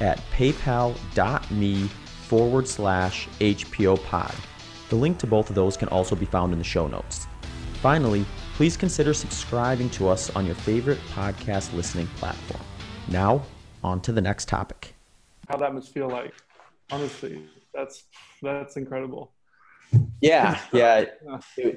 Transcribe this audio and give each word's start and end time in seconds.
at 0.00 0.18
paypal.me 0.32 1.88
forward 2.28 2.68
slash 2.68 3.28
HPO 3.40 4.02
pod. 4.04 4.34
The 4.88 4.96
link 4.96 5.18
to 5.18 5.26
both 5.26 5.48
of 5.48 5.54
those 5.54 5.76
can 5.76 5.88
also 5.88 6.16
be 6.16 6.26
found 6.26 6.52
in 6.52 6.58
the 6.58 6.64
show 6.64 6.86
notes. 6.86 7.26
Finally, 7.74 8.24
please 8.54 8.76
consider 8.76 9.14
subscribing 9.14 9.88
to 9.90 10.08
us 10.08 10.30
on 10.36 10.44
your 10.46 10.54
favorite 10.54 10.98
podcast 11.14 11.72
listening 11.74 12.06
platform. 12.16 12.62
Now, 13.08 13.42
on 13.82 14.00
to 14.02 14.12
the 14.12 14.20
next 14.20 14.48
topic. 14.48 14.94
How 15.48 15.56
that 15.56 15.74
must 15.74 15.92
feel 15.92 16.08
like, 16.08 16.34
honestly, 16.90 17.46
that's 17.72 18.04
that's 18.42 18.76
incredible. 18.76 19.32
Yeah, 20.20 20.60
yeah. 20.72 21.06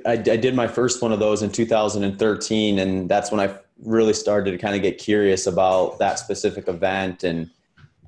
I, 0.05 0.11
I 0.11 0.15
did 0.15 0.55
my 0.55 0.67
first 0.67 1.01
one 1.01 1.11
of 1.11 1.19
those 1.19 1.41
in 1.41 1.51
2013, 1.51 2.79
and 2.79 3.09
that's 3.09 3.31
when 3.31 3.39
I 3.39 3.57
really 3.83 4.13
started 4.13 4.51
to 4.51 4.57
kind 4.57 4.75
of 4.75 4.81
get 4.81 4.97
curious 4.97 5.47
about 5.47 5.99
that 5.99 6.19
specific 6.19 6.67
event. 6.67 7.23
And 7.23 7.49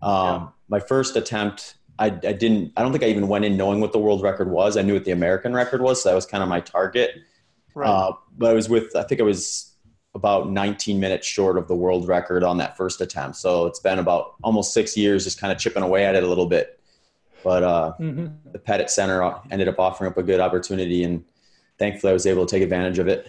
um, 0.06 0.42
yeah. 0.42 0.48
my 0.70 0.80
first 0.80 1.16
attempt, 1.16 1.76
I, 1.98 2.08
I, 2.08 2.10
didn't. 2.10 2.74
I 2.78 2.84
don't 2.84 2.92
think 2.92 3.04
I 3.04 3.08
even 3.08 3.28
went 3.28 3.44
in 3.44 3.58
knowing 3.58 3.82
what 3.82 3.92
the 3.92 4.00
world 4.00 4.22
record 4.22 4.50
was. 4.50 4.78
I 4.78 4.84
knew 4.84 4.94
what 4.94 5.06
the 5.06 5.12
American 5.12 5.54
record 5.54 5.82
was, 5.82 6.04
so 6.04 6.10
that 6.10 6.16
was 6.16 6.26
kind 6.26 6.44
of 6.44 6.50
my 6.50 6.60
target. 6.60 7.16
Right. 7.74 7.90
Uh, 7.90 8.14
but 8.38 8.52
I 8.52 8.54
was 8.54 8.70
with. 8.70 8.96
I 8.96 9.04
think 9.04 9.20
I 9.20 9.24
was 9.24 9.74
about 10.14 10.50
19 10.50 11.00
minutes 11.00 11.28
short 11.28 11.58
of 11.58 11.68
the 11.68 11.76
world 11.76 12.08
record 12.08 12.44
on 12.44 12.58
that 12.58 12.78
first 12.78 13.02
attempt. 13.02 13.36
So 13.36 13.66
it's 13.66 13.80
been 13.80 14.00
about 14.00 14.36
almost 14.44 14.74
six 14.74 14.96
years, 14.96 15.26
just 15.26 15.42
kind 15.42 15.52
of 15.52 15.60
chipping 15.60 15.84
away 15.84 16.06
at 16.06 16.16
it 16.16 16.24
a 16.24 16.28
little 16.28 16.46
bit. 16.46 16.80
But 17.44 17.64
uh, 17.64 17.94
mm-hmm. 18.00 18.28
the 18.52 18.60
Pettit 18.60 18.90
Center 18.90 19.36
ended 19.52 19.68
up 19.68 19.78
offering 19.78 20.10
up 20.10 20.18
a 20.18 20.24
good 20.24 20.40
opportunity, 20.40 21.04
and 21.04 21.24
thankfully 21.78 22.12
I 22.12 22.14
was 22.14 22.26
able 22.26 22.46
to 22.46 22.56
take 22.56 22.64
advantage 22.64 23.00
of 23.00 23.08
it. 23.08 23.28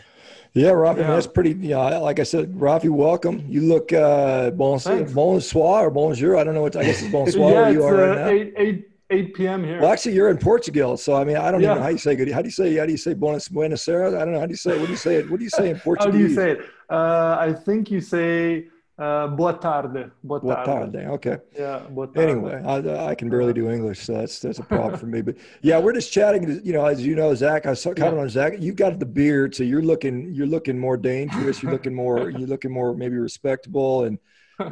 Yeah, 0.56 0.70
Rafi, 0.70 1.00
yeah. 1.00 1.08
that's 1.08 1.26
pretty. 1.26 1.50
Yeah, 1.60 1.98
like 1.98 2.18
I 2.18 2.22
said, 2.22 2.54
Rafi, 2.54 2.88
welcome. 2.88 3.44
You 3.46 3.60
look 3.60 3.92
uh, 3.92 4.50
bon, 4.52 4.80
bonsoir 5.12 5.86
or 5.86 5.90
bonjour. 5.90 6.38
I 6.38 6.44
don't 6.44 6.54
know 6.54 6.62
what 6.62 6.76
I 6.76 6.84
guess 6.84 7.02
it's 7.02 7.12
bonsoir 7.12 7.50
yeah, 7.50 7.60
where 7.60 7.72
you 7.72 7.84
are 7.84 8.02
uh, 8.02 8.06
right 8.06 8.16
now. 8.16 8.28
Eight, 8.28 8.54
eight, 8.56 8.90
8 9.10 9.34
p.m. 9.34 9.64
here. 9.64 9.82
Well, 9.82 9.92
actually, 9.92 10.14
you're 10.14 10.30
in 10.30 10.38
Portugal, 10.38 10.96
so 10.96 11.14
I 11.14 11.24
mean, 11.24 11.36
I 11.36 11.50
don't 11.50 11.60
yeah. 11.60 11.72
even 11.72 11.76
know 11.76 11.82
how 11.82 11.90
you 11.90 11.98
say 11.98 12.16
good. 12.16 12.32
How 12.32 12.40
do 12.40 12.48
you 12.48 12.52
say? 12.52 12.74
How 12.74 12.86
do 12.86 12.92
you 12.92 12.96
say 12.96 13.12
Buenos 13.12 13.48
Buenos 13.48 13.86
Aires? 13.86 14.14
I 14.14 14.20
don't 14.20 14.32
know. 14.32 14.40
How 14.40 14.46
do 14.46 14.52
you 14.52 14.56
say? 14.56 14.78
What 14.78 14.86
do 14.86 14.92
you 14.92 14.96
say? 14.96 15.22
What 15.24 15.38
do 15.38 15.44
you 15.44 15.50
say 15.50 15.68
in 15.68 15.78
Portuguese? 15.78 16.06
how 16.06 16.18
do 16.18 16.18
you 16.18 16.34
say 16.34 16.50
it? 16.52 16.60
Uh, 16.88 17.36
I 17.38 17.52
think 17.52 17.90
you 17.90 18.00
say 18.00 18.68
uh, 18.98 19.26
boa 19.28 19.52
tarde. 19.52 20.10
Boa 20.24 20.40
tarde. 20.40 20.42
Boa 20.42 20.64
tarde. 20.64 20.96
Okay. 20.96 21.36
Yeah. 21.54 21.80
Boa 21.90 22.06
tarde. 22.06 22.18
Anyway, 22.18 22.62
I, 22.64 23.08
I 23.10 23.14
can 23.14 23.28
barely 23.28 23.52
do 23.52 23.70
English, 23.70 24.00
so 24.00 24.14
that's 24.14 24.38
that's 24.38 24.58
a 24.58 24.62
problem 24.62 24.96
for 24.98 25.06
me. 25.06 25.20
But 25.20 25.36
yeah, 25.60 25.78
we're 25.78 25.92
just 25.92 26.10
chatting. 26.10 26.60
You 26.64 26.72
know, 26.72 26.86
as 26.86 27.04
you 27.04 27.14
know, 27.14 27.34
Zach, 27.34 27.66
I 27.66 27.70
was 27.70 27.82
commenting 27.82 28.14
yeah. 28.14 28.20
on 28.20 28.28
Zach. 28.30 28.54
You 28.58 28.72
got 28.72 28.98
the 28.98 29.06
beard, 29.06 29.54
so 29.54 29.64
you're 29.64 29.82
looking 29.82 30.32
you're 30.32 30.46
looking 30.46 30.78
more 30.78 30.96
dangerous. 30.96 31.62
You're 31.62 31.72
looking 31.72 31.94
more 31.94 32.30
you're 32.38 32.48
looking 32.48 32.72
more 32.72 32.94
maybe 32.94 33.16
respectable. 33.16 34.04
And 34.04 34.18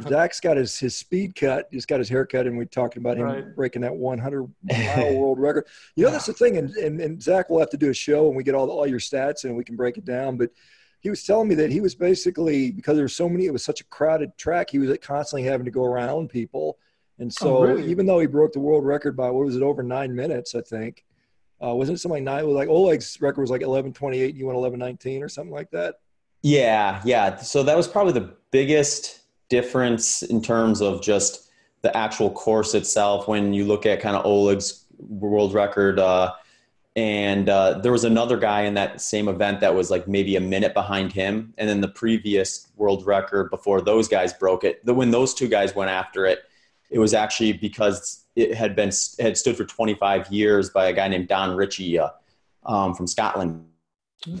Zach's 0.07 0.39
got 0.39 0.57
his 0.57 0.79
his 0.79 0.97
speed 0.97 1.35
cut. 1.35 1.67
He's 1.69 1.85
got 1.85 1.99
his 1.99 2.09
haircut, 2.09 2.47
and 2.47 2.57
we 2.57 2.65
talked 2.65 2.97
about 2.97 3.17
him 3.17 3.25
right. 3.25 3.55
breaking 3.55 3.83
that 3.83 3.95
100 3.95 4.51
mile 4.63 5.15
world 5.15 5.39
record. 5.39 5.67
You 5.95 6.05
know, 6.05 6.11
that's 6.11 6.25
the 6.25 6.33
thing. 6.33 6.57
And, 6.57 6.71
and 6.77 6.99
and 6.99 7.21
Zach 7.21 7.51
will 7.51 7.59
have 7.59 7.69
to 7.69 7.77
do 7.77 7.91
a 7.91 7.93
show, 7.93 8.27
and 8.27 8.35
we 8.35 8.43
get 8.43 8.55
all 8.55 8.71
all 8.71 8.87
your 8.87 8.99
stats, 8.99 9.43
and 9.43 9.55
we 9.55 9.63
can 9.63 9.75
break 9.75 9.97
it 9.97 10.05
down. 10.05 10.37
But 10.37 10.49
he 11.05 11.11
was 11.11 11.23
telling 11.23 11.47
me 11.47 11.53
that 11.53 11.69
he 11.69 11.81
was 11.81 11.93
basically 11.93 12.71
because 12.71 12.95
there 12.95 13.03
were 13.03 13.07
so 13.07 13.29
many, 13.29 13.45
it 13.45 13.53
was 13.53 13.63
such 13.63 13.79
a 13.79 13.83
crowded 13.83 14.35
track. 14.39 14.71
He 14.71 14.79
was 14.79 14.97
constantly 15.03 15.47
having 15.47 15.63
to 15.65 15.69
go 15.69 15.83
around 15.83 16.29
people, 16.29 16.79
and 17.19 17.31
so 17.31 17.57
oh, 17.57 17.63
really? 17.63 17.91
even 17.91 18.07
though 18.07 18.17
he 18.17 18.25
broke 18.25 18.53
the 18.53 18.59
world 18.59 18.83
record 18.83 19.15
by 19.15 19.29
what 19.29 19.45
was 19.45 19.55
it 19.55 19.61
over 19.61 19.83
nine 19.83 20.15
minutes, 20.15 20.55
I 20.55 20.61
think. 20.61 21.05
Uh, 21.63 21.75
wasn't 21.75 21.99
it 21.99 22.01
something 22.01 22.25
like 22.25 22.35
nine? 22.35 22.47
Was 22.47 22.55
Like 22.55 22.69
Oleg's 22.69 23.21
record 23.21 23.41
was 23.41 23.51
like 23.51 23.61
eleven 23.61 23.93
twenty 23.93 24.19
eight. 24.19 24.33
You 24.33 24.47
went 24.47 24.57
eleven 24.57 24.79
nineteen 24.79 25.21
or 25.21 25.29
something 25.29 25.53
like 25.53 25.69
that. 25.69 25.97
Yeah, 26.41 27.03
yeah. 27.05 27.35
So 27.35 27.61
that 27.61 27.77
was 27.77 27.87
probably 27.87 28.13
the 28.13 28.33
biggest 28.49 29.19
difference 29.47 30.23
in 30.23 30.41
terms 30.41 30.81
of 30.81 31.03
just 31.03 31.51
the 31.83 31.95
actual 31.95 32.31
course 32.31 32.73
itself. 32.73 33.27
When 33.27 33.53
you 33.53 33.65
look 33.65 33.85
at 33.85 33.99
kind 33.99 34.15
of 34.15 34.25
Oleg's 34.25 34.85
world 34.97 35.53
record, 35.53 35.99
uh, 35.99 36.33
and 36.95 37.49
uh, 37.49 37.79
there 37.79 37.91
was 37.91 38.05
another 38.05 38.37
guy 38.37 38.61
in 38.61 38.73
that 38.75 39.01
same 39.01 39.27
event 39.27 39.59
that 39.59 39.75
was 39.75 39.91
like 39.91 40.07
maybe 40.07 40.37
a 40.37 40.41
minute 40.41 40.73
behind 40.73 41.11
him. 41.11 41.53
And 41.57 41.67
then 41.67 41.81
the 41.81 41.89
previous 41.89 42.71
world 42.77 43.05
record 43.05 43.49
before 43.49 43.81
those 43.81 44.07
guys 44.07 44.31
broke 44.31 44.63
it 44.63 44.85
the, 44.85 44.93
when 44.93 45.11
those 45.11 45.33
two 45.33 45.47
guys 45.47 45.75
went 45.75 45.91
after 45.91 46.25
it 46.25 46.43
it 46.89 46.99
was 46.99 47.13
actually 47.13 47.53
because 47.53 48.25
it 48.35 48.53
had 48.53 48.75
been 48.75 48.91
had 49.19 49.37
stood 49.37 49.57
for 49.57 49.65
25 49.65 50.31
years 50.31 50.69
by 50.69 50.87
a 50.87 50.93
guy 50.93 51.07
named 51.07 51.27
don 51.27 51.55
ritchie 51.55 51.99
uh, 51.99 52.09
um, 52.65 52.93
from 52.93 53.07
scotland. 53.07 53.65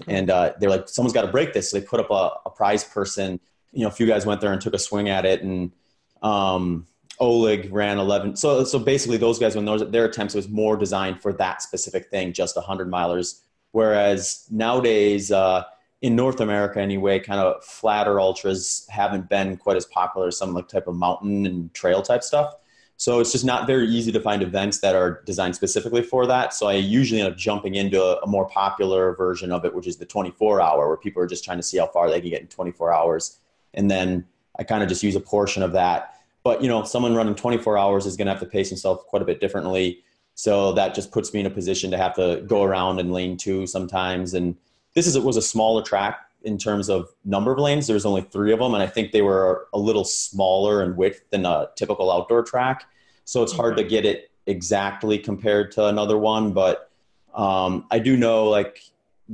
And 0.07 0.29
uh, 0.31 0.53
they're 0.59 0.69
like 0.69 0.87
someone's 0.87 1.13
got 1.13 1.23
to 1.23 1.31
break 1.31 1.53
this. 1.53 1.69
So 1.69 1.79
they 1.79 1.85
put 1.85 1.99
up 1.99 2.09
a, 2.09 2.31
a, 2.45 2.49
prize 2.49 2.83
person 2.83 3.39
you 3.71 3.81
know 3.81 3.89
a 3.89 3.91
few 3.91 4.07
guys 4.07 4.25
went 4.25 4.41
there 4.41 4.53
and 4.53 4.61
took 4.61 4.73
a 4.73 4.79
swing 4.79 5.09
at 5.09 5.25
it. 5.25 5.43
And 5.43 5.73
um, 6.21 6.87
Oleg 7.19 7.71
ran 7.71 7.97
11. 7.97 8.35
So, 8.35 8.63
so 8.63 8.79
basically, 8.79 9.17
those 9.17 9.39
guys, 9.39 9.55
when 9.55 9.65
those, 9.65 9.89
their 9.91 10.05
attempts 10.05 10.33
was 10.33 10.49
more 10.49 10.75
designed 10.75 11.21
for 11.21 11.33
that 11.33 11.61
specific 11.61 12.09
thing, 12.09 12.33
just 12.33 12.55
100 12.55 12.89
milers. 12.89 13.41
Whereas 13.71 14.45
nowadays, 14.49 15.31
uh, 15.31 15.63
in 16.01 16.15
North 16.15 16.39
America 16.39 16.79
anyway, 16.79 17.19
kind 17.19 17.39
of 17.39 17.63
flatter 17.63 18.19
ultras 18.19 18.85
haven't 18.89 19.29
been 19.29 19.57
quite 19.57 19.77
as 19.77 19.85
popular 19.85 20.27
as 20.27 20.37
some 20.37 20.53
like 20.53 20.67
type 20.67 20.87
of 20.87 20.95
mountain 20.95 21.45
and 21.45 21.73
trail 21.73 22.01
type 22.01 22.23
stuff. 22.23 22.55
So 22.97 23.19
it's 23.19 23.31
just 23.31 23.43
not 23.43 23.67
very 23.67 23.87
easy 23.87 24.11
to 24.11 24.21
find 24.21 24.41
events 24.41 24.79
that 24.79 24.95
are 24.95 25.21
designed 25.25 25.55
specifically 25.55 26.01
for 26.01 26.25
that. 26.27 26.53
So 26.53 26.67
I 26.67 26.73
usually 26.73 27.21
end 27.21 27.31
up 27.31 27.37
jumping 27.37 27.75
into 27.75 28.01
a, 28.01 28.21
a 28.21 28.27
more 28.27 28.47
popular 28.47 29.15
version 29.15 29.51
of 29.51 29.65
it, 29.65 29.73
which 29.73 29.87
is 29.87 29.97
the 29.97 30.05
24 30.05 30.61
hour, 30.61 30.87
where 30.87 30.97
people 30.97 31.21
are 31.21 31.27
just 31.27 31.43
trying 31.43 31.57
to 31.57 31.63
see 31.63 31.77
how 31.77 31.87
far 31.87 32.09
they 32.09 32.21
can 32.21 32.29
get 32.29 32.41
in 32.41 32.47
24 32.47 32.93
hours. 32.93 33.39
And 33.73 33.91
then 33.91 34.25
I 34.57 34.63
kind 34.63 34.81
of 34.81 34.89
just 34.89 35.03
use 35.03 35.15
a 35.15 35.19
portion 35.19 35.61
of 35.61 35.73
that 35.73 36.14
but 36.45 36.61
you 36.61 36.69
know, 36.69 36.83
someone 36.83 37.15
running 37.15 37.33
24 37.33 37.75
hours 37.75 38.05
is 38.05 38.15
going 38.15 38.27
to 38.27 38.31
have 38.31 38.39
to 38.39 38.45
pace 38.45 38.69
himself 38.69 39.05
quite 39.07 39.23
a 39.23 39.25
bit 39.25 39.41
differently. 39.41 40.03
So 40.35 40.73
that 40.73 40.93
just 40.93 41.11
puts 41.11 41.33
me 41.33 41.39
in 41.39 41.47
a 41.47 41.49
position 41.49 41.89
to 41.89 41.97
have 41.97 42.13
to 42.15 42.43
go 42.45 42.61
around 42.63 42.99
in 42.99 43.11
lane 43.11 43.35
two 43.35 43.65
sometimes. 43.65 44.35
And 44.35 44.55
this 44.93 45.07
is 45.07 45.15
it 45.15 45.23
was 45.23 45.37
a 45.37 45.41
smaller 45.41 45.81
track 45.81 46.19
in 46.43 46.59
terms 46.59 46.87
of 46.87 47.09
number 47.25 47.51
of 47.51 47.57
lanes. 47.57 47.87
There's 47.87 48.05
only 48.05 48.21
three 48.21 48.53
of 48.53 48.59
them, 48.59 48.75
and 48.75 48.83
I 48.83 48.85
think 48.85 49.11
they 49.11 49.23
were 49.23 49.67
a 49.73 49.79
little 49.79 50.05
smaller 50.05 50.83
in 50.83 50.95
width 50.95 51.27
than 51.31 51.47
a 51.47 51.69
typical 51.75 52.11
outdoor 52.11 52.43
track. 52.43 52.85
So 53.23 53.41
it's 53.41 53.53
hard 53.53 53.75
to 53.77 53.83
get 53.83 54.05
it 54.05 54.29
exactly 54.45 55.17
compared 55.17 55.71
to 55.71 55.87
another 55.87 56.19
one. 56.19 56.53
But 56.53 56.91
um, 57.33 57.87
I 57.89 57.97
do 57.97 58.15
know, 58.15 58.45
like, 58.45 58.83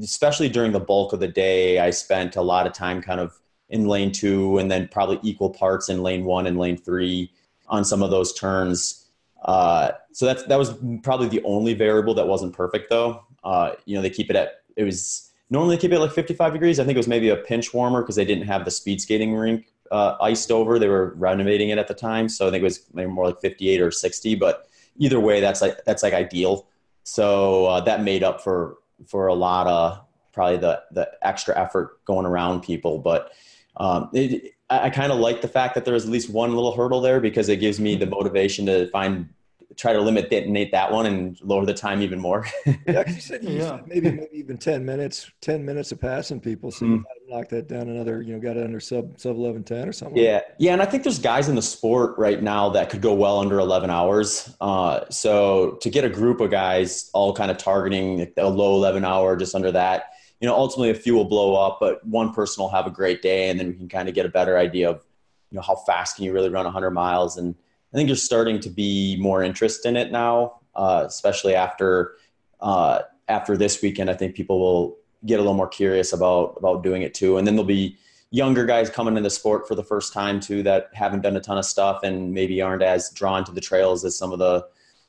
especially 0.02 0.48
during 0.48 0.72
the 0.72 0.80
bulk 0.80 1.12
of 1.12 1.20
the 1.20 1.28
day, 1.28 1.80
I 1.80 1.90
spent 1.90 2.38
a 2.38 2.42
lot 2.42 2.66
of 2.66 2.72
time 2.72 3.02
kind 3.02 3.20
of 3.20 3.38
in 3.72 3.88
lane 3.88 4.12
two, 4.12 4.58
and 4.58 4.70
then 4.70 4.88
probably 4.90 5.20
equal 5.24 5.50
parts 5.50 5.90
in 5.90 6.04
lane 6.04 6.24
one 6.24 6.46
and 6.46 6.58
lane 6.58 6.78
three 6.78 7.32
on 7.68 7.84
some 7.84 8.04
of 8.04 8.12
those 8.12 8.34
turns. 8.34 9.08
Uh, 9.44 9.92
so 10.12 10.26
that's 10.26 10.44
that 10.44 10.60
was 10.60 10.74
probably 11.02 11.28
the 11.28 11.42
only 11.44 11.74
variable 11.74 12.14
that 12.14 12.28
wasn't 12.28 12.54
perfect, 12.54 12.90
though. 12.90 13.26
Uh, 13.44 13.72
you 13.86 13.96
know, 13.96 14.02
they 14.02 14.10
keep 14.10 14.30
it 14.30 14.36
at 14.36 14.62
it 14.76 14.84
was 14.84 15.32
normally 15.50 15.76
they 15.76 15.82
keep 15.82 15.92
it 15.92 16.00
like 16.00 16.12
55 16.12 16.54
degrees. 16.54 16.80
I 16.80 16.84
think 16.84 16.96
it 16.96 17.00
was 17.00 17.08
maybe 17.08 17.30
a 17.30 17.38
pinch 17.38 17.74
warmer 17.74 18.02
because 18.02 18.16
they 18.16 18.26
didn't 18.26 18.46
have 18.46 18.66
the 18.66 18.72
speed 18.72 19.02
skating 19.02 19.34
rink 19.36 19.66
uh, 19.92 20.16
iced 20.22 20.52
over. 20.52 20.80
They 20.80 20.88
were 20.88 21.14
renovating 21.16 21.70
it 21.70 21.78
at 21.78 21.88
the 21.88 21.94
time, 21.94 22.30
so 22.30 22.48
I 22.48 22.52
think 22.52 22.62
it 22.62 22.66
was 22.66 22.86
maybe 22.94 23.10
more 23.10 23.28
like 23.28 23.42
58 23.42 23.82
or 23.82 23.92
60. 23.92 24.36
But 24.36 24.68
either 24.98 25.20
way, 25.20 25.42
that's 25.42 25.62
like 25.62 25.84
that's 25.86 26.04
like 26.04 26.14
ideal. 26.14 26.68
So 27.04 27.66
uh, 27.66 27.82
that 27.82 28.04
made 28.04 28.24
up 28.24 28.42
for 28.42 28.78
for 29.08 29.28
a 29.28 29.34
lot 29.34 29.68
of 29.68 30.06
probably 30.32 30.58
the 30.58 30.82
the 30.92 31.10
extra 31.22 31.58
effort 31.60 32.04
going 32.06 32.26
around 32.26 32.62
people, 32.62 33.00
but 33.00 33.32
um, 33.78 34.10
it, 34.14 34.54
I, 34.70 34.86
I 34.86 34.90
kind 34.90 35.12
of 35.12 35.20
like 35.20 35.42
the 35.42 35.48
fact 35.48 35.76
that 35.76 35.86
there's 35.86 36.06
at 36.06 36.12
least 36.12 36.30
one 36.30 36.54
little 36.56 36.76
hurdle 36.76 37.02
there 37.02 37.20
because 37.20 37.50
it 37.50 37.58
gives 37.58 37.80
me 37.80 37.96
the 37.96 38.06
motivation 38.06 38.66
to 38.68 38.90
find 38.90 39.30
try 39.78 39.94
to 39.94 40.02
limit 40.02 40.30
detonate 40.30 40.72
that 40.72 40.92
one 40.92 41.06
and 41.06 41.40
lower 41.42 41.66
the 41.66 41.74
time 41.74 42.02
even 42.02 42.20
more. 42.20 42.46
yeah, 42.88 43.08
you 43.10 43.22
said, 43.22 43.44
you 43.44 43.58
yeah. 43.58 43.78
said 43.78 43.88
maybe 43.88 44.12
maybe 44.12 44.30
even 44.34 44.58
ten 44.58 44.86
minutes, 44.86 45.32
ten 45.42 45.66
minutes 45.66 45.92
of 45.92 46.00
passing 46.00 46.40
people, 46.40 46.72
so 46.72 46.86
mm. 46.86 46.90
you 46.90 46.98
got 46.98 47.28
to 47.28 47.38
knock 47.38 47.50
that 47.50 47.68
down 47.68 47.90
another, 47.90 48.22
you 48.22 48.34
know, 48.34 48.40
got 48.40 48.58
it 48.58 48.64
under 48.64 48.80
sub 48.80 49.20
sub 49.20 49.36
eleven 49.36 49.64
ten 49.64 49.88
or 49.88 49.92
something. 49.92 50.22
Yeah, 50.22 50.42
yeah, 50.58 50.74
and 50.74 50.82
I 50.82 50.86
think 50.86 51.04
there's 51.04 51.20
guys 51.20 51.50
in 51.50 51.56
the 51.56 51.62
sport 51.62 52.18
right 52.18 52.42
now 52.42 52.70
that 52.70 52.90
could 52.90 53.02
go 53.02 53.14
well 53.14 53.40
under 53.40 53.60
eleven 53.60 53.90
hours. 53.90 54.56
Uh, 54.62 55.06
so 55.10 55.78
to 55.82 55.90
get 55.90 56.04
a 56.04 56.10
group 56.10 56.42
of 56.42 56.52
guys 56.52 57.10
all 57.14 57.34
kind 57.34 57.52
of 57.52 57.58
targeting 57.58 58.32
a 58.38 58.50
low 58.50 58.76
eleven 58.76 59.06
hour, 59.06 59.36
just 59.36 59.56
under 59.56 59.72
that, 59.72 60.11
you 60.42 60.48
know, 60.48 60.56
ultimately 60.56 60.90
a 60.90 60.96
few 60.96 61.14
will 61.14 61.26
blow 61.26 61.56
up, 61.56 61.78
but 61.80 62.06
one 62.06 62.34
person 62.34 62.64
will 62.64 62.70
have 62.72 62.88
a 62.88 62.92
great 62.92 63.22
day, 63.22 63.50
and 63.50 63.60
then 63.60 63.68
we 63.68 63.76
can 63.76 63.88
kind 63.88 64.10
of 64.10 64.16
get 64.16 64.26
a 64.26 64.30
better 64.30 64.58
idea 64.58 64.90
of, 64.90 65.06
you 65.52 65.56
know, 65.56 65.62
how 65.62 65.76
fast 65.76 66.16
can 66.16 66.26
you 66.26 66.34
really 66.34 66.50
run 66.50 66.66
100 66.66 66.90
miles. 66.90 67.38
And 67.38 67.54
I 67.94 67.96
think 67.96 68.08
there's 68.08 68.24
starting 68.24 68.60
to 68.62 68.70
be 68.70 69.18
more 69.20 69.44
interest 69.44 69.86
in 69.86 69.96
it 69.96 70.12
now, 70.12 70.60
uh, 70.76 71.04
especially 71.06 71.54
after 71.54 72.16
uh, 72.60 73.02
after 73.28 73.56
this 73.56 73.82
weekend. 73.84 74.10
I 74.10 74.16
think 74.16 74.36
people 74.36 74.60
will 74.60 74.98
get 75.26 75.36
a 75.36 75.44
little 75.44 75.54
more 75.54 75.68
curious 75.68 76.12
about 76.12 76.56
about 76.58 76.82
doing 76.82 77.04
it 77.04 77.14
too, 77.14 77.38
and 77.38 77.46
then 77.46 77.56
there'll 77.56 77.68
be 77.68 77.98
younger 78.32 78.66
guys 78.66 78.90
coming 78.90 79.12
into 79.12 79.22
the 79.22 79.30
sport 79.30 79.68
for 79.68 79.76
the 79.76 79.84
first 79.84 80.12
time 80.12 80.40
too 80.40 80.64
that 80.64 80.90
haven't 80.94 81.22
done 81.22 81.36
a 81.36 81.42
ton 81.42 81.58
of 81.58 81.66
stuff 81.66 82.02
and 82.02 82.34
maybe 82.34 82.62
aren't 82.62 82.82
as 82.82 83.12
drawn 83.12 83.44
to 83.44 83.52
the 83.52 83.62
trails 83.62 84.04
as 84.06 84.18
some 84.18 84.32
of 84.32 84.40
the 84.40 84.66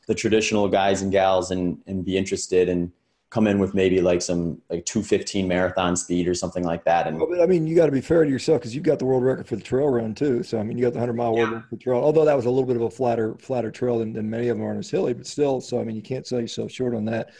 the 0.08 0.14
traditional 0.14 0.68
guys 0.68 1.00
and 1.00 1.12
gals 1.12 1.52
and 1.52 1.78
and 1.86 2.04
be 2.04 2.18
interested 2.18 2.68
and 2.68 2.90
come 3.32 3.46
in 3.46 3.58
with 3.58 3.72
maybe 3.72 4.02
like 4.02 4.20
some 4.20 4.60
like 4.68 4.84
215 4.84 5.48
marathon 5.48 5.96
speed 5.96 6.28
or 6.28 6.34
something 6.34 6.64
like 6.64 6.84
that 6.84 7.06
and 7.06 7.18
well, 7.18 7.42
i 7.42 7.46
mean 7.46 7.66
you 7.66 7.74
got 7.74 7.86
to 7.86 7.92
be 7.92 8.00
fair 8.00 8.24
to 8.24 8.30
yourself 8.30 8.60
because 8.60 8.74
you've 8.74 8.84
got 8.84 8.98
the 8.98 9.06
world 9.06 9.24
record 9.24 9.48
for 9.48 9.56
the 9.56 9.62
trail 9.62 9.88
run 9.88 10.14
too 10.14 10.42
so 10.42 10.58
i 10.58 10.62
mean 10.62 10.76
you 10.76 10.84
got 10.84 10.92
the 10.92 10.98
100 10.98 11.14
mile 11.14 11.32
yeah. 11.32 11.38
world 11.38 11.52
record 11.54 11.70
for 11.70 11.76
trail 11.76 11.96
although 11.96 12.26
that 12.26 12.36
was 12.36 12.44
a 12.44 12.50
little 12.50 12.66
bit 12.66 12.76
of 12.76 12.82
a 12.82 12.90
flatter 12.90 13.34
flatter 13.38 13.70
trail 13.70 13.98
than, 14.00 14.12
than 14.12 14.28
many 14.28 14.48
of 14.48 14.58
them 14.58 14.66
aren't 14.66 14.80
as 14.80 14.90
hilly 14.90 15.14
but 15.14 15.26
still 15.26 15.62
so 15.62 15.80
i 15.80 15.84
mean 15.84 15.96
you 15.96 16.02
can't 16.02 16.26
sell 16.26 16.42
yourself 16.42 16.70
short 16.70 16.94
on 16.94 17.06
that 17.06 17.30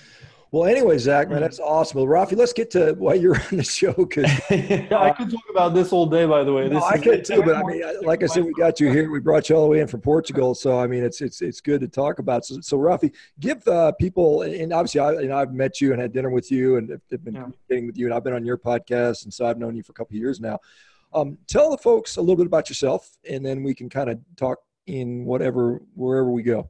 well, 0.52 0.66
anyway, 0.66 0.98
Zach, 0.98 1.30
man, 1.30 1.40
that's 1.40 1.58
awesome. 1.58 1.98
Well, 1.98 2.06
Rafi, 2.06 2.36
let's 2.36 2.52
get 2.52 2.70
to 2.72 2.92
why 2.92 3.14
you're 3.14 3.36
on 3.50 3.56
the 3.56 3.64
show. 3.64 3.94
Cause, 3.94 4.30
yeah, 4.50 4.86
I 4.92 5.10
could 5.10 5.30
talk 5.30 5.44
about 5.48 5.72
this 5.72 5.94
all 5.94 6.04
day, 6.04 6.26
by 6.26 6.44
the 6.44 6.52
way. 6.52 6.68
No, 6.68 6.82
I 6.82 6.98
could 6.98 7.24
too, 7.24 7.42
but 7.42 7.56
I 7.56 7.62
mean, 7.62 7.82
like 8.02 8.22
I 8.22 8.26
said, 8.26 8.44
we 8.44 8.52
got 8.52 8.78
you 8.78 8.90
here. 8.90 9.10
We 9.10 9.18
brought 9.18 9.48
you 9.48 9.56
all 9.56 9.62
the 9.62 9.70
way 9.70 9.80
in 9.80 9.88
from 9.88 10.02
Portugal, 10.02 10.54
so 10.54 10.78
I 10.78 10.86
mean, 10.86 11.04
it's 11.04 11.22
it's 11.22 11.40
it's 11.40 11.62
good 11.62 11.80
to 11.80 11.88
talk 11.88 12.18
about. 12.18 12.44
So, 12.44 12.60
so 12.60 12.76
Rafi, 12.76 13.14
give 13.40 13.66
uh, 13.66 13.92
people, 13.92 14.42
and 14.42 14.74
obviously, 14.74 15.00
I 15.00 15.12
you 15.12 15.28
know 15.28 15.38
I've 15.38 15.54
met 15.54 15.80
you 15.80 15.92
and 15.92 16.02
had 16.02 16.12
dinner 16.12 16.28
with 16.28 16.52
you, 16.52 16.76
and 16.76 16.90
have 16.90 17.24
been 17.24 17.32
yeah. 17.34 17.44
communicating 17.44 17.86
with 17.86 17.96
you, 17.96 18.06
and 18.06 18.14
I've 18.14 18.22
been 18.22 18.34
on 18.34 18.44
your 18.44 18.58
podcast, 18.58 19.24
and 19.24 19.32
so 19.32 19.46
I've 19.46 19.58
known 19.58 19.74
you 19.74 19.82
for 19.82 19.92
a 19.92 19.94
couple 19.94 20.14
of 20.14 20.20
years 20.20 20.38
now. 20.38 20.58
Um, 21.14 21.38
tell 21.46 21.70
the 21.70 21.78
folks 21.78 22.16
a 22.16 22.20
little 22.20 22.36
bit 22.36 22.46
about 22.46 22.68
yourself, 22.68 23.16
and 23.28 23.44
then 23.44 23.62
we 23.62 23.74
can 23.74 23.88
kind 23.88 24.10
of 24.10 24.18
talk 24.36 24.58
in 24.86 25.24
whatever 25.24 25.80
wherever 25.94 26.30
we 26.30 26.42
go. 26.42 26.68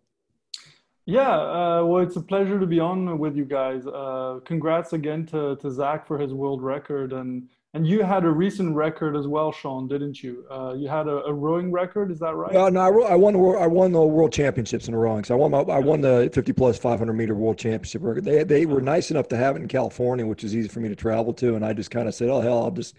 Yeah, 1.05 1.31
uh, 1.31 1.85
well, 1.85 2.03
it's 2.03 2.17
a 2.17 2.21
pleasure 2.21 2.61
to 2.61 2.67
be 2.67 2.79
on 2.79 3.19
with 3.19 3.37
you 3.37 3.45
guys. 3.45 3.87
Uh, 3.87 4.39
congrats 4.45 4.93
again 4.93 5.27
to, 5.27 5.57
to 5.57 5.71
Zach 5.71 6.07
for 6.07 6.17
his 6.17 6.33
world 6.33 6.63
record, 6.63 7.13
and 7.13 7.49
and 7.75 7.87
you 7.87 8.03
had 8.03 8.25
a 8.25 8.31
recent 8.31 8.77
record 8.77 9.17
as 9.17 9.27
well, 9.27 9.51
Sean, 9.51 9.89
didn't 9.89 10.23
you? 10.23 10.45
Uh, 10.51 10.75
you 10.77 10.89
had 10.89 11.09
a, 11.09 11.25
a, 11.25 11.33
rowing 11.33 11.73
record, 11.73 12.11
is 12.11 12.19
that 12.19 12.35
right? 12.35 12.53
Well, 12.53 12.71
no, 12.71 12.81
I, 12.81 13.13
I 13.13 13.15
won 13.17 13.33
the 13.33 13.41
I 13.41 13.67
won 13.67 13.93
the 13.93 14.03
world 14.03 14.33
championships 14.33 14.89
in 14.89 14.95
rowing. 14.95 15.25
So 15.25 15.35
I 15.35 15.39
won 15.39 15.51
my, 15.51 15.61
I 15.61 15.79
won 15.79 16.03
the 16.03 16.31
50 16.33 16.53
plus 16.53 16.79
500 16.79 17.13
meter 17.15 17.35
world 17.35 17.59
championship 17.59 18.03
record. 18.03 18.25
They 18.25 18.45
they 18.45 18.67
were 18.67 18.81
nice 18.81 19.11
enough 19.11 19.27
to 19.29 19.37
have 19.37 19.57
it 19.57 19.63
in 19.63 19.69
California, 19.69 20.25
which 20.25 20.45
is 20.45 20.55
easy 20.55 20.69
for 20.69 20.81
me 20.81 20.89
to 20.89 20.97
travel 20.97 21.33
to, 21.35 21.57
and 21.57 21.65
I 21.65 21.73
just 21.73 21.91
kind 21.91 22.07
of 22.07 22.15
said, 22.15 22.29
oh 22.29 22.41
hell, 22.41 22.63
I'll 22.63 22.71
just 22.71 22.95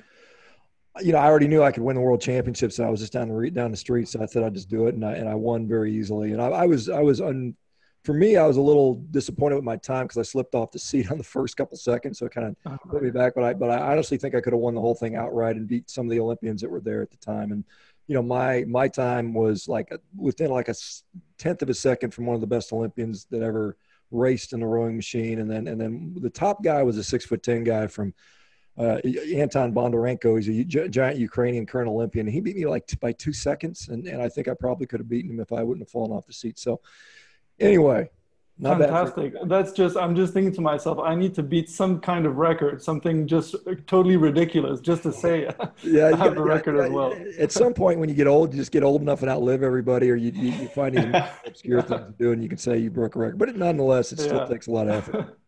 you 1.01 1.11
know, 1.11 1.17
I 1.17 1.25
already 1.25 1.47
knew 1.47 1.63
I 1.63 1.71
could 1.71 1.83
win 1.83 1.95
the 1.95 2.01
world 2.01 2.21
championships. 2.21 2.75
So 2.75 2.83
I 2.83 2.89
was 2.89 2.99
just 2.99 3.13
down 3.13 3.29
the 3.29 3.49
down 3.49 3.71
the 3.71 3.77
street, 3.77 4.07
so 4.07 4.21
I 4.21 4.25
said 4.25 4.43
I'd 4.43 4.53
just 4.53 4.69
do 4.69 4.87
it, 4.87 4.95
and 4.95 5.05
I 5.05 5.13
and 5.13 5.29
I 5.29 5.35
won 5.35 5.67
very 5.67 5.93
easily. 5.93 6.33
And 6.33 6.41
I, 6.41 6.47
I 6.47 6.65
was 6.65 6.89
I 6.89 7.01
was 7.01 7.21
un, 7.21 7.55
for 8.03 8.13
me, 8.13 8.35
I 8.35 8.45
was 8.45 8.57
a 8.57 8.61
little 8.61 8.95
disappointed 9.11 9.55
with 9.55 9.63
my 9.63 9.77
time 9.77 10.05
because 10.05 10.17
I 10.17 10.23
slipped 10.23 10.55
off 10.55 10.71
the 10.71 10.79
seat 10.79 11.09
on 11.11 11.17
the 11.17 11.23
first 11.23 11.55
couple 11.57 11.77
seconds, 11.77 12.19
so 12.19 12.25
it 12.25 12.33
kind 12.33 12.47
of 12.47 12.55
uh-huh. 12.65 12.89
put 12.89 13.03
me 13.03 13.09
back. 13.09 13.33
But 13.35 13.43
I, 13.43 13.53
but 13.53 13.69
I 13.69 13.91
honestly 13.91 14.17
think 14.17 14.35
I 14.35 14.41
could 14.41 14.53
have 14.53 14.59
won 14.59 14.75
the 14.75 14.81
whole 14.81 14.95
thing 14.95 15.15
outright 15.15 15.55
and 15.55 15.67
beat 15.67 15.89
some 15.89 16.05
of 16.05 16.11
the 16.11 16.19
Olympians 16.19 16.61
that 16.61 16.69
were 16.69 16.81
there 16.81 17.01
at 17.01 17.11
the 17.11 17.17
time. 17.17 17.51
And 17.51 17.63
you 18.07 18.15
know, 18.15 18.21
my 18.21 18.65
my 18.67 18.87
time 18.87 19.33
was 19.33 19.67
like 19.67 19.91
a, 19.91 19.99
within 20.15 20.51
like 20.51 20.67
a 20.67 20.75
tenth 21.37 21.61
of 21.61 21.69
a 21.69 21.73
second 21.73 22.13
from 22.13 22.25
one 22.25 22.35
of 22.35 22.41
the 22.41 22.47
best 22.47 22.73
Olympians 22.73 23.25
that 23.31 23.41
ever 23.41 23.77
raced 24.11 24.53
in 24.53 24.59
the 24.59 24.67
rowing 24.67 24.97
machine. 24.97 25.39
And 25.39 25.49
then 25.49 25.67
and 25.67 25.79
then 25.79 26.15
the 26.19 26.29
top 26.29 26.63
guy 26.63 26.83
was 26.83 26.97
a 26.97 27.03
six 27.03 27.25
foot 27.25 27.41
ten 27.41 27.63
guy 27.63 27.87
from 27.87 28.13
uh, 28.77 28.97
Anton 29.33 29.73
Bondarenko. 29.73 30.41
He's 30.41 30.75
a 30.75 30.89
giant 30.89 31.19
Ukrainian 31.19 31.65
current 31.65 31.89
Olympian. 31.89 32.27
He 32.27 32.41
beat 32.41 32.57
me 32.57 32.65
like 32.65 32.87
t- 32.87 32.97
by 32.99 33.13
two 33.13 33.31
seconds, 33.31 33.87
and, 33.89 34.07
and 34.07 34.21
I 34.21 34.27
think 34.27 34.47
I 34.47 34.53
probably 34.55 34.87
could 34.87 34.99
have 34.99 35.07
beaten 35.07 35.31
him 35.31 35.39
if 35.39 35.53
I 35.53 35.63
wouldn't 35.63 35.85
have 35.85 35.91
fallen 35.91 36.11
off 36.11 36.25
the 36.25 36.33
seat. 36.33 36.59
So 36.59 36.81
Anyway, 37.59 38.09
fantastic. 38.61 39.33
That's 39.45 39.71
just 39.71 39.97
I'm 39.97 40.15
just 40.15 40.33
thinking 40.33 40.53
to 40.55 40.61
myself, 40.61 40.99
I 40.99 41.15
need 41.15 41.33
to 41.35 41.43
beat 41.43 41.69
some 41.69 41.99
kind 41.99 42.25
of 42.25 42.37
record, 42.37 42.81
something 42.81 43.27
just 43.27 43.55
totally 43.87 44.17
ridiculous, 44.17 44.79
just 44.79 45.03
to 45.03 45.11
say 45.11 45.49
yeah, 45.83 46.07
I 46.07 46.15
have 46.15 46.37
a 46.37 46.41
record 46.41 46.77
yeah, 46.77 46.83
as 46.83 46.89
well. 46.91 47.15
At 47.39 47.51
some 47.51 47.73
point, 47.73 47.99
when 47.99 48.09
you 48.09 48.15
get 48.15 48.27
old, 48.27 48.53
you 48.53 48.59
just 48.59 48.71
get 48.71 48.83
old 48.83 49.01
enough 49.01 49.21
and 49.21 49.29
outlive 49.29 49.63
everybody, 49.63 50.09
or 50.09 50.15
you, 50.15 50.31
you, 50.31 50.51
you 50.51 50.67
find 50.67 50.97
obscure 51.45 51.81
things 51.81 52.05
to 52.05 52.13
do, 52.17 52.31
and 52.31 52.41
you 52.41 52.49
can 52.49 52.57
say 52.57 52.77
you 52.77 52.89
broke 52.89 53.15
a 53.15 53.19
record. 53.19 53.37
But 53.37 53.49
it, 53.49 53.55
nonetheless, 53.55 54.11
it 54.11 54.19
still 54.19 54.47
takes 54.47 54.67
a 54.67 54.71
lot 54.71 54.87
of 54.87 54.95
effort. 54.95 55.39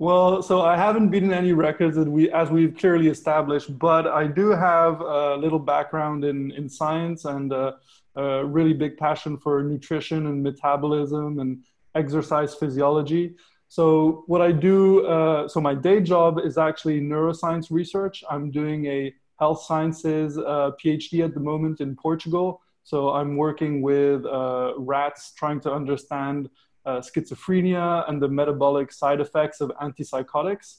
Well, 0.00 0.44
so 0.44 0.62
I 0.62 0.76
haven't 0.76 1.08
beaten 1.08 1.32
any 1.32 1.52
records 1.52 1.96
that 1.96 2.08
we, 2.08 2.30
as 2.30 2.50
we've 2.50 2.76
clearly 2.76 3.08
established, 3.08 3.76
but 3.80 4.06
I 4.06 4.28
do 4.28 4.50
have 4.50 5.00
a 5.00 5.34
little 5.34 5.58
background 5.58 6.24
in 6.24 6.52
in 6.52 6.68
science 6.68 7.24
and. 7.24 7.52
Uh, 7.52 7.72
a 8.18 8.44
really 8.44 8.74
big 8.74 8.96
passion 8.96 9.38
for 9.38 9.62
nutrition 9.62 10.26
and 10.26 10.42
metabolism 10.42 11.38
and 11.38 11.62
exercise 11.94 12.54
physiology. 12.54 13.34
So 13.68 14.24
what 14.26 14.40
I 14.40 14.50
do, 14.52 15.06
uh, 15.06 15.46
so 15.46 15.60
my 15.60 15.74
day 15.74 16.00
job 16.00 16.40
is 16.48 16.58
actually 16.58 17.00
neuroscience 17.00 17.66
research. 17.70 18.24
I'm 18.30 18.50
doing 18.50 18.86
a 18.86 19.14
health 19.38 19.62
sciences 19.62 20.36
uh, 20.38 20.72
PhD 20.82 21.24
at 21.24 21.34
the 21.34 21.40
moment 21.40 21.80
in 21.80 21.94
Portugal. 21.94 22.60
So 22.82 23.10
I'm 23.10 23.36
working 23.36 23.82
with 23.82 24.24
uh, 24.24 24.72
rats 24.78 25.32
trying 25.36 25.60
to 25.60 25.72
understand 25.72 26.48
uh, 26.86 27.00
schizophrenia 27.00 28.08
and 28.08 28.20
the 28.20 28.28
metabolic 28.28 28.90
side 28.90 29.20
effects 29.20 29.60
of 29.60 29.70
antipsychotics. 29.82 30.78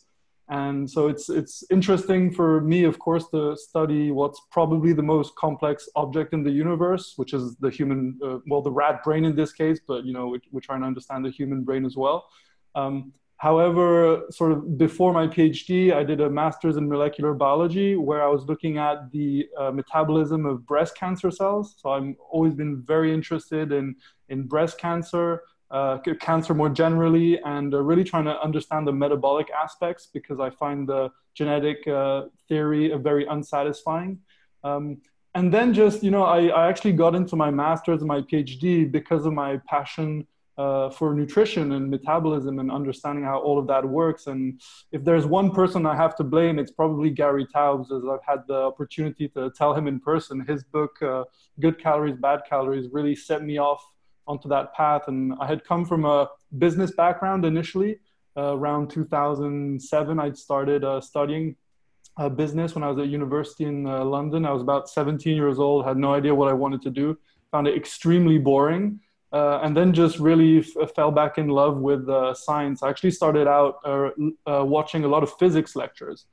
And 0.50 0.90
so 0.90 1.08
it's 1.08 1.30
it's 1.30 1.64
interesting 1.70 2.32
for 2.32 2.62
me, 2.62 2.84
of 2.84 2.98
course, 2.98 3.28
to 3.30 3.56
study 3.56 4.10
what's 4.10 4.42
probably 4.52 4.94
the 4.94 5.04
most 5.04 5.36
complex 5.36 5.88
object 5.96 6.34
in 6.34 6.44
the 6.44 6.50
universe, 6.50 7.14
which 7.18 7.34
is 7.36 7.56
the 7.58 7.70
human, 7.70 8.20
uh, 8.26 8.40
well, 8.48 8.64
the 8.64 8.72
rat 8.72 9.04
brain 9.04 9.26
in 9.26 9.36
this 9.36 9.54
case. 9.54 9.80
But 9.88 10.06
you 10.06 10.14
know, 10.14 10.28
we, 10.30 10.42
we're 10.52 10.60
trying 10.60 10.82
to 10.82 10.88
understand 10.88 11.24
the 11.24 11.30
human 11.30 11.64
brain 11.64 11.86
as 11.86 11.96
well. 11.96 12.26
Um, 12.74 13.14
however, 13.38 14.24
sort 14.32 14.52
of 14.52 14.76
before 14.76 15.14
my 15.14 15.28
PhD, 15.28 15.94
I 15.94 16.04
did 16.04 16.20
a 16.20 16.30
master's 16.32 16.78
in 16.78 16.90
molecular 16.90 17.36
biology 17.36 17.96
where 17.96 18.24
I 18.24 18.28
was 18.28 18.46
looking 18.46 18.80
at 18.80 19.12
the 19.12 19.48
uh, 19.56 19.70
metabolism 19.70 20.48
of 20.48 20.66
breast 20.66 20.98
cancer 20.98 21.30
cells. 21.30 21.76
So 21.78 21.92
I've 21.92 22.16
always 22.32 22.56
been 22.56 22.82
very 22.82 23.14
interested 23.14 23.72
in 23.72 23.96
in 24.30 24.48
breast 24.48 24.80
cancer 24.80 25.44
uh, 25.72 25.98
cancer 26.20 26.54
more 26.54 26.70
generally 26.70 27.40
and 27.44 27.74
uh, 27.74 27.82
really 27.82 28.04
trying 28.04 28.26
to 28.26 28.42
understand 28.42 28.88
the 28.88 28.92
metabolic 28.92 29.50
aspects 29.52 30.08
because 30.12 30.40
I 30.40 30.50
find 30.50 30.88
the 30.88 31.12
genetic 31.36 31.88
uh, 31.88 32.24
theory 32.48 32.92
very 32.98 33.26
unsatisfying. 33.28 34.20
Um, 34.64 34.98
and 35.36 35.54
then 35.54 35.74
just, 35.74 36.04
you 36.04 36.12
know, 36.12 36.24
I, 36.24 36.48
I, 36.48 36.68
actually 36.68 36.94
got 36.94 37.14
into 37.14 37.36
my 37.36 37.52
master's 37.52 38.02
and 38.02 38.08
my 38.08 38.22
PhD 38.22 38.92
because 38.92 39.26
of 39.26 39.34
my 39.34 39.58
passion 39.68 40.26
uh, 40.58 40.90
for 40.90 41.14
nutrition 41.14 41.72
and 41.72 41.90
metabolism 41.90 42.60
and 42.60 42.70
understanding 42.70 43.24
how 43.24 43.40
all 43.40 43.58
of 43.58 43.68
that 43.68 43.88
works. 43.88 44.28
And 44.28 44.60
if 44.92 45.06
there's 45.06 45.26
one 45.26 45.52
person 45.52 45.86
I 45.86 45.96
have 45.96 46.16
to 46.18 46.24
blame, 46.24 46.60
it's 46.60 46.72
probably 46.72 47.10
Gary 47.12 47.46
Taubes, 47.46 47.92
as 47.96 48.04
I've 48.06 48.26
had 48.28 48.44
the 48.48 48.56
opportunity 48.56 49.30
to 49.30 49.52
tell 49.52 49.74
him 49.74 49.88
in 49.88 50.00
person. 50.02 50.46
His 50.46 50.64
book, 50.64 51.02
uh, 51.02 51.24
Good 51.62 51.80
Calories, 51.80 52.18
Bad 52.18 52.42
Calories, 52.50 52.90
really 52.92 53.16
set 53.16 53.42
me 53.44 53.58
off 53.58 53.82
onto 54.30 54.48
that 54.48 54.74
path. 54.74 55.08
And 55.08 55.34
I 55.42 55.48
had 55.48 55.66
come 55.66 55.84
from 55.84 56.06
a 56.06 56.30
business 56.58 56.92
background 56.92 57.44
initially. 57.44 58.00
Uh, 58.38 58.56
around 58.56 58.90
2007, 58.90 60.20
I'd 60.20 60.38
started 60.38 60.86
uh, 60.86 61.02
studying 61.02 61.56
uh, 62.16 62.30
business 62.30 62.76
when 62.76 62.84
I 62.84 62.90
was 62.90 63.00
at 63.00 63.08
university 63.08 63.66
in 63.66 63.88
uh, 63.88 64.06
London. 64.06 64.46
I 64.46 64.52
was 64.52 64.62
about 64.62 64.88
17 64.90 65.36
years 65.36 65.60
old, 65.60 65.86
had 65.86 65.98
no 65.98 66.14
idea 66.14 66.34
what 66.34 66.48
I 66.48 66.54
wanted 66.54 66.82
to 66.84 66.92
do, 66.92 67.18
found 67.52 67.68
it 67.68 67.76
extremely 67.76 68.38
boring. 68.38 69.02
Uh, 69.32 69.60
and 69.62 69.76
then 69.78 69.94
just 69.94 70.20
really 70.20 70.60
f- 70.60 70.92
fell 70.96 71.12
back 71.12 71.38
in 71.38 71.50
love 71.50 71.78
with 71.78 72.08
uh, 72.10 72.34
science. 72.34 72.82
I 72.82 72.90
actually 72.90 73.12
started 73.12 73.48
out 73.48 73.76
watching 74.48 75.04
a 75.04 75.08
lot 75.08 75.22
of 75.22 75.32
physics 75.38 75.76
lectures 75.76 76.26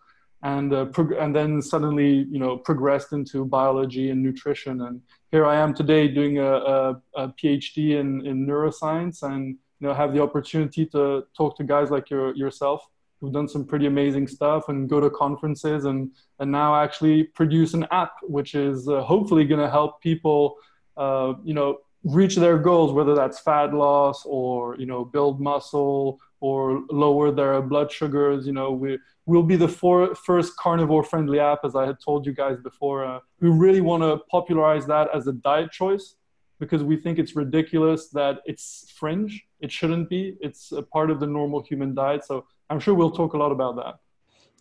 and 0.47 0.73
uh, 0.73 0.85
prog- 0.87 1.19
and 1.23 1.35
then 1.35 1.61
suddenly 1.61 2.11
you 2.35 2.39
know 2.39 2.57
progressed 2.57 3.13
into 3.13 3.45
biology 3.45 4.11
and 4.11 4.23
nutrition. 4.23 4.83
And 4.87 5.01
here 5.33 5.45
I 5.45 5.57
am 5.57 5.75
today 5.75 6.07
doing 6.09 6.39
a, 6.39 6.53
a, 6.75 7.03
a 7.23 7.29
PhD 7.39 7.77
in, 8.01 8.09
in 8.27 8.47
neuroscience 8.47 9.23
and 9.23 9.43
you 9.79 9.83
know 9.87 9.95
have 9.95 10.13
the 10.15 10.23
opportunity 10.23 10.87
to 10.95 11.25
talk 11.37 11.57
to 11.57 11.65
guys 11.65 11.91
like 11.91 12.11
your, 12.11 12.35
yourself 12.35 12.87
who've 13.19 13.33
done 13.33 13.49
some 13.49 13.65
pretty 13.65 13.87
amazing 13.87 14.27
stuff 14.29 14.69
and 14.69 14.89
go 14.89 15.01
to 15.01 15.11
conferences 15.11 15.85
and 15.85 16.11
and 16.39 16.49
now 16.61 16.71
actually 16.85 17.25
produce 17.41 17.75
an 17.75 17.85
app 17.91 18.13
which 18.37 18.55
is 18.55 18.89
uh, 18.89 19.03
hopefully 19.13 19.45
going 19.45 19.65
to 19.67 19.71
help 19.79 20.01
people 20.01 20.57
uh, 20.97 21.33
you 21.45 21.55
know 21.55 21.79
reach 22.05 22.37
their 22.37 22.59
goals 22.69 22.93
whether 22.93 23.15
that's 23.17 23.41
fat 23.41 23.75
loss 23.75 24.23
or 24.27 24.77
you 24.77 24.87
know 24.87 25.05
build 25.05 25.41
muscle 25.41 26.21
or 26.41 26.85
lower 26.91 27.31
their 27.31 27.61
blood 27.63 27.91
sugars. 27.91 28.47
You 28.47 28.53
know, 28.53 28.73
we 28.73 28.99
will 29.27 29.43
be 29.43 29.57
the 29.57 29.69
first 29.69 30.57
carnivore 30.57 31.03
friendly 31.03 31.41
app, 31.41 31.61
as 31.65 31.75
I 31.75 31.87
had 31.87 31.97
told 32.05 32.27
you 32.27 32.33
guys 32.33 32.59
before. 32.61 33.05
Uh, 33.05 33.21
we 33.41 33.49
really 33.49 33.81
want 33.81 34.03
to 34.03 34.19
popularize 34.31 34.87
that 34.87 35.09
as 35.15 35.27
a 35.27 35.33
diet 35.33 35.73
choice 35.73 36.17
because 36.59 36.83
we 36.83 36.97
think 36.97 37.19
it's 37.19 37.37
ridiculous 37.37 38.09
that 38.11 38.39
it's 38.47 38.93
fringe. 38.97 39.45
It 39.61 39.71
shouldn't 39.71 40.09
be. 40.09 40.37
It's 40.41 40.73
a 40.73 40.83
part 40.83 41.11
of 41.11 41.21
the 41.21 41.27
normal 41.27 41.63
human 41.63 41.95
diet. 41.95 42.25
So 42.25 42.47
I'm 42.71 42.81
sure 42.81 42.95
we'll 42.95 43.11
talk 43.11 43.35
a 43.35 43.39
lot 43.39 43.53
about 43.53 43.77
that. 43.77 43.97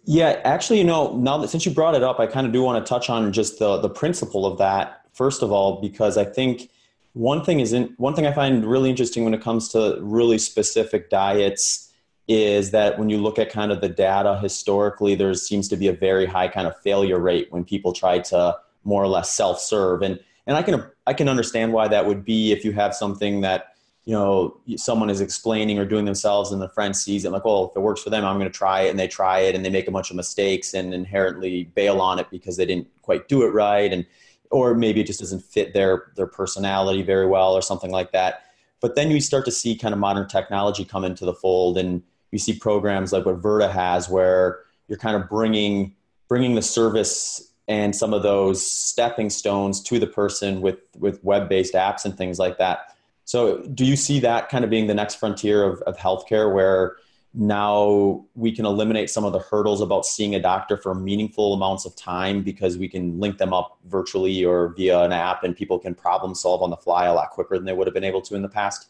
Yeah, 0.08 0.40
actually, 0.44 0.78
you 0.78 0.84
know, 0.84 1.18
now 1.18 1.38
that 1.40 1.48
since 1.48 1.66
you 1.66 1.72
brought 1.72 1.96
it 1.96 2.04
up, 2.04 2.20
I 2.20 2.28
kind 2.28 2.46
of 2.46 2.54
do 2.54 2.62
want 2.62 2.86
to 2.86 2.88
touch 2.88 3.10
on 3.10 3.32
just 3.34 3.60
the 3.60 3.78
the 3.78 3.90
principle 3.90 4.46
of 4.46 4.58
that 4.60 5.02
first 5.16 5.42
of 5.42 5.52
all, 5.52 5.82
because 5.82 6.18
I 6.18 6.26
think 6.26 6.70
one 7.16 7.46
thing 7.46 7.62
is 7.62 7.72
in, 7.72 7.94
one 7.96 8.14
thing 8.14 8.28
I 8.28 8.34
find 8.34 8.66
really 8.66 8.90
interesting 8.90 9.24
when 9.24 9.34
it 9.34 9.42
comes 9.42 9.70
to 9.70 9.98
really 10.02 10.38
specific 10.38 11.10
diets 11.10 11.94
is 12.28 12.72
that 12.72 13.00
when 13.00 13.10
you 13.10 13.20
look 13.20 13.40
at 13.40 13.50
kind 13.50 13.72
of 13.72 13.80
the 13.80 13.88
data 13.88 14.38
historically, 14.42 15.16
there 15.16 15.34
seems 15.34 15.70
to 15.70 15.78
be 15.78 15.88
a 15.88 15.94
very 15.94 16.26
high 16.26 16.50
kind 16.50 16.68
of 16.68 16.78
failure 16.82 17.18
rate 17.18 17.48
when 17.52 17.64
people 17.64 17.94
try 17.94 18.20
to 18.20 18.58
more 18.84 19.02
or 19.02 19.08
less 19.08 19.32
self-serve. 19.32 20.02
And 20.02 20.20
and 20.46 20.58
I 20.58 20.62
can 20.62 20.84
I 21.08 21.14
can 21.14 21.30
understand 21.30 21.72
why 21.72 21.88
that 21.88 22.06
would 22.06 22.26
be 22.26 22.52
if 22.52 22.66
you 22.66 22.74
have 22.74 22.94
something 22.94 23.40
that 23.42 23.76
you 24.04 24.14
know 24.14 24.58
someone 24.76 25.10
is 25.10 25.22
explaining 25.22 25.80
or 25.80 25.86
doing 25.86 26.04
themselves 26.04 26.52
and 26.52 26.62
the 26.62 26.70
friend 26.70 26.96
sees 26.96 27.24
it 27.24 27.32
like 27.32 27.46
well 27.46 27.70
if 27.72 27.76
it 27.76 27.80
works 27.80 28.04
for 28.04 28.12
them 28.12 28.24
i'm 28.24 28.38
going 28.38 28.52
to 28.52 28.56
try 28.56 28.82
it 28.82 28.92
and 28.92 29.00
they 29.00 29.08
try 29.08 29.40
it 29.40 29.56
and 29.56 29.66
they 29.66 29.70
make 29.70 29.88
a 29.88 29.92
bunch 29.92 30.12
of 30.12 30.16
mistakes 30.16 30.76
and 30.76 30.94
inherently 30.94 31.64
bail 31.74 32.00
on 32.00 32.20
it 32.20 32.30
because 32.30 32.56
they 32.56 32.68
didn't 32.68 32.88
quite 33.02 33.28
do 33.28 33.42
it 33.42 33.50
right 33.50 33.92
and 33.92 34.06
or 34.52 34.74
maybe 34.74 35.02
it 35.02 35.08
just 35.08 35.20
doesn't 35.20 35.44
fit 35.44 35.74
their 35.74 36.12
their 36.16 36.28
personality 36.28 37.02
very 37.02 37.28
well 37.28 37.54
or 37.54 37.62
something 37.62 37.92
like 37.92 38.12
that 38.12 38.44
but 38.82 38.96
then 38.96 39.10
you 39.10 39.20
start 39.20 39.46
to 39.46 39.52
see 39.52 39.76
kind 39.76 39.94
of 39.94 40.00
modern 40.00 40.28
technology 40.28 40.86
come 40.86 41.04
into 41.04 41.26
the 41.26 41.34
fold 41.34 41.78
and 41.78 42.04
you 42.32 42.40
see 42.40 42.54
programs 42.54 43.14
like 43.14 43.26
what 43.26 43.42
Virta 43.42 43.72
has 43.72 44.10
where 44.10 44.60
you're 44.88 44.98
kind 44.98 45.16
of 45.16 45.30
bringing 45.30 45.96
bringing 46.28 46.56
the 46.56 46.62
service 46.62 47.54
and 47.68 47.96
some 47.96 48.14
of 48.14 48.24
those 48.24 48.70
stepping 48.70 49.30
stones 49.30 49.82
to 49.82 50.00
the 50.00 50.08
person 50.08 50.62
with 50.62 50.80
with 51.00 51.24
web-based 51.24 51.74
apps 51.74 52.06
and 52.06 52.18
things 52.18 52.38
like 52.38 52.58
that. 52.58 52.96
So 53.24 53.64
do 53.64 53.86
you 53.86 53.96
see 53.96 54.20
that 54.20 54.50
kind 54.50 54.64
of 54.64 54.70
being 54.70 54.86
the 54.86 54.94
next 54.94 55.16
frontier 55.16 55.64
of, 55.64 55.82
of 55.84 55.98
healthcare 55.98 56.54
where 56.54 56.98
now 57.38 58.26
we 58.34 58.52
can 58.52 58.66
eliminate 58.66 59.10
some 59.10 59.26
of 59.26 59.34
the 59.34 59.40
hurdles 59.40 59.82
about 59.82 60.06
seeing 60.06 60.36
a 60.36 60.40
doctor 60.40 60.78
for 60.78 60.96
meaningful 60.96 61.54
amounts 61.54 61.86
of 61.86 61.96
time 61.96 62.42
because 62.42 62.78
we 62.78 62.88
can 62.88 63.20
link 63.20 63.38
them 63.38 63.54
up 63.54 63.78
virtually 63.86 64.46
or 64.46 64.70
via 64.76 65.02
an 65.02 65.12
app 65.12 65.44
and 65.44 65.56
people 65.56 65.78
can 65.78 65.94
problem 65.94 66.34
solve 66.34 66.62
on 66.62 66.70
the 66.70 66.78
fly 66.78 67.06
a 67.06 67.14
lot 67.14 67.32
quicker 67.32 67.56
than 67.58 67.66
they 67.66 67.74
would 67.74 67.88
have 67.88 67.94
been 67.94 68.04
able 68.04 68.22
to 68.22 68.36
in 68.36 68.42
the 68.42 68.50
past? 68.50 68.90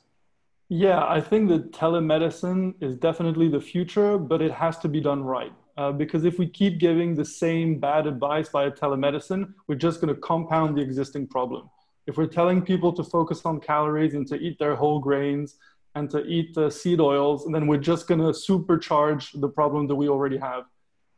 Yeah, 0.69 1.05
I 1.07 1.21
think 1.21 1.49
that 1.49 1.71
telemedicine 1.71 2.75
is 2.81 2.95
definitely 2.95 3.47
the 3.47 3.61
future, 3.61 4.17
but 4.17 4.41
it 4.41 4.51
has 4.51 4.77
to 4.79 4.87
be 4.87 5.01
done 5.01 5.23
right. 5.23 5.53
Uh, 5.77 5.91
because 5.91 6.23
if 6.23 6.39
we 6.39 6.47
keep 6.47 6.79
giving 6.79 7.15
the 7.15 7.25
same 7.25 7.79
bad 7.79 8.07
advice 8.07 8.49
via 8.49 8.71
telemedicine, 8.71 9.53
we're 9.67 9.75
just 9.75 10.01
going 10.01 10.13
to 10.13 10.19
compound 10.21 10.77
the 10.77 10.81
existing 10.81 11.27
problem. 11.27 11.69
If 12.07 12.17
we're 12.17 12.27
telling 12.27 12.61
people 12.61 12.93
to 12.93 13.03
focus 13.03 13.41
on 13.45 13.59
calories 13.59 14.13
and 14.13 14.27
to 14.27 14.35
eat 14.35 14.59
their 14.59 14.75
whole 14.75 14.99
grains 14.99 15.55
and 15.95 16.09
to 16.09 16.23
eat 16.25 16.53
the 16.53 16.69
seed 16.69 16.99
oils, 16.99 17.45
and 17.45 17.55
then 17.55 17.67
we're 17.67 17.77
just 17.77 18.07
going 18.07 18.19
to 18.19 18.31
supercharge 18.49 19.39
the 19.39 19.47
problem 19.47 19.87
that 19.87 19.95
we 19.95 20.09
already 20.09 20.37
have. 20.37 20.65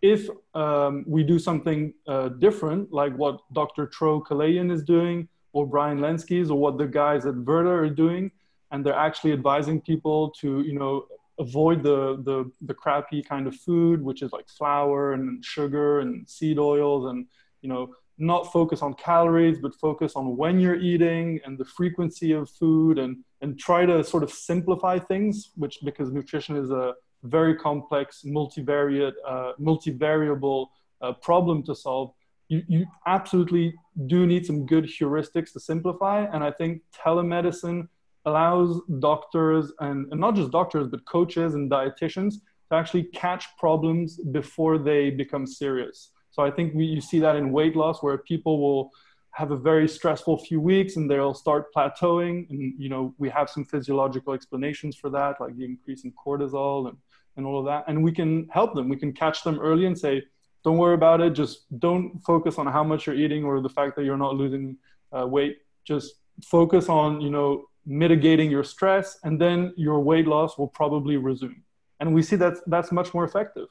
If 0.01 0.29
um, 0.53 1.03
we 1.07 1.23
do 1.23 1.39
something 1.39 1.93
uh, 2.07 2.29
different, 2.29 2.93
like 2.93 3.15
what 3.17 3.41
Dr. 3.53 3.87
Tro 3.87 4.21
Kalayjian 4.21 4.71
is 4.71 4.83
doing, 4.83 5.27
or 5.53 5.65
Brian 5.65 5.99
Lenzkes, 5.99 6.51
or 6.51 6.55
what 6.55 6.77
the 6.77 6.85
guys 6.85 7.25
at 7.25 7.33
Virta 7.33 7.73
are 7.85 7.89
doing, 7.89 8.31
and 8.71 8.85
they're 8.85 8.93
actually 8.93 9.33
advising 9.33 9.81
people 9.81 10.29
to, 10.41 10.61
you 10.61 10.77
know, 10.77 11.07
avoid 11.39 11.81
the, 11.81 12.21
the, 12.23 12.51
the 12.61 12.73
crappy 12.73 13.23
kind 13.23 13.47
of 13.47 13.55
food, 13.55 14.01
which 14.01 14.21
is 14.21 14.31
like 14.31 14.47
flour 14.49 15.13
and 15.13 15.43
sugar 15.43 16.01
and 16.01 16.27
seed 16.29 16.59
oils 16.59 17.09
and, 17.09 17.25
you 17.61 17.69
know, 17.69 17.93
not 18.17 18.51
focus 18.51 18.81
on 18.81 18.93
calories, 18.95 19.59
but 19.59 19.75
focus 19.75 20.13
on 20.15 20.35
when 20.37 20.59
you're 20.59 20.79
eating 20.79 21.39
and 21.45 21.57
the 21.57 21.65
frequency 21.65 22.31
of 22.31 22.49
food 22.49 22.97
and, 22.97 23.17
and 23.41 23.59
try 23.59 23.85
to 23.85 24.03
sort 24.03 24.23
of 24.23 24.31
simplify 24.31 24.97
things, 24.97 25.51
which 25.55 25.79
because 25.83 26.11
nutrition 26.11 26.55
is 26.55 26.71
a 26.71 26.93
very 27.23 27.55
complex, 27.55 28.23
multivariate, 28.25 29.13
uh, 29.27 29.53
multivariable 29.59 30.67
uh, 31.01 31.13
problem 31.13 31.63
to 31.63 31.75
solve, 31.75 32.11
you, 32.47 32.63
you 32.67 32.85
absolutely 33.05 33.75
do 34.07 34.25
need 34.25 34.45
some 34.45 34.65
good 34.65 34.85
heuristics 34.85 35.51
to 35.53 35.59
simplify. 35.59 36.25
And 36.25 36.43
I 36.43 36.51
think 36.51 36.81
telemedicine 36.95 37.87
allows 38.25 38.81
doctors 38.99 39.71
and, 39.79 40.11
and 40.11 40.19
not 40.19 40.35
just 40.35 40.51
doctors, 40.51 40.87
but 40.87 41.05
coaches 41.05 41.53
and 41.53 41.69
dietitians 41.69 42.35
to 42.69 42.75
actually 42.75 43.03
catch 43.03 43.45
problems 43.57 44.17
before 44.17 44.77
they 44.77 45.09
become 45.09 45.45
serious. 45.45 46.11
So 46.37 46.43
I 46.43 46.51
think 46.51 46.75
we, 46.75 46.85
you 46.85 47.01
see 47.01 47.19
that 47.19 47.35
in 47.35 47.51
weight 47.51 47.75
loss 47.75 48.03
where 48.03 48.19
people 48.19 48.61
will 48.61 48.91
have 49.31 49.49
a 49.49 49.57
very 49.57 49.87
stressful 49.87 50.37
few 50.37 50.61
weeks 50.61 50.95
and 50.95 51.09
they'll 51.09 51.33
start 51.33 51.73
plateauing. 51.73 52.47
And, 52.51 52.73
you 52.77 52.89
know, 52.89 53.15
we 53.17 53.27
have 53.29 53.49
some 53.49 53.65
physiological 53.65 54.33
explanations 54.33 54.95
for 54.95 55.09
that, 55.09 55.41
like 55.41 55.57
the 55.57 55.65
increase 55.65 56.03
in 56.03 56.11
cortisol 56.13 56.89
and, 56.89 56.97
and 57.37 57.45
all 57.47 57.57
of 57.59 57.65
that. 57.65 57.85
And 57.87 58.03
we 58.03 58.11
can 58.11 58.47
help 58.49 58.75
them. 58.75 58.87
We 58.87 58.97
can 58.97 59.13
catch 59.13 59.43
them 59.43 59.59
early 59.59 59.87
and 59.87 59.97
say, 59.97 60.23
don't 60.63 60.77
worry 60.77 60.93
about 60.93 61.21
it. 61.21 61.31
Just 61.31 61.65
don't 61.79 62.19
focus 62.23 62.59
on 62.59 62.67
how 62.67 62.83
much 62.83 63.07
you're 63.07 63.15
eating 63.15 63.43
or 63.43 63.59
the 63.59 63.69
fact 63.69 63.95
that 63.95 64.05
you're 64.05 64.17
not 64.17 64.35
losing 64.35 64.77
uh, 65.11 65.25
weight. 65.25 65.57
Just 65.85 66.13
focus 66.45 66.87
on, 66.87 67.19
you 67.19 67.31
know, 67.31 67.65
mitigating 67.87 68.51
your 68.51 68.63
stress, 68.63 69.17
and 69.23 69.41
then 69.41 69.73
your 69.77 69.99
weight 70.01 70.27
loss 70.27 70.57
will 70.57 70.67
probably 70.67 71.17
resume. 71.17 71.63
And 71.99 72.13
we 72.13 72.21
see 72.21 72.35
that 72.35 72.55
that's 72.67 72.91
much 72.91 73.13
more 73.15 73.23
effective. 73.23 73.69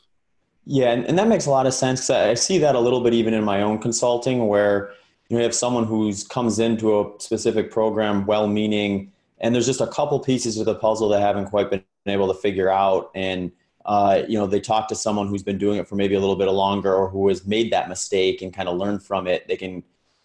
Yeah, 0.66 0.90
and, 0.90 1.04
and 1.06 1.16
that 1.18 1.28
makes 1.28 1.46
a 1.46 1.50
lot 1.50 1.66
of 1.66 1.74
sense 1.74 2.00
because 2.00 2.10
I, 2.10 2.30
I 2.30 2.34
see 2.34 2.58
that 2.58 2.74
a 2.74 2.80
little 2.80 3.00
bit 3.00 3.14
even 3.14 3.34
in 3.34 3.44
my 3.44 3.62
own 3.62 3.78
consulting 3.78 4.48
where 4.48 4.92
you, 5.28 5.36
know, 5.36 5.38
you 5.38 5.44
have 5.44 5.54
someone 5.54 5.84
who's 5.84 6.24
comes 6.24 6.58
into 6.58 7.00
a 7.00 7.12
specific 7.20 7.70
program 7.70 8.26
well-meaning, 8.26 9.12
and 9.38 9.54
there's 9.54 9.66
just 9.66 9.80
a 9.80 9.86
couple 9.86 10.18
pieces 10.18 10.58
of 10.58 10.66
the 10.66 10.74
puzzle 10.74 11.08
they 11.08 11.20
haven't 11.20 11.46
quite 11.46 11.70
been 11.70 11.84
able 12.06 12.26
to 12.32 12.38
figure 12.38 12.68
out, 12.68 13.10
and 13.14 13.52
uh, 13.84 14.22
you 14.28 14.36
know 14.36 14.46
they 14.46 14.60
talk 14.60 14.88
to 14.88 14.96
someone 14.96 15.28
who's 15.28 15.44
been 15.44 15.58
doing 15.58 15.78
it 15.78 15.86
for 15.86 15.94
maybe 15.94 16.16
a 16.16 16.20
little 16.20 16.36
bit 16.36 16.50
longer 16.50 16.92
or 16.92 17.08
who 17.08 17.28
has 17.28 17.46
made 17.46 17.72
that 17.72 17.88
mistake 17.88 18.42
and 18.42 18.52
kind 18.52 18.68
of 18.68 18.76
learned 18.76 19.02
from 19.02 19.28
it. 19.28 19.46
They 19.46 19.56
can 19.56 19.84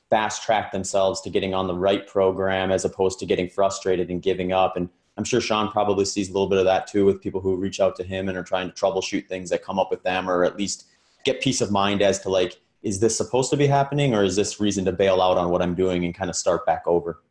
fast 0.10 0.44
track 0.44 0.72
themselves 0.72 1.22
to 1.22 1.30
getting 1.30 1.54
on 1.54 1.68
the 1.68 1.76
right 1.76 2.06
program 2.08 2.72
as 2.72 2.84
opposed 2.84 3.20
to 3.20 3.26
getting 3.26 3.48
frustrated 3.48 4.10
and 4.10 4.22
giving 4.22 4.52
up. 4.52 4.76
And 4.76 4.90
I'm 5.18 5.24
sure 5.24 5.42
Sean 5.42 5.70
probably 5.70 6.06
sees 6.06 6.30
a 6.30 6.34
little 6.34 6.48
bit 6.48 6.60
of 6.60 6.66
that 6.66 6.88
too 6.88 7.06
with 7.06 7.22
people 7.22 7.42
who 7.42 7.56
reach 7.56 7.80
out 7.80 7.96
to 7.98 8.04
him 8.04 8.30
and 8.30 8.38
are 8.38 8.44
trying 8.44 8.72
to 8.72 8.76
troubleshoot 8.76 9.28
things 9.28 9.50
that 9.50 9.64
come 9.64 9.78
up 9.78 9.92
with 9.92 10.04
them 10.04 10.30
or 10.30 10.44
at 10.44 10.58
least 10.58 10.88
get 11.26 11.42
peace 11.42 11.62
of 11.62 11.72
mind 11.72 12.02
as 12.02 12.20
to 12.20 12.30
like, 12.30 12.60
is 12.82 13.00
this 13.00 13.16
supposed 13.16 13.52
to 13.52 13.58
be 13.58 13.68
happening 13.68 14.16
or 14.16 14.24
is 14.24 14.36
this 14.36 14.60
reason 14.60 14.86
to 14.86 14.92
bail 14.92 15.22
out 15.22 15.38
on 15.38 15.50
what 15.50 15.62
I'm 15.62 15.76
doing 15.76 16.06
and 16.06 16.16
kind 16.16 16.30
of 16.30 16.36
start 16.36 16.66
back 16.66 16.84
over? 16.88 17.22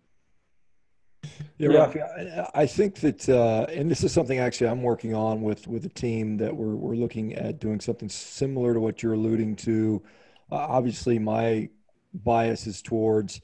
Yeah, 1.59 1.71
yeah. 1.71 1.87
Rafi, 1.87 2.51
I 2.55 2.67
think 2.67 3.01
that, 3.01 3.29
uh, 3.29 3.67
and 3.69 3.91
this 3.91 4.03
is 4.03 4.13
something 4.13 4.39
actually 4.39 4.69
I'm 4.69 4.83
working 4.83 5.15
on 5.15 5.43
with 5.43 5.69
with 5.69 5.85
a 5.85 5.91
team 5.91 6.39
that 6.39 6.57
we're 6.57 6.75
we're 6.75 6.95
looking 6.95 7.35
at 7.35 7.59
doing 7.59 7.81
something 7.81 8.09
similar 8.09 8.73
to 8.73 8.81
what 8.81 9.03
you're 9.03 9.13
alluding 9.13 9.57
to. 9.57 10.03
Uh, 10.51 10.57
obviously, 10.57 11.19
my 11.19 11.69
bias 12.15 12.67
is 12.67 12.81
towards 12.81 13.43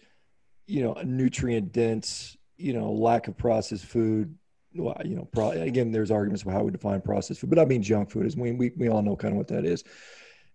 you 0.66 0.82
know 0.82 0.94
a 0.94 1.04
nutrient 1.04 1.72
dense 1.72 2.35
you 2.56 2.72
know 2.72 2.92
lack 2.92 3.28
of 3.28 3.36
processed 3.36 3.84
food. 3.84 4.34
Well, 4.74 5.00
you 5.04 5.16
know 5.16 5.28
pro- 5.32 5.50
again 5.50 5.90
there's 5.90 6.10
arguments 6.10 6.42
about 6.42 6.54
how 6.54 6.62
we 6.62 6.70
define 6.70 7.00
processed 7.00 7.40
food 7.40 7.48
but 7.48 7.58
i 7.58 7.64
mean 7.64 7.82
junk 7.82 8.10
food 8.10 8.26
is 8.26 8.36
we, 8.36 8.52
we, 8.52 8.72
we 8.76 8.90
all 8.90 9.00
know 9.00 9.16
kind 9.16 9.32
of 9.32 9.38
what 9.38 9.48
that 9.48 9.64
is. 9.64 9.84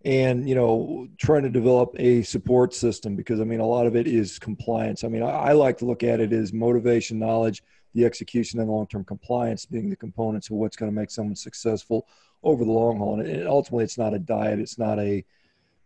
And 0.04 0.48
you 0.48 0.56
know 0.56 1.08
trying 1.18 1.44
to 1.44 1.50
develop 1.50 1.96
a 1.98 2.22
support 2.24 2.74
system 2.74 3.16
because 3.16 3.40
i 3.40 3.44
mean 3.44 3.60
a 3.60 3.66
lot 3.66 3.88
of 3.88 3.96
it 3.96 4.08
is 4.08 4.38
compliance. 4.38 5.04
I 5.04 5.08
mean 5.08 5.24
i, 5.24 5.30
I 5.30 5.52
like 5.54 5.78
to 5.80 5.86
look 5.86 6.04
at 6.04 6.20
it 6.20 6.34
as 6.34 6.54
motivation 6.54 7.20
knowledge 7.20 7.64
the 7.94 8.06
execution 8.06 8.60
and 8.60 8.70
long-term 8.70 9.04
compliance 9.04 9.66
being 9.66 9.90
the 9.90 9.96
components 9.96 10.50
of 10.50 10.56
what's 10.56 10.78
going 10.78 10.90
to 10.90 10.96
make 10.96 11.12
someone 11.12 11.36
successful 11.36 12.08
over 12.42 12.64
the 12.64 12.72
long 12.72 12.98
haul. 12.98 13.20
And 13.20 13.48
ultimately 13.48 13.84
it's 13.84 13.98
not 13.98 14.14
a 14.14 14.20
diet 14.20 14.60
it's 14.60 14.78
not 14.78 15.00
a 15.00 15.26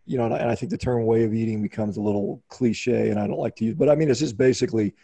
you 0.06 0.16
know, 0.16 0.26
and 0.26 0.34
I 0.34 0.54
think 0.54 0.70
the 0.70 0.78
term 0.78 1.04
way 1.04 1.24
of 1.24 1.34
eating 1.34 1.60
becomes 1.62 1.96
a 1.96 2.00
little 2.00 2.42
cliche 2.48 3.10
and 3.10 3.18
I 3.18 3.26
don't 3.26 3.40
like 3.40 3.56
to 3.56 3.64
use, 3.64 3.74
but 3.74 3.88
I 3.88 3.96
mean, 3.96 4.08
it's 4.08 4.20
just 4.20 4.36
basically, 4.36 4.94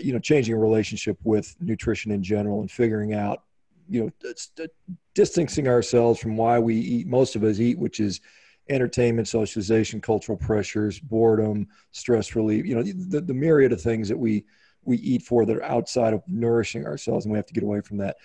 you 0.00 0.12
know, 0.12 0.18
changing 0.18 0.54
a 0.54 0.58
relationship 0.58 1.18
with 1.24 1.54
nutrition 1.60 2.10
in 2.10 2.22
general 2.22 2.60
and 2.60 2.70
figuring 2.70 3.14
out, 3.14 3.42
you 3.88 4.04
know, 4.04 4.66
distancing 5.14 5.68
ourselves 5.68 6.18
from 6.20 6.36
why 6.36 6.58
we 6.58 6.76
eat, 6.76 7.06
most 7.06 7.36
of 7.36 7.44
us 7.44 7.60
eat, 7.60 7.78
which 7.78 8.00
is 8.00 8.20
entertainment, 8.68 9.28
socialization, 9.28 10.00
cultural 10.00 10.38
pressures, 10.38 10.98
boredom, 10.98 11.66
stress 11.92 12.34
relief, 12.34 12.64
you 12.64 12.74
know, 12.74 12.82
the, 12.82 13.20
the 13.20 13.34
myriad 13.34 13.72
of 13.72 13.80
things 13.80 14.08
that 14.08 14.18
we, 14.18 14.44
we 14.84 14.96
eat 14.98 15.22
for 15.22 15.44
that 15.44 15.56
are 15.56 15.64
outside 15.64 16.14
of 16.14 16.22
nourishing 16.26 16.86
ourselves 16.86 17.24
and 17.24 17.32
we 17.32 17.38
have 17.38 17.46
to 17.46 17.54
get 17.54 17.62
away 17.62 17.80
from 17.80 17.98
that. 17.98 18.16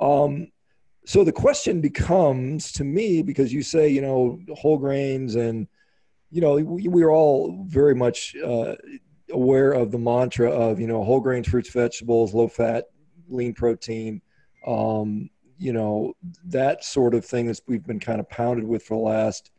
Um, 0.00 0.48
so 1.06 1.22
the 1.22 1.32
question 1.32 1.80
becomes 1.80 2.72
to 2.72 2.84
me 2.84 3.22
because 3.22 3.52
you 3.52 3.62
say 3.62 3.88
you 3.88 4.00
know 4.00 4.40
whole 4.56 4.78
grains 4.78 5.36
and 5.36 5.68
you 6.34 6.40
know, 6.40 6.54
we, 6.54 6.88
we 6.88 7.02
are 7.04 7.12
all 7.12 7.64
very 7.68 7.94
much 7.94 8.34
uh, 8.44 8.74
aware 9.30 9.72
of 9.72 9.90
the 9.90 9.98
mantra 9.98 10.50
of, 10.50 10.80
you 10.80 10.86
know, 10.86 11.02
whole 11.02 11.20
grains, 11.20 11.48
fruits, 11.48 11.70
vegetables, 11.70 12.34
low 12.34 12.48
fat, 12.48 12.84
lean 13.28 13.54
protein, 13.54 14.20
um, 14.66 15.30
you 15.58 15.72
know, 15.72 16.14
that 16.44 16.84
sort 16.84 17.14
of 17.14 17.24
thing 17.24 17.46
that 17.46 17.60
we've 17.66 17.86
been 17.86 18.00
kind 18.00 18.20
of 18.20 18.28
pounded 18.28 18.66
with 18.66 18.82
for 18.82 18.96
the 18.96 19.04
last, 19.04 19.50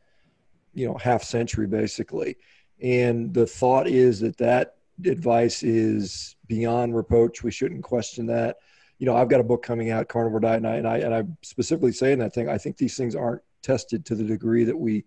you 0.73 0.85
know, 0.85 0.95
half 0.95 1.23
century 1.23 1.67
basically. 1.67 2.37
And 2.81 3.33
the 3.33 3.47
thought 3.47 3.87
is 3.87 4.19
that 4.19 4.37
that 4.37 4.75
advice 5.05 5.63
is 5.63 6.35
beyond 6.47 6.95
reproach. 6.95 7.43
We 7.43 7.51
shouldn't 7.51 7.83
question 7.83 8.25
that. 8.27 8.57
You 8.99 9.05
know, 9.05 9.15
I've 9.15 9.29
got 9.29 9.41
a 9.41 9.43
book 9.43 9.63
coming 9.63 9.91
out, 9.91 10.07
Carnivore 10.07 10.39
Diet, 10.39 10.57
and 10.57 10.67
I, 10.67 10.75
and 10.75 10.87
I, 10.87 10.97
and 10.99 11.13
I 11.13 11.23
specifically 11.41 11.91
say 11.91 12.13
in 12.13 12.19
that 12.19 12.33
thing, 12.33 12.47
I 12.49 12.57
think 12.57 12.77
these 12.77 12.95
things 12.95 13.15
aren't 13.15 13.41
tested 13.61 14.05
to 14.05 14.15
the 14.15 14.23
degree 14.23 14.63
that 14.63 14.77
we 14.77 15.03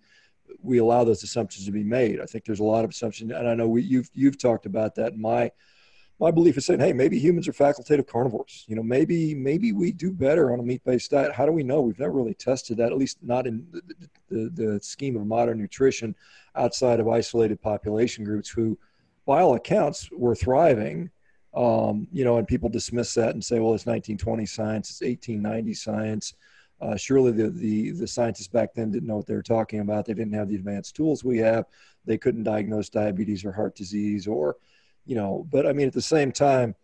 we 0.62 0.78
allow 0.78 1.04
those 1.04 1.22
assumptions 1.22 1.66
to 1.66 1.72
be 1.72 1.84
made. 1.84 2.20
I 2.20 2.26
think 2.26 2.44
there's 2.44 2.60
a 2.60 2.64
lot 2.64 2.84
of 2.84 2.90
assumptions, 2.90 3.32
and 3.32 3.48
I 3.48 3.54
know 3.54 3.68
we, 3.68 3.82
you've 3.82 4.10
you've 4.14 4.38
talked 4.38 4.66
about 4.66 4.94
that 4.96 5.16
my 5.16 5.50
my 6.20 6.30
belief 6.32 6.56
is 6.56 6.66
saying, 6.66 6.80
hey, 6.80 6.92
maybe 6.92 7.18
humans 7.18 7.46
are 7.46 7.52
facultative 7.52 8.08
carnivores. 8.08 8.64
You 8.66 8.74
know, 8.74 8.82
maybe 8.82 9.34
maybe 9.34 9.72
we 9.72 9.92
do 9.92 10.12
better 10.12 10.52
on 10.52 10.58
a 10.58 10.62
meat-based 10.62 11.10
diet. 11.10 11.32
How 11.32 11.46
do 11.46 11.52
we 11.52 11.62
know? 11.62 11.80
We've 11.80 11.98
never 11.98 12.12
really 12.12 12.34
tested 12.34 12.78
that, 12.78 12.90
at 12.90 12.98
least 12.98 13.18
not 13.22 13.46
in 13.46 13.66
the, 13.70 13.82
the, 14.28 14.50
the 14.50 14.80
scheme 14.82 15.16
of 15.16 15.26
modern 15.26 15.58
nutrition, 15.58 16.16
outside 16.56 16.98
of 16.98 17.08
isolated 17.08 17.62
population 17.62 18.24
groups 18.24 18.48
who, 18.48 18.76
by 19.26 19.42
all 19.42 19.54
accounts, 19.54 20.10
were 20.10 20.34
thriving. 20.34 21.10
Um, 21.54 22.08
you 22.12 22.24
know, 22.24 22.36
and 22.36 22.46
people 22.46 22.68
dismiss 22.68 23.14
that 23.14 23.30
and 23.30 23.44
say, 23.44 23.58
well, 23.58 23.74
it's 23.74 23.86
1920 23.86 24.44
science, 24.44 24.90
it's 24.90 25.00
1890 25.00 25.74
science. 25.74 26.34
Uh, 26.80 26.96
surely 26.96 27.32
the, 27.32 27.50
the 27.50 27.90
the 27.90 28.06
scientists 28.06 28.48
back 28.48 28.72
then 28.72 28.92
didn't 28.92 29.08
know 29.08 29.16
what 29.16 29.26
they 29.26 29.34
were 29.34 29.42
talking 29.42 29.80
about. 29.80 30.04
They 30.04 30.14
didn't 30.14 30.34
have 30.34 30.48
the 30.48 30.54
advanced 30.54 30.94
tools 30.94 31.24
we 31.24 31.38
have. 31.38 31.64
They 32.04 32.18
couldn't 32.18 32.44
diagnose 32.44 32.88
diabetes 32.88 33.44
or 33.44 33.52
heart 33.52 33.74
disease 33.74 34.26
or 34.28 34.56
you 35.08 35.14
know, 35.14 35.46
but 35.50 35.66
I 35.66 35.72
mean, 35.72 35.88
at 35.88 35.94
the 35.94 36.02
same 36.02 36.30
time, 36.30 36.74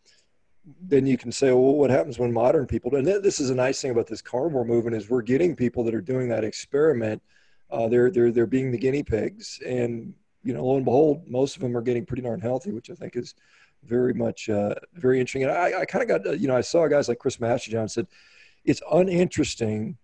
then 0.80 1.06
you 1.06 1.18
can 1.18 1.30
say, 1.30 1.48
well, 1.48 1.74
what 1.74 1.90
happens 1.90 2.18
when 2.18 2.32
modern 2.32 2.66
people, 2.66 2.94
and 2.96 3.06
this 3.06 3.38
is 3.38 3.50
a 3.50 3.54
nice 3.54 3.82
thing 3.82 3.90
about 3.90 4.06
this 4.06 4.22
carnivore 4.22 4.64
movement 4.64 4.96
is 4.96 5.10
we're 5.10 5.20
getting 5.20 5.54
people 5.54 5.84
that 5.84 5.94
are 5.94 6.00
doing 6.00 6.28
that 6.30 6.42
experiment. 6.42 7.22
Uh, 7.70 7.86
they're, 7.86 8.10
they're, 8.10 8.32
they're 8.32 8.46
being 8.46 8.72
the 8.72 8.78
guinea 8.78 9.02
pigs 9.02 9.60
and, 9.66 10.14
you 10.42 10.54
know, 10.54 10.64
lo 10.64 10.76
and 10.76 10.86
behold, 10.86 11.22
most 11.28 11.56
of 11.56 11.60
them 11.60 11.76
are 11.76 11.82
getting 11.82 12.06
pretty 12.06 12.22
darn 12.22 12.40
healthy, 12.40 12.72
which 12.72 12.88
I 12.88 12.94
think 12.94 13.14
is 13.14 13.34
very 13.82 14.14
much, 14.14 14.48
uh, 14.48 14.74
very 14.94 15.20
interesting. 15.20 15.42
And 15.42 15.52
I, 15.52 15.80
I 15.80 15.84
kind 15.84 16.02
of 16.02 16.08
got, 16.08 16.26
uh, 16.26 16.32
you 16.32 16.48
know, 16.48 16.56
I 16.56 16.62
saw 16.62 16.88
guys 16.88 17.08
like 17.08 17.18
Chris 17.18 17.36
Masterjohn 17.36 17.90
said, 17.90 18.06
it's 18.64 18.82
uninteresting 18.90 19.96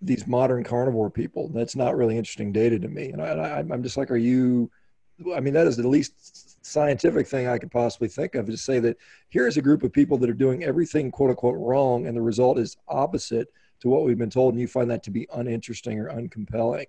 these 0.00 0.26
modern 0.26 0.64
carnivore 0.64 1.10
people. 1.10 1.48
That's 1.48 1.76
not 1.76 1.96
really 1.96 2.16
interesting 2.16 2.52
data 2.52 2.78
to 2.78 2.88
me. 2.88 3.10
And 3.10 3.20
I, 3.20 3.58
I'm 3.58 3.82
just 3.82 3.96
like, 3.96 4.10
are 4.10 4.16
you, 4.16 4.70
I 5.34 5.40
mean, 5.40 5.54
that 5.54 5.66
is 5.66 5.76
the 5.76 5.88
least 5.88 6.64
scientific 6.64 7.26
thing 7.26 7.48
I 7.48 7.58
could 7.58 7.70
possibly 7.70 8.08
think 8.08 8.34
of 8.34 8.46
to 8.46 8.56
say 8.56 8.78
that 8.80 8.96
here's 9.28 9.56
a 9.56 9.62
group 9.62 9.82
of 9.82 9.92
people 9.92 10.16
that 10.18 10.30
are 10.30 10.34
doing 10.34 10.64
everything 10.64 11.10
quote 11.10 11.30
unquote 11.30 11.56
wrong, 11.58 12.06
and 12.06 12.16
the 12.16 12.22
result 12.22 12.58
is 12.58 12.76
opposite 12.86 13.48
to 13.80 13.88
what 13.88 14.04
we've 14.04 14.18
been 14.18 14.30
told, 14.30 14.54
and 14.54 14.60
you 14.60 14.68
find 14.68 14.90
that 14.90 15.02
to 15.04 15.10
be 15.10 15.26
uninteresting 15.34 15.98
or 15.98 16.10
uncompelling. 16.10 16.86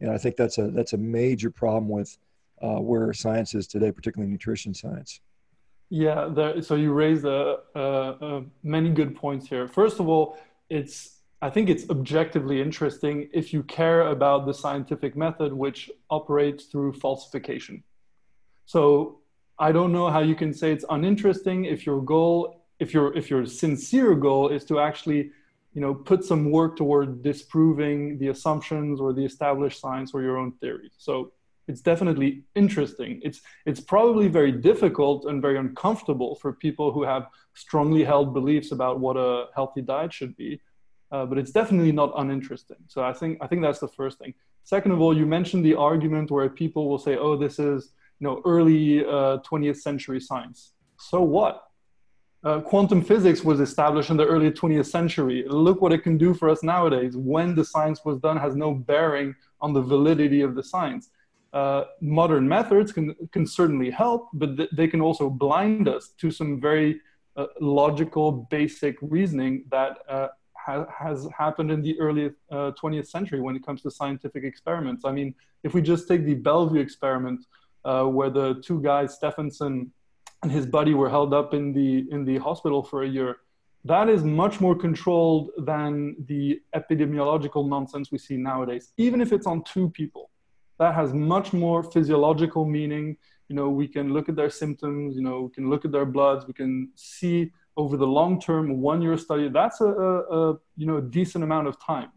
And 0.00 0.10
I 0.10 0.18
think 0.18 0.36
that's 0.36 0.58
a 0.58 0.68
that's 0.68 0.92
a 0.92 0.98
major 0.98 1.50
problem 1.50 1.88
with 1.88 2.16
uh, 2.62 2.76
where 2.76 3.12
science 3.12 3.54
is 3.54 3.66
today, 3.66 3.90
particularly 3.90 4.30
nutrition 4.30 4.74
science. 4.74 5.20
Yeah, 5.88 6.60
so 6.60 6.74
you 6.74 6.92
raised 6.92 7.24
uh, 7.24 7.58
uh, 7.74 8.40
many 8.62 8.90
good 8.90 9.14
points 9.14 9.48
here. 9.48 9.68
First 9.68 10.00
of 10.00 10.08
all, 10.08 10.36
it's 10.68 11.16
I 11.42 11.50
think 11.50 11.68
it's 11.68 11.88
objectively 11.90 12.62
interesting 12.62 13.28
if 13.32 13.52
you 13.52 13.62
care 13.62 14.08
about 14.08 14.46
the 14.46 14.54
scientific 14.54 15.16
method 15.16 15.52
which 15.52 15.90
operates 16.08 16.64
through 16.64 16.94
falsification. 16.94 17.82
So 18.64 19.20
I 19.58 19.70
don't 19.70 19.92
know 19.92 20.08
how 20.10 20.20
you 20.20 20.34
can 20.34 20.52
say 20.54 20.72
it's 20.72 20.84
uninteresting 20.88 21.66
if 21.66 21.84
your 21.84 22.00
goal, 22.00 22.64
if 22.78 22.94
your 22.94 23.16
if 23.16 23.30
your 23.30 23.44
sincere 23.46 24.14
goal 24.14 24.48
is 24.48 24.64
to 24.66 24.80
actually, 24.80 25.30
you 25.74 25.80
know, 25.80 25.94
put 25.94 26.24
some 26.24 26.50
work 26.50 26.76
toward 26.76 27.22
disproving 27.22 28.18
the 28.18 28.28
assumptions 28.28 28.98
or 29.00 29.12
the 29.12 29.24
established 29.24 29.80
science 29.80 30.12
or 30.14 30.22
your 30.22 30.38
own 30.38 30.52
theory. 30.52 30.90
So 30.96 31.32
it's 31.68 31.80
definitely 31.80 32.44
interesting. 32.54 33.20
It's 33.24 33.40
it's 33.64 33.80
probably 33.80 34.28
very 34.28 34.52
difficult 34.52 35.24
and 35.26 35.42
very 35.42 35.58
uncomfortable 35.58 36.36
for 36.36 36.52
people 36.52 36.92
who 36.92 37.02
have 37.02 37.26
strongly 37.54 38.04
held 38.04 38.34
beliefs 38.34 38.72
about 38.72 39.00
what 39.00 39.16
a 39.16 39.46
healthy 39.54 39.82
diet 39.82 40.12
should 40.12 40.36
be 40.36 40.60
uh, 41.12 41.24
but 41.24 41.38
it's 41.38 41.50
definitely 41.50 41.92
not 41.92 42.12
uninteresting. 42.16 42.78
So 42.88 43.02
I 43.02 43.12
think 43.12 43.38
I 43.40 43.46
think 43.46 43.62
that's 43.62 43.78
the 43.78 43.88
first 43.88 44.18
thing. 44.18 44.34
Second 44.64 44.92
of 44.92 45.00
all, 45.00 45.16
you 45.16 45.26
mentioned 45.26 45.64
the 45.64 45.74
argument 45.74 46.30
where 46.30 46.48
people 46.48 46.88
will 46.88 46.98
say, 46.98 47.16
"Oh, 47.16 47.36
this 47.36 47.58
is 47.58 47.92
you 48.18 48.26
know 48.26 48.42
early 48.44 49.04
uh, 49.04 49.38
20th 49.38 49.78
century 49.78 50.20
science." 50.20 50.72
So 50.98 51.20
what? 51.20 51.62
Uh, 52.44 52.60
quantum 52.60 53.02
physics 53.02 53.42
was 53.42 53.58
established 53.58 54.10
in 54.10 54.16
the 54.16 54.26
early 54.26 54.52
20th 54.52 54.86
century. 54.86 55.44
Look 55.48 55.80
what 55.80 55.92
it 55.92 56.04
can 56.04 56.16
do 56.16 56.32
for 56.32 56.48
us 56.48 56.62
nowadays. 56.62 57.16
When 57.16 57.56
the 57.56 57.64
science 57.64 58.04
was 58.04 58.18
done 58.18 58.36
has 58.36 58.54
no 58.54 58.72
bearing 58.72 59.34
on 59.60 59.72
the 59.72 59.82
validity 59.82 60.42
of 60.42 60.54
the 60.54 60.62
science. 60.62 61.10
Uh, 61.56 61.84
modern 62.02 62.46
methods 62.46 62.92
can, 62.92 63.14
can 63.32 63.46
certainly 63.46 63.90
help, 63.90 64.28
but 64.34 64.58
th- 64.58 64.68
they 64.78 64.86
can 64.86 65.00
also 65.00 65.30
blind 65.30 65.88
us 65.88 66.10
to 66.20 66.30
some 66.30 66.60
very 66.60 67.00
uh, 67.38 67.46
logical, 67.62 68.46
basic 68.50 68.94
reasoning 69.00 69.64
that 69.70 69.92
uh, 70.06 70.28
ha- 70.54 70.84
has 70.98 71.26
happened 71.42 71.70
in 71.70 71.80
the 71.80 71.98
early 71.98 72.26
uh, 72.50 72.72
20th 72.82 73.06
century 73.06 73.40
when 73.40 73.56
it 73.56 73.64
comes 73.64 73.80
to 73.80 73.90
scientific 73.90 74.44
experiments. 74.44 75.06
I 75.06 75.12
mean, 75.12 75.34
if 75.62 75.72
we 75.72 75.80
just 75.80 76.06
take 76.06 76.26
the 76.26 76.34
Bellevue 76.34 76.78
experiment, 76.78 77.46
uh, 77.86 78.04
where 78.04 78.28
the 78.28 78.60
two 78.62 78.82
guys, 78.82 79.14
Stefansson 79.14 79.90
and 80.42 80.52
his 80.52 80.66
buddy, 80.66 80.92
were 80.92 81.08
held 81.08 81.32
up 81.32 81.54
in 81.54 81.72
the 81.72 82.06
in 82.10 82.26
the 82.26 82.36
hospital 82.36 82.82
for 82.82 83.02
a 83.02 83.08
year, 83.08 83.36
that 83.86 84.10
is 84.10 84.22
much 84.24 84.60
more 84.60 84.74
controlled 84.74 85.52
than 85.56 86.16
the 86.26 86.60
epidemiological 86.74 87.66
nonsense 87.66 88.12
we 88.12 88.18
see 88.18 88.36
nowadays. 88.36 88.92
Even 88.98 89.22
if 89.22 89.32
it's 89.32 89.46
on 89.46 89.64
two 89.64 89.88
people, 89.88 90.28
that 90.78 90.94
has 90.94 91.12
much 91.12 91.52
more 91.52 91.82
physiological 91.82 92.64
meaning. 92.64 93.16
You 93.48 93.56
know, 93.56 93.68
we 93.68 93.88
can 93.88 94.12
look 94.12 94.28
at 94.28 94.36
their 94.36 94.50
symptoms. 94.50 95.16
You 95.16 95.22
know, 95.22 95.42
we 95.42 95.50
can 95.50 95.70
look 95.70 95.84
at 95.84 95.92
their 95.92 96.06
bloods. 96.06 96.46
We 96.46 96.52
can 96.52 96.90
see 96.96 97.52
over 97.76 97.96
the 97.96 98.06
long 98.06 98.40
term, 98.40 98.80
one 98.80 99.02
year 99.02 99.16
study, 99.18 99.48
that's 99.48 99.80
a, 99.80 99.86
a, 99.86 100.50
a 100.50 100.58
you 100.76 100.86
know 100.86 101.00
decent 101.00 101.44
amount 101.44 101.68
of 101.68 101.80
time. 101.80 102.10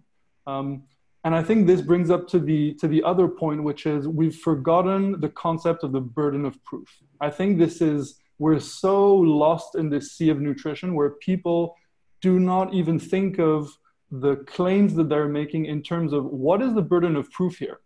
Um, 0.47 0.83
and 1.25 1.35
I 1.35 1.43
think 1.43 1.67
this 1.67 1.81
brings 1.81 2.09
up 2.09 2.27
to 2.29 2.39
the 2.39 2.73
to 2.75 2.87
the 2.87 3.03
other 3.03 3.27
point, 3.27 3.63
which 3.63 3.85
is 3.85 4.07
we've 4.07 4.35
forgotten 4.35 5.19
the 5.19 5.29
concept 5.29 5.83
of 5.83 5.91
the 5.91 5.99
burden 5.99 6.45
of 6.45 6.63
proof. 6.63 6.87
I 7.19 7.29
think 7.29 7.57
this 7.57 7.81
is 7.81 8.19
we're 8.39 8.59
so 8.59 9.15
lost 9.15 9.75
in 9.75 9.89
this 9.89 10.13
sea 10.13 10.29
of 10.29 10.39
nutrition 10.39 10.95
where 10.95 11.11
people 11.11 11.75
do 12.21 12.39
not 12.39 12.73
even 12.73 12.97
think 12.97 13.37
of 13.37 13.69
the 14.11 14.37
claims 14.47 14.95
that 14.95 15.09
they're 15.09 15.27
making 15.27 15.65
in 15.65 15.83
terms 15.83 16.13
of 16.13 16.25
what 16.25 16.61
is 16.61 16.73
the 16.73 16.81
burden 16.81 17.15
of 17.15 17.29
proof 17.31 17.57
here 17.57 17.79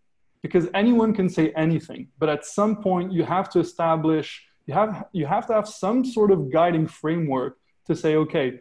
because 0.43 0.67
anyone 0.75 1.13
can 1.13 1.27
say 1.27 1.51
anything 1.56 2.08
but 2.19 2.29
at 2.29 2.45
some 2.45 2.75
point 2.88 3.12
you 3.12 3.23
have 3.23 3.49
to 3.49 3.60
establish 3.60 4.43
you 4.65 4.73
have 4.73 5.06
you 5.12 5.25
have 5.25 5.45
to 5.47 5.53
have 5.53 5.67
some 5.67 6.06
sort 6.06 6.32
of 6.32 6.51
guiding 6.51 6.88
framework 6.88 7.58
to 7.88 7.95
say, 7.95 8.15
okay, 8.15 8.60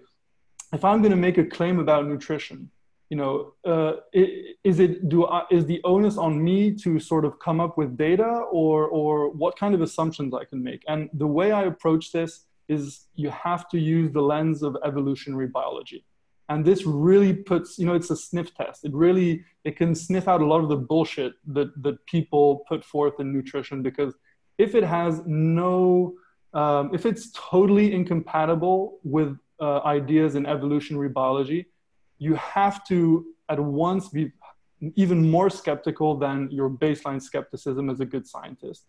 if 0.72 0.84
I'm 0.84 1.00
going 1.00 1.12
to 1.12 1.16
make 1.16 1.38
a 1.38 1.44
claim 1.44 1.78
about 1.78 2.06
nutrition, 2.06 2.70
you 3.08 3.16
know, 3.16 3.52
uh, 3.64 3.94
is 4.12 4.80
it 4.80 5.08
do 5.08 5.26
I, 5.26 5.42
is 5.50 5.66
the 5.66 5.80
onus 5.84 6.16
on 6.16 6.42
me 6.42 6.72
to 6.76 6.98
sort 6.98 7.24
of 7.24 7.38
come 7.38 7.60
up 7.60 7.76
with 7.76 7.96
data, 7.96 8.42
or 8.50 8.86
or 8.86 9.30
what 9.30 9.56
kind 9.58 9.74
of 9.74 9.82
assumptions 9.82 10.34
I 10.34 10.44
can 10.44 10.62
make? 10.62 10.82
And 10.88 11.10
the 11.12 11.26
way 11.26 11.52
I 11.52 11.64
approach 11.64 12.10
this 12.10 12.46
is 12.68 13.06
you 13.14 13.30
have 13.30 13.68
to 13.68 13.78
use 13.78 14.10
the 14.12 14.22
lens 14.22 14.62
of 14.62 14.76
evolutionary 14.84 15.48
biology, 15.48 16.04
and 16.52 16.64
this 16.64 16.84
really 16.84 17.32
puts 17.32 17.78
you 17.78 17.86
know 17.86 17.94
it's 17.94 18.10
a 18.10 18.16
sniff 18.16 18.54
test. 18.54 18.84
It 18.84 18.92
really 18.92 19.44
it 19.64 19.76
can 19.76 19.94
sniff 19.94 20.28
out 20.28 20.40
a 20.42 20.46
lot 20.52 20.60
of 20.62 20.68
the 20.68 20.76
bullshit 20.76 21.32
that 21.56 21.70
that 21.82 22.04
people 22.06 22.64
put 22.68 22.84
forth 22.84 23.14
in 23.20 23.32
nutrition 23.32 23.82
because 23.82 24.12
if 24.58 24.74
it 24.74 24.84
has 24.84 25.22
no 25.26 26.14
um, 26.52 26.94
if 26.94 27.06
it's 27.06 27.30
totally 27.34 27.94
incompatible 27.94 28.98
with 29.02 29.38
uh, 29.60 29.80
ideas 29.98 30.34
in 30.34 30.44
evolutionary 30.44 31.08
biology, 31.08 31.66
you 32.18 32.34
have 32.34 32.84
to 32.88 32.98
at 33.48 33.58
once 33.58 34.08
be 34.08 34.30
even 34.96 35.30
more 35.30 35.48
skeptical 35.48 36.18
than 36.18 36.50
your 36.50 36.68
baseline 36.68 37.22
skepticism 37.22 37.88
as 37.88 38.00
a 38.00 38.04
good 38.04 38.26
scientist. 38.26 38.82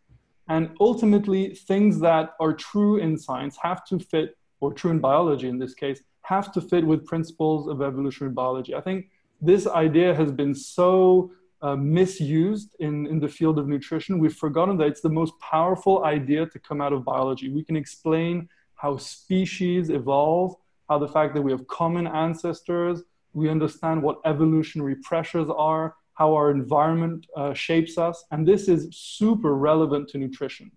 And 0.49 0.71
ultimately, 0.81 1.55
things 1.55 2.01
that 2.01 2.33
are 2.41 2.53
true 2.53 2.97
in 2.97 3.17
science 3.17 3.55
have 3.61 3.85
to 3.85 3.99
fit, 3.99 4.35
or 4.59 4.73
true 4.73 4.91
in 4.91 4.99
biology 4.99 5.47
in 5.47 5.57
this 5.57 5.73
case, 5.73 6.01
have 6.23 6.51
to 6.53 6.61
fit 6.61 6.85
with 6.85 7.05
principles 7.05 7.67
of 7.67 7.81
evolutionary 7.81 8.33
biology. 8.33 8.73
I 8.75 8.81
think 8.81 9.09
this 9.41 9.67
idea 9.67 10.15
has 10.15 10.31
been 10.31 10.55
so 10.55 11.31
uh, 11.61 11.75
misused 11.75 12.75
in, 12.79 13.07
in 13.07 13.19
the 13.19 13.27
field 13.27 13.57
of 13.59 13.67
nutrition. 13.67 14.19
We've 14.19 14.35
forgotten 14.35 14.77
that 14.77 14.87
it's 14.87 15.01
the 15.01 15.09
most 15.09 15.33
powerful 15.39 16.03
idea 16.03 16.45
to 16.45 16.59
come 16.59 16.81
out 16.81 16.93
of 16.93 17.05
biology. 17.05 17.49
We 17.49 17.63
can 17.63 17.75
explain 17.75 18.49
how 18.75 18.97
species 18.97 19.89
evolve, 19.89 20.55
how 20.89 20.97
the 20.99 21.07
fact 21.07 21.33
that 21.35 21.41
we 21.41 21.51
have 21.51 21.65
common 21.67 22.07
ancestors, 22.07 23.03
we 23.33 23.49
understand 23.49 24.03
what 24.03 24.19
evolutionary 24.25 24.95
pressures 24.95 25.47
are, 25.55 25.95
how 26.13 26.33
our 26.33 26.51
environment 26.51 27.25
uh, 27.35 27.53
shapes 27.53 27.97
us, 27.97 28.23
and 28.31 28.47
this 28.47 28.67
is 28.67 28.95
super 28.95 29.55
relevant 29.55 30.07
to 30.09 30.17
nutrition. 30.17 30.71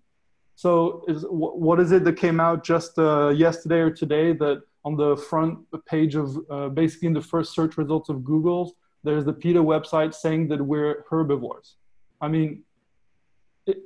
So, 0.55 1.03
is, 1.07 1.23
what 1.29 1.79
is 1.79 1.91
it 1.91 2.03
that 2.05 2.17
came 2.17 2.39
out 2.39 2.63
just 2.63 2.97
uh, 2.97 3.29
yesterday 3.29 3.79
or 3.79 3.91
today 3.91 4.33
that 4.33 4.63
on 4.87 4.93
the 5.03 5.11
front 5.29 5.53
page 5.93 6.13
of 6.15 6.27
uh, 6.49 6.69
basically 6.81 7.07
in 7.11 7.15
the 7.19 7.27
first 7.33 7.49
search 7.57 7.73
results 7.81 8.07
of 8.13 8.17
Google's 8.31 8.69
there's 9.07 9.25
the 9.25 9.33
PETA 9.33 9.63
website 9.73 10.13
saying 10.13 10.49
that 10.49 10.61
we're 10.61 11.05
herbivores. 11.09 11.75
I 12.19 12.27
mean, 12.27 12.63
it, 13.65 13.77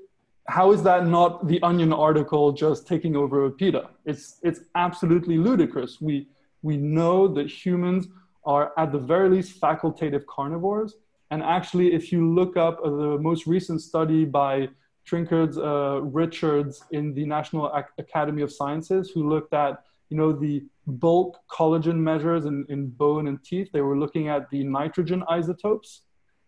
how 0.47 0.71
is 0.71 0.81
that 0.83 1.05
not 1.05 1.47
the 1.47 1.61
Onion 1.61 1.93
article 1.93 2.51
just 2.51 2.87
taking 2.87 3.15
over 3.15 3.45
a 3.45 3.51
PETA? 3.51 3.89
It's, 4.05 4.39
it's 4.41 4.61
absolutely 4.75 5.37
ludicrous. 5.37 6.01
We, 6.01 6.27
we 6.63 6.77
know 6.77 7.27
that 7.35 7.47
humans 7.49 8.07
are 8.45 8.73
at 8.77 8.91
the 8.91 8.97
very 8.97 9.29
least 9.29 9.61
facultative 9.61 10.25
carnivores. 10.25 10.95
And 11.29 11.43
actually, 11.43 11.93
if 11.93 12.11
you 12.11 12.33
look 12.33 12.57
up 12.57 12.81
the 12.83 13.17
most 13.19 13.45
recent 13.45 13.81
study 13.81 14.25
by 14.25 14.69
Trinkaus 15.07 15.57
uh, 15.57 16.01
Richards 16.01 16.83
in 16.91 17.13
the 17.13 17.25
National 17.25 17.71
Ac- 17.75 17.93
Academy 17.99 18.41
of 18.41 18.51
Sciences, 18.51 19.11
who 19.11 19.29
looked 19.29 19.53
at 19.53 19.83
you 20.11 20.17
know 20.17 20.33
the 20.33 20.63
bulk 20.85 21.39
collagen 21.49 21.95
measures 21.95 22.45
in, 22.45 22.65
in 22.69 22.89
bone 22.89 23.27
and 23.27 23.43
teeth. 23.43 23.69
They 23.71 23.81
were 23.81 23.97
looking 23.97 24.27
at 24.27 24.49
the 24.49 24.63
nitrogen 24.63 25.23
isotopes, 25.27 26.01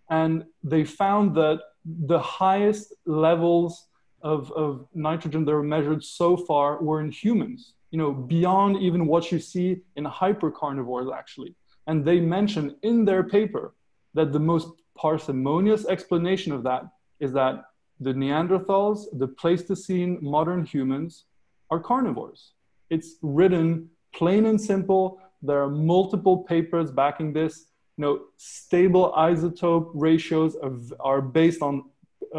and 0.09 0.43
they 0.63 0.83
found 0.83 1.33
that 1.35 1.59
the 1.85 2.19
highest 2.19 2.93
levels 3.05 3.87
of, 4.21 4.51
of 4.51 4.87
nitrogen 4.93 5.45
that 5.45 5.51
were 5.51 5.63
measured 5.63 6.03
so 6.03 6.35
far 6.35 6.81
were 6.81 7.01
in 7.01 7.09
humans. 7.09 7.73
You 7.91 7.99
know, 7.99 8.11
beyond 8.11 8.77
even 8.77 9.07
what 9.07 9.31
you 9.31 9.39
see 9.39 9.81
in 9.95 10.05
hypercarnivores, 10.05 11.15
actually. 11.15 11.55
And 11.87 12.03
they 12.03 12.19
mention 12.19 12.75
in 12.81 13.05
their 13.05 13.23
paper 13.23 13.75
that 14.13 14.33
the 14.33 14.39
most 14.39 14.69
parsimonious 14.97 15.85
explanation 15.85 16.51
of 16.51 16.63
that 16.63 16.83
is 17.19 17.31
that 17.33 17.65
the 17.99 18.13
Neanderthals, 18.13 19.05
the 19.13 19.27
Pleistocene 19.27 20.17
modern 20.21 20.65
humans 20.65 21.25
are 21.69 21.79
carnivores. 21.79 22.53
It's 22.93 23.15
written 23.21 23.89
plain 24.19 24.45
and 24.45 24.59
simple. 24.61 25.19
There 25.41 25.59
are 25.63 25.69
multiple 25.69 26.37
papers 26.53 26.91
backing 26.91 27.33
this. 27.33 27.53
You 27.97 28.01
know, 28.03 28.15
stable 28.37 29.05
isotope 29.29 29.91
ratios 29.93 30.55
are 30.99 31.21
based 31.21 31.61
on 31.61 31.73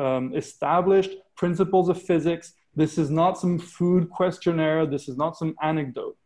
um, 0.02 0.24
established 0.42 1.12
principles 1.36 1.88
of 1.88 1.96
physics. 2.10 2.46
This 2.76 2.98
is 2.98 3.10
not 3.10 3.32
some 3.42 3.58
food 3.58 4.02
questionnaire. 4.10 4.86
This 4.86 5.08
is 5.08 5.16
not 5.16 5.36
some 5.36 5.54
anecdote. 5.62 6.16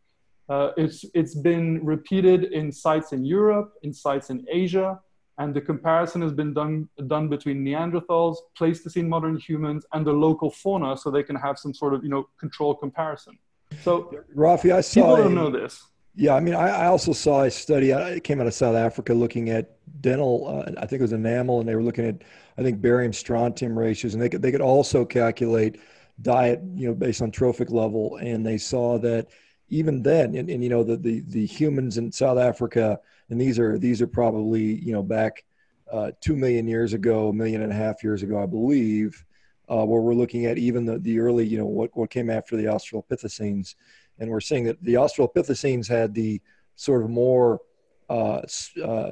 Uh, 0.49 0.71
it's, 0.77 1.05
it's 1.15 1.35
been 1.35 1.85
repeated 1.85 2.41
in 2.59 2.71
sites 2.71 3.13
in 3.13 3.25
Europe, 3.25 3.69
in 3.83 3.93
sites 3.93 4.29
in 4.31 4.47
Asia, 4.63 4.99
and 5.39 5.55
the 5.55 5.61
comparison 5.61 6.21
has 6.23 6.33
been 6.33 6.53
done, 6.53 6.89
done 7.07 7.29
between 7.29 7.59
Neanderthals, 7.65 8.37
Pleistocene 8.57 9.09
modern 9.09 9.37
humans, 9.39 9.85
and 9.93 10.07
the 10.07 10.13
local 10.13 10.51
fauna 10.51 10.97
so 10.97 11.11
they 11.11 11.23
can 11.23 11.37
have 11.37 11.59
some 11.59 11.75
sort 11.75 11.93
of, 11.95 12.03
you 12.03 12.11
know, 12.11 12.29
control 12.39 12.75
comparison. 12.75 13.39
So, 13.83 14.15
Rafi, 14.35 14.73
I 14.73 14.81
saw 14.81 15.01
people 15.01 15.17
don't 15.17 15.35
know 15.35 15.51
this. 15.51 15.85
Yeah, 16.15 16.35
I 16.35 16.41
mean, 16.41 16.55
I, 16.55 16.69
I 16.69 16.87
also 16.87 17.13
saw 17.13 17.43
a 17.43 17.51
study. 17.51 17.93
Uh, 17.93 18.01
it 18.01 18.25
came 18.25 18.41
out 18.41 18.49
of 18.49 18.55
South 18.55 18.75
Africa 18.75 19.15
looking 19.15 19.51
at 19.51 19.77
dental. 20.01 20.49
Uh, 20.49 20.73
I 20.77 20.87
think 20.87 21.01
it 21.01 21.03
was 21.03 21.13
enamel, 21.13 21.61
and 21.61 21.69
they 21.69 21.77
were 21.77 21.83
looking 21.83 22.07
at, 22.07 22.23
I 22.57 22.63
think, 22.63 22.81
barium 22.81 23.13
strontium 23.13 23.79
ratios, 23.79 24.15
and 24.15 24.23
they 24.23 24.29
could 24.29 24.43
they 24.43 24.51
could 24.51 24.61
also 24.61 25.05
calculate 25.05 25.79
diet, 26.23 26.61
you 26.75 26.89
know, 26.89 26.95
based 26.95 27.23
on 27.23 27.31
trophic 27.31 27.71
level, 27.71 28.17
and 28.17 28.45
they 28.45 28.59
saw 28.59 28.99
that 28.99 29.29
even 29.69 30.03
then, 30.03 30.35
and, 30.35 30.51
and 30.51 30.63
you 30.63 30.71
know, 30.71 30.83
the, 30.83 30.97
the 30.97 31.21
the 31.29 31.47
humans 31.47 31.99
in 31.99 32.11
South 32.11 32.39
Africa, 32.39 32.99
and 33.31 33.41
these 33.41 33.59
are 33.59 33.79
these 33.79 34.03
are 34.03 34.09
probably 34.09 34.83
you 34.83 34.93
know 34.93 35.03
back 35.03 35.45
uh, 35.93 36.11
two 36.21 36.37
million 36.37 36.67
years 36.67 36.95
ago, 36.95 37.29
a 37.29 37.33
million 37.33 37.63
and 37.63 37.73
a 37.73 37.77
half 37.77 38.03
years 38.03 38.23
ago, 38.23 38.43
I 38.43 38.47
believe, 38.47 39.25
uh, 39.71 39.85
where 39.85 40.01
we're 40.01 40.15
looking 40.15 40.47
at 40.47 40.59
even 40.59 40.85
the 40.85 40.99
the 40.99 41.19
early, 41.19 41.47
you 41.47 41.59
know, 41.59 41.67
what 41.67 41.97
what 41.97 42.11
came 42.11 42.31
after 42.31 42.57
the 42.57 42.65
Australopithecines. 42.65 43.75
And 44.19 44.31
we're 44.31 44.41
seeing 44.41 44.65
that 44.65 44.83
the 44.83 44.95
Australopithecines 44.95 45.89
had 45.89 46.15
the 46.15 46.41
sort 46.75 47.03
of 47.03 47.11
more 47.11 47.61
uh, 48.09 48.43
uh, 48.83 49.11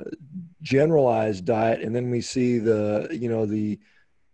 generalized 0.62 1.44
diet, 1.44 1.82
and 1.82 1.94
then 1.94 2.10
we 2.10 2.20
see 2.20 2.58
the 2.58 3.08
you 3.10 3.28
know 3.28 3.46
the 3.46 3.78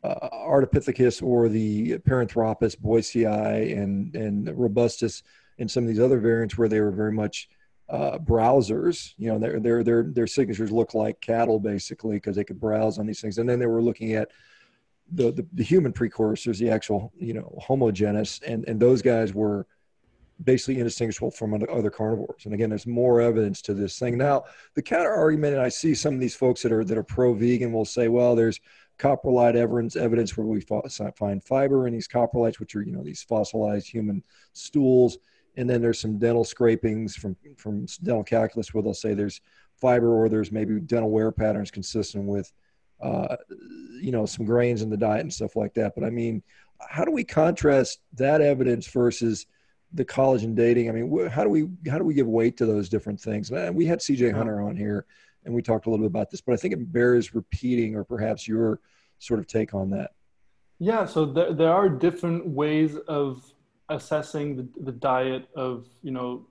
uh, 0.05 0.29
Ardipithecus 0.31 1.23
or 1.23 1.49
the 1.49 1.99
Paranthropus 1.99 2.77
boisei 2.77 3.77
and 3.77 4.15
and 4.15 4.47
robustus 4.49 5.23
and 5.59 5.71
some 5.71 5.85
of 5.85 5.89
these 5.89 6.01
other 6.01 6.19
variants 6.19 6.57
where 6.57 6.69
they 6.69 6.81
were 6.81 6.91
very 6.91 7.13
much 7.13 7.49
uh, 7.89 8.19
browsers. 8.19 9.15
You 9.19 9.33
know, 9.33 9.39
their 9.39 9.61
their 9.61 9.85
their 9.85 10.03
their 10.05 10.27
signatures 10.27 10.71
look 10.71 10.95
like 10.95 11.21
cattle 11.21 11.59
basically 11.59 12.17
because 12.17 12.37
they 12.37 12.45
could 12.45 12.61
browse 12.61 12.99
on 12.99 13.07
these 13.07 13.21
things, 13.21 13.39
and 13.39 13.49
then 13.49 13.59
they 13.59 13.67
were 13.67 13.83
looking 13.83 14.15
at 14.15 14.31
the, 15.15 15.33
the, 15.33 15.47
the 15.53 15.63
human 15.63 15.93
precursors, 15.93 16.59
the 16.59 16.71
actual 16.71 17.13
you 17.17 17.35
know 17.35 17.57
Homo 17.61 17.91
genus, 17.91 18.41
and 18.47 18.67
and 18.67 18.81
those 18.81 19.03
guys 19.03 19.35
were 19.35 19.67
basically 20.43 20.79
indistinguishable 20.79 21.31
from 21.31 21.55
other 21.55 21.91
carnivores. 21.91 22.47
And 22.47 22.55
again, 22.55 22.71
there's 22.71 22.87
more 22.87 23.21
evidence 23.21 23.63
to 23.63 23.75
this 23.75 23.99
thing. 23.99 24.19
Now, 24.19 24.45
the 24.75 24.83
counter 24.83 25.13
argument, 25.13 25.55
and 25.55 25.63
I 25.63 25.69
see 25.69 25.95
some 25.95 26.15
of 26.15 26.21
these 26.21 26.35
folks 26.35 26.63
that 26.63 26.73
are 26.73 26.85
that 26.85 26.99
are 26.99 27.03
pro-vegan 27.03 27.73
will 27.73 27.85
say, 27.85 28.09
well, 28.09 28.35
there's 28.35 28.61
coprolite 28.99 29.57
evidence 29.57 29.97
evidence 29.97 30.37
where 30.37 30.47
we 30.47 30.61
find 30.61 31.43
fiber 31.45 31.87
in 31.87 31.93
these 31.93 32.09
coprolites, 32.09 32.59
which 32.59 32.75
are 32.75 32.83
you 32.83 32.93
know 32.93 33.03
these 33.03 33.23
fossilized 33.23 33.89
human 33.89 34.23
stools. 34.53 35.19
And 35.57 35.69
then 35.69 35.83
there's 35.83 36.01
some 36.01 36.19
dental 36.19 36.45
scrapings 36.45 37.15
from 37.15 37.37
from 37.57 37.87
dental 38.03 38.25
calculus 38.25 38.73
where 38.73 38.83
they'll 38.83 38.95
say 38.95 39.15
there's 39.15 39.41
fiber 39.81 40.15
or 40.15 40.29
there's 40.29 40.53
maybe 40.53 40.79
dental 40.81 41.11
wear 41.11 41.33
patterns 41.33 41.71
consistent 41.71 42.25
with 42.25 42.53
uh, 43.03 43.37
you 44.01 44.13
know 44.13 44.27
some 44.27 44.47
grains 44.47 44.83
in 44.83 44.91
the 44.91 44.97
diet 44.97 45.21
and 45.21 45.33
stuff 45.33 45.57
like 45.57 45.75
that. 45.75 45.95
But 45.95 46.05
I 46.05 46.11
mean, 46.11 46.43
how 46.81 47.05
do 47.05 47.11
we 47.11 47.25
contrast 47.25 48.01
that 48.15 48.41
evidence 48.41 48.87
versus 48.87 49.47
the 49.95 50.05
collagen 50.05 50.55
dating. 50.55 50.89
I 50.89 50.93
mean, 50.93 51.29
how 51.29 51.45
do 51.45 51.51
we 51.51 51.69
how 51.89 51.99
do 51.99 52.05
we 52.05 52.15
give 52.15 52.27
weight 52.27 52.57
to 52.59 52.67
those 52.67 52.89
different 52.89 53.21
things? 53.21 53.51
And 53.51 53.75
we 53.75 53.87
had 53.87 54.01
CJ 54.01 54.35
Hunter 54.35 54.63
on 54.63 54.77
here, 54.77 55.07
and 55.45 55.55
we 55.55 55.63
talked 55.63 55.87
a 55.87 55.91
little 55.91 56.05
bit 56.05 56.11
about 56.11 56.31
this, 56.31 56.41
but 56.41 56.53
I 56.53 56.57
think 56.57 56.75
it 56.75 56.93
bears 56.93 57.35
repeating, 57.35 57.95
or 57.95 58.05
perhaps 58.05 58.49
your 58.49 58.81
sort 59.19 59.41
of 59.41 59.47
take 59.47 59.75
on 59.75 59.91
that. 59.91 60.13
Yeah, 60.79 61.05
so 61.05 61.27
there, 61.27 61.53
there 61.53 61.73
are 61.73 61.89
different 61.89 62.47
ways 62.47 62.97
of 63.07 63.45
assessing 63.89 64.57
the, 64.57 64.69
the 64.83 64.93
diet 64.93 65.49
of 65.55 65.87
you 66.03 66.11
know 66.11 66.47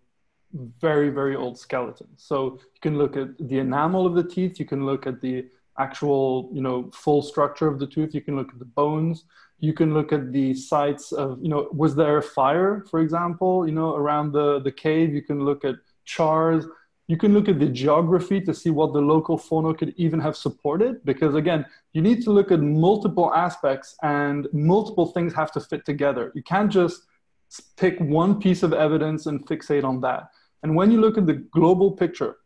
very 0.80 1.10
very 1.10 1.36
old 1.36 1.58
skeletons. 1.58 2.24
So 2.24 2.60
you 2.62 2.82
can 2.82 2.98
look 2.98 3.18
at 3.18 3.38
the 3.40 3.60
enamel 3.60 4.06
of 4.06 4.16
the 4.16 4.24
teeth. 4.24 4.60
You 4.60 4.66
can 4.66 4.86
look 4.86 5.08
at 5.08 5.22
the 5.22 5.48
actual 5.78 6.50
you 6.54 6.62
know 6.62 6.90
full 6.94 7.22
structure 7.22 7.68
of 7.68 7.80
the 7.80 7.88
tooth. 7.88 8.14
You 8.14 8.22
can 8.22 8.36
look 8.36 8.52
at 8.52 8.60
the 8.60 8.66
bones. 8.66 9.26
You 9.60 9.74
can 9.74 9.94
look 9.94 10.12
at 10.12 10.32
the 10.32 10.54
sites 10.54 11.12
of 11.12 11.40
you 11.42 11.50
know 11.50 11.70
was 11.72 11.96
there 11.96 12.18
a 12.18 12.24
fire 12.24 12.86
for 12.90 13.00
example 13.00 13.68
you 13.68 13.74
know 13.74 13.96
around 13.96 14.32
the 14.32 14.60
the 14.60 14.72
cave? 14.72 15.14
You 15.14 15.22
can 15.22 15.46
look 15.46 15.64
at 15.66 15.76
chars. 16.06 16.66
You 17.08 17.18
can 17.18 17.34
look 17.34 17.50
at 17.50 17.60
the 17.60 17.68
geography 17.68 18.40
to 18.42 18.54
see 18.54 18.70
what 18.70 18.94
the 18.94 19.02
local 19.02 19.38
fauna 19.38 19.74
could 19.74 19.94
even 19.98 20.20
have 20.20 20.38
supported 20.38 21.04
because 21.04 21.36
again 21.36 21.66
you 21.94 22.02
need 22.02 22.24
to 22.24 22.32
look 22.32 22.52
at 22.52 22.62
multiple 22.62 23.34
aspects 23.34 23.96
and 24.02 24.48
multiple 24.54 25.08
things 25.08 25.34
have 25.34 25.52
to 25.54 25.60
fit 25.60 25.86
together. 25.86 26.32
You 26.36 26.44
can't 26.44 26.72
just 26.72 27.04
pick 27.76 28.00
one 28.00 28.40
piece 28.40 28.64
of 28.64 28.74
evidence 28.74 29.26
and 29.26 29.46
fixate 29.46 29.84
on 29.84 30.00
that. 30.02 30.30
And 30.64 30.76
when 30.76 30.92
you 30.92 31.02
look 31.02 31.18
at 31.18 31.26
the 31.26 31.34
global 31.34 31.92
picture 31.92 32.38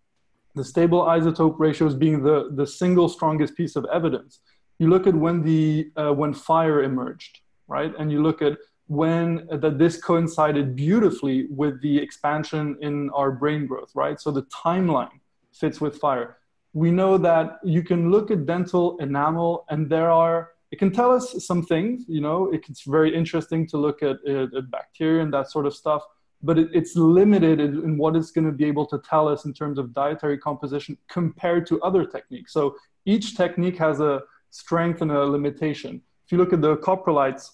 the 0.56 0.64
stable 0.64 1.04
isotope 1.04 1.56
ratios 1.60 1.94
being 1.94 2.24
the, 2.24 2.50
the 2.56 2.66
single 2.66 3.10
strongest 3.10 3.56
piece 3.56 3.76
of 3.76 3.86
evidence 3.94 4.40
you 4.80 4.90
look 4.90 5.08
at 5.08 5.16
when 5.16 5.42
the 5.44 5.92
uh, 5.96 6.14
when 6.14 6.34
fire 6.34 6.84
emerged, 6.84 7.40
right? 7.68 7.94
And 7.98 8.12
you 8.12 8.22
look 8.22 8.42
at 8.42 8.58
when 8.88 9.48
uh, 9.52 9.58
that 9.58 9.78
this 9.78 10.02
coincided 10.02 10.76
beautifully 10.76 11.48
with 11.50 11.82
the 11.82 11.98
expansion 11.98 12.78
in 12.82 13.10
our 13.12 13.32
brain 13.32 13.66
growth, 13.66 13.92
right? 13.96 14.20
So 14.20 14.32
the 14.32 14.44
timeline 14.44 15.20
fits 15.54 15.80
with 15.80 15.98
fire. 15.98 16.38
We 16.74 16.92
know 16.92 17.18
that 17.18 17.60
you 17.64 17.84
can 17.84 18.12
look 18.12 18.32
at 18.32 18.46
dental 18.46 18.98
enamel, 19.00 19.66
and 19.70 19.90
there 19.90 20.12
are 20.12 20.52
it 20.72 20.80
can 20.80 20.92
tell 20.92 21.12
us 21.12 21.46
some 21.46 21.64
things. 21.64 22.04
You 22.08 22.22
know, 22.22 22.52
it's 22.52 22.84
very 22.84 23.16
interesting 23.16 23.66
to 23.68 23.78
look 23.78 24.04
at, 24.04 24.18
at, 24.28 24.54
at 24.54 24.70
bacteria 24.72 25.24
and 25.24 25.34
that 25.34 25.50
sort 25.50 25.66
of 25.66 25.74
stuff 25.74 26.04
but 26.46 26.60
it, 26.60 26.70
it's 26.74 26.96
limited 26.96 27.60
in, 27.60 27.98
what 27.98 28.16
it's 28.16 28.32
going 28.32 28.46
to 28.46 28.52
be 28.52 28.66
able 28.66 28.86
to 28.86 29.00
tell 29.00 29.28
us 29.28 29.46
in 29.46 29.54
terms 29.54 29.80
of 29.80 29.94
dietary 29.94 30.38
composition 30.38 30.98
compared 31.10 31.66
to 31.68 31.82
other 31.82 32.06
techniques. 32.06 32.54
So 32.54 32.76
each 33.06 33.36
technique 33.36 33.78
has 33.78 34.00
a 34.00 34.22
strength 34.52 35.02
and 35.02 35.12
a 35.12 35.26
limitation. 35.26 36.02
If 36.26 36.32
you 36.32 36.38
look 36.38 36.54
at 36.54 36.62
the 36.62 36.78
coprolites, 36.78 37.50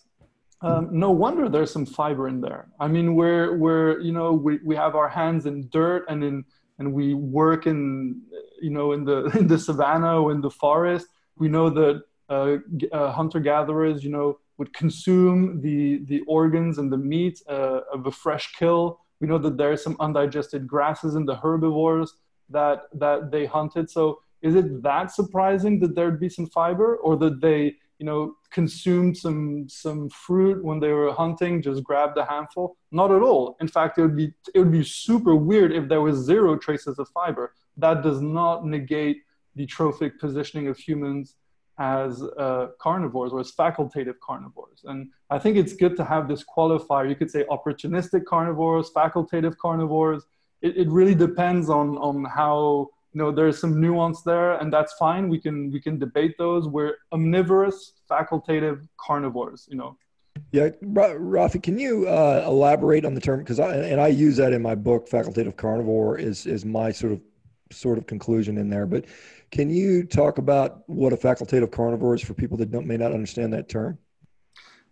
um, 0.61 0.89
no 0.91 1.09
wonder 1.09 1.49
there's 1.49 1.71
some 1.71 1.85
fiber 1.85 2.27
in 2.27 2.41
there. 2.41 2.67
I 2.79 2.87
mean, 2.87 3.15
we're, 3.15 3.57
we're 3.57 3.99
you 4.01 4.11
know, 4.11 4.33
we, 4.33 4.59
we 4.63 4.75
have 4.75 4.95
our 4.95 5.09
hands 5.09 5.45
in 5.45 5.69
dirt 5.69 6.05
and 6.09 6.23
in, 6.23 6.45
and 6.77 6.93
we 6.93 7.13
work 7.13 7.67
in, 7.67 8.21
you 8.61 8.71
know, 8.71 8.91
in 8.91 9.05
the, 9.05 9.25
in 9.39 9.47
the 9.47 9.57
savannah 9.57 10.21
or 10.21 10.31
in 10.31 10.41
the 10.41 10.51
forest. 10.51 11.07
We 11.37 11.47
know 11.47 11.69
that 11.69 12.03
uh, 12.29 12.57
uh, 12.91 13.11
hunter-gatherers, 13.11 14.03
you 14.03 14.09
know, 14.09 14.39
would 14.61 14.73
consume 14.75 15.59
the, 15.59 16.03
the 16.05 16.21
organs 16.27 16.77
and 16.77 16.91
the 16.91 17.03
meat 17.13 17.41
uh, 17.49 17.79
of 17.91 18.05
a 18.05 18.11
fresh 18.11 18.53
kill. 18.59 18.99
We 19.19 19.27
know 19.27 19.39
that 19.39 19.57
there 19.57 19.71
are 19.71 19.83
some 19.87 19.97
undigested 19.99 20.67
grasses 20.67 21.15
in 21.15 21.25
the 21.25 21.35
herbivores 21.35 22.13
that, 22.47 22.83
that 22.93 23.31
they 23.31 23.47
hunted. 23.47 23.89
So 23.89 24.19
is 24.43 24.53
it 24.53 24.83
that 24.83 25.09
surprising 25.09 25.79
that 25.79 25.95
there'd 25.95 26.19
be 26.19 26.29
some 26.29 26.45
fiber 26.45 26.97
or 26.97 27.17
that 27.23 27.41
they 27.41 27.61
you 27.97 28.05
know 28.05 28.35
consumed 28.51 29.17
some 29.17 29.67
some 29.67 30.09
fruit 30.09 30.63
when 30.67 30.79
they 30.79 30.91
were 30.99 31.11
hunting 31.23 31.61
just 31.61 31.83
grabbed 31.83 32.17
a 32.17 32.25
handful 32.25 32.75
not 32.99 33.11
at 33.11 33.21
all 33.21 33.55
in 33.61 33.67
fact 33.75 33.99
it 33.99 34.01
would 34.01 34.17
be 34.23 34.27
it 34.55 34.59
would 34.61 34.71
be 34.71 34.83
super 34.83 35.35
weird 35.35 35.71
if 35.71 35.87
there 35.87 36.01
was 36.01 36.25
zero 36.31 36.57
traces 36.57 36.97
of 36.97 37.07
fiber 37.09 37.53
that 37.77 38.01
does 38.01 38.19
not 38.19 38.65
negate 38.65 39.17
the 39.57 39.67
trophic 39.67 40.19
positioning 40.19 40.67
of 40.67 40.75
humans 40.79 41.35
as 41.81 42.21
uh, 42.21 42.67
carnivores 42.79 43.33
or 43.33 43.39
as 43.39 43.51
facultative 43.51 44.19
carnivores. 44.27 44.79
And 44.85 45.09
i 45.35 45.39
think 45.39 45.57
it's 45.57 45.73
good 45.83 45.95
to 45.97 46.05
have 46.13 46.27
this 46.27 46.43
qualifier. 46.55 47.09
You 47.09 47.17
could 47.21 47.31
say 47.35 47.43
opportunistic 47.55 48.23
carnivores 48.25 48.91
facultative 49.01 49.55
carnivores. 49.57 50.21
It, 50.61 50.73
it 50.83 50.87
really 50.97 51.15
depends 51.27 51.65
on 51.79 51.87
on 52.07 52.15
how 52.39 52.89
you 53.13 53.19
know 53.21 53.31
there's 53.37 53.57
some 53.63 53.73
nuance 53.83 54.21
there 54.21 54.51
and 54.59 54.71
that's 54.75 54.93
fine. 55.05 55.23
We 55.33 55.39
can 55.45 55.57
we 55.75 55.79
can 55.85 55.97
debate 55.97 56.33
those. 56.37 56.63
We're 56.75 56.95
omnivorous 57.15 57.77
facultative 58.13 58.79
carnivores 59.07 59.67
you 59.71 59.77
know. 59.81 59.91
Yeah 60.57 60.69
rafi 61.37 61.59
can 61.67 61.77
you 61.85 61.93
uh, 62.07 62.43
elaborate 62.53 63.03
on 63.09 63.13
the 63.17 63.23
term? 63.27 63.39
Because 63.39 63.59
i 63.59 63.69
and 63.93 63.99
i 64.07 64.09
use 64.25 64.35
that 64.41 64.53
in 64.57 64.61
my 64.69 64.75
book 64.89 65.09
facultative 65.15 65.55
carnivore 65.63 66.11
is 66.29 66.45
is 66.55 66.63
my 66.79 66.89
sort 67.01 67.13
of 67.15 67.21
sort 67.73 67.97
of 67.97 68.05
conclusion 68.07 68.57
in 68.57 68.69
there. 68.69 68.85
But 68.85 69.05
can 69.51 69.69
you 69.69 70.03
talk 70.03 70.37
about 70.37 70.87
what 70.87 71.13
a 71.13 71.17
facultative 71.17 71.71
carnivore 71.71 72.15
is 72.15 72.21
for 72.21 72.33
people 72.33 72.57
that 72.57 72.71
don't 72.71 72.87
may 72.87 72.97
not 72.97 73.11
understand 73.11 73.53
that 73.53 73.69
term 73.69 73.97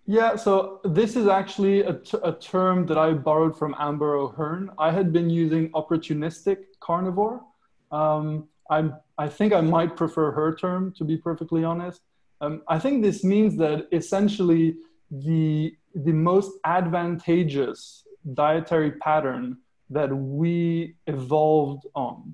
yeah, 0.09 0.35
so 0.37 0.79
this 0.83 1.15
is 1.15 1.27
actually 1.27 1.81
a, 1.81 1.93
t- 1.93 2.17
a 2.23 2.31
term 2.31 2.87
that 2.87 2.97
I 2.97 3.13
borrowed 3.13 3.55
from 3.55 3.75
Amber 3.77 4.15
O'Hearn. 4.15 4.71
I 4.79 4.89
had 4.89 5.13
been 5.13 5.29
using 5.29 5.69
opportunistic 5.73 6.63
carnivore, 6.79 7.43
um, 7.91 8.47
i 8.71 8.89
I 9.19 9.27
think 9.27 9.53
I 9.53 9.61
might 9.61 9.95
prefer 9.95 10.31
her 10.31 10.55
term, 10.55 10.93
to 10.93 11.03
be 11.03 11.15
perfectly 11.15 11.63
honest. 11.63 12.01
Um, 12.41 12.63
I 12.67 12.79
think 12.79 13.03
this 13.03 13.23
means 13.23 13.55
that 13.57 13.87
essentially 13.91 14.77
the, 15.11 15.75
the 15.93 16.13
most 16.13 16.53
advantageous 16.65 18.03
dietary 18.33 18.93
pattern 18.93 19.57
that 19.91 20.11
we 20.11 20.95
evolved 21.05 21.85
on 21.93 22.33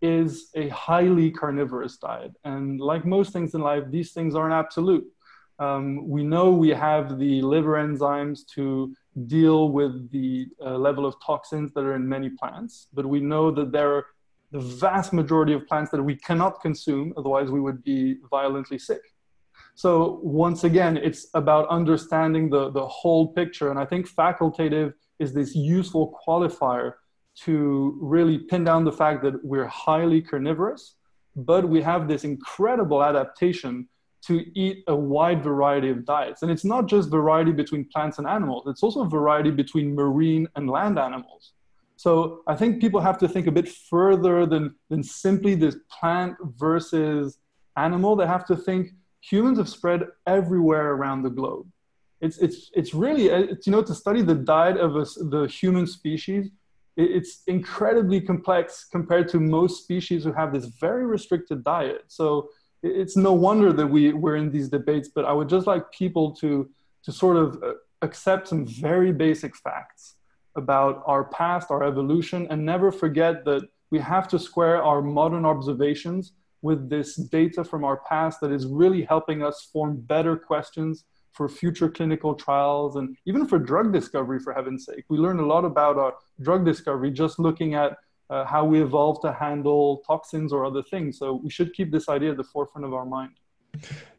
is 0.00 0.50
a 0.54 0.68
highly 0.68 1.30
carnivorous 1.30 1.96
diet. 1.96 2.32
And 2.44 2.80
like 2.80 3.04
most 3.04 3.32
things 3.32 3.54
in 3.54 3.60
life, 3.60 3.84
these 3.90 4.12
things 4.12 4.34
aren't 4.34 4.54
absolute. 4.54 5.06
Um, 5.58 6.08
we 6.08 6.22
know 6.22 6.52
we 6.52 6.68
have 6.68 7.18
the 7.18 7.42
liver 7.42 7.74
enzymes 7.74 8.46
to 8.54 8.94
deal 9.26 9.70
with 9.70 10.10
the 10.12 10.46
uh, 10.64 10.78
level 10.78 11.04
of 11.04 11.16
toxins 11.24 11.72
that 11.74 11.84
are 11.84 11.96
in 11.96 12.08
many 12.08 12.30
plants, 12.30 12.86
but 12.92 13.04
we 13.04 13.20
know 13.20 13.50
that 13.50 13.72
there 13.72 13.92
are 13.96 14.06
the 14.52 14.60
vast 14.60 15.12
majority 15.12 15.52
of 15.52 15.66
plants 15.66 15.90
that 15.90 16.02
we 16.02 16.14
cannot 16.14 16.60
consume, 16.62 17.12
otherwise 17.16 17.50
we 17.50 17.60
would 17.60 17.82
be 17.82 18.16
violently 18.30 18.78
sick. 18.78 19.02
So 19.74 20.20
once 20.22 20.64
again, 20.64 20.96
it's 20.96 21.28
about 21.34 21.68
understanding 21.68 22.50
the, 22.50 22.70
the 22.70 22.86
whole 22.86 23.28
picture. 23.32 23.70
And 23.70 23.78
I 23.78 23.84
think 23.84 24.08
facultative 24.08 24.94
is 25.18 25.32
this 25.34 25.54
useful 25.54 26.18
qualifier 26.26 26.94
to 27.44 27.96
really 28.00 28.38
pin 28.38 28.64
down 28.64 28.84
the 28.84 28.92
fact 28.92 29.22
that 29.22 29.44
we're 29.44 29.66
highly 29.66 30.20
carnivorous, 30.20 30.94
but 31.36 31.68
we 31.68 31.80
have 31.82 32.08
this 32.08 32.24
incredible 32.24 33.02
adaptation 33.02 33.88
to 34.26 34.44
eat 34.58 34.82
a 34.88 34.96
wide 34.96 35.42
variety 35.42 35.90
of 35.90 36.04
diets. 36.04 36.42
And 36.42 36.50
it's 36.50 36.64
not 36.64 36.86
just 36.86 37.10
variety 37.10 37.52
between 37.52 37.84
plants 37.92 38.18
and 38.18 38.26
animals, 38.26 38.64
it's 38.66 38.82
also 38.82 39.04
variety 39.04 39.50
between 39.50 39.94
marine 39.94 40.48
and 40.56 40.68
land 40.68 40.98
animals. 40.98 41.52
So 41.96 42.42
I 42.46 42.54
think 42.54 42.80
people 42.80 43.00
have 43.00 43.18
to 43.18 43.28
think 43.28 43.46
a 43.48 43.52
bit 43.52 43.68
further 43.68 44.46
than, 44.46 44.74
than 44.88 45.02
simply 45.02 45.54
this 45.56 45.76
plant 45.90 46.36
versus 46.56 47.38
animal. 47.76 48.14
They 48.14 48.26
have 48.26 48.46
to 48.46 48.56
think 48.56 48.90
humans 49.20 49.58
have 49.58 49.68
spread 49.68 50.04
everywhere 50.26 50.92
around 50.92 51.22
the 51.22 51.30
globe. 51.30 51.66
It's, 52.20 52.38
it's, 52.38 52.70
it's 52.74 52.94
really, 52.94 53.28
it's, 53.28 53.66
you 53.66 53.72
know, 53.72 53.82
to 53.82 53.94
study 53.94 54.22
the 54.22 54.34
diet 54.34 54.76
of 54.76 54.96
a, 54.96 55.04
the 55.24 55.48
human 55.48 55.86
species, 55.86 56.50
it's 56.98 57.42
incredibly 57.46 58.20
complex 58.20 58.84
compared 58.90 59.28
to 59.28 59.38
most 59.38 59.84
species 59.84 60.24
who 60.24 60.32
have 60.32 60.52
this 60.52 60.66
very 60.80 61.06
restricted 61.06 61.62
diet. 61.62 62.02
So 62.08 62.50
it's 62.82 63.16
no 63.16 63.32
wonder 63.32 63.72
that 63.72 63.86
we, 63.86 64.12
we're 64.12 64.36
in 64.36 64.50
these 64.50 64.68
debates, 64.68 65.08
but 65.14 65.24
I 65.24 65.32
would 65.32 65.48
just 65.48 65.68
like 65.68 65.90
people 65.92 66.34
to, 66.36 66.68
to 67.04 67.12
sort 67.12 67.36
of 67.36 67.62
uh, 67.62 67.74
accept 68.02 68.48
some 68.48 68.66
very 68.66 69.12
basic 69.12 69.56
facts 69.56 70.16
about 70.56 71.04
our 71.06 71.24
past, 71.24 71.70
our 71.70 71.84
evolution, 71.84 72.48
and 72.50 72.66
never 72.66 72.90
forget 72.90 73.44
that 73.44 73.62
we 73.90 74.00
have 74.00 74.26
to 74.28 74.38
square 74.38 74.82
our 74.82 75.00
modern 75.00 75.46
observations 75.46 76.32
with 76.62 76.90
this 76.90 77.14
data 77.14 77.62
from 77.62 77.84
our 77.84 77.98
past 78.08 78.40
that 78.40 78.50
is 78.50 78.66
really 78.66 79.02
helping 79.04 79.44
us 79.44 79.68
form 79.72 79.96
better 79.96 80.36
questions 80.36 81.04
for 81.38 81.48
future 81.48 81.88
clinical 81.88 82.34
trials 82.34 82.96
and 82.96 83.16
even 83.24 83.46
for 83.46 83.58
drug 83.60 83.92
discovery, 83.92 84.40
for 84.40 84.52
heaven's 84.52 84.84
sake. 84.84 85.04
We 85.08 85.18
learn 85.18 85.38
a 85.38 85.46
lot 85.46 85.64
about 85.64 85.96
our 85.96 86.14
drug 86.42 86.64
discovery 86.64 87.12
just 87.12 87.38
looking 87.38 87.74
at 87.74 87.96
uh, 88.28 88.44
how 88.44 88.64
we 88.64 88.82
evolved 88.82 89.22
to 89.22 89.32
handle 89.32 90.02
toxins 90.04 90.52
or 90.52 90.66
other 90.66 90.82
things. 90.82 91.16
So 91.16 91.40
we 91.44 91.48
should 91.48 91.72
keep 91.72 91.92
this 91.92 92.08
idea 92.08 92.32
at 92.32 92.36
the 92.36 92.48
forefront 92.52 92.84
of 92.84 92.92
our 92.92 93.06
mind. 93.06 93.34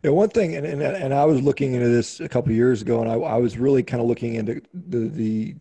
Yeah, 0.02 0.12
one 0.12 0.30
thing, 0.30 0.56
and, 0.56 0.66
and, 0.66 0.82
and 0.82 1.14
I 1.14 1.26
was 1.26 1.42
looking 1.42 1.74
into 1.74 1.90
this 1.90 2.22
a 2.22 2.30
couple 2.30 2.54
years 2.54 2.82
ago, 2.82 3.02
and 3.02 3.12
I, 3.12 3.16
I 3.16 3.38
was 3.38 3.58
really 3.58 3.84
kind 3.84 4.02
of 4.02 4.08
looking 4.08 4.36
into 4.36 4.62
the, 4.74 5.10
the 5.10 5.56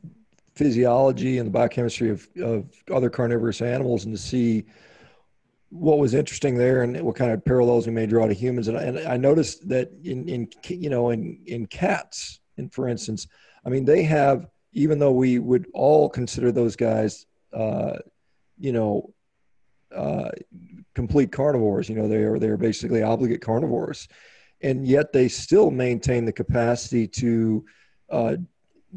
physiology 0.55 1.39
and 1.39 1.47
the 1.49 1.51
biochemistry 1.51 2.09
of, 2.11 2.29
of 2.41 2.67
other 2.95 3.11
carnivorous 3.11 3.61
animals 3.61 4.05
and 4.05 4.15
to 4.15 4.23
see 4.23 4.65
what 5.71 5.99
was 5.99 6.15
interesting 6.15 6.57
there 6.57 6.83
and 6.83 7.01
what 7.03 7.17
kind 7.17 7.31
of 7.31 7.45
parallels 7.45 7.87
we 7.87 7.93
may 7.93 8.07
draw 8.07 8.27
to 8.27 8.35
humans. 8.35 8.69
And, 8.69 8.77
and 8.77 8.99
I 9.01 9.17
noticed 9.17 9.69
that 9.69 9.91
in, 10.03 10.29
in, 10.29 10.49
you 10.69 10.91
know, 10.91 11.11
in, 11.11 11.41
in 11.47 11.67
cats, 11.67 12.41
and 12.57 12.73
for 12.73 12.89
instance, 12.89 13.27
I 13.65 13.69
mean, 13.69 13.85
they 13.85 14.03
have, 14.05 14.47
even 14.73 14.99
though 14.99 15.13
we 15.13 15.39
would 15.39 15.67
all 15.75 16.09
consider 16.09 16.53
those 16.53 16.75
guys, 16.75 17.27
uh, 17.53 17.99
you 18.59 18.73
know, 18.73 19.13
uh, 19.95 20.31
complete 20.95 21.33
carnivores, 21.33 21.89
you 21.89 21.95
know, 21.97 22.09
they 22.09 22.25
are, 22.25 22.39
they're 22.39 22.57
basically 22.57 23.03
obligate 23.03 23.41
carnivores 23.41 24.09
and 24.61 24.87
yet 24.87 25.13
they 25.13 25.29
still 25.29 25.71
maintain 25.71 26.25
the 26.25 26.33
capacity 26.33 27.07
to 27.07 27.65
uh, 28.11 28.37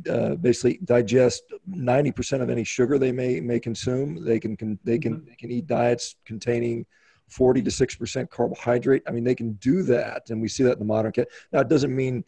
uh, 0.10 0.36
basically 0.36 0.80
digest 0.86 1.43
90% 1.69 2.41
of 2.41 2.49
any 2.49 2.63
sugar 2.63 2.97
they 2.97 3.12
may 3.12 3.39
may 3.39 3.60
consume. 3.60 4.23
They 4.23 4.39
can, 4.39 4.56
can 4.56 4.80
they 4.84 4.97
can 4.97 5.17
mm-hmm. 5.17 5.30
they 5.30 5.36
can 5.36 5.51
eat 5.51 5.67
diets 5.67 6.15
containing 6.25 6.86
40 7.27 7.62
to 7.62 7.69
6% 7.69 8.30
carbohydrate. 8.30 9.04
I 9.08 9.12
mean, 9.12 9.23
they 9.23 9.36
can 9.36 9.54
do 9.54 9.84
that, 9.84 10.30
and 10.30 10.41
we 10.41 10.49
see 10.49 10.63
that 10.63 10.73
in 10.73 10.80
the 10.80 10.86
modern 10.86 11.12
cat. 11.13 11.30
Now, 11.54 11.60
it 11.62 11.69
doesn't 11.69 11.95
mean 11.95 12.25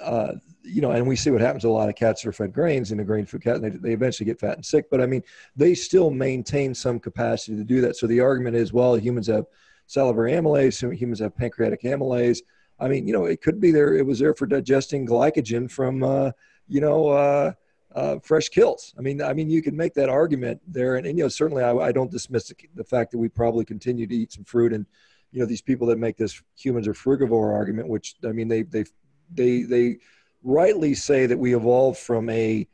uh, 0.00 0.32
you 0.62 0.80
know, 0.80 0.90
and 0.92 1.06
we 1.06 1.16
see 1.16 1.30
what 1.30 1.40
happens 1.40 1.62
to 1.62 1.68
a 1.68 1.70
lot 1.70 1.88
of 1.88 1.94
cats 1.94 2.22
that 2.22 2.28
are 2.28 2.32
fed 2.32 2.52
grains 2.52 2.92
in 2.92 3.00
a 3.00 3.04
grain 3.04 3.26
food 3.26 3.42
cat, 3.42 3.56
and 3.56 3.64
they, 3.64 3.70
they 3.70 3.92
eventually 3.92 4.26
get 4.26 4.38
fat 4.38 4.54
and 4.54 4.64
sick. 4.64 4.86
But 4.90 5.00
I 5.00 5.06
mean, 5.06 5.22
they 5.56 5.74
still 5.74 6.10
maintain 6.10 6.74
some 6.74 7.00
capacity 7.00 7.56
to 7.56 7.64
do 7.64 7.80
that. 7.80 7.96
So 7.96 8.06
the 8.06 8.20
argument 8.20 8.56
is, 8.56 8.72
well, 8.72 8.96
humans 8.96 9.26
have 9.28 9.46
salivary 9.86 10.32
amylase, 10.32 10.96
humans 10.96 11.20
have 11.20 11.36
pancreatic 11.36 11.82
amylase. 11.82 12.38
I 12.78 12.88
mean, 12.88 13.06
you 13.08 13.12
know, 13.12 13.24
it 13.24 13.42
could 13.42 13.60
be 13.60 13.72
there. 13.72 13.94
It 13.94 14.06
was 14.06 14.18
there 14.18 14.34
for 14.34 14.46
digesting 14.46 15.06
glycogen 15.06 15.70
from, 15.70 16.02
uh, 16.02 16.30
you 16.68 16.80
know, 16.80 17.08
uh, 17.08 17.52
uh, 17.94 18.18
fresh 18.20 18.48
kills. 18.48 18.94
I 18.98 19.00
mean, 19.00 19.22
I 19.22 19.32
mean, 19.32 19.50
you 19.50 19.62
can 19.62 19.76
make 19.76 19.94
that 19.94 20.08
argument 20.08 20.60
there, 20.66 20.96
and, 20.96 21.06
and 21.06 21.18
you 21.18 21.24
know, 21.24 21.28
certainly, 21.28 21.62
I, 21.62 21.72
I 21.72 21.92
don't 21.92 22.10
dismiss 22.10 22.48
the, 22.48 22.54
the, 22.74 22.84
fact 22.84 23.10
that 23.12 23.18
we 23.18 23.28
probably 23.28 23.64
continue 23.64 24.06
to 24.06 24.14
eat 24.14 24.32
some 24.32 24.44
fruit, 24.44 24.72
and 24.72 24.86
you 25.32 25.40
know, 25.40 25.46
these 25.46 25.62
people 25.62 25.86
that 25.88 25.98
make 25.98 26.16
this 26.16 26.40
humans 26.56 26.86
are 26.86 26.94
frugivore 26.94 27.52
argument, 27.52 27.88
which 27.88 28.16
I 28.24 28.32
mean, 28.32 28.48
they 28.48 28.62
they 28.62 28.84
they 29.32 29.62
they 29.62 29.98
rightly 30.42 30.94
say 30.94 31.26
that 31.26 31.38
we 31.38 31.54
evolved 31.54 31.98
from 31.98 32.28
a 32.30 32.68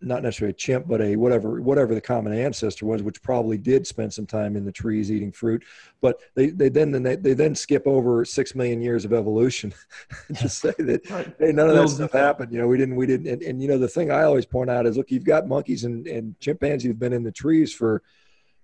not 0.00 0.22
necessarily 0.22 0.50
a 0.50 0.54
chimp, 0.54 0.86
but 0.86 1.00
a 1.00 1.16
whatever 1.16 1.60
whatever 1.60 1.94
the 1.94 2.00
common 2.00 2.32
ancestor 2.32 2.84
was, 2.84 3.02
which 3.02 3.22
probably 3.22 3.56
did 3.56 3.86
spend 3.86 4.12
some 4.12 4.26
time 4.26 4.56
in 4.56 4.64
the 4.64 4.72
trees 4.72 5.10
eating 5.10 5.32
fruit. 5.32 5.64
But 6.00 6.20
they, 6.34 6.50
they 6.50 6.68
then 6.68 6.90
they, 6.90 7.16
they 7.16 7.32
then 7.32 7.54
skip 7.54 7.86
over 7.86 8.24
six 8.24 8.54
million 8.54 8.82
years 8.82 9.04
of 9.04 9.12
evolution 9.12 9.72
to 10.36 10.48
say 10.48 10.74
that 10.78 11.08
right. 11.10 11.34
hey, 11.38 11.52
none 11.52 11.70
of 11.70 11.76
that 11.76 11.88
stuff 11.88 12.12
happened. 12.12 12.52
You 12.52 12.58
know, 12.58 12.66
we 12.66 12.76
didn't 12.76 12.96
we 12.96 13.06
didn't 13.06 13.26
and, 13.26 13.42
and, 13.42 13.62
you 13.62 13.68
know 13.68 13.78
the 13.78 13.88
thing 13.88 14.10
I 14.10 14.22
always 14.22 14.46
point 14.46 14.70
out 14.70 14.86
is 14.86 14.96
look, 14.96 15.10
you've 15.10 15.24
got 15.24 15.48
monkeys 15.48 15.84
and, 15.84 16.06
and 16.06 16.38
chimpanzees 16.40 16.86
who've 16.86 16.98
been 16.98 17.14
in 17.14 17.22
the 17.22 17.32
trees 17.32 17.72
for, 17.72 18.02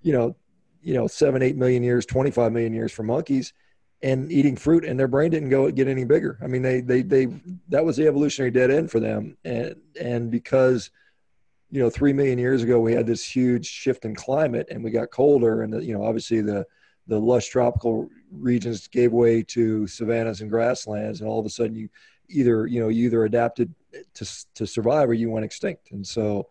you 0.02 0.12
know, 0.12 0.36
you 0.82 0.94
know, 0.94 1.06
seven, 1.06 1.42
eight 1.42 1.56
million 1.56 1.82
years, 1.82 2.04
25 2.04 2.52
million 2.52 2.74
years 2.74 2.92
for 2.92 3.04
monkeys 3.04 3.54
and 4.02 4.32
eating 4.32 4.56
fruit 4.56 4.84
and 4.84 4.98
their 4.98 5.08
brain 5.08 5.30
didn't 5.30 5.48
go 5.48 5.70
get 5.70 5.86
any 5.86 6.04
bigger. 6.04 6.38
I 6.42 6.48
mean, 6.48 6.62
they, 6.62 6.80
they, 6.80 7.02
they, 7.02 7.28
that 7.68 7.84
was 7.84 7.96
the 7.96 8.06
evolutionary 8.06 8.50
dead 8.50 8.70
end 8.70 8.90
for 8.90 8.98
them. 8.98 9.36
And, 9.44 9.76
and 10.00 10.30
because 10.30 10.90
you 11.72 11.80
know, 11.80 11.88
three 11.88 12.12
million 12.12 12.38
years 12.38 12.62
ago, 12.62 12.78
we 12.78 12.92
had 12.92 13.06
this 13.06 13.24
huge 13.24 13.66
shift 13.66 14.04
in 14.04 14.14
climate, 14.14 14.68
and 14.70 14.84
we 14.84 14.90
got 14.90 15.10
colder, 15.10 15.62
and 15.62 15.72
the, 15.72 15.82
you 15.82 15.94
know, 15.94 16.04
obviously 16.04 16.42
the 16.42 16.64
the 17.08 17.18
lush 17.18 17.48
tropical 17.48 18.08
regions 18.30 18.86
gave 18.86 19.10
way 19.10 19.42
to 19.42 19.86
savannas 19.86 20.42
and 20.42 20.50
grasslands, 20.50 21.20
and 21.20 21.28
all 21.28 21.40
of 21.40 21.46
a 21.46 21.50
sudden, 21.50 21.74
you 21.74 21.88
either 22.28 22.66
you 22.66 22.78
know 22.78 22.88
you 22.88 23.06
either 23.06 23.24
adapted 23.24 23.74
to 24.12 24.26
to 24.54 24.66
survive 24.66 25.08
or 25.08 25.14
you 25.14 25.30
went 25.30 25.46
extinct, 25.46 25.92
and 25.92 26.06
so 26.06 26.46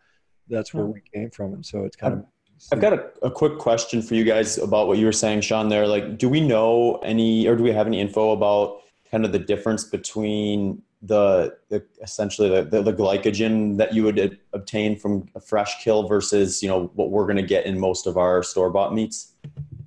that's 0.50 0.74
where 0.74 0.86
hmm. 0.86 0.94
we 0.94 1.02
came 1.14 1.30
from, 1.30 1.54
and 1.54 1.66
so 1.66 1.86
it's 1.86 1.96
kind 1.96 2.16
of. 2.16 2.26
I've 2.72 2.82
got 2.82 2.94
a, 2.94 3.10
a 3.24 3.32
quick 3.32 3.58
question 3.58 4.04
for 4.04 4.14
you 4.14 4.24
guys 4.24 4.60
about 4.60 4.88
what 4.88 5.00
you 5.00 5.06
were 5.06 5.12
saying, 5.12 5.42
Sean. 5.42 5.68
There, 5.68 5.88
like, 5.88 6.20
do 6.20 6.30
we 6.30 6.42
know 6.42 6.98
any, 6.98 7.48
or 7.48 7.56
do 7.56 7.64
we 7.64 7.72
have 7.72 7.88
any 7.88 8.00
info 8.00 8.32
about 8.32 8.82
kind 9.10 9.26
of 9.26 9.32
the 9.32 9.40
difference 9.40 9.84
between 9.84 10.84
the, 11.02 11.58
the 11.70 11.84
essentially 12.02 12.50
the, 12.50 12.64
the, 12.64 12.82
the, 12.84 12.94
glycogen 12.94 13.78
that 13.78 13.94
you 13.94 14.04
would 14.04 14.40
obtain 14.54 14.96
from 14.96 15.28
a 15.34 15.40
fresh 15.40 15.84
kill 15.84 16.08
versus 16.08 16.62
you 16.62 16.70
know 16.70 16.92
what 16.94 17.10
we're 17.10 17.26
going 17.26 17.38
to 17.38 17.42
get 17.42 17.66
in 17.66 17.80
most 17.80 18.06
of 18.06 18.18
our 18.18 18.44
store 18.44 18.70
bought 18.70 18.94
meats? 18.94 19.34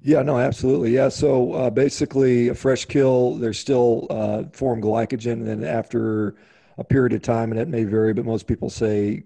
Yeah 0.02 0.22
no 0.22 0.38
absolutely. 0.38 0.92
Yeah 0.92 1.08
so 1.08 1.52
uh, 1.52 1.70
basically 1.70 2.48
a 2.48 2.54
fresh 2.54 2.84
kill 2.84 3.36
there's 3.36 3.58
still 3.58 4.08
uh, 4.10 4.44
form 4.52 4.82
glycogen 4.82 5.32
and 5.32 5.46
then 5.46 5.64
after 5.64 6.34
a 6.78 6.84
period 6.84 7.12
of 7.12 7.22
time 7.22 7.52
and 7.52 7.60
it 7.60 7.68
may 7.68 7.84
vary 7.84 8.12
but 8.12 8.24
most 8.24 8.48
people 8.48 8.68
say 8.68 9.22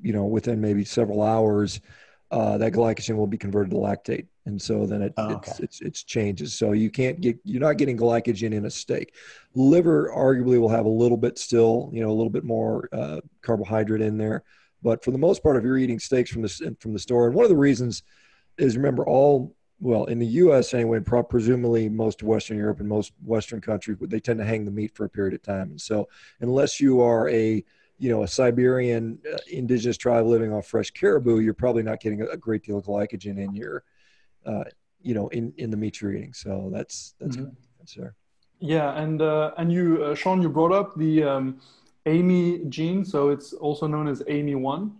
you 0.00 0.12
know 0.12 0.24
within 0.24 0.60
maybe 0.60 0.84
several 0.84 1.22
hours 1.22 1.80
uh, 2.32 2.56
that 2.58 2.72
glycogen 2.72 3.16
will 3.16 3.26
be 3.26 3.36
converted 3.36 3.70
to 3.70 3.76
lactate, 3.76 4.26
and 4.46 4.60
so 4.60 4.86
then 4.86 5.02
it 5.02 5.14
Oh, 5.16 5.36
it's, 5.36 5.52
okay. 5.52 5.64
it's 5.64 5.80
it's 5.80 6.02
changes. 6.02 6.54
So 6.54 6.72
you 6.72 6.90
can't 6.90 7.20
get 7.20 7.38
you're 7.44 7.60
not 7.60 7.76
getting 7.78 7.96
glycogen 7.96 8.52
in 8.52 8.66
a 8.66 8.70
steak. 8.70 9.14
Liver 9.54 10.12
arguably 10.14 10.60
will 10.60 10.68
have 10.68 10.86
a 10.86 10.90
little 10.90 11.16
bit 11.16 11.38
still, 11.38 11.90
you 11.92 12.00
know, 12.00 12.10
a 12.10 12.12
little 12.12 12.30
bit 12.30 12.44
more 12.44 12.88
uh, 12.92 13.20
carbohydrate 13.42 14.00
in 14.00 14.18
there, 14.18 14.42
but 14.82 15.04
for 15.04 15.10
the 15.10 15.18
most 15.18 15.42
part, 15.42 15.56
if 15.56 15.62
you're 15.62 15.78
eating 15.78 15.98
steaks 15.98 16.30
from 16.30 16.42
the 16.42 16.76
from 16.80 16.92
the 16.92 16.98
store, 16.98 17.26
and 17.26 17.34
one 17.34 17.44
of 17.44 17.50
the 17.50 17.56
reasons 17.56 18.02
is 18.58 18.76
remember 18.76 19.06
all 19.06 19.54
well 19.80 20.04
in 20.04 20.18
the 20.18 20.26
U.S. 20.26 20.74
anyway, 20.74 21.00
presumably 21.00 21.88
most 21.88 22.22
of 22.22 22.28
Western 22.28 22.56
Europe 22.56 22.80
and 22.80 22.88
most 22.88 23.12
Western 23.24 23.60
countries, 23.60 23.98
they 24.00 24.20
tend 24.20 24.38
to 24.38 24.44
hang 24.44 24.64
the 24.64 24.70
meat 24.70 24.94
for 24.94 25.04
a 25.04 25.08
period 25.08 25.34
of 25.34 25.42
time, 25.42 25.70
and 25.70 25.80
so 25.80 26.08
unless 26.40 26.80
you 26.80 27.00
are 27.00 27.28
a 27.28 27.64
you 27.98 28.10
know, 28.10 28.24
a 28.24 28.28
Siberian 28.28 29.16
uh, 29.32 29.36
indigenous 29.48 29.96
tribe 29.96 30.26
living 30.26 30.52
off 30.52 30.66
fresh 30.66 30.90
caribou, 30.90 31.38
you're 31.38 31.54
probably 31.54 31.84
not 31.84 32.00
getting 32.00 32.20
a 32.22 32.36
great 32.36 32.64
deal 32.64 32.78
of 32.78 32.86
glycogen 32.86 33.38
in 33.38 33.54
your, 33.54 33.84
uh, 34.46 34.64
you 35.02 35.14
know, 35.14 35.28
in, 35.28 35.52
in 35.56 35.70
the 35.70 35.76
meat 35.76 36.00
you're 36.00 36.14
eating. 36.14 36.32
So 36.32 36.70
that's 36.72 37.14
that's 37.20 37.36
Mhm. 37.36 37.54
that's 37.78 37.94
there. 37.94 38.14
Yeah, 38.60 38.92
and 39.02 39.20
uh, 39.20 39.50
and 39.58 39.72
you, 39.72 40.04
uh, 40.04 40.14
Shawn, 40.14 40.40
you 40.40 40.48
brought 40.48 40.72
up 40.72 40.94
the 40.96 41.24
um, 41.24 41.60
AMY 42.06 42.64
gene, 42.68 43.04
so 43.04 43.30
it's 43.30 43.52
also 43.52 43.86
known 43.88 44.06
as 44.06 44.22
AMY1. 44.22 44.92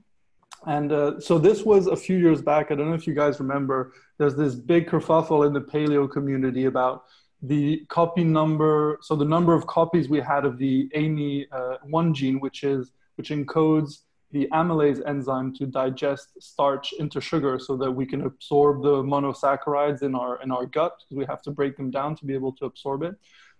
And 0.67 0.93
uh, 0.93 1.21
so 1.21 1.39
this 1.39 1.65
was 1.65 1.87
a 1.87 1.97
few 1.97 2.17
years 2.19 2.41
back. 2.43 2.71
I 2.71 2.75
don't 2.77 2.89
know 2.89 2.95
if 2.95 3.07
you 3.07 3.15
guys 3.15 3.41
remember. 3.41 3.93
There's 4.19 4.35
this 4.37 4.55
big 4.55 4.89
kerfuffle 4.89 5.47
in 5.47 5.53
the 5.53 5.61
paleo 5.61 6.11
community 6.11 6.65
about 6.67 7.05
the 7.43 7.85
copy 7.89 8.23
number. 8.25 8.99
So 9.03 9.17
the 9.17 9.25
number 9.25 9.55
of 9.55 9.67
copies 9.67 10.09
we 10.09 10.21
had 10.21 10.45
of 10.45 10.59
the 10.59 10.89
AMY1 10.95 12.15
gene, 12.15 12.39
which 12.41 12.63
is 12.65 12.93
which 13.17 13.31
encodes 13.31 14.01
the 14.33 14.49
amylase 14.53 15.01
enzyme 15.07 15.55
to 15.55 15.67
digest 15.67 16.29
starch 16.41 16.93
into 16.95 17.21
sugar, 17.21 17.59
so 17.59 17.77
that 17.77 17.91
we 17.91 18.07
can 18.07 18.23
absorb 18.23 18.83
the 18.83 19.03
monosaccharides 19.03 20.03
in 20.03 20.15
our 20.15 20.43
in 20.43 20.51
our 20.51 20.67
gut. 20.67 20.97
Because 20.99 21.17
we 21.17 21.27
have 21.27 21.43
to 21.43 21.51
break 21.51 21.77
them 21.77 21.91
down 21.91 22.17
to 22.17 22.25
be 22.25 22.35
able 22.35 22.53
to 22.55 22.65
absorb 22.65 23.03
it. 23.03 23.15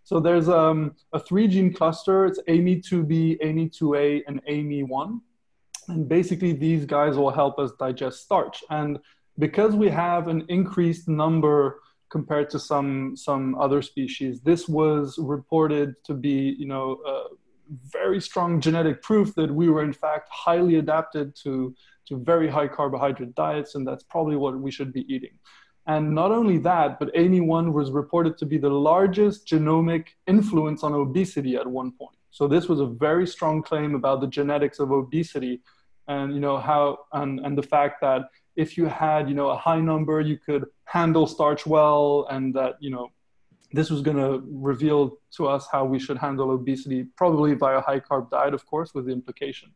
So 0.05 0.19
there's 0.19 0.49
um, 0.49 0.97
a 1.13 1.21
three 1.21 1.47
gene 1.47 1.73
cluster. 1.73 2.27
It's 2.27 2.41
AMY2B, 2.49 3.41
AMY2A, 3.41 4.23
and 4.27 4.45
AMY1. 4.47 5.21
And 5.89 6.09
basically, 6.09 6.53
these 6.53 6.85
guys 6.85 7.17
will 7.17 7.31
help 7.31 7.59
us 7.59 7.71
digest 7.79 8.23
starch. 8.25 8.63
And 8.71 8.99
because 9.39 9.75
we 9.75 9.89
have 9.89 10.29
an 10.29 10.45
increased 10.49 11.09
number 11.09 11.81
compared 12.11 12.51
to 12.51 12.59
some 12.59 13.17
some 13.17 13.55
other 13.57 13.81
species, 13.83 14.41
this 14.41 14.69
was 14.69 15.19
reported 15.19 15.95
to 16.05 16.15
be, 16.15 16.55
you 16.59 16.67
know, 16.67 17.01
uh, 17.07 17.35
very 17.91 18.21
strong 18.21 18.61
genetic 18.61 19.03
proof 19.03 19.35
that 19.35 19.51
we 19.51 19.69
were 19.69 19.83
in 19.83 19.93
fact 19.93 20.29
highly 20.31 20.77
adapted 20.77 21.35
to 21.45 21.75
to 22.09 22.19
very 22.19 22.49
high 22.49 22.67
carbohydrate 22.67 23.35
diets, 23.35 23.75
and 23.77 23.87
that's 23.87 24.03
probably 24.03 24.37
what 24.37 24.59
we 24.59 24.71
should 24.71 24.93
be 24.93 25.07
eating. 25.13 25.39
And 25.87 26.15
not 26.15 26.33
only 26.33 26.59
that, 26.59 26.99
but 26.99 27.15
AMY1 27.15 27.73
was 27.73 27.91
reported 27.91 28.37
to 28.39 28.47
be 28.47 28.59
the 28.59 28.71
largest 28.71 29.47
genomic 29.47 30.09
influence 30.27 30.83
on 30.83 30.95
obesity 30.95 31.57
at 31.57 31.67
one 31.67 31.93
point. 31.93 32.17
So 32.31 32.49
this 32.49 32.69
was 32.69 32.81
a 32.81 32.87
very 32.87 33.27
strong 33.27 33.63
claim 33.63 33.95
about 33.95 34.21
the 34.21 34.27
genetics 34.27 34.79
of 34.79 34.91
obesity 34.91 35.61
and 36.09 36.35
you 36.35 36.41
know 36.41 36.59
how 36.59 36.99
and, 37.13 37.41
and 37.41 37.57
the 37.57 37.63
fact 37.63 38.01
that 38.01 38.23
if 38.57 38.77
you 38.77 38.87
had 38.87 39.29
you 39.29 39.35
know 39.35 39.51
a 39.51 39.57
high 39.57 39.81
number 39.81 40.21
you 40.21 40.37
could 40.37 40.65
handle 40.85 41.27
starch 41.27 41.67
well 41.67 42.27
and 42.31 42.55
that 42.55 42.75
you 42.81 42.91
know 42.91 43.09
this 43.73 43.91
was 43.91 44.01
going 44.01 44.17
to 44.17 44.43
reveal 44.51 45.19
to 45.37 45.47
us 45.47 45.67
how 45.71 45.85
we 45.85 45.99
should 45.99 46.19
handle 46.19 46.51
obesity 46.51 47.05
probably 47.17 47.55
via 47.55 47.79
a 47.79 47.81
high 47.81 48.01
carb 48.01 48.31
diet 48.31 48.55
of 48.55 48.65
course 48.67 48.95
with 48.95 49.07
the 49.07 49.13
implication 49.13 49.71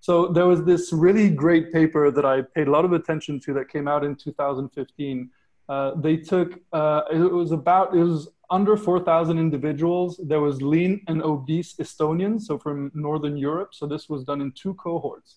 so 0.00 0.28
there 0.28 0.46
was 0.46 0.64
this 0.64 0.92
really 0.92 1.28
great 1.30 1.72
paper 1.72 2.10
that 2.10 2.24
i 2.24 2.42
paid 2.54 2.68
a 2.68 2.70
lot 2.70 2.84
of 2.84 2.92
attention 2.92 3.40
to 3.40 3.52
that 3.52 3.68
came 3.68 3.88
out 3.88 4.04
in 4.04 4.14
2015 4.14 5.30
uh, 5.68 5.94
they 5.96 6.16
took 6.16 6.58
uh, 6.72 7.02
it 7.12 7.18
was 7.18 7.52
about 7.52 7.94
it 7.94 8.02
was 8.02 8.28
under 8.50 8.76
4,000 8.76 9.38
individuals. 9.38 10.20
There 10.22 10.40
was 10.40 10.62
lean 10.62 11.02
and 11.06 11.22
obese 11.22 11.74
Estonians, 11.74 12.42
so 12.42 12.58
from 12.58 12.90
Northern 12.94 13.36
Europe. 13.36 13.74
So 13.74 13.86
this 13.86 14.08
was 14.08 14.24
done 14.24 14.40
in 14.40 14.52
two 14.52 14.74
cohorts. 14.74 15.36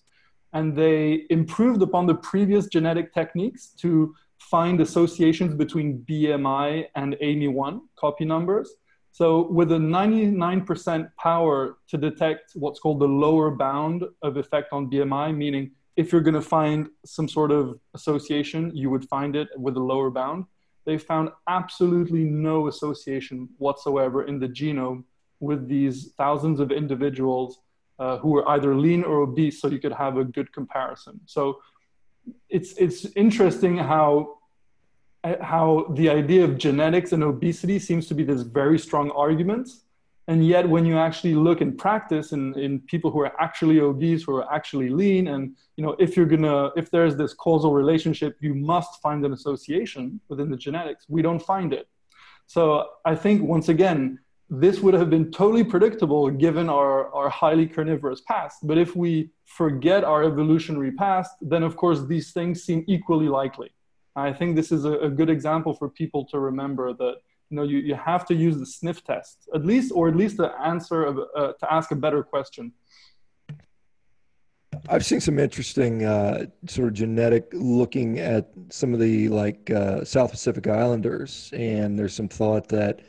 And 0.54 0.76
they 0.76 1.26
improved 1.30 1.82
upon 1.82 2.06
the 2.06 2.14
previous 2.14 2.66
genetic 2.66 3.12
techniques 3.12 3.68
to 3.78 4.14
find 4.56 4.76
associations 4.88 5.52
between 5.64 5.88
BMI 6.08 6.68
and 7.00 7.08
AMY1 7.28 7.72
copy 8.02 8.24
numbers. 8.34 8.68
So 9.18 9.26
with 9.58 9.70
a 9.72 9.76
99% 9.76 11.08
power 11.28 11.56
to 11.90 11.96
detect 12.08 12.44
what's 12.62 12.80
called 12.82 13.00
the 13.00 13.12
lower 13.24 13.50
bound 13.66 13.98
of 14.26 14.32
effect 14.42 14.68
on 14.76 14.90
BMI, 14.92 15.28
meaning 15.44 15.64
if 15.96 16.04
you're 16.10 16.26
going 16.28 16.42
to 16.44 16.48
find 16.58 16.88
some 17.04 17.28
sort 17.28 17.50
of 17.58 17.78
association, 17.98 18.62
you 18.80 18.88
would 18.92 19.06
find 19.14 19.32
it 19.42 19.48
with 19.64 19.74
a 19.76 19.84
lower 19.92 20.10
bound 20.10 20.44
they 20.84 20.98
found 20.98 21.30
absolutely 21.48 22.24
no 22.24 22.68
association 22.68 23.48
whatsoever 23.58 24.24
in 24.24 24.38
the 24.38 24.48
genome 24.48 25.04
with 25.40 25.68
these 25.68 26.12
thousands 26.16 26.60
of 26.60 26.70
individuals 26.70 27.60
uh, 27.98 28.18
who 28.18 28.30
were 28.30 28.48
either 28.50 28.74
lean 28.74 29.04
or 29.04 29.20
obese, 29.22 29.60
so 29.60 29.68
you 29.68 29.78
could 29.78 29.92
have 29.92 30.16
a 30.16 30.24
good 30.24 30.52
comparison. 30.52 31.20
So 31.26 31.60
it's 32.48 32.72
it's 32.74 33.06
interesting 33.16 33.76
how 33.76 34.38
how 35.40 35.86
the 35.94 36.08
idea 36.10 36.44
of 36.44 36.58
genetics 36.58 37.12
and 37.12 37.22
obesity 37.22 37.78
seems 37.78 38.06
to 38.08 38.14
be 38.14 38.24
this 38.24 38.42
very 38.42 38.78
strong 38.78 39.10
argument, 39.12 39.68
and 40.28 40.46
yet 40.46 40.68
when 40.68 40.84
you 40.86 40.98
actually 40.98 41.34
look 41.34 41.60
in 41.60 41.76
practice 41.76 42.32
in, 42.32 42.58
in 42.58 42.80
people 42.80 43.10
who 43.10 43.20
are 43.20 43.32
actually 43.40 43.80
obese 43.80 44.22
who 44.24 44.36
are 44.36 44.52
actually 44.52 44.88
lean 44.88 45.28
and 45.28 45.56
you 45.76 45.84
know 45.84 45.96
if 45.98 46.16
you're 46.16 46.26
gonna 46.26 46.70
if 46.76 46.90
there's 46.90 47.16
this 47.16 47.34
causal 47.34 47.72
relationship 47.72 48.36
you 48.40 48.54
must 48.54 49.00
find 49.00 49.24
an 49.24 49.32
association 49.32 50.20
within 50.28 50.50
the 50.50 50.56
genetics. 50.56 51.06
We 51.08 51.22
don't 51.22 51.42
find 51.42 51.72
it. 51.72 51.88
So 52.46 52.62
i 53.04 53.14
think 53.14 53.42
once 53.42 53.68
again 53.68 54.18
this 54.50 54.80
would 54.80 54.94
have 54.94 55.08
been 55.08 55.30
totally 55.30 55.64
predictable 55.64 56.28
given 56.28 56.68
our, 56.68 57.10
our 57.14 57.30
highly 57.30 57.66
carnivorous 57.66 58.20
past. 58.20 58.58
But 58.64 58.76
if 58.76 58.94
we 58.94 59.30
forget 59.46 60.04
our 60.04 60.22
evolutionary 60.24 60.92
past 60.92 61.32
then 61.40 61.62
of 61.62 61.76
course 61.76 62.00
these 62.06 62.32
things 62.32 62.62
seem 62.62 62.84
equally 62.86 63.28
likely 63.28 63.70
i 64.16 64.32
think 64.32 64.56
this 64.56 64.72
is 64.72 64.84
a, 64.84 64.92
a 65.00 65.10
good 65.10 65.30
example 65.30 65.74
for 65.74 65.88
people 65.88 66.24
to 66.24 66.38
remember 66.38 66.92
that 66.92 67.16
you 67.50 67.56
know 67.56 67.62
you, 67.62 67.78
you 67.78 67.94
have 67.94 68.24
to 68.26 68.34
use 68.34 68.58
the 68.58 68.66
sniff 68.66 69.04
test 69.04 69.48
at 69.54 69.64
least 69.64 69.92
or 69.94 70.08
at 70.08 70.16
least 70.16 70.36
to 70.36 70.50
answer 70.60 71.08
uh, 71.36 71.52
to 71.52 71.72
ask 71.72 71.90
a 71.90 71.96
better 71.96 72.22
question 72.22 72.72
I've 74.88 75.04
seen 75.04 75.20
some 75.20 75.38
interesting 75.38 76.04
uh, 76.04 76.46
sort 76.66 76.88
of 76.88 76.94
genetic 76.94 77.48
looking 77.52 78.18
at 78.18 78.50
some 78.70 78.92
of 78.92 79.00
the 79.00 79.28
like 79.28 79.70
uh, 79.70 80.04
South 80.04 80.30
Pacific 80.32 80.66
Islanders, 80.66 81.50
and 81.52 81.98
there's 81.98 82.14
some 82.14 82.28
thought 82.28 82.68
that, 82.68 83.00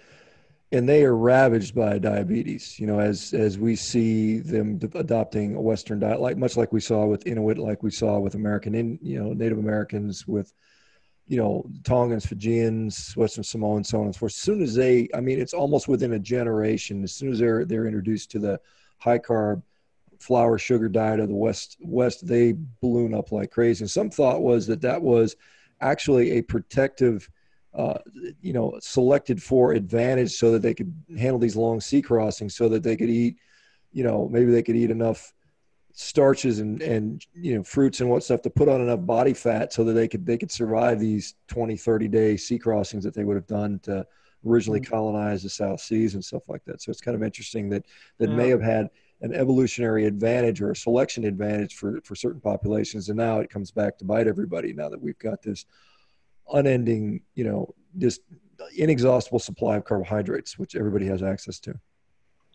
and 0.72 0.88
they 0.88 1.04
are 1.04 1.16
ravaged 1.16 1.74
by 1.74 1.98
diabetes. 1.98 2.80
You 2.80 2.88
know, 2.88 3.00
as 3.00 3.34
as 3.34 3.58
we 3.58 3.76
see 3.76 4.40
them 4.40 4.80
adopting 4.94 5.56
a 5.56 5.62
Western 5.62 6.00
diet, 6.00 6.20
like 6.20 6.38
much 6.38 6.58
like 6.58 6.72
we 6.72 6.80
saw 6.80 7.06
with 7.06 7.26
Inuit, 7.26 7.58
like 7.58 7.82
we 7.82 7.92
saw 7.92 8.20
with 8.20 8.36
American, 8.36 8.76
in, 8.76 9.00
you 9.02 9.20
know, 9.20 9.34
Native 9.34 9.58
Americans, 9.58 10.28
with 10.28 10.54
you 11.28 11.38
know, 11.38 11.66
Tongans, 11.84 12.26
Fijians, 12.26 13.16
Western 13.16 13.44
Samoans, 13.44 13.90
so 13.90 14.00
on 14.00 14.06
and 14.06 14.16
so 14.16 14.20
forth. 14.20 14.32
As 14.32 14.38
soon 14.38 14.62
as 14.62 14.76
they, 14.76 15.08
I 15.14 15.22
mean, 15.22 15.40
it's 15.40 15.54
almost 15.54 15.88
within 15.88 16.14
a 16.14 16.20
generation. 16.20 17.04
As 17.04 17.14
soon 17.14 17.32
as 17.32 17.40
they're 17.40 17.66
they're 17.66 17.88
introduced 17.88 18.32
to 18.32 18.40
the 18.40 18.60
high 18.98 19.20
carb 19.20 19.62
flour 20.24 20.58
sugar 20.58 20.88
diet 20.88 21.20
of 21.20 21.28
the 21.28 21.36
west 21.36 21.76
west 21.82 22.26
they 22.26 22.56
balloon 22.80 23.14
up 23.14 23.34
like 23.34 23.52
crazy 23.52 23.84
and 23.84 23.92
some 23.92 24.10
thought 24.10 24.42
was 24.42 24.66
that 24.66 24.80
that 24.80 25.02
was 25.02 25.36
actually 25.82 26.32
a 26.32 26.42
protective 26.42 27.30
uh, 27.74 27.98
you 28.42 28.54
know 28.54 28.74
selected 28.80 29.44
for 29.44 29.74
advantage 29.74 30.32
so 30.32 30.50
that 30.52 30.62
they 30.62 30.74
could 30.74 30.94
handle 31.18 31.40
these 31.40 31.58
long 31.58 31.82
sea 31.82 32.02
crossings 32.02 32.56
so 32.56 32.70
that 32.70 32.84
they 32.84 32.96
could 32.96 33.10
eat 33.10 33.36
you 33.92 34.04
know 34.04 34.30
maybe 34.32 34.50
they 34.50 34.64
could 34.64 34.78
eat 34.78 34.92
enough 34.92 35.34
starches 35.96 36.60
and 36.60 36.82
and 36.82 37.24
you 37.36 37.56
know 37.56 37.64
fruits 37.64 38.02
and 38.02 38.10
what 38.10 38.24
stuff 38.24 38.42
to 38.42 38.50
put 38.50 38.68
on 38.68 38.82
enough 38.82 39.06
body 39.06 39.34
fat 39.34 39.72
so 39.72 39.84
that 39.84 39.94
they 39.94 40.08
could 40.08 40.26
they 40.26 40.38
could 40.40 40.52
survive 40.52 41.00
these 41.00 41.36
20 41.48 41.78
30 41.78 42.08
day 42.08 42.36
sea 42.36 42.58
crossings 42.58 43.04
that 43.04 43.14
they 43.14 43.24
would 43.24 43.36
have 43.36 43.46
done 43.46 43.78
to 43.80 44.06
originally 44.46 44.80
Mm-hmm. 44.82 44.92
colonize 44.92 45.44
the 45.44 45.50
south 45.50 45.80
seas 45.80 46.16
and 46.16 46.26
stuff 46.26 46.50
like 46.50 46.66
that 46.66 46.82
so 46.82 46.90
it's 46.90 47.00
kind 47.00 47.16
of 47.16 47.22
interesting 47.22 47.70
that 47.70 47.86
that 48.18 48.30
Yeah. 48.30 48.36
may 48.36 48.50
have 48.50 48.62
had 48.62 48.90
an 49.22 49.34
evolutionary 49.36 50.06
advantage 50.06 50.62
or 50.64 50.72
a 50.72 50.76
selection 50.76 51.26
advantage 51.26 51.76
for 51.76 52.02
for 52.04 52.16
certain 52.16 52.42
populations 52.42 53.10
and 53.10 53.18
now 53.18 53.40
it 53.40 53.52
comes 53.52 53.70
back 53.70 53.98
to 54.00 54.04
bite 54.06 54.28
everybody 54.28 54.74
now 54.74 54.90
that 54.90 55.00
we've 55.02 55.20
got 55.20 55.44
this 55.44 55.66
unending 56.54 57.22
you 57.36 57.44
know 57.44 57.72
just 58.00 58.22
inexhaustible 58.76 59.40
supply 59.40 59.76
of 59.78 59.86
carbohydrates 59.86 60.58
which 60.58 60.76
everybody 60.76 61.06
has 61.06 61.22
access 61.22 61.60
to 61.60 61.80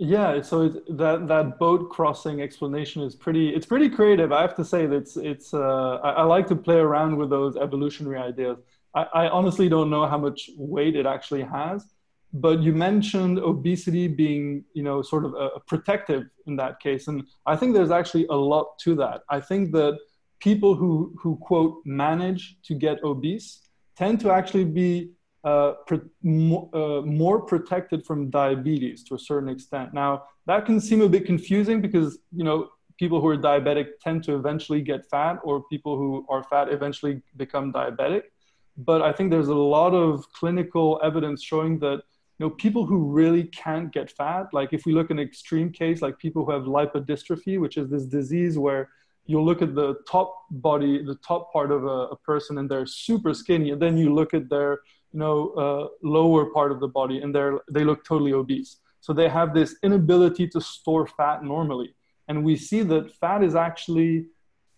Yeah, 0.01 0.43
so 0.43 0.63
it, 0.67 0.97
that 0.97 1.27
that 1.27 1.59
boat 1.59 1.91
crossing 1.91 2.41
explanation 2.41 3.03
is 3.03 3.17
pretty. 3.17 3.49
It's 3.49 3.67
pretty 3.67 3.89
creative. 3.89 4.31
I 4.31 4.43
have 4.43 4.55
to 4.57 4.65
say 4.65 4.87
that 4.87 4.97
it's 4.97 5.17
it's. 5.17 5.53
Uh, 5.53 5.97
I, 6.05 6.11
I 6.11 6.23
like 6.23 6.47
to 6.49 6.57
play 6.57 6.77
around 6.77 7.17
with 7.17 7.31
those 7.31 7.57
evolutionary 7.57 8.19
ideas. 8.19 8.59
I, 8.95 9.03
I 9.13 9.29
honestly 9.29 9.69
don't 9.69 9.91
know 9.91 10.07
how 10.07 10.19
much 10.19 10.51
weight 10.57 10.95
it 10.95 11.05
actually 11.05 11.43
has, 11.43 11.85
but 12.33 12.61
you 12.61 12.73
mentioned 12.73 13.41
obesity 13.41 14.07
being 14.07 14.65
you 14.73 14.85
know 14.85 15.03
sort 15.03 15.25
of 15.25 15.35
a, 15.35 15.47
a 15.57 15.61
protective 15.61 16.27
in 16.47 16.55
that 16.57 16.79
case, 16.79 17.09
and 17.09 17.25
I 17.47 17.57
think 17.57 17.75
there's 17.75 17.91
actually 17.91 18.27
a 18.29 18.37
lot 18.37 18.79
to 18.85 18.95
that. 18.97 19.23
I 19.29 19.41
think 19.41 19.73
that 19.73 19.99
people 20.39 20.77
who, 20.77 21.13
who 21.21 21.37
quote, 21.39 21.83
manage 21.85 22.57
to 22.63 22.75
get 22.75 23.03
obese 23.03 23.69
tend 23.97 24.21
to 24.21 24.31
actually 24.31 24.65
be 24.65 25.11
uh, 25.45 25.75
more, 26.23 26.69
uh, 26.75 27.03
more 27.03 27.41
protected 27.41 28.05
from 28.05 28.31
diabetes 28.31 29.05
to 29.05 29.15
a 29.15 29.19
certain 29.19 29.49
extent. 29.49 29.95
Now, 29.95 30.25
that 30.47 30.67
can 30.67 30.81
seem 30.81 31.01
a 31.01 31.09
bit 31.09 31.27
confusing 31.27 31.81
because, 31.81 32.19
you 32.35 32.45
know, 32.45 32.71
people 32.99 33.21
who 33.21 33.29
are 33.29 33.37
diabetic 33.37 34.01
tend 34.03 34.25
to 34.25 34.35
eventually 34.35 34.83
get 34.83 35.09
fat 35.09 35.39
or 35.45 35.63
people 35.71 35.97
who 35.97 36.27
are 36.29 36.43
fat 36.43 36.69
eventually 36.71 37.23
become 37.37 37.73
diabetic. 37.73 38.23
But 38.77 39.03
I 39.03 39.13
think 39.13 39.31
there's 39.31 39.49
a 39.49 39.55
lot 39.55 39.95
of 39.95 40.25
clinical 40.33 41.01
evidence 41.03 41.43
showing 41.43 41.79
that 41.81 42.03
you 42.39 42.47
know 42.47 42.51
people 42.51 42.87
who 42.87 43.11
really 43.11 43.45
can't 43.45 43.93
get 43.93 44.11
fat 44.11 44.47
like 44.53 44.73
if 44.73 44.87
we 44.87 44.93
look 44.93 45.07
at 45.07 45.13
an 45.13 45.19
extreme 45.19 45.73
case 45.73 46.01
like 46.01 46.19
people 46.19 46.45
who 46.45 46.53
have 46.53 46.63
lipodystrophy 46.63 47.59
which 47.61 47.77
is 47.77 47.91
this 47.91 48.05
disease 48.05 48.57
where 48.57 48.91
you'll 49.27 49.45
look 49.45 49.61
at 49.61 49.75
the 49.75 49.97
top 50.09 50.45
body 50.51 51.05
the 51.05 51.17
top 51.17 51.53
part 51.53 51.73
of 51.73 51.85
a, 51.85 51.99
a 52.15 52.17
person 52.17 52.59
and 52.59 52.71
they're 52.71 52.87
super 52.87 53.35
skinny 53.35 53.71
and 53.71 53.83
then 53.83 53.97
you 53.97 54.15
look 54.15 54.35
at 54.35 54.49
their 54.49 54.79
you 55.13 55.21
know 55.21 55.51
uh, 55.51 55.89
lower 56.03 56.47
part 56.47 56.73
of 56.73 56.81
the 56.81 56.89
body 56.89 57.19
and 57.21 57.35
they're 57.35 57.61
they 57.71 57.85
look 57.85 58.05
totally 58.05 58.33
obese. 58.33 58.79
So 59.01 59.13
they 59.13 59.29
have 59.29 59.55
this 59.55 59.77
inability 59.83 60.49
to 60.49 60.61
store 60.61 61.07
fat 61.07 61.43
normally. 61.43 61.95
And 62.27 62.45
we 62.45 62.57
see 62.57 62.83
that 62.83 63.13
fat 63.13 63.43
is 63.43 63.55
actually 63.55 64.27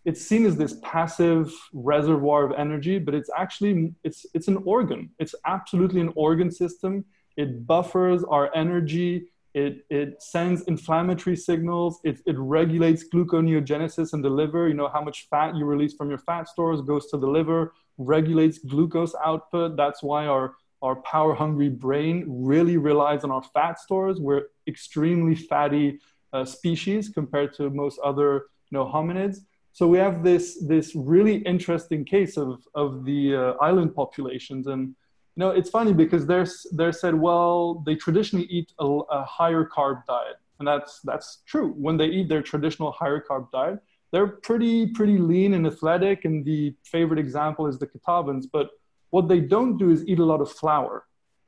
it's 0.05 0.25
seen 0.25 0.47
as 0.47 0.57
this 0.57 0.77
passive 0.83 1.53
reservoir 1.75 2.45
of 2.45 2.53
energy 2.59 2.99
but 2.99 3.15
it's 3.15 3.31
actually 3.37 3.95
it's 4.05 4.27
it's 4.35 4.49
an 4.49 4.59
organ. 4.65 5.11
It's 5.19 5.35
absolutely 5.47 6.01
an 6.01 6.13
organ 6.15 6.51
system. 6.51 7.05
It 7.37 7.67
buffers 7.67 8.23
our 8.25 8.55
energy. 8.55 9.31
It, 9.53 9.85
it 9.91 10.23
sends 10.23 10.63
inflammatory 10.63 11.35
signals. 11.35 12.01
It, 12.05 12.21
it 12.25 12.37
regulates 12.39 13.05
gluconeogenesis 13.13 14.15
in 14.15 14.23
the 14.23 14.31
liver. 14.31 14.69
You 14.69 14.75
know 14.75 14.89
how 14.89 15.03
much 15.03 15.27
fat 15.29 15.57
you 15.57 15.65
release 15.65 15.95
from 15.95 16.09
your 16.09 16.19
fat 16.19 16.49
stores 16.49 16.81
goes 16.83 17.07
to 17.11 17.17
the 17.17 17.27
liver 17.27 17.73
regulates 17.99 18.59
glucose 18.59 19.15
output 19.25 19.77
that's 19.77 20.03
why 20.03 20.27
our 20.27 20.55
our 20.83 20.97
power 20.97 21.35
hungry 21.35 21.69
brain 21.69 22.25
really 22.27 22.77
relies 22.77 23.25
on 23.25 23.31
our 23.31 23.43
fat 23.43 23.79
stores 23.79 24.19
we're 24.19 24.47
extremely 24.67 25.35
fatty 25.35 25.99
uh, 26.33 26.45
species 26.45 27.09
compared 27.09 27.53
to 27.53 27.71
most 27.71 27.99
other 28.05 28.47
you 28.71 28.79
know 28.79 28.85
hominids 28.85 29.39
so 29.73 29.87
we 29.87 29.99
have 29.99 30.23
this 30.23 30.59
this 30.67 30.95
really 30.95 31.37
interesting 31.39 32.05
case 32.05 32.37
of 32.37 32.67
of 32.75 33.05
the 33.05 33.35
uh, 33.35 33.53
island 33.61 33.95
populations 33.95 34.67
and 34.67 34.95
you 35.37 35.41
know, 35.41 35.51
it's 35.51 35.71
funny 35.71 35.93
because 35.93 36.27
they're, 36.27 36.47
they're 36.73 36.93
said, 36.93 37.15
well, 37.15 37.83
they 37.87 37.95
traditionally 37.95 38.47
eat 38.47 38.73
a, 38.79 38.85
a 38.85 39.25
higher 39.25 39.65
carb 39.65 40.05
diet. 40.07 40.37
And 40.59 40.69
that's, 40.69 41.01
that's 41.01 41.39
true. 41.47 41.73
When 41.79 41.97
they 41.97 42.07
eat 42.07 42.29
their 42.29 42.43
traditional 42.43 42.93
higher 42.93 43.25
carb 43.27 43.51
diet, 43.51 43.79
they're 44.13 44.27
pretty, 44.27 44.87
pretty 44.87 45.19
lean 45.19 45.55
and 45.55 45.67
athletic. 45.67 46.25
And 46.25 46.45
the 46.45 46.75
favorite 46.85 47.19
example 47.19 47.67
is 47.67 47.79
the 47.79 47.87
Kitavans. 47.87 48.47
But 48.53 48.71
what 49.11 49.29
they 49.29 49.41
don't 49.41 49.77
do 49.77 49.91
is 49.91 50.07
eat 50.07 50.19
a 50.19 50.25
lot 50.25 50.41
of 50.41 50.51
flour, 50.51 51.07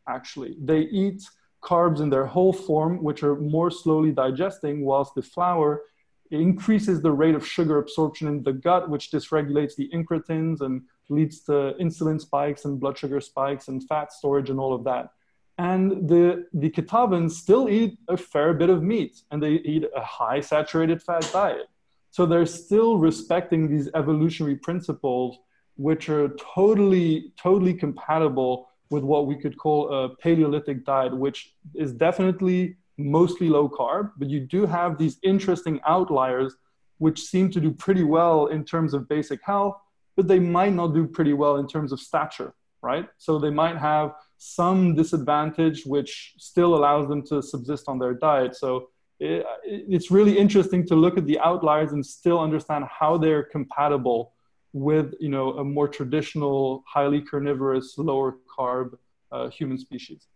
actually. 0.09 0.57
They 0.61 0.81
eat 0.81 1.23
carbs 1.63 2.01
in 2.01 2.11
their 2.11 2.27
whole 2.27 2.53
form, 2.53 3.03
which 3.03 3.23
are 3.23 3.37
more 3.37 3.71
slowly 3.71 4.11
digesting, 4.11 4.85
whilst 4.85 5.15
the 5.15 5.23
flour 5.23 5.83
increases 6.31 7.03
the 7.03 7.13
rate 7.13 7.35
of 7.35 7.47
sugar 7.47 7.79
absorption 7.79 8.27
in 8.27 8.43
the 8.43 8.53
gut, 8.53 8.89
which 8.89 9.11
dysregulates 9.11 9.77
the 9.77 9.89
incretins 9.93 10.61
and 10.61 10.83
leads 11.09 11.41
to 11.41 11.75
insulin 11.81 12.21
spikes 12.21 12.65
and 12.65 12.81
blood 12.81 12.97
sugar 12.97 13.21
spikes 13.21 13.69
and 13.69 13.87
fat 13.87 14.13
storage 14.13 14.51
and 14.51 14.59
all 14.59 14.73
of 14.73 14.83
that. 14.85 15.11
And 15.59 16.09
the, 16.09 16.47
the 16.55 17.29
still 17.29 17.69
eat 17.69 17.99
a 18.09 18.17
fair 18.17 18.55
bit 18.55 18.71
of 18.71 18.83
meat 18.83 19.21
and 19.31 19.43
they 19.43 19.53
eat 19.53 19.85
a 19.95 20.01
high 20.01 20.41
saturated 20.41 21.03
fat 21.03 21.29
diet. 21.33 21.69
So 22.13 22.27
they're 22.27 22.47
still 22.47 22.99
respecting 22.99 23.69
these 23.69 23.89
evolutionary 23.95 24.57
principles, 24.57 25.39
which 25.77 26.09
are 26.11 26.29
totally, 26.55 27.33
totally 27.43 27.75
compatible 27.75 28.69
with 28.91 29.03
what 29.03 29.27
we 29.27 29.35
could 29.35 29.57
call 29.57 29.93
a 29.93 30.11
Paleolithic 30.17 30.85
diet, 30.85 31.17
which 31.17 31.55
is 31.75 31.93
definitely 31.93 32.77
mostly 32.99 33.49
low 33.49 33.67
carb, 33.67 34.13
but 34.19 34.29
you 34.29 34.41
do 34.41 34.67
have 34.67 34.99
these 34.99 35.17
interesting 35.23 35.81
outliers 35.87 36.55
which 36.99 37.19
seem 37.21 37.51
to 37.51 37.61
do 37.61 37.71
pretty 37.73 38.05
well 38.05 38.47
in 38.47 38.63
terms 38.63 38.93
of 38.93 39.09
basic 39.09 39.41
health, 39.43 39.77
but 40.15 40.29
they 40.29 40.39
might 40.39 40.75
not 40.75 40.89
do 40.95 41.07
pretty 41.07 41.33
well 41.33 41.57
in 41.57 41.67
terms 41.67 41.91
of 41.93 41.99
stature, 41.99 42.53
right? 42.83 43.09
So 43.17 43.39
they 43.39 43.51
might 43.51 43.79
have 43.79 44.13
some 44.37 44.95
disadvantage 44.95 45.85
which 45.87 46.35
still 46.39 46.75
allows 46.75 47.09
them 47.09 47.23
to 47.29 47.43
subsist 47.43 47.89
on 47.89 47.99
their 47.99 48.15
diet. 48.15 48.55
So 48.55 48.91
it's 49.23 50.11
really 50.11 50.37
interesting 50.37 50.87
to 50.87 50.97
look 50.97 51.17
at 51.17 51.27
the 51.27 51.39
outliers 51.41 51.93
and 51.93 52.05
still 52.05 52.41
understand 52.41 52.85
how 52.85 53.17
they're 53.17 53.45
compatible 53.45 54.33
with 54.73 55.15
you 55.21 55.29
know 55.29 55.53
a 55.59 55.65
more 55.65 55.89
traditional 55.89 56.83
highly 56.87 57.21
carnivorous 57.21 57.99
lower 57.99 58.39
carb 58.59 58.97
uh, 59.31 59.49
human 59.51 59.79
species 59.79 60.29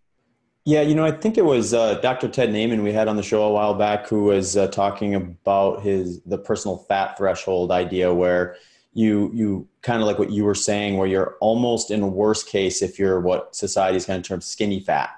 yeah, 0.69 0.81
you 0.81 0.97
know, 0.97 1.05
I 1.05 1.13
think 1.13 1.39
it 1.39 1.45
was 1.45 1.73
uh, 1.73 1.95
Dr. 2.01 2.27
Ted 2.27 2.51
Naiman 2.51 2.83
we 2.83 2.93
had 2.93 3.07
on 3.07 3.15
the 3.15 3.23
show 3.23 3.45
a 3.45 3.53
while 3.53 3.73
back 3.73 4.09
who 4.09 4.25
was 4.25 4.57
uh, 4.57 4.67
talking 4.67 5.15
about 5.15 5.83
his 5.83 6.21
the 6.23 6.39
personal 6.39 6.79
fat 6.89 7.17
threshold 7.17 7.71
idea, 7.71 8.13
where 8.13 8.57
you 8.93 9.31
you 9.33 9.69
kind 9.83 10.03
of 10.03 10.09
like 10.09 10.19
what 10.19 10.33
you 10.33 10.45
were 10.45 10.57
saying, 10.57 10.97
where 10.97 11.07
you're 11.07 11.37
almost 11.41 11.93
in 11.93 12.03
a 12.03 12.09
worst 12.09 12.49
case 12.49 12.83
if 12.83 12.99
you're 12.99 13.21
what 13.21 13.55
society's 13.55 14.07
kind 14.07 14.19
of 14.19 14.25
termed 14.25 14.43
skinny 14.43 14.81
fat, 14.81 15.11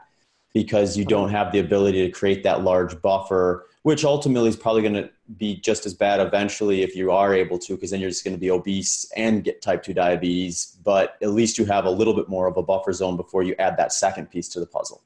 because 0.54 0.96
you 0.96 1.04
don't 1.04 1.30
have 1.30 1.52
the 1.52 1.58
ability 1.58 2.06
to 2.06 2.10
create 2.10 2.42
that 2.42 2.62
large 2.62 3.00
buffer, 3.02 3.66
which 3.82 4.04
ultimately 4.04 4.48
is 4.48 4.56
probably 4.56 4.82
going 4.82 4.94
to 4.94 5.10
be 5.36 5.56
just 5.56 5.86
as 5.86 5.94
bad 5.94 6.20
eventually 6.20 6.82
if 6.82 6.96
you 6.96 7.10
are 7.10 7.34
able 7.34 7.58
to, 7.58 7.74
because 7.74 7.90
then 7.90 8.00
you're 8.00 8.10
just 8.10 8.24
going 8.24 8.34
to 8.34 8.40
be 8.40 8.50
obese 8.50 9.10
and 9.16 9.44
get 9.44 9.60
type 9.60 9.82
two 9.82 9.94
diabetes. 9.94 10.78
But 10.84 11.16
at 11.22 11.30
least 11.30 11.58
you 11.58 11.66
have 11.66 11.84
a 11.84 11.90
little 11.90 12.14
bit 12.14 12.28
more 12.28 12.46
of 12.46 12.56
a 12.56 12.62
buffer 12.62 12.92
zone 12.92 13.16
before 13.16 13.42
you 13.42 13.54
add 13.58 13.76
that 13.76 13.92
second 13.92 14.30
piece 14.30 14.48
to 14.50 14.60
the 14.60 14.66
puzzle. 14.66 15.02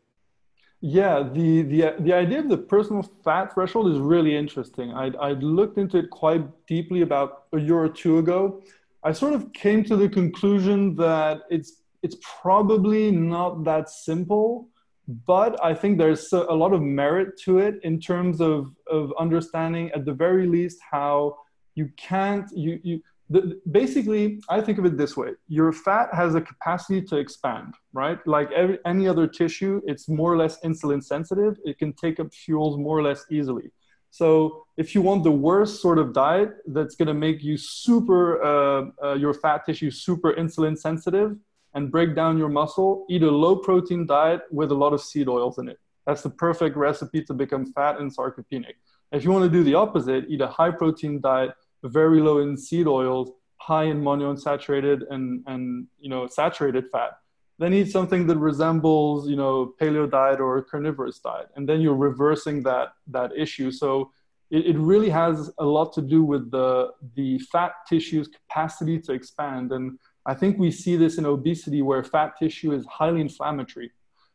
Yeah, 0.81 1.23
the, 1.23 1.63
the, 1.63 1.95
the 2.01 2.13
idea 2.13 2.41
of 2.41 2.49
the 2.49 2.59
personal 2.59 3.09
fat 3.25 3.55
threshold 3.55 3.93
is 3.93 3.99
really 4.01 4.37
interesting. 4.37 4.93
I, 4.93 5.13
I 5.21 5.33
looked 5.35 5.79
into 5.79 5.99
it 5.99 6.11
quite 6.11 6.43
deeply 6.67 7.03
about 7.03 7.45
a 7.53 7.59
year 7.59 7.79
or 7.79 7.89
two 7.89 8.19
ago. 8.19 8.63
I 9.05 9.13
sort 9.13 9.35
of 9.35 9.53
came 9.53 9.85
to 9.85 9.97
the 9.97 10.09
conclusion 10.09 10.97
that 10.97 11.43
it's, 11.51 11.83
it's 12.03 12.17
probably 12.41 13.13
not 13.13 13.63
that 13.63 13.91
simple, 13.91 14.69
but 15.09 15.63
I 15.65 15.75
think 15.75 15.99
there's 15.99 16.33
a, 16.33 16.39
lot 16.39 16.73
of 16.73 16.81
merit 16.81 17.39
to 17.45 17.59
it 17.59 17.81
in 17.83 17.99
terms 18.01 18.41
of, 18.41 18.73
of 18.89 19.13
understanding, 19.19 19.91
at 19.93 20.05
the 20.05 20.13
very 20.13 20.47
least, 20.47 20.79
how 20.89 21.39
you 21.75 21.91
can't, 21.97 22.49
you, 22.55 22.79
you, 22.83 23.03
the, 23.29 23.61
basically, 23.71 24.41
I 24.49 24.61
think 24.61 24.79
of 24.79 24.85
it 24.85 24.97
this 24.97 25.17
way 25.17 25.31
your 25.49 25.73
fat 25.73 26.11
has 26.13 26.35
a 26.35 26.41
capacity 26.41 27.03
to 27.03 27.17
expand, 27.17 27.75
right? 27.93 28.25
Like 28.27 28.53
every, 28.53 28.79
any 28.87 29.09
other 29.09 29.27
tissue, 29.27 29.81
it's 29.87 30.09
more 30.09 30.33
or 30.33 30.37
less 30.37 30.61
insulin 30.61 31.03
sensitive. 31.03 31.57
It 31.65 31.79
can 31.79 31.95
take 31.95 32.21
up 32.21 32.33
fuels 32.33 32.79
more 32.79 32.99
or 32.99 33.03
less 33.03 33.25
easily. 33.31 33.73
So, 34.11 34.67
if 34.77 34.95
you 34.95 35.01
want 35.01 35.25
the 35.25 35.33
worst 35.33 35.81
sort 35.81 35.99
of 35.99 36.13
diet 36.13 36.51
that's 36.67 36.95
going 36.95 37.09
to 37.09 37.15
make 37.15 37.43
you 37.43 37.57
super, 37.57 38.43
uh, 38.43 38.85
uh, 39.03 39.15
your 39.15 39.33
fat 39.33 39.65
tissue 39.65 39.91
super 39.91 40.35
insulin 40.35 40.77
sensitive 40.77 41.37
and 41.75 41.91
break 41.91 42.15
down 42.15 42.39
your 42.39 42.49
muscle, 42.49 43.07
eat 43.09 43.23
a 43.23 43.31
low 43.31 43.57
protein 43.57 44.07
diet 44.07 44.43
with 44.51 44.71
a 44.71 44.75
lot 44.75 44.93
of 44.93 45.01
seed 45.01 45.29
oils 45.29 45.59
in 45.59 45.69
it. 45.69 45.79
That's 46.07 46.23
the 46.23 46.31
perfect 46.31 46.77
recipe 46.77 47.23
to 47.25 47.35
become 47.35 47.73
fat 47.73 47.99
and 48.01 48.15
sarcopenic. 48.15 48.75
If 49.13 49.25
you 49.25 49.31
want 49.31 49.45
to 49.45 49.51
do 49.51 49.63
the 49.63 49.75
opposite, 49.75 50.25
eat 50.29 50.41
a 50.41 50.47
high 50.47 50.71
protein 50.71 51.21
diet 51.21 51.53
very 51.85 52.21
low 52.21 52.39
in 52.39 52.57
seed 52.57 52.87
oils, 52.87 53.31
high 53.57 53.85
in 53.85 54.03
monounsaturated 54.03 55.03
and, 55.11 55.43
and 55.47 55.87
you 56.01 56.09
know, 56.09 56.27
saturated 56.27 56.85
fat. 56.91 57.13
Then 57.59 57.75
eat 57.75 57.91
something 57.91 58.27
that 58.27 58.39
resembles, 58.39 59.29
you 59.29 59.37
know, 59.37 59.75
paleo 59.81 60.11
diet 60.11 60.41
or 60.41 60.63
carnivorous 60.63 61.19
diet. 61.19 61.49
And 61.55 61.69
then 61.69 61.81
you're 61.81 61.95
reversing 61.95 62.63
that, 62.65 62.89
that 63.09 63.33
issue. 63.37 63.71
So 63.71 64.11
it, 64.51 64.67
it 64.67 64.79
really 64.79 65.11
has 65.11 65.51
a 65.59 65.65
lot 65.65 65.93
to 65.95 66.03
do 66.03 66.25
with 66.25 66.51
the, 66.51 66.91
the 67.15 67.39
fat 67.39 67.73
tissue's 67.89 68.29
capacity 68.29 68.99
to 69.01 69.13
expand. 69.13 69.71
And 69.73 69.99
I 70.25 70.35
think 70.35 70.59
we 70.59 70.71
see 70.71 70.97
this 70.97 71.19
in 71.19 71.27
obesity 71.27 71.83
where 71.83 72.05
fat 72.05 72.39
tissue 72.39 72.73
is 72.73 72.87
highly 72.87 73.21
inflammatory. 73.21 73.91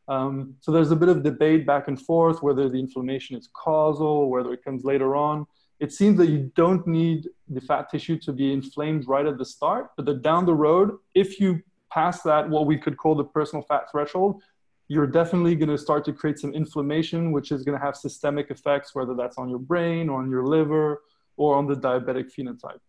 Um, 0.08 0.56
so 0.62 0.72
there's 0.72 0.92
a 0.92 0.96
bit 0.96 1.10
of 1.10 1.24
debate 1.24 1.66
back 1.66 1.88
and 1.88 2.02
forth 2.02 2.42
whether 2.42 2.70
the 2.70 2.80
inflammation 2.80 3.38
is 3.38 3.50
causal, 3.54 4.30
whether 4.30 4.54
it 4.54 4.64
comes 4.64 4.84
later 4.84 5.16
on 5.16 5.46
it 5.80 5.94
seems 5.94 6.18
that 6.18 6.28
you 6.28 6.52
don't 6.56 6.86
need 6.88 7.28
the 7.50 7.62
fat 7.62 7.90
tissue 7.90 8.18
to 8.20 8.34
be 8.34 8.52
inflamed 8.52 9.08
right 9.08 9.26
at 9.26 9.38
the 9.38 9.46
start, 9.46 9.92
but 9.96 10.06
that 10.06 10.22
down 10.22 10.46
the 10.46 10.54
road, 10.54 10.98
if 11.14 11.40
you 11.40 11.62
pass 11.92 12.22
that, 12.24 12.50
what 12.50 12.66
we 12.66 12.78
could 12.78 12.98
call 12.98 13.16
the 13.16 13.24
personal 13.24 13.64
fat 13.64 13.92
threshold, 13.92 14.42
you're 14.88 15.08
definitely 15.08 15.56
going 15.56 15.70
to 15.70 15.78
start 15.78 16.04
to 16.06 16.14
create 16.14 16.40
some 16.40 16.54
inflammation, 16.54 17.32
which 17.32 17.52
is 17.52 17.64
going 17.64 17.78
to 17.78 17.84
have 17.84 17.96
systemic 17.96 18.50
effects, 18.50 18.96
whether 18.96 19.14
that's 19.14 19.38
on 19.38 19.50
your 19.50 19.60
brain 19.60 20.10
or 20.10 20.22
on 20.22 20.32
your 20.32 20.46
liver 20.46 21.04
or 21.36 21.56
on 21.56 21.68
the 21.68 21.76
diabetic 21.76 22.32
phenotype. 22.34 22.80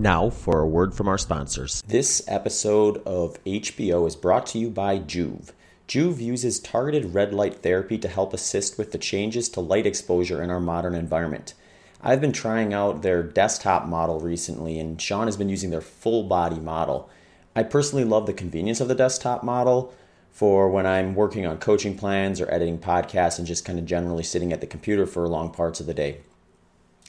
Now, 0.00 0.30
for 0.30 0.60
a 0.60 0.66
word 0.66 0.94
from 0.94 1.08
our 1.08 1.18
sponsors. 1.18 1.82
This 1.88 2.22
episode 2.28 2.98
of 2.98 3.42
HPO 3.42 4.06
is 4.06 4.14
brought 4.14 4.46
to 4.46 4.58
you 4.58 4.70
by 4.70 5.00
Joovv. 5.00 5.50
Joovv 5.88 6.20
uses 6.20 6.60
targeted 6.60 7.14
red 7.14 7.34
light 7.34 7.64
therapy 7.64 7.98
to 7.98 8.06
help 8.06 8.32
assist 8.32 8.78
with 8.78 8.92
the 8.92 8.98
changes 8.98 9.48
to 9.48 9.60
light 9.60 9.88
exposure 9.88 10.40
in 10.40 10.50
our 10.50 10.60
modern 10.60 10.94
environment. 10.94 11.54
I've 12.00 12.20
been 12.20 12.32
trying 12.32 12.72
out 12.72 13.02
their 13.02 13.24
desktop 13.24 13.88
model 13.88 14.20
recently, 14.20 14.78
and 14.78 15.02
Shawn 15.02 15.26
has 15.26 15.36
been 15.36 15.48
using 15.48 15.70
their 15.70 15.80
full 15.80 16.22
body 16.22 16.60
model. 16.60 17.10
I 17.56 17.64
personally 17.64 18.04
love 18.04 18.26
the 18.26 18.32
convenience 18.32 18.80
of 18.80 18.86
the 18.86 18.94
desktop 18.94 19.42
model 19.42 19.92
for 20.30 20.70
when 20.70 20.86
I'm 20.86 21.16
working 21.16 21.44
on 21.44 21.58
coaching 21.58 21.98
plans 21.98 22.40
or 22.40 22.48
editing 22.54 22.78
podcasts 22.78 23.38
and 23.38 23.48
just 23.48 23.64
kind 23.64 23.80
of 23.80 23.84
generally 23.84 24.22
sitting 24.22 24.52
at 24.52 24.60
the 24.60 24.66
computer 24.68 25.06
for 25.06 25.26
long 25.26 25.50
parts 25.50 25.80
of 25.80 25.86
the 25.86 25.94
day. 25.94 26.18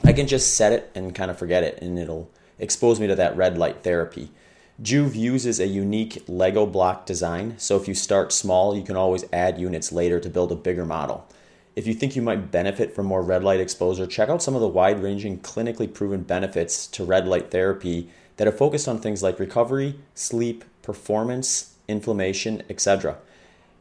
I 0.02 0.12
can 0.12 0.26
just 0.26 0.56
set 0.56 0.72
it 0.72 0.90
and 0.96 1.14
kind 1.14 1.30
of 1.30 1.38
forget 1.38 1.62
it, 1.62 1.80
and 1.80 1.96
it'll 1.96 2.28
expose 2.60 3.00
me 3.00 3.08
to 3.08 3.16
that 3.16 3.36
red 3.36 3.58
light 3.58 3.82
therapy. 3.82 4.30
Joovv 4.82 5.14
uses 5.14 5.58
a 5.60 5.66
unique 5.66 6.22
Lego 6.28 6.64
block 6.64 7.04
design, 7.04 7.54
so 7.58 7.76
if 7.76 7.88
you 7.88 7.94
start 7.94 8.32
small, 8.32 8.76
you 8.76 8.82
can 8.82 8.96
always 8.96 9.24
add 9.32 9.58
units 9.58 9.92
later 9.92 10.20
to 10.20 10.30
build 10.30 10.52
a 10.52 10.56
bigger 10.56 10.86
model. 10.86 11.26
If 11.76 11.86
you 11.86 11.94
think 11.94 12.16
you 12.16 12.22
might 12.22 12.50
benefit 12.50 12.94
from 12.94 13.06
more 13.06 13.22
red 13.22 13.44
light 13.44 13.60
exposure, 13.60 14.06
check 14.06 14.28
out 14.28 14.42
some 14.42 14.54
of 14.54 14.60
the 14.60 14.68
wide 14.68 15.02
ranging 15.02 15.38
clinically 15.40 15.92
proven 15.92 16.22
benefits 16.22 16.86
to 16.88 17.04
red 17.04 17.26
light 17.26 17.50
therapy 17.50 18.08
that 18.38 18.48
are 18.48 18.52
focused 18.52 18.88
on 18.88 18.98
things 18.98 19.22
like 19.22 19.38
recovery, 19.38 19.96
sleep, 20.14 20.64
performance, 20.82 21.74
inflammation, 21.86 22.62
etc. 22.70 23.18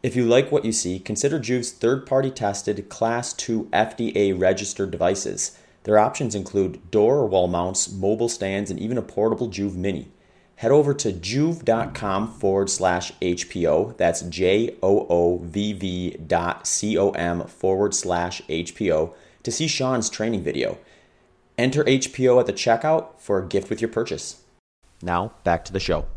If 0.04 0.16
you 0.16 0.26
like 0.26 0.52
what 0.52 0.66
you 0.66 0.72
see, 0.72 1.00
consider 1.00 1.40
Joovv's 1.40 1.72
third 1.72 2.06
party 2.06 2.30
tested 2.30 2.90
Class 2.90 3.34
2 3.34 3.70
FDA 3.72 4.40
registered 4.40 4.92
devices. 4.92 5.58
Their 5.84 5.98
options 5.98 6.36
include 6.36 6.92
door 6.92 7.18
or 7.18 7.28
wall 7.28 7.48
mounts, 7.48 7.92
mobile 7.92 8.30
stands, 8.30 8.70
and 8.70 8.80
even 8.80 8.98
a 8.98 9.02
portable 9.02 9.50
Joovv 9.50 9.76
Mini 9.76 10.12
head 10.60 10.72
over 10.72 10.94
to 10.94 11.14
joovv.com 11.14 12.28
forward 12.34 12.70
slash 12.70 13.14
HPO. 13.22 13.96
That's 13.96 14.22
J 14.24 14.76
O 14.84 15.08
O 15.10 15.38
V 15.38 15.72
V 15.72 16.18
dot 16.28 16.68
C 16.68 16.98
O 16.98 17.12
M 17.12 17.46
forward 17.48 17.96
slash 17.96 18.42
HPO 18.50 19.14
to 19.44 19.52
see 19.52 19.68
Shawn's 19.68 20.10
training 20.10 20.44
video. 20.44 20.78
Enter 21.58 21.86
HPO 21.86 22.42
at 22.42 22.46
the 22.46 22.52
checkout 22.52 23.18
for 23.20 23.42
a 23.42 23.48
gift 23.48 23.70
with 23.70 23.80
your 23.80 23.90
purchase. 23.90 24.44
Now, 25.02 25.32
back 25.46 25.64
to 25.66 25.72
the 25.72 25.80
show. 25.80 26.08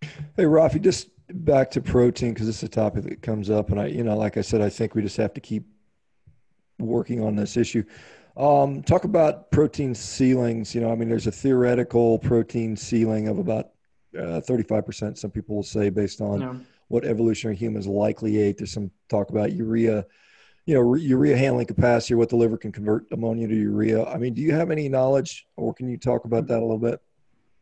Hey, 0.00 0.44
Rafi, 0.44 0.80
just 0.80 1.08
back 1.30 1.70
to 1.72 1.80
protein 1.80 2.32
because 2.32 2.46
this 2.46 2.58
is 2.58 2.62
a 2.64 2.68
topic 2.68 3.04
that 3.04 3.22
comes 3.22 3.50
up. 3.50 3.70
And 3.70 3.80
I, 3.80 3.86
you 3.86 4.04
know, 4.04 4.16
like 4.16 4.36
I 4.36 4.42
said, 4.42 4.60
I 4.60 4.68
think 4.68 4.94
we 4.94 5.02
just 5.02 5.16
have 5.16 5.34
to 5.34 5.40
keep 5.40 5.66
working 6.78 7.22
on 7.22 7.36
this 7.36 7.56
issue. 7.56 7.84
Um, 8.36 8.82
talk 8.82 9.04
about 9.04 9.50
protein 9.50 9.94
ceilings. 9.94 10.74
You 10.74 10.82
know, 10.82 10.92
I 10.92 10.94
mean, 10.94 11.08
there's 11.08 11.26
a 11.26 11.32
theoretical 11.32 12.18
protein 12.18 12.76
ceiling 12.76 13.28
of 13.28 13.38
about 13.38 13.70
uh, 14.16 14.40
35%, 14.40 15.18
some 15.18 15.30
people 15.30 15.56
will 15.56 15.62
say, 15.62 15.90
based 15.90 16.20
on 16.20 16.40
what 16.88 17.04
evolutionary 17.04 17.56
humans 17.56 17.86
likely 17.86 18.38
ate. 18.38 18.58
There's 18.58 18.72
some 18.72 18.90
talk 19.08 19.30
about 19.30 19.52
urea, 19.52 20.06
you 20.64 20.74
know, 20.74 20.94
urea 20.94 21.36
handling 21.36 21.66
capacity, 21.66 22.14
what 22.14 22.28
the 22.28 22.36
liver 22.36 22.56
can 22.56 22.72
convert 22.72 23.10
ammonia 23.12 23.48
to 23.48 23.54
urea. 23.54 24.04
I 24.04 24.16
mean, 24.16 24.34
do 24.34 24.42
you 24.42 24.52
have 24.52 24.70
any 24.70 24.88
knowledge 24.88 25.46
or 25.56 25.74
can 25.74 25.88
you 25.88 25.96
talk 25.96 26.24
about 26.24 26.46
that 26.46 26.58
a 26.58 26.60
little 26.60 26.78
bit? 26.78 27.00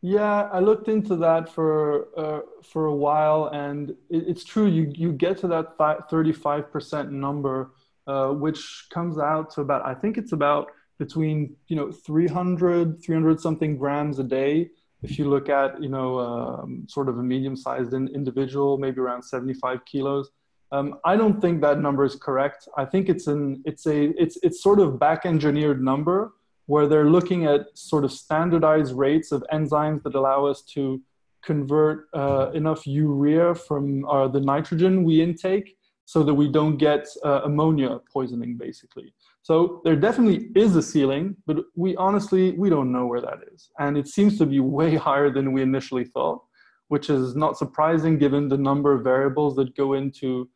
Yeah, 0.05 0.49
I 0.57 0.59
looked 0.59 0.87
into 0.87 1.15
that 1.27 1.43
for 1.55 2.07
uh, 2.23 2.41
for 2.71 2.83
a 2.85 2.95
while, 3.07 3.43
and 3.65 3.89
it, 4.15 4.23
it's 4.31 4.43
true. 4.43 4.67
You 4.67 4.83
you 5.03 5.09
get 5.25 5.37
to 5.39 5.47
that 5.47 5.65
thirty 6.11 6.33
five 6.45 6.71
percent 6.73 7.11
number 7.11 7.71
uh, 8.07 8.27
which 8.27 8.87
comes 8.91 9.17
out 9.17 9.49
to 9.51 9.61
about, 9.61 9.85
I 9.85 9.93
think 9.95 10.17
it's 10.17 10.31
about 10.31 10.67
between, 10.99 11.55
you 11.67 11.75
know, 11.75 11.91
300, 11.91 13.03
300 13.03 13.41
something 13.41 13.77
grams 13.77 14.19
a 14.19 14.23
day. 14.23 14.69
If 15.01 15.17
you 15.17 15.27
look 15.27 15.49
at, 15.49 15.81
you 15.81 15.89
know, 15.89 16.19
um, 16.19 16.85
sort 16.87 17.09
of 17.09 17.17
a 17.17 17.23
medium 17.23 17.55
sized 17.55 17.93
in, 17.93 18.07
individual, 18.09 18.77
maybe 18.77 18.99
around 18.99 19.23
75 19.23 19.83
kilos. 19.85 20.29
Um, 20.71 20.99
I 21.03 21.15
don't 21.15 21.41
think 21.41 21.61
that 21.61 21.79
number 21.79 22.05
is 22.05 22.15
correct. 22.15 22.67
I 22.77 22.85
think 22.85 23.09
it's 23.09 23.27
an, 23.27 23.61
it's 23.65 23.85
a, 23.87 24.09
it's, 24.21 24.37
it's 24.43 24.61
sort 24.61 24.79
of 24.79 24.99
back 24.99 25.25
engineered 25.25 25.83
number 25.83 26.33
where 26.67 26.87
they're 26.87 27.09
looking 27.09 27.45
at 27.45 27.61
sort 27.73 28.03
of 28.03 28.11
standardized 28.11 28.93
rates 28.95 29.31
of 29.31 29.43
enzymes 29.51 30.03
that 30.03 30.15
allow 30.15 30.45
us 30.45 30.61
to 30.61 31.01
convert 31.43 32.07
uh, 32.13 32.49
enough 32.53 32.87
urea 32.87 33.53
from 33.53 34.03
uh, 34.05 34.27
the 34.27 34.39
nitrogen 34.39 35.03
we 35.03 35.21
intake 35.21 35.77
so 36.05 36.23
that 36.23 36.33
we 36.33 36.51
don't 36.51 36.77
get 36.77 37.07
uh, 37.23 37.41
ammonia 37.43 37.99
poisoning 38.11 38.57
basically. 38.57 39.13
So 39.43 39.81
there 39.83 39.95
definitely 39.95 40.49
is 40.55 40.75
a 40.75 40.81
ceiling 40.81 41.35
but 41.45 41.57
we 41.75 41.95
honestly 41.97 42.51
we 42.53 42.69
don't 42.69 42.91
know 42.91 43.05
where 43.05 43.21
that 43.21 43.39
is. 43.53 43.69
And 43.79 43.97
it 43.97 44.07
seems 44.07 44.37
to 44.39 44.45
be 44.45 44.59
way 44.59 44.95
higher 45.07 45.29
than 45.29 45.51
we 45.53 45.61
initially 45.61 46.05
thought 46.05 46.41
which 46.87 47.09
is 47.09 47.35
not 47.35 47.57
surprising 47.57 48.17
given 48.17 48.47
the 48.47 48.57
number 48.57 48.93
of 48.93 49.03
variables 49.03 49.55
that 49.55 49.75
go 49.75 49.93
into 49.93 50.49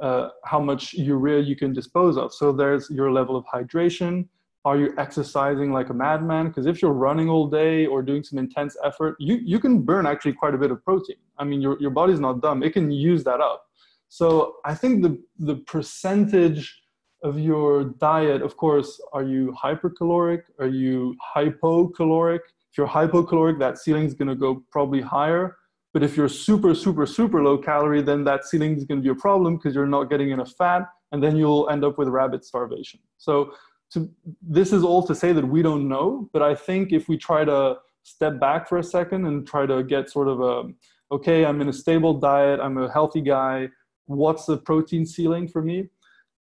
uh, 0.00 0.28
how 0.44 0.60
much 0.60 0.94
urea 0.94 1.40
you 1.40 1.56
can 1.56 1.72
dispose 1.72 2.16
of. 2.16 2.32
So 2.32 2.52
there's 2.52 2.88
your 2.90 3.12
level 3.12 3.36
of 3.36 3.44
hydration 3.52 4.28
are 4.64 4.78
you 4.78 4.94
exercising 4.96 5.72
like 5.72 5.90
a 5.90 5.94
madman 5.94 6.48
because 6.48 6.66
if 6.66 6.80
you're 6.80 6.92
running 6.92 7.28
all 7.28 7.48
day 7.48 7.86
or 7.86 8.02
doing 8.02 8.22
some 8.22 8.38
intense 8.38 8.76
effort 8.84 9.16
you, 9.18 9.40
you 9.44 9.58
can 9.58 9.82
burn 9.82 10.06
actually 10.06 10.32
quite 10.32 10.54
a 10.54 10.58
bit 10.58 10.70
of 10.70 10.82
protein 10.84 11.16
i 11.38 11.44
mean 11.44 11.60
your, 11.60 11.76
your 11.80 11.90
body's 11.90 12.20
not 12.20 12.40
dumb 12.40 12.62
it 12.62 12.72
can 12.72 12.90
use 12.90 13.24
that 13.24 13.40
up 13.40 13.64
so 14.12 14.56
I 14.66 14.74
think 14.74 15.02
the, 15.02 15.18
the 15.38 15.56
percentage 15.56 16.82
of 17.22 17.38
your 17.38 17.84
diet, 17.84 18.42
of 18.42 18.58
course, 18.58 19.00
are 19.14 19.22
you 19.22 19.54
hypercaloric? 19.64 20.42
Are 20.58 20.66
you 20.66 21.16
hypocaloric? 21.34 22.40
If 22.70 22.76
you're 22.76 22.86
hypocaloric, 22.86 23.58
that 23.60 23.78
ceiling 23.78 24.04
is 24.04 24.12
going 24.12 24.28
to 24.28 24.34
go 24.34 24.62
probably 24.70 25.00
higher. 25.00 25.56
But 25.94 26.02
if 26.02 26.14
you're 26.14 26.28
super, 26.28 26.74
super, 26.74 27.06
super 27.06 27.42
low 27.42 27.56
calorie, 27.56 28.02
then 28.02 28.22
that 28.24 28.44
ceiling 28.44 28.76
is 28.76 28.84
going 28.84 29.00
to 29.00 29.02
be 29.02 29.08
a 29.08 29.14
problem 29.14 29.56
because 29.56 29.74
you're 29.74 29.86
not 29.86 30.10
getting 30.10 30.30
enough 30.30 30.52
fat, 30.58 30.82
and 31.12 31.24
then 31.24 31.34
you'll 31.34 31.70
end 31.70 31.82
up 31.82 31.96
with 31.96 32.08
rabbit 32.08 32.44
starvation. 32.44 33.00
So 33.16 33.54
to, 33.92 34.10
this 34.40 34.72
is 34.72 34.84
all 34.84 35.06
to 35.06 35.14
say 35.14 35.32
that 35.32 35.46
we 35.46 35.62
don't 35.62 35.88
know, 35.88 36.28
but 36.32 36.42
I 36.42 36.54
think 36.54 36.92
if 36.92 37.08
we 37.08 37.16
try 37.16 37.44
to 37.44 37.76
step 38.02 38.40
back 38.40 38.68
for 38.68 38.78
a 38.78 38.82
second 38.82 39.26
and 39.26 39.46
try 39.46 39.66
to 39.66 39.82
get 39.82 40.10
sort 40.10 40.28
of 40.28 40.40
a, 40.40 40.64
okay, 41.12 41.44
I'm 41.44 41.60
in 41.60 41.68
a 41.68 41.72
stable 41.72 42.14
diet, 42.14 42.60
I'm 42.60 42.78
a 42.78 42.90
healthy 42.90 43.20
guy, 43.20 43.68
what's 44.06 44.46
the 44.46 44.56
protein 44.56 45.06
ceiling 45.06 45.46
for 45.46 45.62
me? 45.62 45.88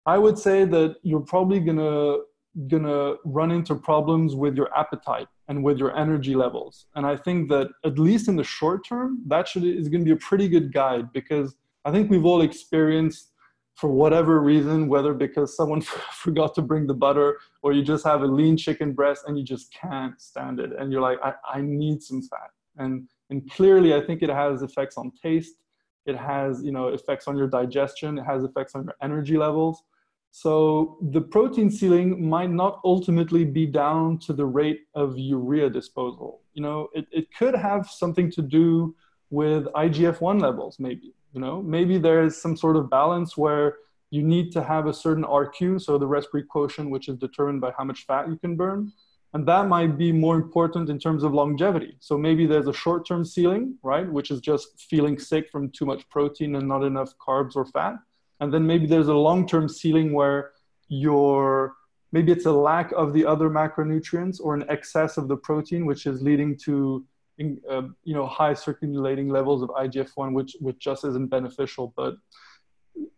I 0.05 0.17
would 0.17 0.37
say 0.37 0.65
that 0.65 0.95
you're 1.03 1.19
probably 1.19 1.59
gonna 1.59 2.17
gonna 2.67 3.13
run 3.23 3.51
into 3.51 3.75
problems 3.75 4.33
with 4.33 4.55
your 4.55 4.75
appetite 4.75 5.27
and 5.47 5.63
with 5.63 5.77
your 5.77 5.95
energy 5.95 6.33
levels. 6.33 6.87
And 6.95 7.05
i 7.05 7.15
think 7.15 7.49
that 7.49 7.67
at 7.85 7.99
least 7.99 8.27
in 8.27 8.35
the 8.35 8.43
short 8.43 8.83
term 8.87 9.21
that 9.27 9.47
should 9.47 9.63
is 9.63 9.89
to 9.89 9.99
be 9.99 10.11
a 10.11 10.15
pretty 10.15 10.49
good 10.49 10.73
guide 10.73 11.13
because 11.13 11.55
i 11.85 11.91
think 11.91 12.09
we've 12.09 12.25
all 12.25 12.41
experienced 12.41 13.31
for 13.77 13.91
whatever 13.91 14.41
reason 14.41 14.87
whether 14.87 15.13
because 15.13 15.55
someone 15.55 15.81
forgot 16.11 16.55
to 16.55 16.63
bring 16.63 16.87
the 16.87 16.95
butter 16.95 17.37
or 17.61 17.73
you 17.73 17.83
just 17.83 18.03
have 18.03 18.23
a 18.23 18.25
lean 18.25 18.57
chicken 18.57 18.91
breast 18.91 19.23
and 19.27 19.37
you 19.37 19.43
just 19.45 19.71
can't 19.71 20.19
stand 20.19 20.59
it. 20.59 20.71
And 20.77 20.91
you're 20.91 21.01
like 21.01 21.19
i, 21.23 21.33
I 21.53 21.61
need 21.61 22.01
some 22.01 22.21
fat. 22.23 22.49
And 22.77 23.07
and 23.29 23.49
clearly 23.51 23.93
i 23.93 24.01
think 24.01 24.23
it 24.23 24.29
has 24.29 24.63
effects 24.63 24.97
on 24.97 25.11
taste. 25.23 25.57
It 26.07 26.17
has 26.17 26.63
you 26.63 26.71
know 26.71 26.87
effects 26.87 27.27
on 27.27 27.37
your 27.37 27.47
digestion. 27.47 28.17
It 28.17 28.23
has 28.23 28.43
effects 28.43 28.73
on 28.73 28.83
your 28.85 28.95
energy 29.01 29.37
levels. 29.37 29.83
So 30.31 30.97
the 31.11 31.21
protein 31.21 31.69
ceiling 31.69 32.27
might 32.27 32.51
not 32.51 32.79
ultimately 32.83 33.45
be 33.45 33.65
down 33.65 34.19
to 34.19 34.33
the 34.33 34.45
rate 34.45 34.81
of 34.95 35.17
urea 35.17 35.69
disposal. 35.69 36.41
You 36.53 36.63
know 36.63 36.89
it, 36.93 37.05
it 37.11 37.27
could 37.37 37.55
have 37.55 37.87
something 37.87 38.31
to 38.31 38.41
do 38.41 38.95
with 39.29 39.65
igf-1 39.75 40.41
levels 40.41 40.77
maybe 40.79 41.13
you 41.33 41.41
know 41.41 41.61
maybe 41.61 41.97
there 41.97 42.23
is 42.23 42.39
some 42.41 42.55
sort 42.55 42.75
of 42.75 42.89
balance 42.89 43.37
where 43.37 43.77
you 44.09 44.23
need 44.23 44.51
to 44.51 44.63
have 44.63 44.87
a 44.87 44.93
certain 44.93 45.23
rq 45.23 45.81
so 45.81 45.97
the 45.97 46.07
respiratory 46.07 46.43
quotient 46.43 46.89
which 46.89 47.07
is 47.09 47.17
determined 47.17 47.61
by 47.61 47.71
how 47.77 47.83
much 47.83 48.05
fat 48.05 48.27
you 48.27 48.37
can 48.37 48.55
burn 48.55 48.91
and 49.33 49.45
that 49.47 49.67
might 49.67 49.97
be 49.97 50.11
more 50.11 50.35
important 50.35 50.89
in 50.89 50.99
terms 50.99 51.23
of 51.23 51.33
longevity. 51.33 51.97
So 51.99 52.17
maybe 52.17 52.45
there's 52.45 52.67
a 52.67 52.73
short 52.73 53.05
term 53.05 53.25
ceiling, 53.25 53.77
right, 53.83 54.09
which 54.09 54.31
is 54.31 54.39
just 54.39 54.79
feeling 54.89 55.19
sick 55.19 55.49
from 55.51 55.69
too 55.69 55.85
much 55.85 56.07
protein 56.09 56.55
and 56.55 56.67
not 56.67 56.83
enough 56.83 57.13
carbs 57.19 57.55
or 57.55 57.65
fat. 57.65 57.95
And 58.39 58.53
then 58.53 58.65
maybe 58.65 58.87
there's 58.87 59.09
a 59.09 59.13
long 59.13 59.47
term 59.47 59.67
ceiling 59.67 60.13
where 60.13 60.51
your 60.87 61.75
maybe 62.13 62.31
it's 62.31 62.45
a 62.45 62.51
lack 62.51 62.91
of 62.93 63.11
the 63.13 63.25
other 63.25 63.49
macronutrients 63.49 64.39
or 64.41 64.55
an 64.55 64.63
excess 64.69 65.17
of 65.17 65.27
the 65.27 65.35
protein, 65.35 65.85
which 65.85 66.05
is 66.05 66.21
leading 66.21 66.57
to 66.59 67.05
uh, 67.69 67.83
you 68.03 68.13
know 68.13 68.25
high 68.25 68.53
circulating 68.53 69.29
levels 69.29 69.61
of 69.61 69.69
IGF-1, 69.69 70.33
which 70.33 70.55
which 70.59 70.79
just 70.79 71.05
isn't 71.05 71.27
beneficial. 71.27 71.93
But 71.95 72.15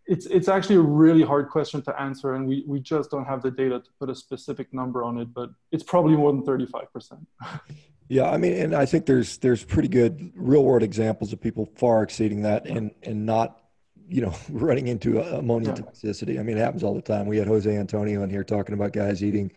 it's 0.05 0.25
it's 0.25 0.47
actually 0.47 0.75
a 0.75 0.81
really 0.81 1.23
hard 1.23 1.49
question 1.49 1.81
to 1.81 2.01
answer 2.01 2.33
and 2.33 2.47
we, 2.47 2.63
we 2.67 2.79
just 2.79 3.11
don't 3.11 3.25
have 3.25 3.41
the 3.41 3.51
data 3.51 3.79
to 3.79 3.89
put 3.99 4.09
a 4.09 4.15
specific 4.15 4.73
number 4.73 5.03
on 5.03 5.17
it 5.19 5.33
but 5.33 5.51
it's 5.71 5.83
probably 5.83 6.17
more 6.17 6.33
than 6.33 6.43
35% 6.43 7.25
yeah 8.09 8.29
i 8.29 8.35
mean 8.35 8.53
and 8.53 8.75
i 8.75 8.85
think 8.85 9.05
there's 9.05 9.37
there's 9.37 9.63
pretty 9.63 9.87
good 9.87 10.33
real 10.35 10.63
world 10.63 10.83
examples 10.83 11.31
of 11.31 11.39
people 11.39 11.65
far 11.77 12.03
exceeding 12.03 12.41
that 12.41 12.65
and 12.65 12.91
and 13.03 13.25
not 13.25 13.69
you 14.09 14.21
know 14.21 14.33
running 14.49 14.87
into 14.87 15.21
ammonia 15.21 15.71
toxicity. 15.73 16.39
I 16.39 16.43
mean 16.43 16.57
it 16.57 16.61
happens 16.61 16.83
all 16.83 16.95
the 16.95 17.01
time. 17.01 17.27
We 17.27 17.37
had 17.37 17.47
jose 17.47 17.73
antonio 17.73 18.23
in 18.23 18.29
here 18.29 18.43
talking 18.43 18.73
about 18.73 18.91
guys 18.91 19.23
eating 19.23 19.51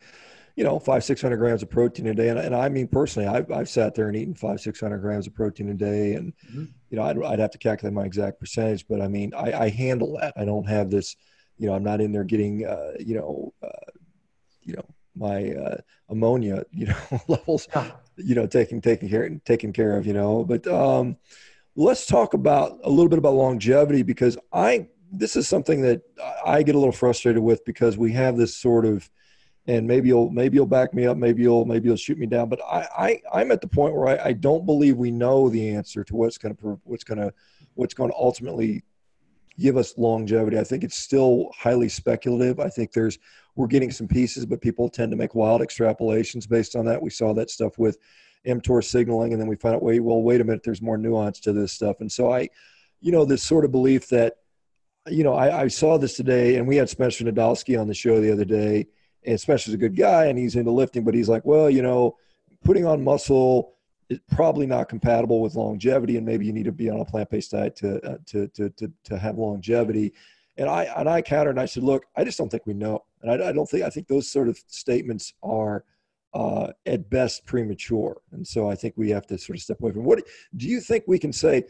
you 0.56 0.64
know, 0.64 0.78
five, 0.78 1.04
600 1.04 1.36
grams 1.36 1.62
of 1.62 1.70
protein 1.70 2.06
a 2.06 2.14
day. 2.14 2.28
And, 2.28 2.38
and 2.38 2.54
I 2.54 2.68
mean, 2.68 2.88
personally, 2.88 3.28
I've, 3.28 3.50
I've 3.50 3.68
sat 3.68 3.94
there 3.94 4.08
and 4.08 4.16
eaten 4.16 4.34
five, 4.34 4.60
600 4.60 4.98
grams 4.98 5.26
of 5.26 5.34
protein 5.34 5.70
a 5.70 5.74
day. 5.74 6.14
And, 6.14 6.32
mm-hmm. 6.50 6.64
you 6.90 6.96
know, 6.96 7.02
I'd, 7.02 7.22
I'd 7.22 7.38
have 7.38 7.52
to 7.52 7.58
calculate 7.58 7.94
my 7.94 8.04
exact 8.04 8.38
percentage, 8.38 8.86
but 8.86 9.00
I 9.00 9.08
mean, 9.08 9.32
I, 9.34 9.52
I 9.52 9.68
handle 9.70 10.18
that. 10.20 10.34
I 10.36 10.44
don't 10.44 10.68
have 10.68 10.90
this, 10.90 11.16
you 11.58 11.66
know, 11.66 11.74
I'm 11.74 11.84
not 11.84 12.00
in 12.00 12.12
there 12.12 12.24
getting, 12.24 12.66
uh, 12.66 12.92
you 13.00 13.14
know, 13.14 13.54
uh, 13.62 13.90
you 14.62 14.74
know, 14.74 14.84
my 15.14 15.50
uh, 15.50 15.76
ammonia, 16.08 16.64
you 16.72 16.86
know, 16.86 17.20
levels, 17.28 17.68
yeah. 17.74 17.92
you 18.16 18.34
know, 18.34 18.46
taking 18.46 18.80
taking 18.80 19.08
care 19.08 19.28
taken 19.44 19.72
care 19.72 19.96
of, 19.96 20.06
you 20.06 20.12
know. 20.12 20.44
But 20.44 20.66
um, 20.66 21.16
let's 21.76 22.06
talk 22.06 22.34
about 22.34 22.78
a 22.84 22.90
little 22.90 23.08
bit 23.08 23.18
about 23.18 23.34
longevity 23.34 24.02
because 24.02 24.38
I 24.52 24.88
this 25.10 25.36
is 25.36 25.46
something 25.46 25.82
that 25.82 26.02
I 26.44 26.62
get 26.62 26.74
a 26.74 26.78
little 26.78 26.92
frustrated 26.92 27.42
with 27.42 27.64
because 27.64 27.98
we 27.98 28.12
have 28.12 28.36
this 28.36 28.56
sort 28.56 28.86
of 28.86 29.10
and 29.66 29.86
maybe 29.86 30.08
you'll 30.08 30.30
maybe 30.30 30.56
you'll 30.56 30.66
back 30.66 30.92
me 30.92 31.06
up 31.06 31.16
maybe 31.16 31.42
you'll 31.42 31.64
maybe 31.64 31.88
you'll 31.88 31.96
shoot 31.96 32.18
me 32.18 32.26
down 32.26 32.48
but 32.48 32.60
i, 32.62 32.86
I 32.98 33.22
i'm 33.32 33.52
at 33.52 33.60
the 33.60 33.68
point 33.68 33.94
where 33.94 34.08
I, 34.08 34.28
I 34.28 34.32
don't 34.32 34.66
believe 34.66 34.96
we 34.96 35.10
know 35.10 35.48
the 35.48 35.70
answer 35.70 36.02
to 36.04 36.16
what's 36.16 36.38
going 36.38 36.56
to 36.56 36.80
what's 36.84 37.04
going 37.04 37.18
to 37.18 37.32
what's 37.74 37.94
going 37.94 38.10
to 38.10 38.16
ultimately 38.16 38.82
give 39.58 39.76
us 39.76 39.96
longevity. 39.98 40.58
I 40.58 40.64
think 40.64 40.84
it's 40.84 40.98
still 40.98 41.50
highly 41.56 41.88
speculative. 41.88 42.60
I 42.60 42.68
think 42.68 42.92
there's 42.92 43.18
we're 43.54 43.66
getting 43.66 43.90
some 43.90 44.08
pieces 44.08 44.46
but 44.46 44.60
people 44.60 44.88
tend 44.88 45.10
to 45.12 45.16
make 45.16 45.34
wild 45.34 45.60
extrapolations 45.60 46.48
based 46.48 46.74
on 46.74 46.84
that. 46.86 47.00
We 47.00 47.10
saw 47.10 47.34
that 47.34 47.50
stuff 47.50 47.78
with 47.78 47.98
mtor 48.46 48.82
signaling 48.82 49.32
and 49.32 49.40
then 49.40 49.48
we 49.48 49.54
find 49.54 49.76
out 49.76 49.82
wait 49.82 50.00
well 50.00 50.20
wait 50.20 50.40
a 50.40 50.44
minute 50.44 50.62
there's 50.64 50.82
more 50.82 50.98
nuance 50.98 51.38
to 51.40 51.52
this 51.52 51.72
stuff. 51.72 52.00
And 52.00 52.10
so 52.10 52.32
i 52.32 52.48
you 53.00 53.12
know 53.12 53.24
this 53.24 53.42
sort 53.42 53.64
of 53.64 53.70
belief 53.70 54.08
that 54.08 54.34
you 55.08 55.22
know 55.22 55.34
i, 55.34 55.62
I 55.62 55.68
saw 55.68 55.96
this 55.98 56.16
today 56.16 56.56
and 56.56 56.66
we 56.66 56.76
had 56.76 56.88
spencer 56.88 57.24
nadolsky 57.24 57.80
on 57.80 57.86
the 57.86 57.94
show 57.94 58.20
the 58.20 58.32
other 58.32 58.44
day 58.44 58.86
and 59.24 59.40
Spencer's 59.40 59.74
a 59.74 59.78
good 59.78 59.96
guy 59.96 60.26
and 60.26 60.38
he's 60.38 60.56
into 60.56 60.70
lifting, 60.70 61.04
but 61.04 61.14
he's 61.14 61.28
like, 61.28 61.44
well, 61.44 61.70
you 61.70 61.82
know, 61.82 62.16
putting 62.64 62.86
on 62.86 63.02
muscle 63.02 63.74
is 64.08 64.20
probably 64.30 64.66
not 64.66 64.88
compatible 64.88 65.40
with 65.40 65.54
longevity, 65.54 66.16
and 66.16 66.26
maybe 66.26 66.46
you 66.46 66.52
need 66.52 66.64
to 66.64 66.72
be 66.72 66.90
on 66.90 67.00
a 67.00 67.04
plant-based 67.04 67.52
diet 67.52 67.76
to 67.76 68.00
uh, 68.04 68.18
to, 68.26 68.48
to 68.48 68.70
to 68.70 68.92
to 69.04 69.18
have 69.18 69.38
longevity. 69.38 70.12
And 70.56 70.68
I 70.68 70.84
and 70.96 71.08
I 71.08 71.22
countered 71.22 71.52
and 71.52 71.60
I 71.60 71.66
said, 71.66 71.82
look, 71.82 72.04
I 72.16 72.24
just 72.24 72.38
don't 72.38 72.50
think 72.50 72.66
we 72.66 72.74
know, 72.74 73.04
and 73.22 73.30
I, 73.30 73.48
I 73.48 73.52
don't 73.52 73.68
think 73.68 73.84
I 73.84 73.90
think 73.90 74.08
those 74.08 74.30
sort 74.30 74.48
of 74.48 74.58
statements 74.66 75.32
are 75.42 75.84
uh, 76.34 76.68
at 76.86 77.08
best 77.08 77.46
premature, 77.46 78.20
and 78.32 78.46
so 78.46 78.68
I 78.68 78.74
think 78.74 78.94
we 78.96 79.10
have 79.10 79.26
to 79.28 79.38
sort 79.38 79.56
of 79.56 79.62
step 79.62 79.80
away 79.80 79.92
from. 79.92 80.04
What 80.04 80.22
do 80.56 80.68
you 80.68 80.80
think 80.80 81.04
we 81.06 81.18
can 81.18 81.32
say? 81.32 81.64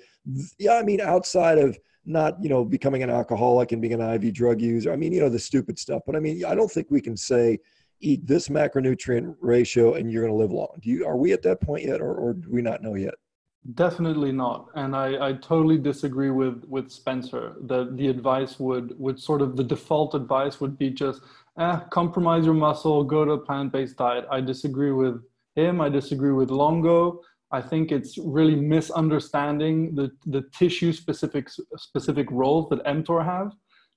Yeah, 0.58 0.74
I 0.74 0.82
mean, 0.82 1.00
outside 1.00 1.58
of 1.58 1.78
not 2.04 2.42
you 2.42 2.48
know 2.48 2.64
becoming 2.64 3.02
an 3.02 3.10
alcoholic 3.10 3.72
and 3.72 3.80
being 3.80 3.94
an 3.94 4.00
IV 4.00 4.34
drug 4.34 4.60
user. 4.60 4.92
I 4.92 4.96
mean, 4.96 5.12
you 5.12 5.20
know 5.20 5.28
the 5.28 5.38
stupid 5.38 5.78
stuff. 5.78 6.02
But 6.06 6.16
I 6.16 6.20
mean, 6.20 6.44
I 6.44 6.54
don't 6.54 6.70
think 6.70 6.90
we 6.90 7.00
can 7.00 7.16
say 7.16 7.58
eat 8.00 8.26
this 8.26 8.48
macronutrient 8.48 9.36
ratio 9.40 9.94
and 9.94 10.10
you're 10.10 10.22
going 10.22 10.34
to 10.34 10.38
live 10.38 10.50
long. 10.50 10.76
Do 10.80 10.90
you? 10.90 11.06
Are 11.06 11.16
we 11.16 11.32
at 11.32 11.42
that 11.42 11.60
point 11.60 11.84
yet, 11.84 12.00
or, 12.00 12.14
or 12.14 12.34
do 12.34 12.50
we 12.50 12.62
not 12.62 12.82
know 12.82 12.94
yet? 12.94 13.14
Definitely 13.74 14.32
not, 14.32 14.70
and 14.74 14.96
I, 14.96 15.28
I 15.28 15.32
totally 15.34 15.78
disagree 15.78 16.30
with 16.30 16.64
with 16.66 16.90
Spencer. 16.90 17.54
That 17.62 17.96
the 17.96 18.08
advice 18.08 18.58
would 18.58 18.98
would 18.98 19.20
sort 19.20 19.40
of 19.40 19.56
the 19.56 19.62
default 19.62 20.16
advice 20.16 20.60
would 20.60 20.76
be 20.76 20.90
just 20.90 21.22
eh, 21.60 21.78
compromise 21.90 22.44
your 22.44 22.54
muscle, 22.54 23.04
go 23.04 23.24
to 23.24 23.32
a 23.32 23.38
plant 23.38 23.70
based 23.72 23.98
diet. 23.98 24.26
I 24.32 24.40
disagree 24.40 24.90
with 24.90 25.22
him. 25.54 25.80
I 25.80 25.88
disagree 25.88 26.32
with 26.32 26.50
Longo. 26.50 27.20
I 27.52 27.60
think 27.60 27.92
it's 27.92 28.16
really 28.18 28.56
misunderstanding 28.56 29.94
the, 29.94 30.10
the 30.26 30.42
tissue 30.52 30.92
specific 30.92 31.48
specific 31.76 32.26
roles 32.30 32.70
that 32.70 32.82
mTOR 32.84 33.24
have. 33.24 33.52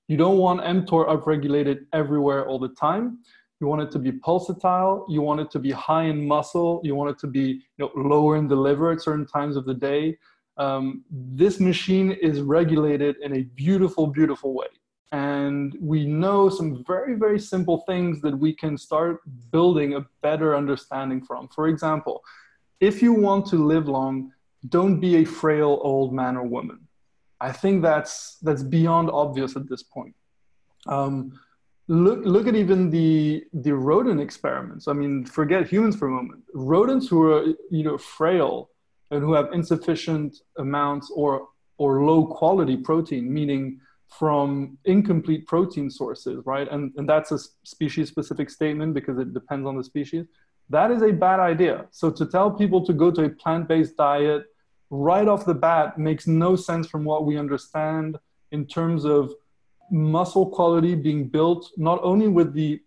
You 0.08 0.18
don't 0.18 0.38
want 0.38 0.60
mTOR 0.60 1.08
upregulated 1.08 1.86
everywhere 1.92 2.46
all 2.46 2.58
the 2.58 2.68
time. 2.68 3.18
You 3.60 3.66
want 3.66 3.80
it 3.80 3.90
to 3.92 3.98
be 3.98 4.12
pulsatile. 4.12 5.06
You 5.08 5.22
want 5.22 5.40
it 5.40 5.50
to 5.52 5.58
be 5.58 5.70
high 5.70 6.04
in 6.04 6.28
muscle. 6.28 6.80
You 6.84 6.94
want 6.94 7.10
it 7.10 7.18
to 7.20 7.26
be 7.26 7.62
you 7.78 7.78
know, 7.78 7.90
lower 7.96 8.36
in 8.36 8.46
the 8.46 8.56
liver 8.56 8.92
at 8.92 9.00
certain 9.00 9.26
times 9.26 9.56
of 9.56 9.64
the 9.64 9.74
day. 9.74 10.18
Um, 10.58 11.04
this 11.10 11.58
machine 11.58 12.12
is 12.12 12.42
regulated 12.42 13.16
in 13.22 13.36
a 13.36 13.42
beautiful, 13.42 14.06
beautiful 14.06 14.54
way. 14.54 14.66
And 15.12 15.76
we 15.80 16.04
know 16.04 16.50
some 16.50 16.84
very, 16.86 17.14
very 17.14 17.38
simple 17.38 17.84
things 17.86 18.20
that 18.20 18.38
we 18.38 18.52
can 18.54 18.76
start 18.76 19.20
building 19.50 19.94
a 19.94 20.04
better 20.20 20.54
understanding 20.54 21.22
from. 21.24 21.48
For 21.48 21.68
example, 21.68 22.22
if 22.80 23.02
you 23.02 23.12
want 23.12 23.46
to 23.46 23.64
live 23.64 23.88
long, 23.88 24.32
don't 24.68 25.00
be 25.00 25.16
a 25.16 25.24
frail 25.24 25.78
old 25.82 26.12
man 26.12 26.36
or 26.36 26.44
woman. 26.44 26.80
I 27.40 27.52
think 27.52 27.82
that's 27.82 28.38
that's 28.42 28.62
beyond 28.62 29.10
obvious 29.10 29.56
at 29.56 29.68
this 29.68 29.82
point. 29.82 30.14
Um, 30.86 31.38
look 31.88 32.20
look 32.24 32.46
at 32.46 32.56
even 32.56 32.90
the 32.90 33.44
the 33.52 33.74
rodent 33.74 34.20
experiments. 34.20 34.88
I 34.88 34.92
mean, 34.92 35.24
forget 35.24 35.68
humans 35.68 35.96
for 35.96 36.08
a 36.08 36.10
moment. 36.10 36.44
Rodents 36.54 37.08
who 37.08 37.30
are 37.30 37.44
you 37.70 37.84
know 37.84 37.98
frail 37.98 38.70
and 39.10 39.22
who 39.22 39.34
have 39.34 39.52
insufficient 39.52 40.36
amounts 40.58 41.10
or 41.14 41.48
or 41.78 42.04
low 42.04 42.26
quality 42.26 42.76
protein, 42.76 43.32
meaning 43.32 43.80
from 44.08 44.78
incomplete 44.84 45.46
protein 45.46 45.90
sources, 45.90 46.42
right? 46.46 46.68
And 46.70 46.92
and 46.96 47.08
that's 47.08 47.32
a 47.32 47.38
species 47.64 48.08
specific 48.08 48.48
statement 48.48 48.94
because 48.94 49.18
it 49.18 49.34
depends 49.34 49.66
on 49.66 49.76
the 49.76 49.84
species 49.84 50.26
that 50.70 50.90
is 50.90 51.02
a 51.02 51.12
bad 51.12 51.40
idea. 51.40 51.86
So 51.90 52.10
to 52.10 52.26
tell 52.26 52.50
people 52.50 52.84
to 52.86 52.92
go 52.92 53.10
to 53.10 53.24
a 53.24 53.28
plant-based 53.28 53.96
diet 53.96 54.44
right 54.90 55.28
off 55.28 55.46
the 55.46 55.54
bat 55.54 55.98
makes 55.98 56.26
no 56.26 56.56
sense 56.56 56.86
from 56.88 57.04
what 57.04 57.24
we 57.24 57.38
understand 57.38 58.18
in 58.52 58.66
terms 58.66 59.04
of 59.04 59.32
muscle 59.90 60.46
quality 60.46 60.94
being 60.94 61.28
built 61.28 61.70
not 61.76 62.00
only 62.02 62.28
with 62.28 62.52
the 62.52 62.80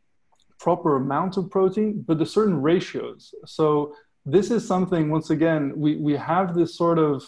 proper 0.59 0.97
amount 0.97 1.37
of 1.37 1.49
protein, 1.49 2.03
but 2.05 2.19
the 2.19 2.25
certain 2.25 2.61
ratios. 2.61 3.33
So 3.45 3.95
this 4.25 4.51
is 4.51 4.67
something, 4.67 5.09
once 5.09 5.29
again, 5.29 5.73
we, 5.75 5.95
we 5.95 6.13
have 6.17 6.53
this 6.53 6.75
sort 6.75 6.99
of, 6.99 7.23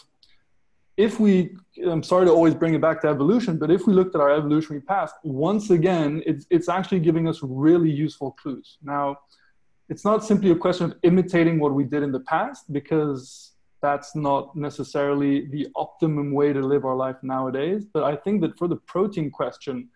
if 0.97 1.19
we, 1.19 1.55
I'm 1.85 2.03
sorry 2.03 2.25
to 2.25 2.31
always 2.31 2.53
bring 2.53 2.73
it 2.73 2.81
back 2.81 3.01
to 3.01 3.07
evolution, 3.07 3.57
but 3.57 3.71
if 3.71 3.87
we 3.87 3.93
looked 3.93 4.13
at 4.15 4.21
our 4.21 4.31
evolutionary 4.31 4.81
past, 4.81 5.15
once 5.23 5.69
again, 5.69 6.21
it's, 6.25 6.45
it's 6.49 6.67
actually 6.67 6.99
giving 6.99 7.27
us 7.27 7.39
really 7.41 7.89
useful 7.89 8.31
clues. 8.31 8.77
Now, 8.83 9.17
it's 9.91 10.05
not 10.05 10.23
simply 10.23 10.51
a 10.51 10.55
question 10.55 10.85
of 10.85 10.95
imitating 11.03 11.59
what 11.59 11.73
we 11.73 11.83
did 11.83 12.01
in 12.01 12.13
the 12.13 12.21
past 12.21 12.71
because 12.71 13.51
that's 13.81 14.15
not 14.15 14.55
necessarily 14.55 15.47
the 15.47 15.67
optimum 15.75 16.31
way 16.31 16.53
to 16.53 16.61
live 16.61 16.85
our 16.85 16.95
life 16.95 17.17
nowadays. 17.23 17.83
But 17.93 18.05
I 18.05 18.15
think 18.15 18.39
that 18.39 18.57
for 18.57 18.69
the 18.69 18.77
protein 18.77 19.29
question, 19.29 19.89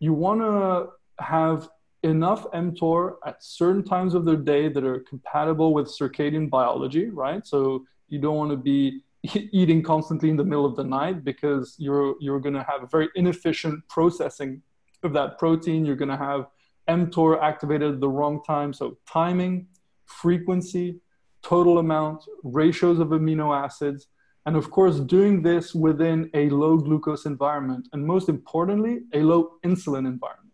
you 0.00 0.12
want 0.12 0.42
to 0.42 0.88
have 1.24 1.70
enough 2.02 2.44
mTOR 2.52 3.14
at 3.24 3.42
certain 3.42 3.82
times 3.82 4.12
of 4.14 4.26
the 4.26 4.36
day 4.36 4.68
that 4.68 4.84
are 4.84 5.00
compatible 5.00 5.72
with 5.72 5.86
circadian 5.86 6.50
biology, 6.50 7.06
right? 7.08 7.46
So 7.46 7.86
you 8.08 8.18
don't 8.18 8.36
want 8.36 8.50
to 8.50 8.56
be 8.58 9.00
eating 9.60 9.82
constantly 9.82 10.28
in 10.28 10.36
the 10.36 10.44
middle 10.44 10.66
of 10.66 10.76
the 10.76 10.84
night 10.84 11.24
because 11.24 11.74
you're 11.78 12.16
you're 12.20 12.38
going 12.38 12.54
to 12.54 12.64
have 12.64 12.82
a 12.82 12.86
very 12.86 13.08
inefficient 13.14 13.88
processing 13.88 14.60
of 15.02 15.14
that 15.14 15.38
protein. 15.38 15.86
You're 15.86 15.96
going 15.96 16.10
to 16.10 16.18
have 16.18 16.48
mTOR 16.88 17.40
activated 17.42 17.94
at 17.94 18.00
the 18.00 18.08
wrong 18.08 18.42
time. 18.44 18.72
So 18.72 18.96
timing, 19.06 19.66
frequency, 20.06 21.00
total 21.42 21.78
amount, 21.78 22.24
ratios 22.42 22.98
of 22.98 23.08
amino 23.08 23.56
acids, 23.56 24.08
and 24.46 24.56
of 24.56 24.70
course 24.70 24.98
doing 25.00 25.42
this 25.42 25.74
within 25.74 26.30
a 26.34 26.48
low 26.48 26.78
glucose 26.78 27.26
environment, 27.26 27.88
and 27.92 28.04
most 28.04 28.28
importantly, 28.28 29.00
a 29.12 29.20
low 29.20 29.52
insulin 29.64 30.06
environment. 30.06 30.46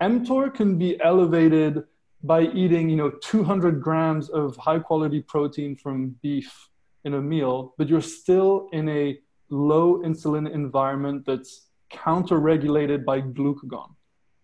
mTOR 0.00 0.52
can 0.52 0.78
be 0.78 1.00
elevated 1.02 1.84
by 2.24 2.42
eating, 2.42 2.88
you 2.88 2.96
know, 2.96 3.10
200 3.10 3.82
grams 3.82 4.30
of 4.30 4.56
high 4.56 4.78
quality 4.78 5.20
protein 5.20 5.76
from 5.76 6.16
beef 6.22 6.68
in 7.04 7.14
a 7.14 7.20
meal, 7.20 7.74
but 7.76 7.88
you're 7.88 8.00
still 8.00 8.68
in 8.72 8.88
a 8.88 9.18
low 9.50 9.98
insulin 10.02 10.50
environment 10.50 11.24
that's 11.26 11.66
counter 11.90 12.38
regulated 12.38 13.04
by 13.04 13.20
glucagon 13.20 13.90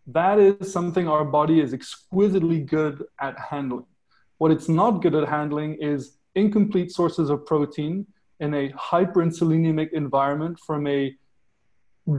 that 0.09 0.38
is 0.38 0.72
something 0.72 1.06
our 1.06 1.24
body 1.24 1.61
is 1.61 1.72
exquisitely 1.72 2.61
good 2.61 3.04
at 3.20 3.38
handling. 3.38 3.86
What 4.38 4.50
it's 4.50 4.68
not 4.68 5.02
good 5.02 5.14
at 5.14 5.28
handling 5.28 5.74
is 5.80 6.16
incomplete 6.34 6.92
sources 6.92 7.28
of 7.30 7.44
protein 7.44 8.06
in 8.40 8.54
a 8.54 8.70
hyperinsulinemic 8.70 9.92
environment 9.92 10.59
from 10.66 10.86
a 10.86 11.14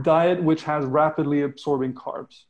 diet 0.02 0.42
which 0.42 0.62
has 0.62 0.84
rapidly 0.84 1.42
absorbing 1.42 1.94
carbs. 1.94 2.44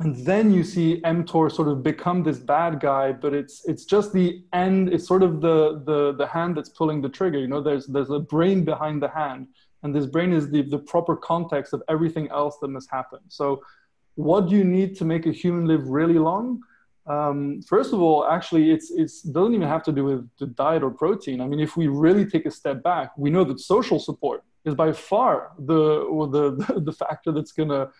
And 0.00 0.26
then 0.26 0.52
you 0.52 0.64
see 0.64 1.00
mTOR 1.02 1.52
sort 1.52 1.68
of 1.68 1.84
become 1.84 2.24
this 2.24 2.38
bad 2.38 2.80
guy, 2.80 3.12
but 3.12 3.32
it's 3.32 3.64
it's 3.64 3.84
just 3.84 4.12
the 4.12 4.42
end, 4.52 4.92
it's 4.92 5.06
sort 5.06 5.22
of 5.22 5.40
the 5.40 5.82
the 5.86 6.14
the 6.16 6.26
hand 6.26 6.56
that's 6.56 6.70
pulling 6.70 7.00
the 7.00 7.08
trigger. 7.08 7.38
You 7.38 7.46
know, 7.46 7.60
there's 7.60 7.86
there's 7.86 8.10
a 8.10 8.18
brain 8.18 8.64
behind 8.64 9.00
the 9.00 9.08
hand, 9.08 9.46
and 9.84 9.94
this 9.94 10.06
brain 10.06 10.32
is 10.32 10.50
the, 10.50 10.62
the 10.62 10.78
proper 10.78 11.14
context 11.14 11.74
of 11.74 11.82
everything 11.88 12.28
else 12.30 12.56
that 12.60 12.68
must 12.68 12.90
happen. 12.90 13.20
So 13.28 13.62
what 14.14 14.48
do 14.48 14.56
you 14.56 14.64
need 14.64 14.96
to 14.96 15.04
make 15.04 15.26
a 15.26 15.32
human 15.32 15.66
live 15.66 15.88
really 15.88 16.18
long? 16.18 16.60
Um, 17.06 17.60
first 17.62 17.92
of 17.92 18.00
all, 18.00 18.26
actually, 18.26 18.70
it's 18.70 18.90
it's 18.90 19.22
doesn't 19.22 19.54
even 19.54 19.68
have 19.68 19.82
to 19.84 19.92
do 19.92 20.04
with 20.04 20.28
the 20.38 20.46
diet 20.46 20.82
or 20.82 20.90
protein. 20.90 21.40
I 21.40 21.46
mean, 21.46 21.60
if 21.60 21.76
we 21.76 21.86
really 21.88 22.24
take 22.24 22.46
a 22.46 22.50
step 22.50 22.82
back, 22.82 23.12
we 23.16 23.30
know 23.30 23.44
that 23.44 23.60
social 23.60 23.98
support 23.98 24.42
is 24.64 24.74
by 24.74 24.92
far 24.92 25.52
the 25.58 26.06
the 26.36 26.80
the 26.88 26.92
factor 26.92 27.30
that's 27.32 27.52
gonna 27.52 27.90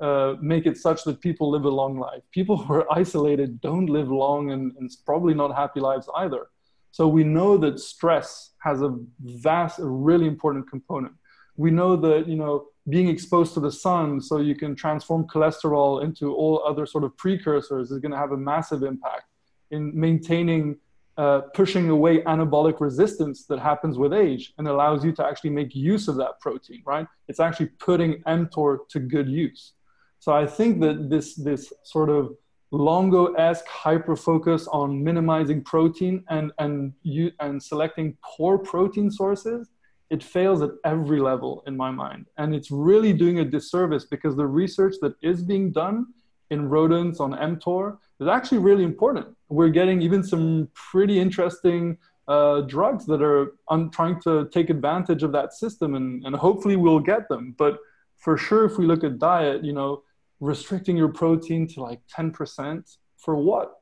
uh, 0.00 0.34
make 0.40 0.66
it 0.66 0.76
such 0.78 1.04
that 1.04 1.20
people 1.20 1.50
live 1.50 1.64
a 1.64 1.68
long 1.68 1.98
life. 1.98 2.22
People 2.32 2.56
who 2.56 2.74
are 2.74 2.92
isolated 2.92 3.60
don't 3.60 3.86
live 3.86 4.10
long 4.10 4.50
and, 4.50 4.72
and 4.78 4.90
probably 5.04 5.34
not 5.34 5.54
happy 5.54 5.80
lives 5.80 6.08
either. 6.16 6.48
So 6.90 7.06
we 7.06 7.24
know 7.24 7.56
that 7.58 7.78
stress 7.80 8.52
has 8.62 8.80
a 8.80 8.96
vast, 9.20 9.78
a 9.78 9.86
really 9.86 10.26
important 10.26 10.70
component. 10.70 11.14
We 11.56 11.70
know 11.70 11.96
that 11.96 12.26
you 12.26 12.36
know 12.36 12.68
being 12.88 13.08
exposed 13.08 13.54
to 13.54 13.60
the 13.60 13.72
sun 13.72 14.20
so 14.20 14.38
you 14.38 14.54
can 14.54 14.74
transform 14.74 15.26
cholesterol 15.26 16.02
into 16.04 16.34
all 16.34 16.62
other 16.66 16.84
sort 16.84 17.04
of 17.04 17.16
precursors 17.16 17.90
is 17.90 17.98
going 17.98 18.12
to 18.12 18.18
have 18.18 18.32
a 18.32 18.36
massive 18.36 18.82
impact 18.82 19.24
in 19.70 19.98
maintaining 19.98 20.76
uh, 21.16 21.42
pushing 21.54 21.90
away 21.90 22.20
anabolic 22.22 22.80
resistance 22.80 23.46
that 23.46 23.60
happens 23.60 23.96
with 23.96 24.12
age 24.12 24.52
and 24.58 24.66
allows 24.66 25.04
you 25.04 25.12
to 25.12 25.24
actually 25.24 25.50
make 25.50 25.74
use 25.74 26.08
of 26.08 26.16
that 26.16 26.40
protein 26.40 26.82
right? 26.84 27.06
It's 27.28 27.40
actually 27.40 27.66
putting 27.78 28.22
mtor 28.24 28.78
to 28.90 28.98
good 29.00 29.28
use. 29.28 29.72
So 30.18 30.32
i 30.32 30.46
think 30.46 30.80
that 30.80 31.10
this 31.10 31.34
this 31.34 31.72
sort 31.82 32.10
of 32.10 32.34
longo-esque 32.70 33.66
hyper 33.68 34.16
focus 34.16 34.66
on 34.68 35.02
minimizing 35.02 35.62
protein 35.62 36.24
and 36.28 36.50
and 36.58 36.92
you 37.02 37.30
and 37.40 37.62
selecting 37.62 38.16
poor 38.24 38.58
protein 38.58 39.10
sources 39.10 39.68
it 40.10 40.22
fails 40.22 40.62
at 40.62 40.70
every 40.84 41.20
level 41.20 41.62
in 41.66 41.76
my 41.76 41.90
mind 41.90 42.26
and 42.38 42.54
it's 42.54 42.70
really 42.70 43.12
doing 43.12 43.38
a 43.40 43.44
disservice 43.44 44.04
because 44.04 44.36
the 44.36 44.46
research 44.46 44.94
that 45.00 45.14
is 45.22 45.42
being 45.42 45.72
done 45.72 46.06
in 46.50 46.68
rodents 46.68 47.20
on 47.20 47.32
mtor 47.32 47.98
is 48.20 48.28
actually 48.28 48.58
really 48.58 48.84
important 48.84 49.26
we're 49.48 49.68
getting 49.68 50.02
even 50.02 50.22
some 50.22 50.68
pretty 50.74 51.18
interesting 51.18 51.96
uh, 52.26 52.62
drugs 52.62 53.04
that 53.04 53.20
are 53.20 53.52
un- 53.68 53.90
trying 53.90 54.18
to 54.18 54.48
take 54.50 54.70
advantage 54.70 55.22
of 55.22 55.30
that 55.32 55.52
system 55.52 55.94
and, 55.94 56.24
and 56.24 56.34
hopefully 56.34 56.76
we'll 56.76 57.00
get 57.00 57.28
them 57.28 57.54
but 57.58 57.78
for 58.16 58.38
sure 58.38 58.64
if 58.64 58.78
we 58.78 58.86
look 58.86 59.04
at 59.04 59.18
diet 59.18 59.62
you 59.64 59.72
know 59.72 60.02
restricting 60.44 60.96
your 60.96 61.08
protein 61.08 61.66
to 61.68 61.82
like 61.82 62.00
10% 62.06 62.96
for 63.16 63.36
what? 63.36 63.80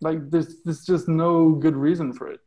Like 0.00 0.30
there's, 0.30 0.60
there's 0.64 0.84
just 0.84 1.08
no 1.08 1.50
good 1.50 1.76
reason 1.76 2.12
for 2.12 2.30
it. 2.30 2.40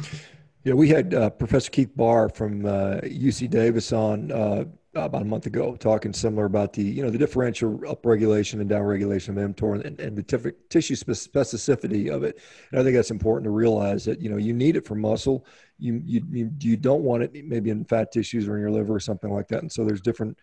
Yeah, 0.64 0.72
we 0.72 0.88
had 0.88 1.12
uh, 1.12 1.28
Professor 1.28 1.70
Keith 1.70 1.94
Barr 1.94 2.30
from 2.30 2.64
uh, 2.64 3.00
UC 3.02 3.50
Davis 3.50 3.92
on 3.92 4.32
uh, 4.32 4.64
about 4.94 5.20
a 5.20 5.26
month 5.26 5.44
ago 5.44 5.76
talking 5.76 6.14
similar 6.14 6.46
about 6.46 6.72
the 6.72 6.82
you 6.82 7.02
know 7.02 7.10
the 7.10 7.18
differential 7.18 7.78
upregulation 7.80 8.62
and 8.62 8.70
downregulation 8.70 9.30
of 9.30 9.54
mTOR 9.54 9.84
and, 9.84 10.00
and 10.00 10.16
the 10.16 10.22
tif- 10.22 10.54
tissue 10.70 10.94
specificity 10.94 12.10
of 12.10 12.22
it. 12.22 12.40
And 12.70 12.80
I 12.80 12.82
think 12.82 12.96
that's 12.96 13.10
important 13.10 13.44
to 13.44 13.50
realize 13.50 14.06
that 14.06 14.22
you 14.22 14.30
know 14.30 14.38
you 14.38 14.54
need 14.54 14.76
it 14.76 14.86
for 14.86 14.94
muscle. 14.94 15.44
You 15.78 16.00
you 16.06 16.50
you 16.58 16.76
don't 16.78 17.02
want 17.02 17.24
it 17.24 17.44
maybe 17.44 17.68
in 17.68 17.84
fat 17.84 18.10
tissues 18.10 18.48
or 18.48 18.54
in 18.54 18.62
your 18.62 18.70
liver 18.70 18.94
or 18.94 19.00
something 19.00 19.30
like 19.30 19.48
that. 19.48 19.60
And 19.60 19.70
so 19.70 19.84
there's 19.84 20.00
different 20.00 20.38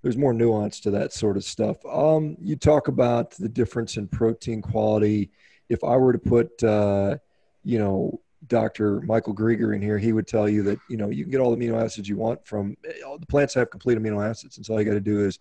there's 0.00 0.16
more 0.16 0.32
nuance 0.32 0.80
to 0.80 0.90
that 0.92 1.12
sort 1.12 1.36
of 1.36 1.44
stuff. 1.44 1.76
Um, 1.84 2.34
you 2.40 2.56
talk 2.56 2.88
about 2.88 3.32
the 3.32 3.48
difference 3.48 3.98
in 3.98 4.08
protein 4.08 4.62
quality. 4.62 5.32
If 5.68 5.84
I 5.84 5.96
were 5.98 6.14
to 6.14 6.18
put, 6.18 6.64
uh, 6.64 7.18
you 7.62 7.78
know, 7.78 8.22
Dr. 8.46 9.00
Michael 9.02 9.34
Greger 9.34 9.74
in 9.74 9.82
here, 9.82 9.98
he 9.98 10.12
would 10.12 10.26
tell 10.26 10.48
you 10.48 10.62
that 10.64 10.78
you 10.88 10.96
know 10.96 11.10
you 11.10 11.24
can 11.24 11.30
get 11.30 11.40
all 11.40 11.54
the 11.54 11.56
amino 11.56 11.82
acids 11.82 12.08
you 12.08 12.16
want 12.16 12.44
from 12.46 12.76
all 13.06 13.18
the 13.18 13.26
plants 13.26 13.54
have 13.54 13.70
complete 13.70 13.98
amino 13.98 14.26
acids, 14.26 14.56
and 14.56 14.64
so 14.64 14.74
all 14.74 14.80
you 14.80 14.86
got 14.86 14.94
to 14.94 15.00
do 15.00 15.24
is 15.24 15.38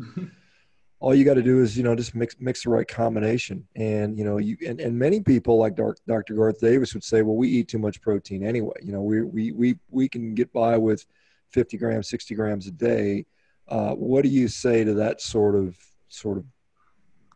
all 0.99 1.15
you 1.15 1.23
got 1.23 1.35
to 1.35 1.41
do 1.41 1.61
is 1.61 1.77
you 1.77 1.83
know 1.83 1.95
just 1.95 2.13
mix 2.13 2.35
mix 2.39 2.63
the 2.63 2.69
right 2.69 2.87
combination, 2.87 3.65
and 3.75 4.17
you 4.17 4.25
know 4.25 4.37
you 4.37 4.57
and, 4.67 4.81
and 4.81 4.97
many 4.97 5.21
people 5.21 5.57
like 5.57 5.75
Dr. 5.75 6.33
Garth 6.33 6.59
Davis 6.59 6.93
would 6.93 7.03
say, 7.03 7.21
well, 7.21 7.35
we 7.35 7.47
eat 7.47 7.67
too 7.69 7.79
much 7.79 8.01
protein 8.01 8.43
anyway. 8.43 8.75
You 8.81 8.91
know, 8.91 9.01
we 9.01 9.23
we 9.23 9.51
we 9.53 9.79
we 9.89 10.09
can 10.09 10.35
get 10.35 10.51
by 10.51 10.77
with 10.77 11.05
50 11.51 11.77
grams, 11.77 12.09
60 12.09 12.35
grams 12.35 12.67
a 12.67 12.71
day 12.71 13.25
uh, 13.69 13.93
what 13.93 14.23
do 14.23 14.29
you 14.29 14.47
say 14.47 14.83
to 14.83 14.95
that 14.95 15.21
sort 15.21 15.55
of 15.55 15.77
sort 16.09 16.37
of 16.37 16.45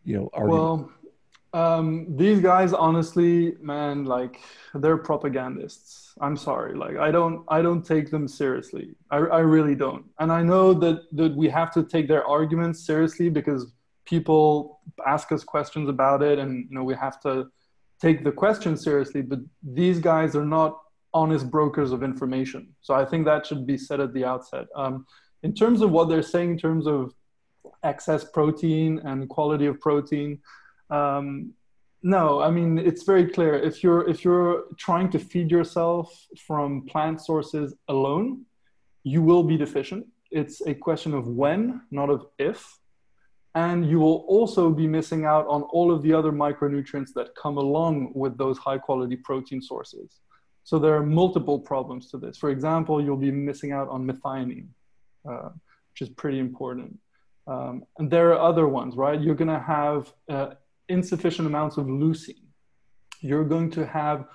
you 0.04 0.18
know 0.18 0.30
argument? 0.34 0.64
Well, 0.64 0.92
um, 1.54 2.08
these 2.10 2.40
guys, 2.40 2.74
honestly, 2.74 3.56
man, 3.62 4.06
like 4.06 4.40
they're 4.74 4.98
propagandists. 4.98 6.14
I'm 6.20 6.36
sorry, 6.36 6.76
like 6.76 6.98
I 6.98 7.12
don't 7.12 7.46
I 7.48 7.62
don't 7.62 7.86
take 7.86 8.10
them 8.10 8.28
seriously. 8.28 8.96
I, 9.12 9.18
I 9.18 9.40
really 9.40 9.76
don't. 9.76 10.06
And 10.20 10.32
I 10.32 10.42
know 10.42 10.74
that 10.74 11.04
that 11.12 11.36
we 11.36 11.50
have 11.50 11.72
to 11.74 11.84
take 11.84 12.08
their 12.08 12.26
arguments 12.26 12.86
seriously 12.86 13.30
because 13.30 13.72
people 14.06 14.80
ask 15.06 15.32
us 15.32 15.44
questions 15.44 15.90
about 15.90 16.24
it, 16.24 16.40
and 16.40 16.66
you 16.70 16.76
know 16.76 16.84
we 16.84 16.96
have 16.96 17.22
to 17.22 17.48
take 18.02 18.24
the 18.24 18.32
question 18.32 18.76
seriously. 18.76 19.22
But 19.22 19.40
these 19.62 20.00
guys 20.00 20.36
are 20.36 20.46
not 20.46 20.80
honest 21.14 21.52
brokers 21.52 21.92
of 21.92 22.02
information. 22.02 22.74
So 22.82 22.96
I 22.96 23.06
think 23.06 23.26
that 23.26 23.46
should 23.46 23.68
be 23.68 23.78
said 23.78 24.00
at 24.00 24.14
the 24.14 24.26
outset. 24.26 24.66
Um, 24.76 25.06
in 25.44 25.54
terms 25.54 25.82
of 25.82 25.92
what 25.92 26.10
they're 26.10 26.24
saying 26.24 26.52
in 26.52 26.58
terms 26.58 26.88
of 26.88 27.14
excess 27.84 28.24
protein 28.24 29.00
and 29.04 29.30
quality 29.30 29.68
of 29.68 29.80
protein 29.80 30.40
um, 30.98 31.28
no 32.16 32.42
i 32.48 32.50
mean 32.58 32.72
it's 32.90 33.04
very 33.12 33.28
clear. 33.36 33.54
If 33.70 33.76
you're 33.84 34.04
if 34.14 34.18
you're 34.26 34.56
trying 34.88 35.10
to 35.16 35.20
feed 35.32 35.50
yourself 35.58 36.08
from 36.48 36.68
plant 36.92 37.18
sources 37.30 37.68
alone 37.96 38.28
you 39.04 39.22
will 39.22 39.44
be 39.44 39.58
deficient. 39.58 40.04
It's 40.32 40.58
a 40.66 40.74
question 40.74 41.14
of 41.14 41.24
when 41.28 41.62
not 41.92 42.10
of 42.10 42.22
if. 42.50 42.60
And 43.56 43.80
you 43.92 44.00
will 44.00 44.20
also 44.36 44.64
be 44.72 44.88
missing 44.88 45.26
out 45.26 45.46
on 45.48 45.62
all 45.76 45.92
of 45.96 46.02
the 46.02 46.14
other 46.20 46.32
micronutrients 46.32 47.12
that 47.18 47.36
come 47.36 47.58
along 47.58 47.94
with 48.16 48.34
those 48.38 48.58
high 48.58 48.80
quality 48.80 49.18
protein 49.18 49.62
sources. 49.62 50.22
So 50.64 50.80
there 50.80 50.96
are 50.96 51.06
multiple 51.06 51.60
problems 51.60 52.10
to 52.12 52.18
this. 52.18 52.36
For 52.44 52.50
example 52.50 52.96
you'll 53.04 53.26
be 53.30 53.36
missing 53.50 53.72
out 53.78 53.88
on 53.90 54.00
methionine 54.10 54.70
uh, 55.30 55.50
which 55.92 56.02
is 56.02 56.10
pretty 56.10 56.40
important. 56.40 56.98
Um, 57.46 57.84
and 57.98 58.10
there 58.10 58.30
are 58.34 58.40
other 58.40 58.68
ones, 58.68 58.96
right? 58.96 59.20
You're 59.20 59.36
going 59.36 59.56
to 59.60 59.60
have 59.60 60.12
uh, 60.30 60.52
insufficient 60.90 61.48
amounts 61.48 61.78
of 61.78 61.86
leucine. 61.88 62.48
You're 63.22 63.46
going 63.46 63.72
to 63.72 63.86
have, 63.86 64.26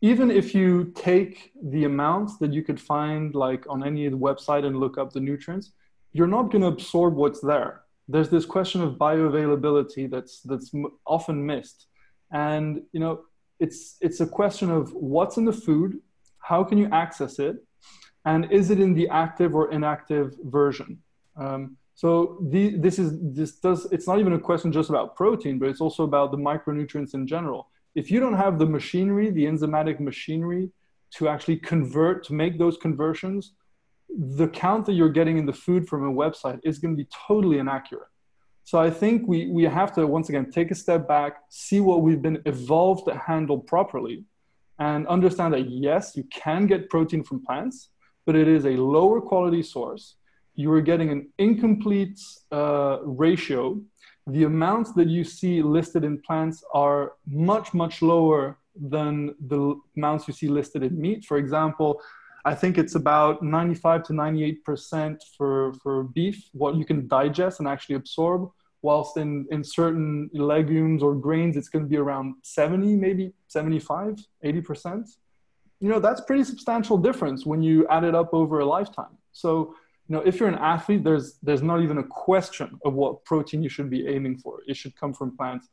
even 0.00 0.30
if 0.30 0.54
you 0.54 0.92
take 0.94 1.52
the 1.62 1.84
amounts 1.84 2.36
that 2.38 2.52
you 2.52 2.62
could 2.62 2.80
find 2.80 3.34
like 3.34 3.64
on 3.68 3.84
any 3.84 4.08
website 4.10 4.64
and 4.64 4.76
look 4.78 4.98
up 4.98 5.12
the 5.12 5.20
nutrients, 5.20 5.72
you're 6.12 6.26
not 6.26 6.50
going 6.50 6.62
to 6.62 6.68
absorb 6.68 7.14
what's 7.14 7.40
there. 7.40 7.82
There's 8.06 8.28
this 8.28 8.44
question 8.44 8.82
of 8.82 8.94
bioavailability 8.94 10.10
that's 10.10 10.40
that's 10.42 10.72
often 11.06 11.44
missed, 11.44 11.86
and 12.30 12.82
you 12.92 13.00
know 13.00 13.22
it's 13.58 13.96
it's 14.02 14.20
a 14.20 14.26
question 14.26 14.70
of 14.70 14.92
what's 14.92 15.38
in 15.38 15.46
the 15.46 15.52
food, 15.52 15.98
how 16.38 16.64
can 16.64 16.76
you 16.76 16.88
access 16.92 17.38
it, 17.38 17.56
and 18.26 18.52
is 18.52 18.70
it 18.70 18.78
in 18.78 18.92
the 18.92 19.08
active 19.08 19.54
or 19.54 19.72
inactive 19.72 20.34
version? 20.44 20.98
Um, 21.36 21.78
so 21.94 22.38
the, 22.50 22.76
this 22.76 22.98
is 22.98 23.18
this 23.20 23.52
does 23.60 23.86
it's 23.92 24.06
not 24.06 24.18
even 24.18 24.32
a 24.32 24.38
question 24.38 24.72
just 24.72 24.90
about 24.90 25.16
protein, 25.16 25.58
but 25.58 25.68
it's 25.68 25.80
also 25.80 26.02
about 26.04 26.32
the 26.32 26.36
micronutrients 26.36 27.14
in 27.14 27.26
general. 27.26 27.68
If 27.94 28.10
you 28.10 28.18
don't 28.18 28.34
have 28.34 28.58
the 28.58 28.66
machinery, 28.66 29.30
the 29.30 29.44
enzymatic 29.44 30.00
machinery 30.00 30.70
to 31.12 31.28
actually 31.28 31.58
convert, 31.58 32.24
to 32.24 32.34
make 32.34 32.58
those 32.58 32.76
conversions, 32.76 33.52
the 34.08 34.48
count 34.48 34.86
that 34.86 34.94
you're 34.94 35.08
getting 35.08 35.38
in 35.38 35.46
the 35.46 35.52
food 35.52 35.88
from 35.88 36.04
a 36.04 36.12
website 36.12 36.58
is 36.64 36.78
going 36.80 36.96
to 36.96 37.02
be 37.02 37.08
totally 37.28 37.58
inaccurate. 37.58 38.08
So 38.64 38.80
I 38.80 38.90
think 38.90 39.28
we, 39.28 39.46
we 39.46 39.64
have 39.64 39.94
to 39.94 40.06
once 40.06 40.28
again 40.28 40.50
take 40.50 40.70
a 40.70 40.74
step 40.74 41.06
back, 41.06 41.42
see 41.50 41.80
what 41.80 42.02
we've 42.02 42.22
been 42.22 42.42
evolved 42.46 43.04
to 43.06 43.16
handle 43.16 43.58
properly, 43.58 44.24
and 44.78 45.06
understand 45.06 45.54
that 45.54 45.70
yes, 45.70 46.16
you 46.16 46.24
can 46.24 46.66
get 46.66 46.90
protein 46.90 47.22
from 47.22 47.44
plants, 47.44 47.90
but 48.26 48.34
it 48.34 48.48
is 48.48 48.64
a 48.64 48.70
lower 48.70 49.20
quality 49.20 49.62
source. 49.62 50.16
You 50.54 50.72
are 50.72 50.80
getting 50.80 51.10
an 51.10 51.28
incomplete 51.38 52.20
uh, 52.52 52.98
ratio. 53.02 53.80
The 54.26 54.44
amounts 54.44 54.92
that 54.92 55.08
you 55.08 55.24
see 55.24 55.62
listed 55.62 56.04
in 56.04 56.20
plants 56.22 56.64
are 56.72 57.12
much, 57.26 57.74
much 57.74 58.02
lower 58.02 58.58
than 58.74 59.34
the 59.48 59.80
amounts 59.96 60.26
you 60.28 60.34
see 60.34 60.48
listed 60.48 60.82
in 60.82 61.00
meat. 61.00 61.24
For 61.24 61.36
example, 61.36 62.00
I 62.44 62.54
think 62.54 62.78
it's 62.78 62.94
about 62.94 63.42
95 63.42 64.04
to 64.04 64.12
98% 64.12 65.16
for, 65.36 65.72
for 65.82 66.04
beef, 66.04 66.48
what 66.52 66.76
you 66.76 66.84
can 66.84 67.08
digest 67.08 67.60
and 67.60 67.68
actually 67.68 67.96
absorb, 67.96 68.50
whilst 68.82 69.16
in, 69.16 69.46
in 69.50 69.64
certain 69.64 70.30
legumes 70.32 71.02
or 71.02 71.14
grains, 71.14 71.56
it's 71.56 71.68
going 71.68 71.84
to 71.84 71.88
be 71.88 71.96
around 71.96 72.34
70, 72.42 72.96
maybe 72.96 73.32
75, 73.48 74.16
80% 74.44 75.06
you 75.80 75.90
know 75.90 75.98
that's 75.98 76.22
pretty 76.22 76.44
substantial 76.44 76.96
difference 76.96 77.44
when 77.44 77.62
you 77.62 77.86
add 77.88 78.04
it 78.04 78.14
up 78.14 78.32
over 78.32 78.60
a 78.60 78.64
lifetime 78.64 79.16
so 79.32 79.74
you 80.08 80.14
know 80.14 80.22
if 80.22 80.38
you're 80.38 80.48
an 80.48 80.56
athlete 80.56 81.02
there's 81.02 81.38
there's 81.42 81.62
not 81.62 81.82
even 81.82 81.98
a 81.98 82.04
question 82.04 82.78
of 82.84 82.94
what 82.94 83.24
protein 83.24 83.62
you 83.62 83.68
should 83.68 83.90
be 83.90 84.06
aiming 84.06 84.38
for. 84.38 84.60
It 84.66 84.76
should 84.76 84.96
come 84.96 85.14
from 85.14 85.36
plants. 85.36 85.68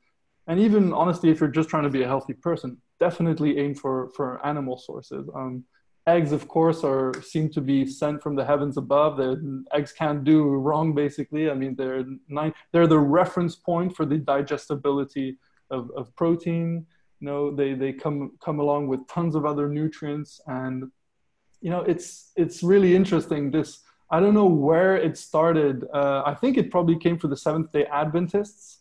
And 0.48 0.60
even 0.60 0.94
honestly 0.94 1.30
if 1.30 1.40
you're 1.40 1.50
just 1.50 1.70
trying 1.70 1.84
to 1.84 1.90
be 1.90 2.04
a 2.04 2.08
healthy 2.08 2.34
person 2.34 2.78
definitely 3.00 3.58
aim 3.58 3.76
for 3.76 4.10
for 4.16 4.46
animal 4.46 4.78
sources. 4.78 5.28
Um, 5.36 5.66
eggs 6.08 6.32
of 6.32 6.48
course 6.48 6.84
are 6.84 7.14
seem 7.22 7.50
to 7.50 7.62
be 7.62 7.86
sent 7.86 8.24
from 8.24 8.36
the 8.36 8.46
heavens 8.46 8.78
above. 8.78 9.18
The 9.18 9.64
eggs 9.74 9.92
can't 9.92 10.24
do 10.24 10.44
wrong 10.44 10.94
basically. 10.94 11.50
I 11.50 11.54
mean 11.54 11.76
they're 11.76 12.06
nine, 12.30 12.54
they're 12.72 12.88
the 12.88 13.00
reference 13.00 13.56
point 13.56 13.96
for 13.96 14.06
the 14.06 14.18
digestibility 14.18 15.38
of, 15.70 15.92
of 15.98 16.16
protein. 16.16 16.86
You 17.20 17.26
know 17.28 17.56
they 17.60 17.74
they 17.74 17.92
come 17.94 18.32
come 18.46 18.60
along 18.60 18.88
with 18.88 19.08
tons 19.08 19.36
of 19.36 19.46
other 19.46 19.68
nutrients. 19.68 20.40
And 20.48 20.92
you 21.60 21.70
know 21.70 21.82
it's 21.82 22.32
it's 22.36 22.64
really 22.64 22.96
interesting 22.96 23.52
this 23.52 23.82
i 24.12 24.20
don't 24.20 24.34
know 24.34 24.52
where 24.68 24.96
it 24.98 25.18
started. 25.18 25.86
Uh, 25.94 26.22
i 26.26 26.34
think 26.34 26.58
it 26.58 26.70
probably 26.72 26.98
came 26.98 27.18
from 27.18 27.30
the 27.30 27.38
seventh 27.38 27.72
day 27.72 27.86
adventists. 27.86 28.78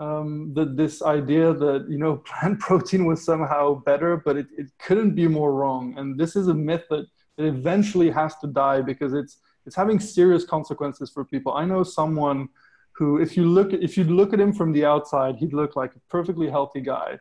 Um, 0.00 0.54
that 0.54 0.76
this 0.76 1.02
idea 1.02 1.52
that 1.52 1.86
you 1.88 1.98
know 1.98 2.16
plant 2.28 2.60
protein 2.60 3.04
was 3.04 3.24
somehow 3.24 3.82
better 3.90 4.16
but 4.16 4.36
it, 4.36 4.46
it 4.56 4.68
couldn't 4.78 5.14
be 5.16 5.26
more 5.26 5.52
wrong. 5.52 5.94
And 5.98 6.16
this 6.16 6.36
is 6.36 6.46
a 6.48 6.54
myth 6.54 6.84
that 6.90 7.06
it 7.38 7.44
eventually 7.44 8.10
has 8.10 8.36
to 8.42 8.46
die 8.46 8.80
because 8.80 9.12
it's 9.14 9.38
it's 9.68 9.76
having 9.76 10.00
serious 10.00 10.44
consequences 10.44 11.10
for 11.10 11.24
people. 11.24 11.52
I 11.52 11.64
know 11.66 11.82
someone 11.82 12.48
who, 12.92 13.20
if 13.20 13.36
you 13.36 13.44
look 13.44 13.72
if 13.72 13.96
you 13.96 14.04
look 14.04 14.32
at 14.32 14.40
him 14.40 14.52
from 14.52 14.72
the 14.72 14.84
outside, 14.84 15.36
he'd 15.36 15.52
look 15.52 15.76
like 15.76 15.94
a 15.94 16.00
perfectly 16.10 16.48
healthy 16.48 16.80
guy, 16.80 17.18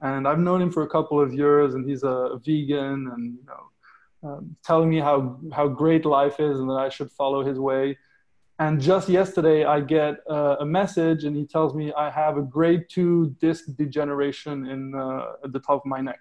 and 0.00 0.28
I've 0.28 0.38
known 0.38 0.62
him 0.62 0.70
for 0.70 0.82
a 0.82 0.88
couple 0.88 1.20
of 1.20 1.34
years, 1.34 1.74
and 1.74 1.88
he's 1.88 2.04
a 2.04 2.38
vegan, 2.44 3.08
and 3.12 3.34
you 3.38 3.44
know, 3.46 3.62
um, 4.22 4.56
telling 4.64 4.88
me 4.88 4.98
how 4.98 5.38
how 5.52 5.68
great 5.68 6.04
life 6.04 6.40
is, 6.40 6.58
and 6.60 6.68
that 6.68 6.74
I 6.74 6.88
should 6.88 7.10
follow 7.10 7.44
his 7.44 7.58
way. 7.58 7.98
And 8.58 8.80
just 8.80 9.08
yesterday, 9.08 9.64
I 9.64 9.80
get 9.80 10.14
uh, 10.30 10.56
a 10.60 10.64
message, 10.64 11.24
and 11.24 11.36
he 11.36 11.46
tells 11.46 11.74
me 11.74 11.92
I 11.92 12.08
have 12.10 12.38
a 12.38 12.42
grade 12.42 12.86
two 12.88 13.36
disc 13.40 13.64
degeneration 13.76 14.66
in 14.66 14.94
uh, 14.94 15.44
at 15.44 15.52
the 15.52 15.60
top 15.60 15.82
of 15.82 15.86
my 15.86 16.00
neck. 16.00 16.20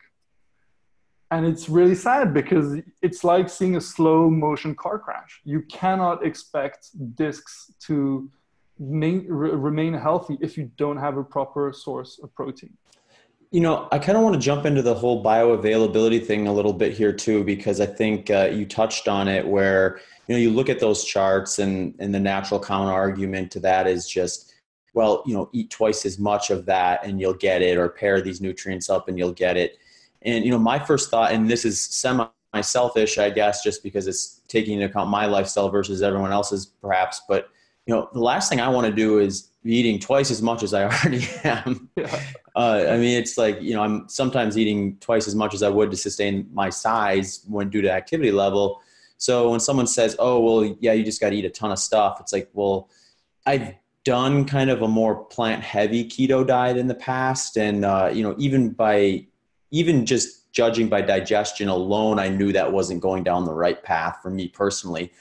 And 1.31 1.45
it's 1.45 1.69
really 1.69 1.95
sad 1.95 2.33
because 2.33 2.77
it's 3.01 3.23
like 3.23 3.49
seeing 3.49 3.75
a 3.75 3.81
slow 3.81 4.29
motion 4.29 4.75
car 4.75 4.99
crash. 4.99 5.41
You 5.43 5.61
cannot 5.63 6.25
expect 6.25 6.89
discs 7.15 7.73
to 7.87 8.29
main, 8.77 9.25
remain 9.27 9.93
healthy 9.93 10.37
if 10.39 10.57
you 10.57 10.71
don't 10.77 10.97
have 10.97 11.17
a 11.17 11.23
proper 11.23 11.73
source 11.73 12.19
of 12.21 12.33
protein. 12.35 12.77
You 13.51 13.61
know, 13.61 13.87
I 13.91 13.99
kind 13.99 14.17
of 14.17 14.23
want 14.23 14.35
to 14.35 14.41
jump 14.41 14.65
into 14.65 14.81
the 14.81 14.93
whole 14.93 15.23
bioavailability 15.23 16.25
thing 16.25 16.47
a 16.47 16.53
little 16.53 16.73
bit 16.73 16.93
here 16.93 17.13
too, 17.13 17.43
because 17.43 17.79
I 17.79 17.85
think 17.85 18.29
uh, 18.29 18.49
you 18.51 18.65
touched 18.65 19.07
on 19.07 19.27
it 19.27 19.47
where, 19.47 19.99
you 20.27 20.35
know, 20.35 20.39
you 20.39 20.49
look 20.49 20.69
at 20.69 20.79
those 20.79 21.03
charts 21.03 21.59
and, 21.59 21.95
and 21.99 22.13
the 22.13 22.19
natural 22.19 22.59
common 22.59 22.89
argument 22.89 23.51
to 23.51 23.59
that 23.61 23.87
is 23.87 24.07
just, 24.07 24.53
well, 24.93 25.23
you 25.25 25.33
know, 25.33 25.49
eat 25.53 25.69
twice 25.69 26.05
as 26.05 26.19
much 26.19 26.49
of 26.49 26.65
that 26.65 27.05
and 27.05 27.19
you'll 27.19 27.33
get 27.33 27.61
it, 27.61 27.77
or 27.77 27.89
pair 27.89 28.21
these 28.21 28.41
nutrients 28.41 28.89
up 28.89 29.07
and 29.07 29.17
you'll 29.17 29.33
get 29.33 29.57
it. 29.57 29.77
And, 30.23 30.43
you 30.43 30.51
know, 30.51 30.59
my 30.59 30.79
first 30.79 31.09
thought, 31.09 31.31
and 31.31 31.49
this 31.49 31.65
is 31.65 31.79
semi 31.79 32.27
selfish, 32.61 33.17
I 33.17 33.29
guess, 33.29 33.63
just 33.63 33.83
because 33.83 34.07
it's 34.07 34.41
taking 34.47 34.75
into 34.75 34.87
account 34.87 35.09
my 35.09 35.25
lifestyle 35.25 35.69
versus 35.69 36.01
everyone 36.01 36.31
else's 36.31 36.65
perhaps, 36.65 37.21
but 37.27 37.49
you 37.85 37.93
know, 37.93 38.09
the 38.13 38.19
last 38.19 38.49
thing 38.49 38.59
I 38.59 38.69
want 38.69 38.87
to 38.87 38.93
do 38.93 39.19
is 39.19 39.49
be 39.63 39.75
eating 39.75 39.99
twice 39.99 40.31
as 40.31 40.41
much 40.41 40.63
as 40.63 40.73
I 40.73 40.83
already 40.89 41.27
am. 41.43 41.89
Yeah. 41.95 42.21
Uh, 42.55 42.85
I 42.89 42.97
mean, 42.97 43.17
it's 43.17 43.37
like, 43.37 43.61
you 43.61 43.73
know, 43.73 43.83
I'm 43.83 44.07
sometimes 44.07 44.57
eating 44.57 44.97
twice 45.01 45.27
as 45.27 45.35
much 45.35 45.53
as 45.53 45.61
I 45.61 45.69
would 45.69 45.91
to 45.91 45.97
sustain 45.97 46.47
my 46.53 46.69
size 46.69 47.43
when 47.49 47.69
due 47.69 47.81
to 47.81 47.91
activity 47.91 48.31
level. 48.31 48.81
So 49.17 49.51
when 49.51 49.59
someone 49.59 49.87
says, 49.87 50.15
oh, 50.19 50.39
well, 50.39 50.77
yeah, 50.79 50.93
you 50.93 51.03
just 51.03 51.19
got 51.19 51.31
to 51.31 51.35
eat 51.35 51.45
a 51.45 51.49
ton 51.49 51.71
of 51.71 51.79
stuff, 51.79 52.19
it's 52.21 52.31
like, 52.31 52.49
well, 52.53 52.89
I've 53.45 53.73
done 54.05 54.45
kind 54.45 54.69
of 54.69 54.81
a 54.81 54.87
more 54.87 55.25
plant 55.25 55.63
heavy 55.63 56.07
keto 56.07 56.45
diet 56.47 56.77
in 56.77 56.87
the 56.87 56.95
past. 56.95 57.57
And, 57.57 57.83
uh, 57.83 58.11
you 58.13 58.23
know, 58.23 58.35
even 58.37 58.69
by, 58.69 59.25
even 59.71 60.05
just 60.05 60.51
judging 60.53 60.87
by 60.87 61.01
digestion 61.01 61.67
alone, 61.67 62.19
I 62.19 62.29
knew 62.29 62.53
that 62.53 62.71
wasn't 62.71 63.01
going 63.01 63.23
down 63.23 63.43
the 63.43 63.53
right 63.53 63.81
path 63.83 64.19
for 64.21 64.29
me 64.29 64.47
personally. 64.47 65.11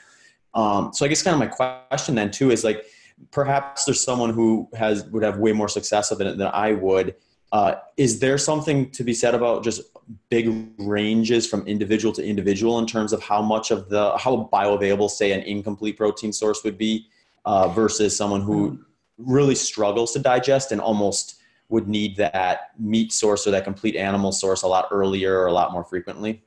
Um, 0.54 0.92
so 0.92 1.04
I 1.04 1.08
guess 1.08 1.22
kind 1.22 1.34
of 1.34 1.40
my 1.40 1.78
question 1.88 2.14
then 2.14 2.30
too 2.30 2.52
is 2.52 2.62
like 2.62 2.84
perhaps 3.30 3.84
there's 3.84 4.02
someone 4.02 4.30
who 4.30 4.68
has 4.74 5.04
would 5.06 5.22
have 5.22 5.38
way 5.38 5.52
more 5.52 5.68
success 5.68 6.10
of 6.10 6.20
it 6.20 6.38
than 6.38 6.48
I 6.52 6.72
would. 6.72 7.16
Uh, 7.54 7.76
is 7.96 8.18
there 8.18 8.36
something 8.36 8.90
to 8.90 9.04
be 9.04 9.14
said 9.14 9.32
about 9.32 9.62
just 9.62 9.80
big 10.28 10.52
ranges 10.76 11.46
from 11.46 11.64
individual 11.68 12.12
to 12.12 12.20
individual 12.20 12.80
in 12.80 12.86
terms 12.86 13.12
of 13.12 13.22
how 13.22 13.40
much 13.40 13.70
of 13.70 13.88
the 13.88 14.18
how 14.18 14.50
bioavailable 14.52 15.08
say 15.08 15.30
an 15.30 15.40
incomplete 15.42 15.96
protein 15.96 16.32
source 16.32 16.64
would 16.64 16.76
be 16.76 17.06
uh, 17.44 17.68
versus 17.68 18.16
someone 18.16 18.40
who 18.40 18.84
really 19.18 19.54
struggles 19.54 20.12
to 20.12 20.18
digest 20.18 20.72
and 20.72 20.80
almost 20.80 21.36
would 21.68 21.86
need 21.86 22.16
that 22.16 22.72
meat 22.76 23.12
source 23.12 23.46
or 23.46 23.52
that 23.52 23.62
complete 23.62 23.94
animal 23.94 24.32
source 24.32 24.64
a 24.64 24.66
lot 24.66 24.88
earlier 24.90 25.38
or 25.38 25.46
a 25.46 25.52
lot 25.52 25.70
more 25.70 25.84
frequently? 25.84 26.42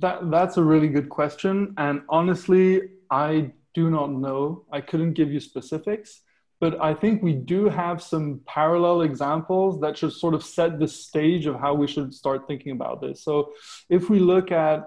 That 0.00 0.30
that's 0.30 0.58
a 0.58 0.62
really 0.62 0.88
good 0.88 1.08
question, 1.08 1.72
and 1.78 2.02
honestly, 2.10 2.90
I 3.10 3.52
do 3.72 3.88
not 3.88 4.10
know. 4.10 4.66
I 4.70 4.82
couldn't 4.82 5.14
give 5.14 5.32
you 5.32 5.40
specifics, 5.40 6.20
but 6.62 6.80
I 6.80 6.94
think 6.94 7.24
we 7.24 7.32
do 7.32 7.68
have 7.68 8.00
some 8.00 8.40
parallel 8.46 9.02
examples 9.02 9.80
that 9.80 9.98
should 9.98 10.12
sort 10.12 10.32
of 10.32 10.44
set 10.44 10.78
the 10.78 10.86
stage 10.86 11.46
of 11.46 11.56
how 11.56 11.74
we 11.74 11.88
should 11.88 12.14
start 12.14 12.46
thinking 12.46 12.70
about 12.70 13.00
this. 13.00 13.24
So 13.24 13.50
if 13.90 14.08
we 14.08 14.20
look 14.20 14.52
at, 14.52 14.78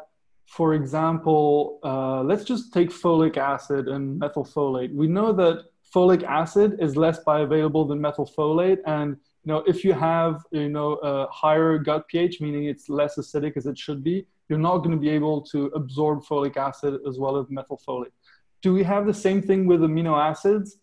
for 0.46 0.74
example, 0.74 1.80
uh, 1.84 2.22
let's 2.24 2.46
just 2.46 2.74
take 2.74 2.92
folic 2.92 3.36
acid 3.36 3.90
and 3.90 4.22
methylfolate. 4.22 4.96
We 4.96 5.08
know 5.08 5.34
that 5.34 5.66
folic 5.94 6.24
acid 6.24 6.78
is 6.80 6.96
less 6.96 7.22
bioavailable 7.26 7.90
than 7.90 8.00
methylfolate 8.00 8.80
and 8.86 9.18
you 9.44 9.50
know 9.52 9.60
if 9.68 9.84
you 9.86 9.94
have 9.94 10.44
you 10.52 10.70
know 10.70 10.94
a 11.12 11.28
higher 11.42 11.78
gut 11.78 12.08
ph 12.10 12.42
meaning 12.42 12.66
it's 12.66 12.90
less 12.90 13.14
acidic 13.22 13.56
as 13.56 13.66
it 13.72 13.78
should 13.78 14.04
be 14.04 14.26
you're 14.50 14.66
not 14.70 14.80
going 14.80 14.92
to 14.92 15.04
be 15.08 15.10
able 15.10 15.40
to 15.42 15.68
absorb 15.80 16.26
folic 16.26 16.58
acid 16.58 17.00
as 17.08 17.20
well 17.20 17.38
as 17.38 17.46
methylfolate. 17.48 18.16
Do 18.62 18.74
we 18.74 18.84
have 18.84 19.06
the 19.06 19.14
same 19.14 19.42
thing 19.42 19.68
with 19.68 19.82
amino 19.82 20.14
acids? 20.32 20.78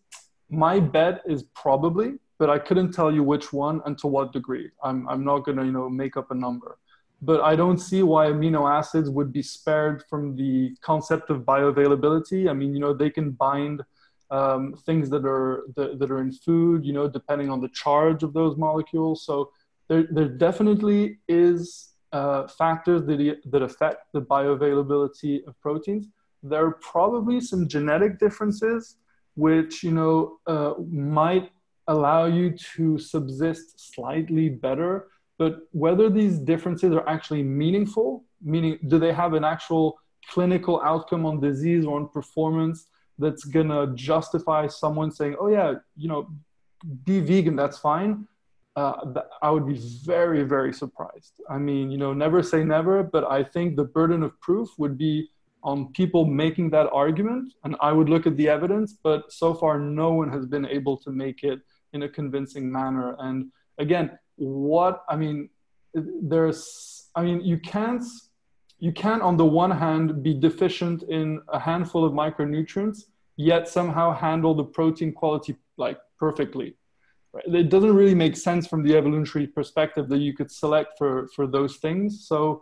My 0.53 0.79
bet 0.79 1.21
is 1.25 1.43
probably, 1.55 2.19
but 2.37 2.49
I 2.49 2.59
couldn't 2.59 2.91
tell 2.91 3.11
you 3.11 3.23
which 3.23 3.51
one 3.51 3.81
and 3.85 3.97
to 3.99 4.07
what 4.07 4.31
degree. 4.31 4.69
I'm, 4.83 5.09
I'm 5.09 5.23
not 5.25 5.39
going 5.39 5.57
to 5.57 5.65
you 5.65 5.71
know 5.71 5.89
make 5.89 6.15
up 6.15 6.29
a 6.31 6.35
number. 6.35 6.77
But 7.21 7.41
I 7.41 7.55
don't 7.55 7.79
see 7.79 8.03
why 8.03 8.27
amino 8.27 8.69
acids 8.69 9.09
would 9.09 9.31
be 9.31 9.41
spared 9.41 10.03
from 10.09 10.35
the 10.35 10.75
concept 10.81 11.29
of 11.29 11.41
bioavailability. 11.41 12.49
I 12.49 12.53
mean, 12.53 12.73
you 12.75 12.81
know, 12.81 12.93
they 12.93 13.09
can 13.09 13.31
bind 13.31 13.81
um, 14.29 14.75
things 14.85 15.09
that 15.09 15.25
are 15.25 15.63
that, 15.75 15.99
that 15.99 16.11
are 16.11 16.21
in 16.21 16.31
food, 16.31 16.85
you 16.85 16.93
know, 16.93 17.07
depending 17.07 17.49
on 17.49 17.61
the 17.61 17.69
charge 17.69 18.23
of 18.23 18.33
those 18.33 18.57
molecules. 18.57 19.25
So 19.25 19.51
there, 19.87 20.05
there 20.11 20.27
definitely 20.27 21.17
is 21.27 21.93
uh, 22.11 22.47
factors 22.47 23.05
that, 23.07 23.37
that 23.45 23.61
affect 23.61 24.11
the 24.13 24.21
bioavailability 24.21 25.47
of 25.47 25.59
proteins. 25.61 26.07
There 26.43 26.65
are 26.65 26.73
probably 26.73 27.39
some 27.41 27.67
genetic 27.67 28.19
differences 28.19 28.97
which 29.35 29.83
you 29.83 29.91
know 29.91 30.37
uh, 30.47 30.73
might 30.89 31.51
allow 31.87 32.25
you 32.25 32.55
to 32.75 32.97
subsist 32.97 33.93
slightly 33.93 34.49
better. 34.49 35.07
But 35.37 35.61
whether 35.71 36.09
these 36.09 36.37
differences 36.39 36.93
are 36.93 37.07
actually 37.09 37.43
meaningful, 37.43 38.23
meaning 38.41 38.79
do 38.87 38.99
they 38.99 39.11
have 39.11 39.33
an 39.33 39.43
actual 39.43 39.99
clinical 40.29 40.81
outcome 40.81 41.25
on 41.25 41.39
disease 41.39 41.85
or 41.85 41.99
on 41.99 42.07
performance 42.07 42.87
that's 43.19 43.43
gonna 43.43 43.87
justify 43.95 44.67
someone 44.67 45.11
saying, 45.11 45.35
"Oh 45.39 45.47
yeah, 45.47 45.75
you 45.95 46.07
know, 46.07 46.29
be 47.05 47.19
vegan, 47.19 47.55
that's 47.55 47.77
fine." 47.77 48.27
uh, 48.75 49.21
I 49.41 49.49
would 49.51 49.67
be 49.67 49.79
very, 50.03 50.43
very 50.43 50.73
surprised. 50.73 51.41
I 51.49 51.57
mean, 51.57 51.91
you 51.91 51.97
know, 51.97 52.13
never 52.13 52.41
say 52.41 52.63
never, 52.63 53.03
but 53.03 53.23
I 53.29 53.43
think 53.43 53.75
the 53.75 53.83
burden 53.83 54.23
of 54.23 54.39
proof 54.41 54.69
would 54.77 54.97
be 54.97 55.29
on 55.63 55.91
people 55.93 56.25
making 56.25 56.69
that 56.71 56.89
argument. 56.91 57.53
And 57.63 57.75
I 57.81 57.91
would 57.91 58.09
look 58.09 58.27
at 58.27 58.37
the 58.37 58.49
evidence, 58.49 58.95
but 59.03 59.31
so 59.31 59.53
far, 59.53 59.79
no 59.79 60.13
one 60.13 60.29
has 60.29 60.45
been 60.45 60.65
able 60.65 60.97
to 60.97 61.11
make 61.11 61.43
it 61.43 61.59
in 61.93 62.03
a 62.03 62.09
convincing 62.09 62.71
manner. 62.71 63.15
And 63.19 63.51
again, 63.77 64.17
what 64.35 65.03
I 65.09 65.15
mean, 65.15 65.49
there's, 65.93 67.09
I 67.15 67.23
mean, 67.23 67.41
you 67.41 67.59
can't, 67.59 68.03
you 68.79 68.91
can 68.91 69.21
on 69.21 69.37
the 69.37 69.45
one 69.45 69.71
hand 69.71 70.23
be 70.23 70.33
deficient 70.33 71.03
in 71.03 71.41
a 71.49 71.59
handful 71.59 72.03
of 72.03 72.13
micronutrients, 72.13 73.03
yet 73.37 73.67
somehow 73.67 74.13
handle 74.13 74.53
the 74.53 74.63
protein 74.63 75.13
quality 75.13 75.55
like 75.77 75.97
perfectly 76.19 76.75
Right? 77.33 77.45
It 77.47 77.69
doesn't 77.69 77.95
really 77.95 78.13
make 78.13 78.37
sense 78.37 78.67
from 78.67 78.83
the 78.83 78.95
evolutionary 78.95 79.47
perspective 79.47 80.07
that 80.09 80.19
you 80.19 80.33
could 80.33 80.51
select 80.51 80.97
for 80.97 81.27
for 81.35 81.47
those 81.47 81.77
things. 81.77 82.27
So 82.27 82.61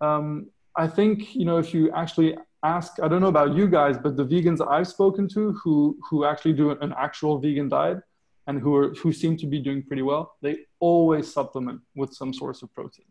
um, 0.00 0.48
I 0.76 0.86
think 0.86 1.34
you 1.34 1.44
know 1.44 1.58
if 1.58 1.74
you 1.74 1.90
actually 1.92 2.36
ask, 2.64 3.00
I 3.02 3.08
don't 3.08 3.20
know 3.20 3.28
about 3.28 3.54
you 3.54 3.66
guys, 3.68 3.96
but 3.98 4.16
the 4.16 4.24
vegans 4.24 4.66
I've 4.66 4.88
spoken 4.88 5.28
to 5.28 5.52
who 5.52 5.98
who 6.08 6.24
actually 6.24 6.54
do 6.54 6.70
an 6.70 6.94
actual 6.96 7.38
vegan 7.38 7.68
diet 7.68 7.98
and 8.46 8.60
who 8.60 8.74
are 8.76 8.94
who 8.94 9.12
seem 9.12 9.36
to 9.38 9.46
be 9.46 9.58
doing 9.58 9.82
pretty 9.82 10.02
well, 10.02 10.36
they 10.42 10.58
always 10.80 11.32
supplement 11.32 11.80
with 11.94 12.12
some 12.12 12.32
source 12.32 12.62
of 12.62 12.72
protein. 12.74 13.06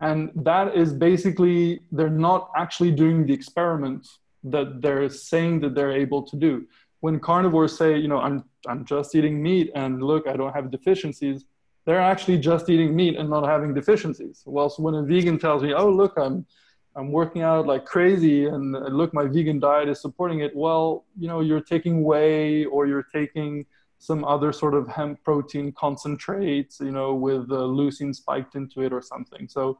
And 0.00 0.30
that 0.34 0.74
is 0.74 0.94
basically 0.94 1.80
they're 1.92 2.08
not 2.08 2.50
actually 2.56 2.92
doing 2.92 3.26
the 3.26 3.34
experiment 3.34 4.06
that 4.44 4.80
they're 4.80 5.10
saying 5.10 5.60
that 5.60 5.74
they're 5.74 5.92
able 5.92 6.22
to 6.22 6.36
do 6.36 6.66
when 7.00 7.18
carnivores 7.18 7.76
say, 7.76 7.96
you 7.96 8.08
know, 8.08 8.18
I'm, 8.18 8.44
I'm 8.68 8.84
just 8.84 9.14
eating 9.14 9.42
meat 9.42 9.70
and 9.74 10.02
look, 10.02 10.26
I 10.28 10.36
don't 10.36 10.54
have 10.54 10.70
deficiencies, 10.70 11.44
they're 11.86 12.00
actually 12.00 12.38
just 12.38 12.68
eating 12.68 12.94
meat 12.94 13.16
and 13.16 13.28
not 13.28 13.44
having 13.46 13.74
deficiencies. 13.74 14.42
Well, 14.46 14.68
so 14.68 14.82
when 14.82 14.94
a 14.94 15.02
vegan 15.02 15.38
tells 15.38 15.62
me, 15.62 15.72
oh, 15.72 15.90
look, 15.90 16.12
I'm, 16.16 16.46
I'm 16.96 17.12
working 17.12 17.42
out 17.42 17.66
like 17.66 17.84
crazy 17.84 18.46
and 18.46 18.72
look, 18.72 19.14
my 19.14 19.24
vegan 19.24 19.60
diet 19.60 19.88
is 19.88 20.00
supporting 20.00 20.40
it. 20.40 20.54
Well, 20.54 21.04
you 21.18 21.28
know, 21.28 21.40
you're 21.40 21.60
taking 21.60 22.02
whey 22.02 22.64
or 22.64 22.86
you're 22.86 23.06
taking 23.12 23.66
some 23.98 24.24
other 24.24 24.52
sort 24.52 24.74
of 24.74 24.88
hemp 24.88 25.22
protein 25.22 25.72
concentrates, 25.72 26.80
you 26.80 26.90
know, 26.90 27.14
with 27.14 27.50
uh, 27.50 27.56
leucine 27.78 28.14
spiked 28.14 28.54
into 28.54 28.80
it 28.82 28.92
or 28.92 29.02
something. 29.02 29.46
So 29.48 29.78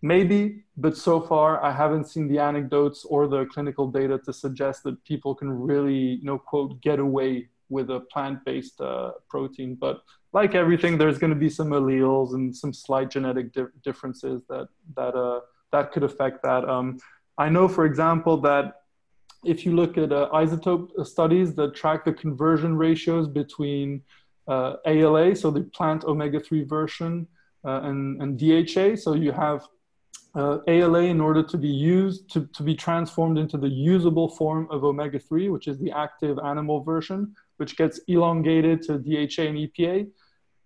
Maybe, 0.00 0.62
but 0.76 0.96
so 0.96 1.20
far 1.20 1.62
I 1.62 1.72
haven't 1.72 2.04
seen 2.08 2.28
the 2.28 2.38
anecdotes 2.38 3.04
or 3.04 3.26
the 3.26 3.46
clinical 3.46 3.90
data 3.90 4.18
to 4.26 4.32
suggest 4.32 4.84
that 4.84 5.02
people 5.04 5.34
can 5.34 5.50
really, 5.50 5.96
you 6.20 6.24
know, 6.24 6.38
quote, 6.38 6.80
get 6.80 7.00
away 7.00 7.48
with 7.68 7.90
a 7.90 8.00
plant-based 8.12 8.80
uh, 8.80 9.10
protein. 9.28 9.74
But 9.74 10.02
like 10.32 10.54
everything, 10.54 10.98
there's 10.98 11.18
going 11.18 11.32
to 11.32 11.38
be 11.38 11.50
some 11.50 11.70
alleles 11.70 12.34
and 12.34 12.54
some 12.56 12.72
slight 12.72 13.10
genetic 13.10 13.52
di- 13.52 13.74
differences 13.82 14.42
that 14.48 14.68
that 14.94 15.16
uh, 15.16 15.40
that 15.72 15.92
could 15.92 16.04
affect 16.04 16.42
that. 16.42 16.68
Um, 16.68 16.98
I 17.36 17.48
know, 17.48 17.68
for 17.68 17.84
example, 17.84 18.36
that 18.38 18.74
if 19.44 19.64
you 19.64 19.74
look 19.74 19.96
at 19.96 20.12
uh, 20.12 20.28
isotope 20.32 21.06
studies 21.06 21.54
that 21.54 21.74
track 21.74 22.04
the 22.04 22.12
conversion 22.12 22.76
ratios 22.76 23.28
between 23.28 24.02
uh, 24.48 24.76
ALA, 24.86 25.36
so 25.36 25.50
the 25.50 25.62
plant 25.62 26.04
omega 26.04 26.40
3 26.40 26.64
version, 26.64 27.26
uh, 27.64 27.80
and, 27.82 28.20
and 28.22 28.38
DHA, 28.38 28.96
so 28.96 29.14
you 29.14 29.32
have 29.32 29.66
uh, 30.34 30.58
ALA 30.66 31.02
in 31.02 31.20
order 31.20 31.42
to 31.42 31.56
be 31.56 31.68
used 31.68 32.30
to, 32.32 32.46
to 32.46 32.62
be 32.62 32.74
transformed 32.74 33.38
into 33.38 33.56
the 33.56 33.68
usable 33.68 34.28
form 34.28 34.68
of 34.70 34.84
omega 34.84 35.18
3, 35.18 35.48
which 35.48 35.68
is 35.68 35.78
the 35.78 35.90
active 35.90 36.38
animal 36.44 36.82
version, 36.82 37.34
which 37.56 37.76
gets 37.76 37.98
elongated 38.08 38.82
to 38.82 38.98
DHA 38.98 39.42
and 39.42 39.58
EPA. 39.58 40.08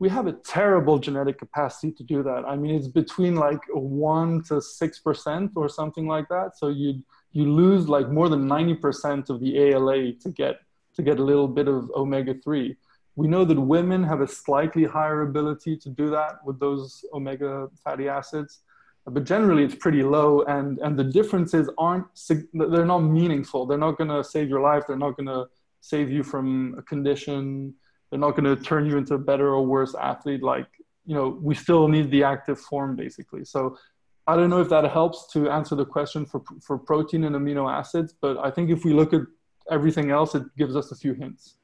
We 0.03 0.09
have 0.09 0.27
a 0.27 0.33
terrible 0.33 0.99
genetic 0.99 1.39
capacity 1.39 1.91
to 1.99 2.03
do 2.03 2.19
that. 2.29 2.43
I 2.53 2.55
mean, 2.57 2.75
it's 2.75 2.89
between 3.03 3.35
like 3.37 3.63
1% 3.73 4.49
to 4.49 4.55
6% 4.55 5.51
or 5.55 5.69
something 5.69 6.07
like 6.15 6.29
that. 6.35 6.49
So 6.61 6.67
you 6.69 6.91
you 7.33 7.45
lose 7.51 7.89
like 7.89 8.09
more 8.11 8.29
than 8.29 8.43
90% 8.47 9.31
of 9.31 9.41
the 9.41 9.53
ALA 9.59 10.13
to 10.25 10.29
get 10.31 10.57
to 10.97 11.03
get 11.03 11.19
a 11.19 11.25
little 11.31 11.49
bit 11.49 11.69
of 11.69 11.91
omega 12.03 12.35
3. 12.35 12.77
We 13.15 13.29
know 13.29 13.45
that 13.45 13.59
women 13.59 14.03
have 14.05 14.21
a 14.21 14.29
slightly 14.29 14.85
higher 14.85 15.23
ability 15.23 15.77
to 15.79 15.89
do 15.89 16.11
that 16.11 16.45
with 16.45 16.59
those 16.61 17.05
omega 17.13 17.69
fatty 17.83 18.09
acids, 18.09 18.61
but 19.07 19.25
generally 19.25 19.65
it's 19.65 19.75
pretty 19.75 20.03
low. 20.03 20.43
And, 20.43 20.79
and 20.85 20.99
the 20.99 21.05
differences 21.19 21.71
aren't, 21.79 22.07
they're 22.53 22.93
not 22.95 23.01
meaningful. 23.01 23.67
They're 23.67 23.87
not 23.87 23.99
going 23.99 24.11
to 24.11 24.25
save 24.25 24.49
your 24.49 24.61
life. 24.61 24.85
They're 24.87 25.05
not 25.07 25.17
going 25.17 25.33
to 25.39 25.47
save 25.81 26.11
you 26.11 26.23
from 26.23 26.75
a 26.79 26.83
condition. 26.83 27.75
They're 28.13 28.21
not 28.21 28.37
going 28.37 28.45
to 28.45 28.63
turn 28.63 28.85
you 28.85 28.99
into 28.99 29.15
a 29.15 29.19
better 29.19 29.49
or 29.55 29.65
worse 29.65 29.95
athlete. 29.95 30.43
Like, 30.43 30.67
you 31.07 31.15
know, 31.15 31.39
we 31.41 31.55
still 31.55 31.89
need 31.89 32.11
the 32.11 32.25
active 32.25 32.61
form 32.61 32.95
basically. 32.95 33.47
So 33.47 33.79
I 34.27 34.37
don't 34.37 34.51
know 34.51 34.61
if 34.61 34.69
that 34.69 34.85
helps 34.91 35.33
to 35.33 35.49
answer 35.49 35.75
the 35.77 35.87
question 35.87 36.27
for, 36.27 36.43
for 36.61 36.77
protein 36.77 37.25
and 37.25 37.35
amino 37.35 37.73
acids, 37.73 38.13
but 38.21 38.37
I 38.37 38.51
think 38.51 38.69
if 38.69 38.85
we 38.85 38.93
look 38.93 39.15
at 39.15 39.23
everything 39.71 40.11
else, 40.11 40.35
it 40.35 40.43
gives 40.59 40.77
us 40.77 40.93
a 40.93 40.95
few 40.95 41.15
hints. 41.15 41.55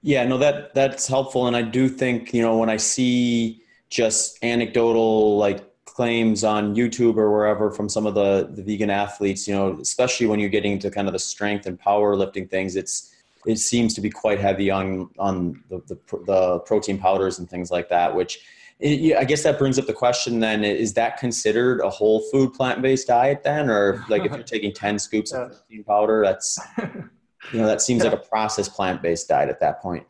Yeah, 0.00 0.24
no, 0.24 0.38
that 0.38 0.72
that's 0.74 1.06
helpful, 1.06 1.46
and 1.48 1.56
I 1.56 1.62
do 1.62 1.88
think 1.88 2.32
you 2.32 2.40
know 2.40 2.56
when 2.56 2.70
I 2.70 2.76
see 2.76 3.62
just 3.90 4.42
anecdotal 4.44 5.36
like 5.36 5.68
claims 5.84 6.44
on 6.44 6.76
YouTube 6.76 7.16
or 7.16 7.32
wherever 7.32 7.70
from 7.72 7.88
some 7.88 8.06
of 8.06 8.14
the 8.14 8.48
the 8.54 8.62
vegan 8.62 8.90
athletes, 8.90 9.48
you 9.48 9.54
know, 9.54 9.76
especially 9.80 10.28
when 10.28 10.38
you're 10.38 10.50
getting 10.50 10.72
into 10.72 10.88
kind 10.88 11.08
of 11.08 11.12
the 11.12 11.18
strength 11.18 11.66
and 11.66 11.78
power 11.78 12.14
lifting 12.14 12.46
things, 12.46 12.76
it's 12.76 13.12
it 13.46 13.56
seems 13.56 13.94
to 13.94 14.00
be 14.00 14.10
quite 14.10 14.40
heavy 14.40 14.70
on 14.70 15.10
on 15.18 15.62
the 15.68 15.80
the, 15.86 16.24
the 16.26 16.58
protein 16.60 16.98
powders 16.98 17.38
and 17.38 17.48
things 17.48 17.70
like 17.70 17.88
that, 17.88 18.14
which 18.14 18.40
I 18.80 19.24
guess 19.26 19.42
that 19.42 19.58
brings 19.58 19.78
up 19.78 19.86
the 19.86 19.92
question 19.92 20.38
then 20.38 20.62
is 20.62 20.94
that 20.94 21.16
considered 21.16 21.80
a 21.80 21.90
whole 21.90 22.20
food 22.30 22.54
plant 22.54 22.80
based 22.80 23.08
diet 23.08 23.42
then 23.42 23.68
or 23.68 24.04
like 24.08 24.24
if 24.24 24.30
you're 24.30 24.42
taking 24.44 24.72
10 24.72 25.00
scoops 25.00 25.32
of 25.32 25.48
protein 25.48 25.84
powder 25.84 26.22
that's 26.24 26.58
you 27.52 27.58
know 27.58 27.66
that 27.66 27.82
seems 27.82 28.04
yeah. 28.04 28.10
like 28.10 28.20
a 28.20 28.22
processed 28.28 28.72
plant 28.74 29.02
based 29.02 29.28
diet 29.28 29.48
at 29.48 29.58
that 29.58 29.82
point 29.82 30.06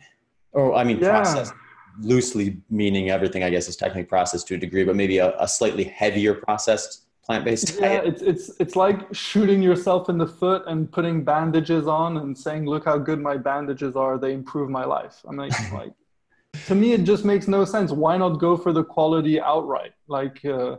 or 0.52 0.74
I 0.74 0.84
mean 0.84 0.98
yeah. 0.98 1.08
processed 1.10 1.54
loosely 2.00 2.58
meaning 2.68 3.08
everything 3.08 3.42
I 3.42 3.48
guess 3.48 3.68
is 3.68 3.76
technically 3.76 4.04
processed 4.04 4.46
to 4.48 4.54
a 4.54 4.58
degree 4.58 4.84
but 4.84 4.96
maybe 4.96 5.16
a, 5.16 5.34
a 5.38 5.48
slightly 5.48 5.84
heavier 5.84 6.34
processed 6.34 7.06
plant 7.28 7.44
based 7.44 7.78
yeah, 7.78 8.00
it's 8.02 8.22
it's 8.22 8.50
it's 8.58 8.74
like 8.74 9.00
shooting 9.12 9.62
yourself 9.62 10.08
in 10.08 10.16
the 10.16 10.26
foot 10.26 10.62
and 10.66 10.90
putting 10.90 11.22
bandages 11.22 11.86
on 11.86 12.16
and 12.18 12.36
saying 12.36 12.64
look 12.64 12.86
how 12.86 12.96
good 12.96 13.20
my 13.20 13.36
bandages 13.36 13.94
are. 13.96 14.18
They 14.18 14.32
improve 14.32 14.70
my 14.70 14.84
life. 14.84 15.16
I'm 15.28 15.36
like 15.36 15.52
like 15.72 15.92
to 16.66 16.74
me 16.74 16.92
it 16.92 17.04
just 17.04 17.24
makes 17.24 17.46
no 17.46 17.64
sense. 17.64 17.92
Why 17.92 18.16
not 18.16 18.40
go 18.40 18.56
for 18.56 18.72
the 18.72 18.82
quality 18.82 19.40
outright? 19.40 19.92
Like 20.08 20.42
uh, 20.44 20.76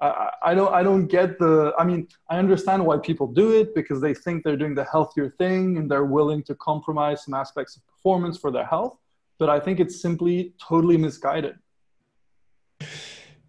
I, 0.00 0.30
I, 0.42 0.54
don't 0.54 0.72
i 0.72 0.82
don't 0.84 1.08
get 1.08 1.40
the 1.40 1.74
i 1.76 1.82
mean 1.82 2.06
i 2.30 2.38
understand 2.38 2.86
why 2.86 2.98
people 2.98 3.26
do 3.26 3.58
it 3.60 3.74
because 3.74 4.00
they 4.00 4.14
think 4.14 4.44
they're 4.44 4.56
doing 4.56 4.76
the 4.76 4.84
healthier 4.84 5.28
thing 5.28 5.76
and 5.76 5.90
they're 5.90 6.04
willing 6.04 6.44
to 6.44 6.54
compromise 6.54 7.24
some 7.24 7.34
aspects 7.34 7.74
of 7.74 7.84
performance 7.84 8.38
for 8.38 8.52
their 8.52 8.64
health 8.64 8.96
but 9.40 9.50
i 9.50 9.58
think 9.58 9.80
it's 9.80 10.00
simply 10.00 10.52
totally 10.60 10.96
misguided. 10.96 11.56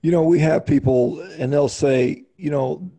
You 0.01 0.11
know 0.11 0.23
we 0.23 0.39
have 0.39 0.65
people 0.65 1.21
and 1.37 1.53
they'll 1.53 1.75
say 1.85 2.25
you 2.39 2.51
know 2.51 2.91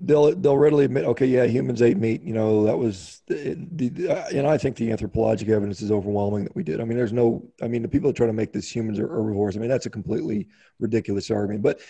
they'll 0.00 0.34
they'll 0.34 0.56
readily 0.56 0.84
admit, 0.84 1.04
okay, 1.04 1.26
yeah, 1.26 1.44
humans 1.44 1.82
ate 1.82 1.96
meat. 1.96 2.22
You 2.22 2.34
know, 2.34 2.64
that 2.64 2.76
was, 2.76 3.22
the, 3.26 3.56
the, 3.72 4.08
uh, 4.08 4.28
and 4.32 4.46
I 4.46 4.58
think 4.58 4.76
the 4.76 4.90
anthropologic 4.90 5.48
evidence 5.48 5.82
is 5.82 5.90
overwhelming 5.90 6.44
that 6.44 6.54
we 6.54 6.62
did. 6.62 6.80
I 6.80 6.84
mean, 6.84 6.96
there's 6.96 7.12
no, 7.12 7.44
I 7.62 7.68
mean, 7.68 7.82
the 7.82 7.88
people 7.88 8.10
that 8.10 8.16
try 8.16 8.26
to 8.26 8.32
make 8.32 8.52
this 8.52 8.74
humans 8.74 8.98
are 8.98 9.08
herbivores. 9.08 9.56
I 9.56 9.60
mean, 9.60 9.68
that's 9.68 9.86
a 9.86 9.90
completely 9.90 10.48
ridiculous 10.78 11.30
argument. 11.30 11.62
But 11.62 11.80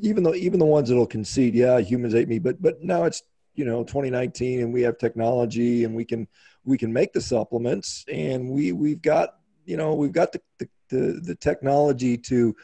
even 0.00 0.22
though 0.22 0.34
even 0.34 0.60
the 0.60 0.66
ones 0.66 0.88
that'll 0.88 1.06
concede, 1.06 1.54
yeah, 1.54 1.78
humans 1.80 2.14
ate 2.14 2.28
meat, 2.28 2.42
but 2.42 2.60
but 2.62 2.82
now 2.82 3.04
it's 3.04 3.22
you 3.54 3.64
know 3.64 3.82
2019 3.84 4.60
and 4.60 4.72
we 4.72 4.82
have 4.82 4.98
technology 4.98 5.84
and 5.84 5.94
we 5.94 6.04
can 6.04 6.28
we 6.64 6.76
can 6.76 6.92
make 6.92 7.12
the 7.14 7.20
supplements 7.20 8.04
and 8.12 8.50
we 8.50 8.72
we've 8.72 9.00
got 9.00 9.36
you 9.64 9.78
know 9.78 9.94
we've 9.94 10.12
got 10.12 10.30
the 10.30 10.40
the, 10.58 10.68
the, 10.90 11.20
the 11.22 11.34
technology 11.34 12.18
to 12.18 12.54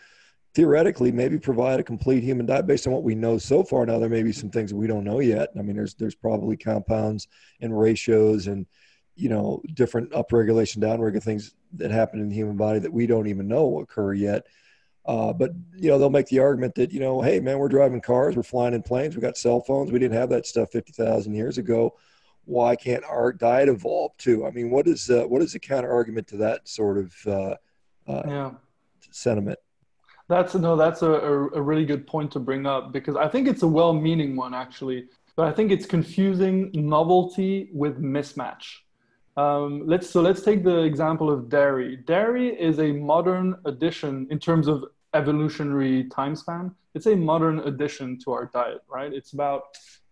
theoretically 0.55 1.11
maybe 1.11 1.39
provide 1.39 1.81
a 1.81 1.85
complete 1.85 2.23
human 2.23 2.47
diet 2.47 2.67
based 2.67 2.87
on 2.87 2.93
what 2.93 3.03
we 3.03 3.15
know 3.15 3.39
so 3.39 3.63
far. 3.63 3.87
Now 3.87 3.99
there 3.99 4.09
may 4.09 4.23
be 4.23 4.33
some 4.33 4.51
things 4.51 4.71
that 4.71 4.77
we 4.77 4.87
don't 4.87 5.05
know 5.05 5.21
yet. 5.21 5.49
I 5.59 5.63
mean, 5.63 5.77
there's 5.77 5.95
there's 5.95 6.15
probably 6.15 6.57
compounds 6.57 7.29
and 7.61 7.79
ratios 7.79 8.47
and 8.47 8.67
you 9.15 9.29
know 9.29 9.63
different 9.75 10.11
upregulation, 10.13 10.79
downregulation 10.79 11.23
things 11.23 11.55
that 11.75 11.91
happen 11.91 12.21
in 12.21 12.29
the 12.29 12.35
human 12.35 12.57
body 12.57 12.79
that 12.79 12.93
we 12.93 13.07
don't 13.07 13.27
even 13.27 13.49
know 13.49 13.81
occur 13.81 14.13
yet. 14.13 14.47
Uh, 15.05 15.33
but 15.33 15.51
you 15.75 15.91
know 15.91 15.99
they'll 15.99 16.11
make 16.11 16.29
the 16.29 16.39
argument 16.39 16.75
that 16.75 16.93
you 16.93 17.01
know, 17.01 17.21
hey 17.21 17.41
man, 17.41 17.59
we're 17.59 17.69
driving 17.69 18.01
cars, 18.01 18.37
we're 18.37 18.43
flying 18.43 18.75
in 18.75 18.83
planes, 18.83 19.17
we 19.17 19.23
got 19.23 19.37
cell 19.37 19.61
phones, 19.61 19.91
we 19.91 19.99
didn't 19.99 20.17
have 20.17 20.29
that 20.29 20.47
stuff 20.47 20.71
fifty 20.71 20.93
thousand 20.93 21.35
years 21.35 21.59
ago. 21.59 21.97
Why 22.45 22.77
can't 22.77 23.05
our 23.05 23.33
diet 23.33 23.69
evolve 23.69 24.17
too? 24.19 24.45
I 24.47 24.51
mean, 24.51 24.71
what 24.71 24.87
is 24.87 25.11
uh, 25.11 25.25
what 25.25 25.43
is 25.43 25.55
the 25.55 25.59
counter 25.59 25.91
argument 25.91 26.27
to 26.29 26.37
that 26.39 26.69
sort 26.69 26.99
of 26.99 27.15
uh, 27.27 27.57
uh 28.07 28.23
yeah. 28.27 28.51
sentiment? 29.11 29.59
That's 30.29 30.55
no, 30.55 30.77
that's 30.77 31.03
a, 31.03 31.11
a, 31.11 31.61
really 31.61 31.85
good 31.85 32.07
point 32.07 32.31
to 32.33 32.41
bring 32.41 32.67
up 32.67 32.93
because 32.93 33.17
I 33.17 33.29
think 33.29 33.49
it's 33.49 33.63
a 33.63 33.67
well-meaning 33.67 34.37
one 34.37 34.55
actually, 34.55 35.09
but 35.37 35.47
I 35.47 35.53
think 35.53 35.71
it's 35.71 35.85
confusing 35.85 36.71
novelty 36.73 37.71
with 37.73 38.01
mismatch. 38.01 38.65
Um, 39.37 39.83
let's 39.87 40.09
so 40.09 40.21
let's 40.21 40.43
take 40.43 40.63
the 40.63 40.83
example 40.83 41.31
of 41.31 41.49
dairy. 41.49 41.97
Dairy 41.97 42.49
is 42.49 42.79
a 42.79 42.93
modern 42.93 43.57
addition 43.65 44.27
in 44.31 44.39
terms 44.39 44.69
of 44.69 44.85
evolutionary 45.15 46.05
time 46.05 46.37
span. 46.37 46.75
It's 46.95 47.07
a 47.07 47.17
modern 47.17 47.61
addition 47.61 48.19
to 48.25 48.33
our 48.33 48.47
diet, 48.47 48.83
right? 48.89 49.13
It's 49.13 49.33
about 49.33 49.63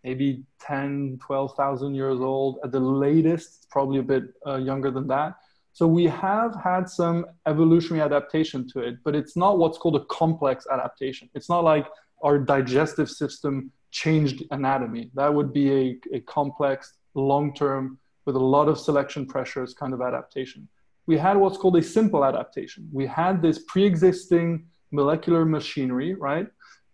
maybe 0.05 0.45
10, 0.61 1.19
12,000 1.23 1.95
years 1.95 2.21
old 2.21 2.59
at 2.65 2.73
the 2.73 2.81
latest, 2.81 3.69
probably 3.71 3.99
a 3.99 4.03
bit 4.03 4.25
uh, 4.47 4.57
younger 4.57 4.91
than 4.91 5.07
that. 5.09 5.35
So 5.73 5.87
we 5.87 6.05
have 6.05 6.55
had 6.63 6.89
some 6.89 7.27
evolutionary 7.47 8.05
adaptation 8.05 8.69
to 8.73 8.81
it, 8.81 8.97
but 9.05 9.15
it's 9.15 9.37
not 9.37 9.59
what's 9.59 9.79
called 9.79 9.97
a 9.97 10.05
complex 10.07 10.67
adaptation. 10.71 11.31
It's 11.35 11.49
not 11.49 11.65
like 11.65 11.87
our 12.23 12.39
digestive 12.39 13.11
system 13.11 13.71
changed 13.91 14.45
anatomy. 14.51 15.11
That 15.15 15.33
would 15.33 15.53
be 15.53 15.73
a, 15.73 16.17
a 16.17 16.21
complex, 16.21 16.95
long 17.15 17.55
term, 17.55 17.99
with 18.27 18.37
a 18.37 18.39
lot 18.39 18.69
of 18.69 18.79
selection 18.79 19.27
pressures 19.27 19.75
kind 19.75 19.93
of 19.93 20.01
adaptation. 20.01 20.69
We 21.07 21.17
had 21.17 21.37
what's 21.37 21.57
called 21.57 21.77
a 21.77 21.83
simple 21.83 22.25
adaptation. 22.25 22.89
We 22.93 23.07
had 23.07 23.43
this 23.43 23.61
pre 23.67 23.85
existing 23.85 24.67
molecular 24.93 25.45
machinery, 25.45 26.15
right? 26.15 26.47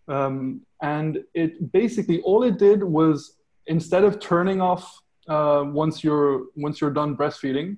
Um, 0.07 0.61
and 0.81 1.19
it 1.33 1.71
basically 1.71 2.21
all 2.21 2.43
it 2.43 2.57
did 2.57 2.83
was 2.83 3.37
instead 3.65 4.03
of 4.03 4.19
turning 4.19 4.61
off 4.61 4.99
uh, 5.27 5.63
once 5.65 6.03
you're 6.03 6.45
once 6.55 6.79
you're 6.79 6.91
done 6.91 7.17
breastfeeding, 7.17 7.77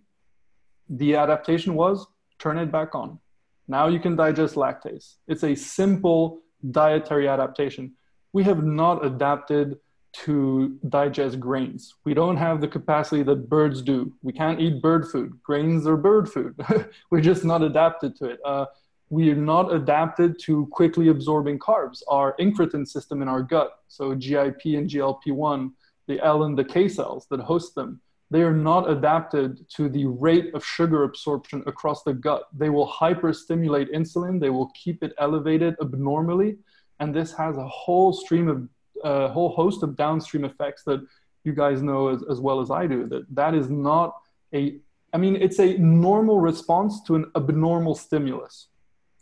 the 0.90 1.16
adaptation 1.16 1.76
was 1.76 2.08
turn 2.40 2.58
it 2.58 2.72
back 2.72 2.96
on. 2.96 3.20
Now 3.68 3.88
you 3.88 4.00
can 4.00 4.16
digest 4.16 4.56
lactase. 4.56 5.16
It's 5.28 5.44
a 5.44 5.56
simple 5.56 6.40
dietary 6.72 7.28
adaptation. 7.28 7.94
We 8.34 8.44
have 8.44 8.64
not 8.64 9.06
adapted 9.06 9.78
to 10.12 10.80
digest 10.90 11.40
grains. 11.40 11.94
We 12.04 12.14
don't 12.14 12.38
have 12.38 12.62
the 12.62 12.68
capacity 12.68 13.22
that 13.24 13.48
birds 13.48 13.82
do. 13.82 14.12
We 14.24 14.34
can't 14.34 14.60
eat 14.60 14.82
bird 14.82 15.08
food. 15.08 15.40
Grains 15.44 15.86
are 15.86 15.98
bird 15.98 16.30
food. 16.30 16.60
We're 17.12 17.22
just 17.22 17.46
not 17.46 17.62
adapted 17.62 18.16
to 18.18 18.26
it. 18.26 18.40
Uh, 18.44 18.66
we 19.12 19.30
are 19.32 19.36
not 19.36 19.74
adapted 19.74 20.40
to 20.46 20.68
quickly 20.68 21.10
absorbing 21.10 21.60
carbs. 21.60 22.02
Our 22.08 22.36
incretin 22.38 22.88
system 22.88 23.22
in 23.22 23.28
our 23.28 23.42
gut, 23.42 23.72
so 23.88 24.14
GIP 24.16 24.66
and 24.66 24.90
GLP-1, 24.90 25.72
the 26.08 26.24
L 26.24 26.44
and 26.44 26.58
the 26.58 26.64
K 26.64 26.88
cells 26.88 27.28
that 27.30 27.40
host 27.40 27.76
them, 27.76 28.02
they 28.32 28.42
are 28.42 28.54
not 28.54 28.90
adapted 28.90 29.68
to 29.76 29.90
the 29.90 30.06
rate 30.06 30.54
of 30.54 30.64
sugar 30.64 31.04
absorption 31.04 31.64
across 31.66 32.04
the 32.04 32.14
gut. 32.14 32.44
They 32.56 32.70
will 32.70 32.88
hyperstimulate 32.88 33.94
insulin, 33.94 34.40
they 34.40 34.50
will 34.50 34.72
keep 34.76 35.04
it 35.04 35.14
elevated 35.18 35.76
abnormally, 35.82 36.58
and 37.00 37.14
this 37.14 37.34
has 37.34 37.58
a 37.58 37.68
whole 37.68 38.14
stream 38.14 38.48
of 38.48 38.68
a 39.04 39.30
whole 39.30 39.50
host 39.50 39.82
of 39.82 39.96
downstream 39.96 40.44
effects 40.44 40.84
that 40.84 41.06
you 41.46 41.54
guys 41.54 41.82
know 41.82 42.10
as, 42.10 42.22
as 42.30 42.40
well 42.42 42.60
as 42.60 42.70
I 42.70 42.86
do. 42.86 43.08
That 43.08 43.24
that 43.34 43.56
is 43.56 43.70
not 43.70 44.16
a 44.54 44.80
I 45.14 45.18
mean, 45.18 45.36
it's 45.36 45.60
a 45.60 45.78
normal 45.78 46.40
response 46.40 47.02
to 47.04 47.16
an 47.16 47.32
abnormal 47.36 47.96
stimulus. 47.96 48.68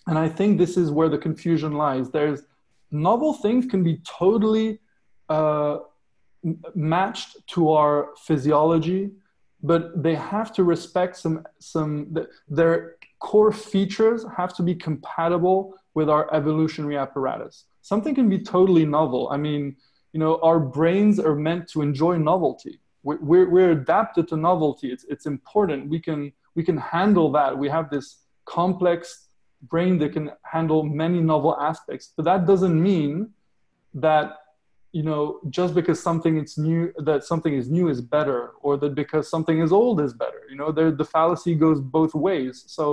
And 0.08 0.18
I 0.18 0.30
think 0.30 0.58
this 0.58 0.78
is 0.78 0.91
where 0.91 1.10
the 1.10 1.18
confusion 1.18 1.74
lies. 1.74 2.10
There's 2.10 2.41
novel 2.91 3.34
things 3.34 3.66
can 3.66 3.84
be 3.84 4.01
totally 4.05 4.80
uh, 5.30 5.80
matched 6.75 7.37
to 7.47 7.71
our 7.71 8.09
physiology, 8.27 9.11
but 9.63 10.03
they 10.03 10.15
have 10.15 10.53
to 10.53 10.63
respect 10.63 11.17
some 11.17 11.45
some 11.59 12.15
their 12.47 12.95
core 13.19 13.51
features 13.51 14.25
have 14.35 14.53
to 14.55 14.63
be 14.63 14.75
compatible 14.75 15.73
with 15.93 16.09
our 16.09 16.31
evolutionary 16.33 16.97
apparatus. 16.97 17.65
Something 17.81 18.13
can 18.13 18.29
be 18.29 18.39
totally 18.39 18.85
novel. 18.85 19.29
I 19.31 19.37
mean, 19.37 19.75
you 20.13 20.19
know, 20.19 20.39
our 20.41 20.59
brains 20.59 21.19
are 21.19 21.35
meant 21.35 21.67
to 21.69 21.81
enjoy 21.81 22.17
novelty. 22.17 22.79
We're, 23.03 23.49
we're, 23.49 23.71
adapted 23.71 24.27
to 24.29 24.37
novelty. 24.37 24.91
It's, 24.91 25.05
it's 25.05 25.25
important. 25.25 25.89
We 25.89 25.99
can, 25.99 26.33
we 26.55 26.63
can 26.63 26.77
handle 26.77 27.31
that. 27.31 27.57
We 27.57 27.69
have 27.69 27.89
this 27.89 28.17
complex 28.45 29.29
brain 29.61 29.97
that 29.99 30.11
can 30.13 30.31
handle 30.43 30.83
many 30.83 31.21
novel 31.21 31.57
aspects. 31.59 32.11
But 32.15 32.25
that 32.25 32.45
doesn't 32.45 32.81
mean 32.81 33.29
that 33.93 34.37
you 34.97 35.03
know 35.03 35.39
just 35.57 35.71
because 35.79 35.99
something 36.09 36.35
is 36.43 36.57
new 36.57 36.81
that 37.09 37.23
something 37.31 37.53
is 37.61 37.65
new 37.77 37.87
is 37.93 38.01
better 38.15 38.39
or 38.65 38.71
that 38.81 38.93
because 39.03 39.25
something 39.29 39.57
is 39.65 39.71
old 39.81 39.97
is 40.07 40.13
better 40.23 40.41
you 40.49 40.57
know 40.59 40.69
the 41.01 41.07
fallacy 41.15 41.53
goes 41.65 41.79
both 41.97 42.13
ways. 42.27 42.55
So 42.77 42.85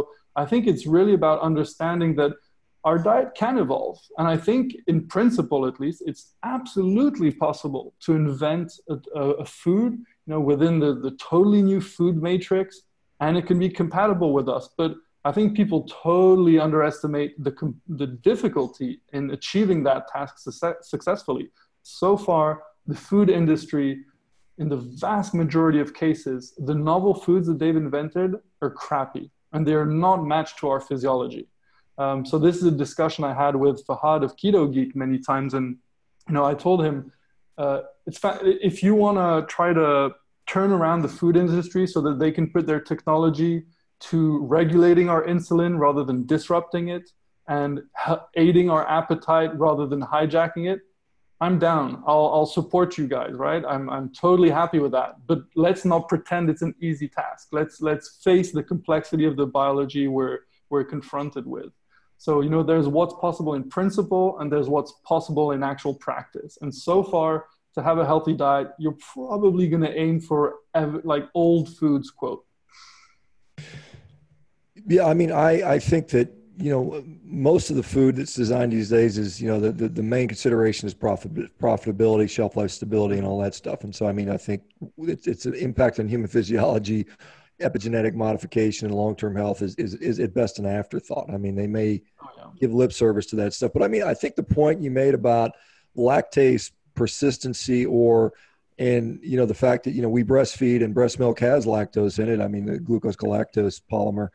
i 0.43 0.45
think 0.51 0.63
it's 0.67 0.87
really 0.97 1.15
about 1.21 1.47
understanding 1.51 2.11
that 2.21 2.33
our 2.89 2.99
diet 2.99 3.31
can 3.43 3.57
evolve. 3.65 3.99
And 4.19 4.27
i 4.35 4.37
think 4.47 4.65
in 4.93 4.99
principle 5.17 5.63
at 5.71 5.81
least 5.85 5.99
it's 6.11 6.25
absolutely 6.57 7.31
possible 7.47 7.87
to 8.05 8.11
invent 8.23 8.69
a, 8.95 8.97
a 9.45 9.47
food 9.63 9.93
you 10.25 10.31
know 10.33 10.43
within 10.51 10.75
the, 10.85 10.93
the 11.07 11.13
totally 11.31 11.63
new 11.71 11.81
food 11.81 12.17
matrix 12.29 12.69
and 13.23 13.33
it 13.39 13.47
can 13.51 13.59
be 13.59 13.71
compatible 13.83 14.33
with 14.39 14.49
us. 14.57 14.65
But 14.77 14.91
I 15.27 15.33
think 15.33 15.57
people 15.57 15.81
totally 15.85 16.59
underestimate 16.59 17.33
the, 17.43 17.55
the 17.89 18.09
difficulty 18.31 19.01
in 19.15 19.31
achieving 19.31 19.83
that 19.85 20.07
task 20.09 20.39
success, 20.39 20.75
successfully. 20.83 21.49
So 21.85 22.17
far, 22.17 22.63
the 22.87 22.95
food 22.95 23.29
industry, 23.29 24.05
in 24.59 24.69
the 24.71 24.79
vast 24.79 25.35
majority 25.35 25.81
of 25.81 25.93
cases, 25.95 26.55
the 26.57 26.75
novel 26.75 27.15
foods 27.15 27.47
that 27.47 27.59
they've 27.59 27.77
invented 27.77 28.37
are 28.63 28.71
crappy 28.71 29.31
and 29.53 29.67
they 29.67 29.75
are 29.75 29.87
not 29.87 30.25
matched 30.25 30.59
to 30.61 30.69
our 30.69 30.81
physiology. 30.81 31.47
Um, 31.99 32.25
so 32.25 32.39
this 32.39 32.57
is 32.57 32.65
a 32.65 32.71
discussion 32.71 33.23
I 33.23 33.35
had 33.35 33.55
with 33.55 33.87
Fahad 33.87 34.25
of 34.25 34.35
Ketogeek 34.37 34.97
many 34.97 35.19
times, 35.19 35.55
and 35.55 35.77
you 36.27 36.35
know 36.35 36.45
I 36.45 36.55
told 36.55 36.83
him 36.83 37.13
uh, 37.59 37.83
fa- 38.13 38.41
if 38.43 38.83
you 38.83 38.95
want 38.95 39.19
to 39.19 39.47
try 39.55 39.73
to 39.73 40.15
turn 40.47 40.73
around 40.73 41.03
the 41.03 41.09
food 41.09 41.37
industry 41.37 41.87
so 41.87 42.01
that 42.01 42.19
they 42.19 42.33
can 42.33 42.51
put 42.51 42.67
their 42.67 42.81
technology 42.81 43.65
to 44.01 44.39
regulating 44.47 45.09
our 45.09 45.25
insulin 45.25 45.79
rather 45.79 46.03
than 46.03 46.27
disrupting 46.27 46.89
it 46.89 47.11
and 47.47 47.83
aiding 48.37 48.71
our 48.71 48.89
appetite 48.89 49.57
rather 49.59 49.87
than 49.87 50.01
hijacking 50.01 50.73
it, 50.73 50.81
I'm 51.45 51.59
down. 51.59 52.03
I'll, 52.07 52.31
I'll 52.35 52.47
support 52.47 52.97
you 52.99 53.07
guys, 53.07 53.33
right? 53.35 53.63
I'm, 53.69 53.91
I'm 53.91 54.09
totally 54.11 54.51
happy 54.51 54.79
with 54.79 54.93
that. 54.93 55.17
But 55.27 55.41
let's 55.55 55.85
not 55.85 56.09
pretend 56.09 56.49
it's 56.49 56.63
an 56.63 56.75
easy 56.81 57.09
task. 57.09 57.49
Let's, 57.53 57.81
let's 57.81 58.21
face 58.23 58.53
the 58.53 58.63
complexity 58.63 59.25
of 59.27 59.37
the 59.37 59.47
biology 59.47 60.09
we're, 60.09 60.41
we're 60.71 60.85
confronted 60.85 61.47
with. 61.47 61.71
So, 62.19 62.41
you 62.41 62.49
know, 62.49 62.63
there's 62.63 62.89
what's 62.89 63.15
possible 63.21 63.55
in 63.55 63.69
principle 63.69 64.39
and 64.39 64.51
there's 64.51 64.69
what's 64.69 64.93
possible 65.05 65.53
in 65.53 65.63
actual 65.63 65.95
practice. 65.95 66.57
And 66.63 66.75
so 66.75 67.03
far, 67.03 67.47
to 67.75 67.83
have 67.83 67.99
a 67.99 68.07
healthy 68.07 68.35
diet, 68.35 68.69
you're 68.79 68.97
probably 69.13 69.69
going 69.69 69.83
to 69.83 69.99
aim 69.99 70.21
for 70.21 70.55
like 71.05 71.25
old 71.35 71.77
foods 71.77 72.11
quote 72.11 72.45
yeah, 74.87 75.07
I 75.07 75.15
mean, 75.15 75.33
I, 75.33 75.75
I 75.75 75.79
think 75.79 76.09
that, 76.09 76.31
you 76.57 76.71
know, 76.71 77.05
most 77.25 77.71
of 77.71 77.77
the 77.77 77.83
food 77.83 78.17
that's 78.17 78.35
designed 78.35 78.73
these 78.73 78.91
days 78.91 79.19
is, 79.19 79.41
you 79.41 79.49
know, 79.49 79.59
the, 79.59 79.73
the, 79.73 79.89
the 79.89 80.03
main 80.03 80.29
consideration 80.29 80.87
is 80.87 80.95
profit, 80.95 81.59
profitability, 81.59 82.31
shelf 82.31 82.57
life 82.57 82.71
stability, 82.71 83.19
and 83.19 83.27
all 83.27 83.41
that 83.41 83.55
stuff. 83.55 83.85
And 83.85 83.95
so, 83.95 84.07
I 84.07 84.13
mean, 84.13 84.31
I 84.31 84.37
think 84.37 84.63
it's, 84.99 85.27
it's 85.27 85.47
an 85.47 85.55
impact 85.55 85.99
on 85.99 86.09
human 86.09 86.29
physiology, 86.29 87.07
epigenetic 87.61 88.15
modification, 88.15 88.87
and 88.87 88.95
long 88.95 89.17
term 89.17 89.35
health 89.35 89.63
is, 89.63 89.75
is, 89.77 89.95
is 89.95 90.21
at 90.21 90.35
best 90.35 90.59
an 90.59 90.67
afterthought. 90.67 91.31
I 91.33 91.39
mean, 91.39 91.57
they 91.57 91.67
may 91.67 92.03
oh, 92.23 92.29
yeah. 92.37 92.45
give 92.61 92.73
lip 92.73 92.93
service 92.93 93.27
to 93.27 93.37
that 93.37 93.53
stuff. 93.53 93.73
But 93.73 93.83
I 93.83 93.89
mean, 93.89 94.03
I 94.03 94.15
think 94.15 94.37
the 94.37 94.43
point 94.43 94.81
you 94.81 94.91
made 94.91 95.15
about 95.15 95.53
lactase 95.97 96.71
persistency 96.95 97.85
or 97.87 98.33
and 98.79 99.21
you 99.23 99.37
know 99.37 99.47
the 99.47 99.55
fact 99.55 99.85
that 99.85 99.93
you 99.93 100.03
know 100.03 100.09
we 100.09 100.25
breastfeed 100.25 100.83
and 100.83 100.95
breast 100.95 101.19
milk 101.19 101.39
has 101.39 101.65
lactose 101.65 102.19
in 102.19 102.29
it 102.29 102.41
i 102.41 102.49
mean 102.49 102.65
the 102.65 102.79
glucose 102.79 103.17
galactose 103.17 103.81
polymer 103.91 104.29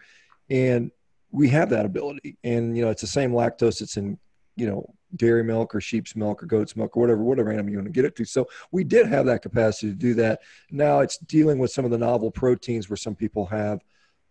and 0.50 0.92
we 1.32 1.50
have 1.50 1.70
that 1.70 1.86
ability. 1.86 2.38
And 2.44 2.76
you 2.78 2.84
know 2.84 2.90
it's 2.90 3.02
the 3.02 3.08
same 3.08 3.32
lactose 3.32 3.80
that's 3.80 3.98
in 3.98 4.18
you 4.56 4.68
know 4.68 4.94
dairy 5.16 5.44
milk 5.44 5.74
or 5.74 5.82
sheep's 5.82 6.16
milk 6.16 6.44
or 6.44 6.46
goat's 6.46 6.76
milk 6.76 6.96
or 6.96 7.02
whatever 7.02 7.24
whatever 7.24 7.52
animal 7.52 7.72
you 7.72 7.78
want 7.78 7.88
to 7.88 7.94
get 7.94 8.06
it 8.06 8.16
to. 8.18 8.26
So 8.26 8.48
we 8.72 8.84
did 8.84 9.08
have 9.08 9.26
that 9.26 9.42
capacity 9.42 9.90
to 9.92 9.98
do 9.98 10.14
that. 10.16 10.42
Now 10.72 11.00
it's 11.00 11.18
dealing 11.18 11.60
with 11.60 11.72
some 11.72 11.86
of 11.86 11.92
the 11.92 11.98
novel 11.98 12.32
proteins 12.32 12.90
where 12.90 12.98
some 12.98 13.16
people 13.16 13.46
have 13.48 13.82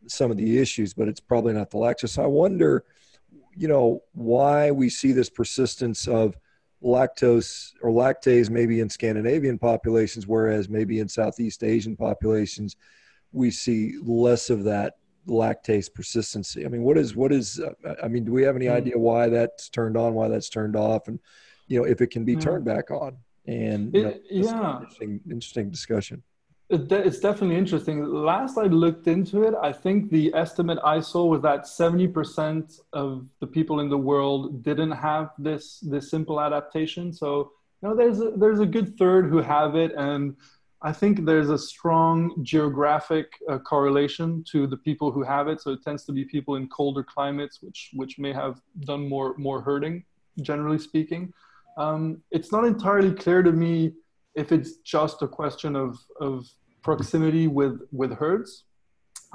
some 0.06 0.30
of 0.30 0.36
the 0.36 0.58
issues 0.58 0.94
but 0.94 1.08
it's 1.08 1.20
probably 1.20 1.52
not 1.52 1.70
the 1.70 1.78
lactose. 1.78 2.22
I 2.22 2.26
wonder 2.26 2.84
you 3.56 3.68
know 3.68 4.02
why 4.12 4.70
we 4.70 4.88
see 4.88 5.12
this 5.12 5.28
persistence 5.28 6.06
of 6.06 6.36
lactose 6.82 7.72
or 7.82 7.90
lactase 7.90 8.50
maybe 8.50 8.78
in 8.78 8.88
scandinavian 8.88 9.58
populations 9.58 10.28
whereas 10.28 10.68
maybe 10.68 11.00
in 11.00 11.08
southeast 11.08 11.64
asian 11.64 11.96
populations 11.96 12.76
we 13.32 13.50
see 13.50 13.98
less 14.00 14.48
of 14.48 14.62
that 14.62 14.94
lactase 15.28 15.92
persistency? 15.92 16.64
I 16.64 16.68
mean, 16.68 16.82
what 16.82 16.98
is 16.98 17.14
what 17.14 17.32
is? 17.32 17.60
Uh, 17.60 17.94
I 18.02 18.08
mean, 18.08 18.24
do 18.24 18.32
we 18.32 18.42
have 18.42 18.56
any 18.56 18.66
hmm. 18.66 18.74
idea 18.74 18.98
why 18.98 19.28
that's 19.28 19.68
turned 19.68 19.96
on, 19.96 20.14
why 20.14 20.28
that's 20.28 20.48
turned 20.48 20.76
off, 20.76 21.08
and 21.08 21.18
you 21.66 21.78
know 21.78 21.86
if 21.86 22.00
it 22.00 22.08
can 22.08 22.24
be 22.24 22.34
hmm. 22.34 22.40
turned 22.40 22.64
back 22.64 22.90
on? 22.90 23.16
And 23.46 23.94
you 23.94 24.02
know, 24.02 24.14
yeah, 24.30 24.74
interesting, 24.74 25.20
interesting 25.30 25.70
discussion. 25.70 26.22
It's 26.70 27.18
definitely 27.18 27.56
interesting. 27.56 28.04
Last 28.04 28.58
I 28.58 28.64
looked 28.64 29.06
into 29.06 29.44
it, 29.44 29.54
I 29.62 29.72
think 29.72 30.10
the 30.10 30.30
estimate 30.34 30.78
I 30.84 31.00
saw 31.00 31.24
was 31.24 31.40
that 31.40 31.62
70% 31.62 32.80
of 32.92 33.26
the 33.40 33.46
people 33.46 33.80
in 33.80 33.88
the 33.88 33.96
world 33.96 34.62
didn't 34.62 34.90
have 34.90 35.30
this 35.38 35.80
this 35.80 36.10
simple 36.10 36.42
adaptation. 36.42 37.10
So, 37.10 37.52
you 37.80 37.88
know, 37.88 37.96
there's 37.96 38.20
a, 38.20 38.32
there's 38.36 38.60
a 38.60 38.66
good 38.66 38.98
third 38.98 39.30
who 39.30 39.38
have 39.38 39.76
it, 39.76 39.92
and 39.96 40.36
I 40.82 40.92
think 40.92 41.24
there's 41.24 41.50
a 41.50 41.58
strong 41.58 42.44
geographic 42.44 43.32
uh, 43.48 43.58
correlation 43.58 44.44
to 44.52 44.66
the 44.66 44.76
people 44.76 45.10
who 45.10 45.22
have 45.24 45.48
it. 45.48 45.60
So 45.60 45.72
it 45.72 45.82
tends 45.82 46.04
to 46.04 46.12
be 46.12 46.24
people 46.24 46.54
in 46.54 46.68
colder 46.68 47.02
climates, 47.02 47.60
which 47.62 47.90
which 47.94 48.18
may 48.18 48.32
have 48.32 48.60
done 48.80 49.08
more 49.08 49.34
more 49.38 49.60
herding, 49.60 50.04
generally 50.40 50.78
speaking. 50.78 51.32
Um, 51.76 52.22
it's 52.30 52.52
not 52.52 52.64
entirely 52.64 53.12
clear 53.12 53.42
to 53.42 53.52
me 53.52 53.92
if 54.34 54.52
it's 54.52 54.76
just 54.78 55.22
a 55.22 55.28
question 55.28 55.74
of 55.74 55.98
of 56.20 56.46
proximity 56.82 57.48
with 57.48 57.80
with 57.90 58.12
herds. 58.12 58.64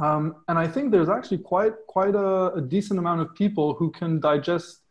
Um, 0.02 0.38
and 0.48 0.58
I 0.58 0.68
think 0.68 0.92
there's 0.92 1.10
actually 1.10 1.40
quite 1.40 1.74
quite 1.88 2.16
a, 2.16 2.54
a 2.54 2.62
decent 2.62 3.00
amount 3.00 3.20
of 3.20 3.36
people 3.36 3.74
who 3.74 3.92
can 3.92 4.22
digest 4.22 4.83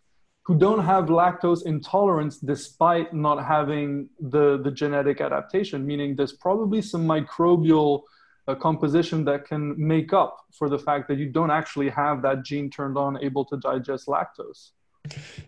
who 0.44 0.58
don't 0.58 0.84
have 0.84 1.04
lactose 1.04 1.64
intolerance 1.66 2.38
despite 2.38 3.14
not 3.14 3.44
having 3.44 4.08
the, 4.20 4.60
the 4.62 4.70
genetic 4.70 5.20
adaptation, 5.20 5.86
meaning 5.86 6.16
there's 6.16 6.32
probably 6.32 6.82
some 6.82 7.06
microbial 7.06 8.02
uh, 8.48 8.54
composition 8.56 9.24
that 9.24 9.46
can 9.46 9.74
make 9.78 10.12
up 10.12 10.36
for 10.52 10.68
the 10.68 10.78
fact 10.78 11.06
that 11.08 11.16
you 11.16 11.28
don't 11.30 11.50
actually 11.50 11.88
have 11.88 12.22
that 12.22 12.44
gene 12.44 12.68
turned 12.68 12.98
on 12.98 13.22
able 13.22 13.44
to 13.44 13.56
digest 13.58 14.08
lactose. 14.08 14.70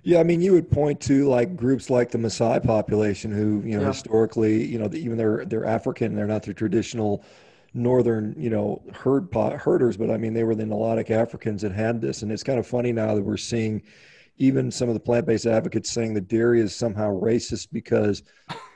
Yeah, 0.03 0.21
I 0.21 0.25
mean, 0.25 0.41
you 0.41 0.53
would 0.53 0.71
point 0.71 1.01
to 1.03 1.29
like 1.29 1.57
groups 1.57 1.91
like 1.91 2.11
the 2.11 2.19
Maasai 2.19 2.65
population, 2.65 3.31
who 3.31 3.62
you 3.65 3.77
know 3.77 3.83
yeah. 3.83 3.89
historically, 3.89 4.65
you 4.65 4.79
know, 4.79 4.91
even 4.93 5.16
they're 5.16 5.45
they're 5.45 5.65
African, 5.65 6.15
they're 6.16 6.27
not 6.27 6.43
the 6.43 6.53
traditional 6.53 7.25
northern, 7.73 8.35
you 8.39 8.51
know, 8.51 8.83
herd 8.93 9.31
pot, 9.31 9.53
herders, 9.53 9.97
but 9.97 10.11
I 10.11 10.16
mean, 10.16 10.33
they 10.33 10.45
were 10.45 10.55
the 10.55 10.65
Nilotic 10.65 11.11
Africans 11.11 11.62
that 11.62 11.73
had 11.73 12.01
this, 12.01 12.23
and 12.23 12.31
it's 12.31 12.43
kind 12.43 12.59
of 12.59 12.66
funny 12.66 12.93
now 12.93 13.15
that 13.15 13.23
we're 13.23 13.37
seeing 13.37 13.83
even 14.36 14.70
some 14.70 14.89
of 14.89 14.94
the 14.94 15.01
plant-based 15.01 15.47
advocates 15.47 15.90
saying 15.90 16.15
that 16.15 16.28
dairy 16.28 16.61
is 16.61 16.74
somehow 16.74 17.11
racist 17.11 17.69
because 17.73 18.23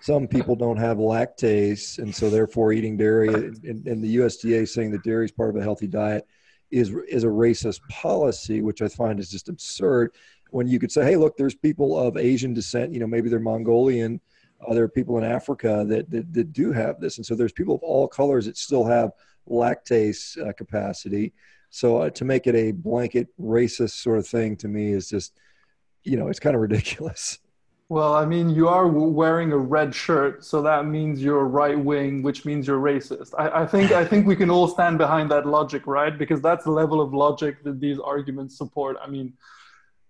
some 0.00 0.28
people 0.28 0.54
don't 0.54 0.76
have 0.76 0.98
lactase 0.98 1.98
and 1.98 2.14
so 2.14 2.30
therefore 2.30 2.72
eating 2.72 2.96
dairy 2.96 3.28
and, 3.28 3.86
and 3.86 4.02
the 4.02 4.16
USDA 4.16 4.68
saying 4.68 4.92
that 4.92 5.02
dairy 5.02 5.24
is 5.24 5.32
part 5.32 5.50
of 5.50 5.56
a 5.56 5.62
healthy 5.62 5.88
diet 5.88 6.26
is 6.70 6.94
is 7.08 7.24
a 7.24 7.28
racist 7.28 7.80
policy 7.90 8.60
which 8.60 8.82
I 8.82 8.88
find 8.88 9.18
is 9.18 9.30
just 9.30 9.48
absurd. 9.48 10.14
When 10.50 10.68
you 10.68 10.78
could 10.78 10.92
say 10.92 11.04
hey 11.04 11.16
look 11.16 11.36
there's 11.36 11.56
people 11.56 11.98
of 11.98 12.16
Asian 12.16 12.54
descent 12.54 12.92
you 12.92 13.00
know 13.00 13.06
maybe 13.06 13.28
they're 13.28 13.40
Mongolian 13.40 14.20
uh, 14.66 14.74
there 14.74 14.84
are 14.84 14.88
people 14.88 15.18
in 15.18 15.24
Africa 15.24 15.84
that, 15.88 16.10
that, 16.10 16.32
that 16.32 16.52
do 16.52 16.72
have 16.72 17.00
this 17.00 17.16
and 17.16 17.26
so 17.26 17.34
there's 17.34 17.52
people 17.52 17.74
of 17.74 17.82
all 17.82 18.06
colors 18.06 18.46
that 18.46 18.56
still 18.56 18.84
have 18.84 19.10
lactase 19.48 20.38
uh, 20.46 20.52
capacity. 20.52 21.32
So 21.70 21.98
uh, 21.98 22.10
to 22.10 22.24
make 22.24 22.46
it 22.46 22.54
a 22.54 22.72
blanket 22.72 23.28
racist 23.40 24.02
sort 24.02 24.18
of 24.18 24.26
thing 24.26 24.56
to 24.56 24.68
me 24.68 24.92
is 24.92 25.08
just 25.08 25.34
you 26.08 26.16
know, 26.16 26.28
it's 26.28 26.40
kind 26.40 26.56
of 26.56 26.62
ridiculous. 26.62 27.38
Well, 27.90 28.14
I 28.14 28.26
mean, 28.26 28.50
you 28.50 28.68
are 28.68 28.86
wearing 28.86 29.50
a 29.52 29.56
red 29.56 29.94
shirt, 29.94 30.44
so 30.44 30.60
that 30.60 30.84
means 30.84 31.22
you're 31.22 31.46
right 31.46 31.78
wing, 31.78 32.22
which 32.22 32.44
means 32.44 32.66
you're 32.66 32.80
racist. 32.80 33.32
I, 33.38 33.62
I, 33.62 33.66
think 33.66 33.92
I 33.92 34.04
think 34.04 34.26
we 34.26 34.36
can 34.36 34.50
all 34.50 34.68
stand 34.68 34.98
behind 34.98 35.30
that 35.30 35.46
logic, 35.46 35.86
right? 35.86 36.16
Because 36.16 36.42
that's 36.42 36.64
the 36.64 36.70
level 36.70 37.00
of 37.00 37.14
logic 37.14 37.64
that 37.64 37.80
these 37.80 37.98
arguments 37.98 38.58
support. 38.58 38.98
I 39.02 39.08
mean, 39.08 39.32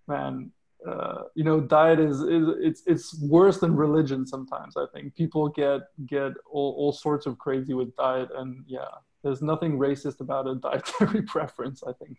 man, 0.08 0.50
uh, 0.84 1.22
you 1.36 1.44
know, 1.44 1.60
diet 1.60 2.00
is, 2.00 2.20
is 2.20 2.48
it's 2.60 2.82
it's 2.86 3.20
worse 3.22 3.58
than 3.58 3.76
religion. 3.76 4.26
Sometimes 4.26 4.76
I 4.76 4.86
think 4.92 5.14
people 5.14 5.48
get 5.48 5.82
get 6.06 6.32
all, 6.50 6.74
all 6.78 6.92
sorts 6.92 7.26
of 7.26 7.38
crazy 7.38 7.74
with 7.74 7.94
diet, 7.96 8.28
and 8.36 8.64
yeah, 8.66 8.90
there's 9.22 9.42
nothing 9.42 9.78
racist 9.78 10.18
about 10.18 10.48
a 10.48 10.56
dietary 10.56 11.22
preference. 11.34 11.84
I 11.86 11.92
think. 11.92 12.18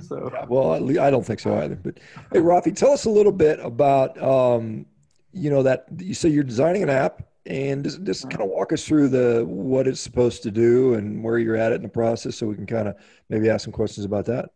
So. 0.00 0.30
Yeah, 0.32 0.46
well, 0.48 1.00
I 1.00 1.10
don't 1.10 1.24
think 1.24 1.40
so 1.40 1.56
either. 1.58 1.76
But 1.76 1.98
hey, 2.32 2.40
Rafi, 2.40 2.74
tell 2.74 2.92
us 2.92 3.04
a 3.04 3.10
little 3.10 3.32
bit 3.32 3.60
about 3.60 4.20
um, 4.22 4.86
you 5.32 5.50
know 5.50 5.62
that 5.62 5.86
you 5.98 6.14
say 6.14 6.28
you're 6.28 6.44
designing 6.44 6.82
an 6.82 6.90
app 6.90 7.22
and 7.46 7.84
just, 7.84 8.02
just 8.04 8.30
kind 8.30 8.42
of 8.42 8.48
walk 8.48 8.72
us 8.72 8.84
through 8.84 9.08
the 9.08 9.44
what 9.46 9.86
it's 9.86 10.00
supposed 10.00 10.42
to 10.42 10.50
do 10.50 10.94
and 10.94 11.22
where 11.22 11.38
you're 11.38 11.56
at 11.56 11.72
it 11.72 11.76
in 11.76 11.82
the 11.82 11.88
process 11.88 12.36
so 12.36 12.46
we 12.46 12.54
can 12.54 12.66
kind 12.66 12.88
of 12.88 12.96
maybe 13.28 13.48
ask 13.48 13.64
some 13.64 13.72
questions 13.72 14.04
about 14.04 14.26
that. 14.26 14.50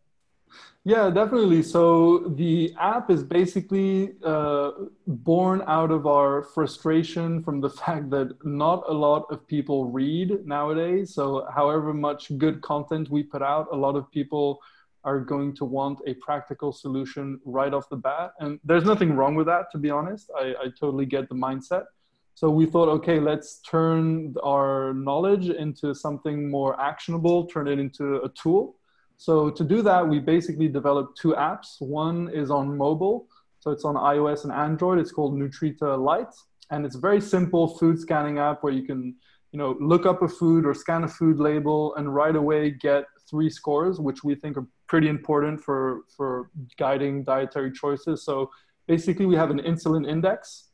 Yeah 0.83 1.09
definitely. 1.09 1.63
So 1.63 2.31
the 2.35 2.73
app 2.79 3.09
is 3.09 3.23
basically 3.23 4.13
uh, 4.23 4.71
born 5.07 5.63
out 5.65 5.89
of 5.89 6.05
our 6.05 6.43
frustration 6.43 7.41
from 7.43 7.59
the 7.59 7.69
fact 7.81 8.11
that 8.11 8.37
not 8.45 8.83
a 8.87 8.93
lot 8.93 9.25
of 9.31 9.47
people 9.47 9.85
read 9.85 10.45
nowadays. 10.45 11.13
So 11.13 11.47
however 11.53 11.93
much 11.93 12.37
good 12.37 12.61
content 12.61 13.09
we 13.09 13.23
put 13.23 13.41
out 13.41 13.67
a 13.71 13.75
lot 13.75 13.95
of 13.95 14.11
people 14.11 14.61
are 15.05 15.19
going 15.19 15.55
to 15.55 15.65
want 15.65 15.99
a 16.07 16.15
practical 16.15 16.73
solution 16.73 17.39
right 17.45 17.73
off 17.73 17.87
the 17.89 17.95
bat. 17.95 18.31
And 18.39 18.59
there's 18.63 18.83
nothing 18.83 19.13
wrong 19.13 19.35
with 19.35 19.45
that, 19.45 19.71
to 19.71 19.77
be 19.77 19.91
honest. 19.91 20.29
I, 20.37 20.45
I 20.63 20.65
totally 20.79 21.05
get 21.05 21.29
the 21.29 21.35
mindset. 21.35 21.85
So 22.33 22.49
we 22.49 22.65
thought, 22.65 22.89
okay, 22.89 23.19
let's 23.19 23.61
turn 23.61 24.35
our 24.43 24.93
knowledge 24.93 25.47
into 25.47 25.95
something 25.95 26.49
more 26.49 26.79
actionable, 26.81 27.45
turn 27.45 27.67
it 27.67 27.79
into 27.79 28.21
a 28.23 28.29
tool. 28.29 28.75
So 29.15 29.49
to 29.49 29.63
do 29.63 29.81
that, 29.83 30.05
we 30.05 30.19
basically 30.19 30.67
developed 30.67 31.17
two 31.17 31.33
apps. 31.33 31.79
One 31.79 32.29
is 32.29 32.51
on 32.51 32.77
mobile, 32.77 33.27
so 33.61 33.71
it's 33.71 33.85
on 33.85 33.95
iOS 33.95 34.43
and 34.43 34.51
Android. 34.51 34.99
It's 34.99 35.11
called 35.11 35.35
Nutrita 35.39 35.97
Lite, 35.97 36.35
and 36.71 36.85
it's 36.85 36.95
a 36.95 36.99
very 36.99 37.21
simple 37.21 37.77
food 37.77 37.97
scanning 37.99 38.37
app 38.39 38.63
where 38.63 38.73
you 38.73 38.83
can, 38.83 39.15
you 39.53 39.59
know, 39.59 39.77
look 39.79 40.05
up 40.05 40.21
a 40.21 40.27
food 40.27 40.65
or 40.65 40.73
scan 40.73 41.05
a 41.05 41.07
food 41.07 41.37
label 41.39 41.95
and 41.95 42.13
right 42.13 42.35
away 42.35 42.71
get 42.71 43.05
three 43.29 43.49
scores, 43.49 43.99
which 43.99 44.25
we 44.25 44.35
think 44.35 44.57
are 44.57 44.67
pretty 44.87 45.09
important 45.09 45.61
for, 45.61 46.01
for 46.15 46.49
guiding 46.77 47.23
dietary 47.23 47.71
choices. 47.71 48.23
So 48.23 48.51
basically, 48.87 49.25
we 49.25 49.35
have 49.35 49.51
an 49.51 49.59
insulin 49.59 50.07
index 50.07 50.69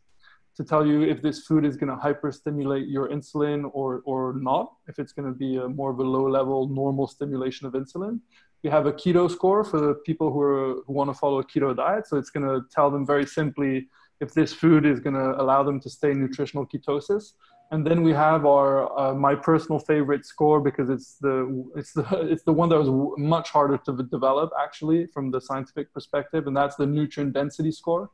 to 0.57 0.63
tell 0.63 0.85
you 0.85 1.01
if 1.03 1.21
this 1.21 1.45
food 1.45 1.65
is 1.65 1.77
going 1.77 1.89
to 1.89 1.95
hyperstimulate 1.95 2.91
your 2.91 3.09
insulin 3.09 3.69
or, 3.73 4.01
or 4.05 4.33
not, 4.37 4.73
if 4.87 4.99
it's 4.99 5.13
going 5.13 5.27
to 5.27 5.33
be 5.33 5.57
a 5.57 5.67
more 5.67 5.91
of 5.91 5.99
a 5.99 6.03
low 6.03 6.27
level 6.27 6.67
normal 6.67 7.07
stimulation 7.07 7.65
of 7.67 7.73
insulin. 7.73 8.19
We 8.63 8.69
have 8.69 8.85
a 8.85 8.91
keto 8.91 9.31
score 9.31 9.63
for 9.63 9.79
the 9.79 9.95
people 10.05 10.31
who, 10.31 10.41
are, 10.41 10.73
who 10.85 10.93
want 10.93 11.09
to 11.09 11.13
follow 11.15 11.39
a 11.39 11.43
keto 11.43 11.75
diet. 11.75 12.05
So 12.07 12.17
it's 12.17 12.29
going 12.29 12.45
to 12.45 12.65
tell 12.69 12.91
them 12.91 13.05
very 13.05 13.25
simply 13.25 13.87
if 14.19 14.33
this 14.33 14.53
food 14.53 14.85
is 14.85 14.99
going 14.99 15.15
to 15.15 15.41
allow 15.41 15.63
them 15.63 15.79
to 15.79 15.89
stay 15.89 16.11
in 16.11 16.21
nutritional 16.21 16.67
ketosis 16.67 17.33
and 17.71 17.87
then 17.87 18.03
we 18.03 18.11
have 18.11 18.45
our 18.45 18.99
uh, 18.99 19.13
my 19.13 19.33
personal 19.33 19.79
favorite 19.79 20.25
score 20.25 20.59
because 20.59 20.89
it's 20.89 21.15
the 21.15 21.65
it's 21.75 21.93
the 21.93 22.05
it's 22.31 22.43
the 22.43 22.51
one 22.51 22.69
that 22.69 22.77
was 22.77 22.89
much 23.17 23.49
harder 23.49 23.77
to 23.77 24.03
develop 24.03 24.51
actually 24.61 25.07
from 25.07 25.31
the 25.31 25.39
scientific 25.39 25.93
perspective, 25.93 26.47
and 26.47 26.55
that's 26.55 26.75
the 26.75 26.85
nutrient 26.85 27.33
density 27.33 27.71
score. 27.71 28.09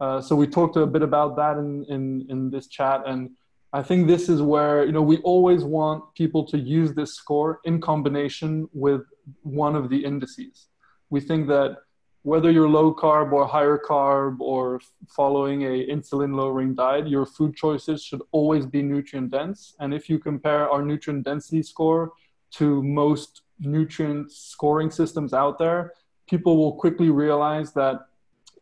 Uh, 0.00 0.20
so 0.20 0.34
we 0.34 0.46
talked 0.46 0.76
a 0.76 0.86
bit 0.86 1.02
about 1.02 1.36
that 1.36 1.58
in, 1.58 1.84
in 1.88 2.26
in 2.28 2.50
this 2.50 2.68
chat, 2.68 3.02
and 3.06 3.30
I 3.72 3.82
think 3.82 4.06
this 4.06 4.28
is 4.28 4.40
where 4.40 4.84
you 4.84 4.92
know 4.92 5.02
we 5.02 5.18
always 5.18 5.64
want 5.64 6.14
people 6.14 6.44
to 6.46 6.58
use 6.58 6.94
this 6.94 7.14
score 7.14 7.60
in 7.64 7.80
combination 7.80 8.68
with 8.72 9.02
one 9.42 9.74
of 9.74 9.90
the 9.90 10.04
indices. 10.04 10.68
We 11.10 11.20
think 11.20 11.48
that 11.48 11.78
whether 12.22 12.50
you're 12.50 12.68
low 12.68 12.94
carb 12.94 13.32
or 13.32 13.46
higher 13.46 13.78
carb 13.78 14.40
or 14.40 14.80
following 15.08 15.62
a 15.62 15.86
insulin 15.86 16.34
lowering 16.34 16.74
diet 16.74 17.08
your 17.08 17.24
food 17.24 17.56
choices 17.56 18.02
should 18.02 18.22
always 18.32 18.66
be 18.66 18.82
nutrient 18.82 19.30
dense. 19.30 19.74
And 19.80 19.94
if 19.94 20.10
you 20.10 20.18
compare 20.18 20.68
our 20.68 20.82
nutrient 20.82 21.24
density 21.24 21.62
score 21.62 22.12
to 22.52 22.82
most 22.82 23.42
nutrient 23.58 24.30
scoring 24.32 24.90
systems 24.90 25.32
out 25.32 25.58
there 25.58 25.92
people 26.28 26.56
will 26.56 26.74
quickly 26.74 27.10
realize 27.10 27.72
that 27.72 28.06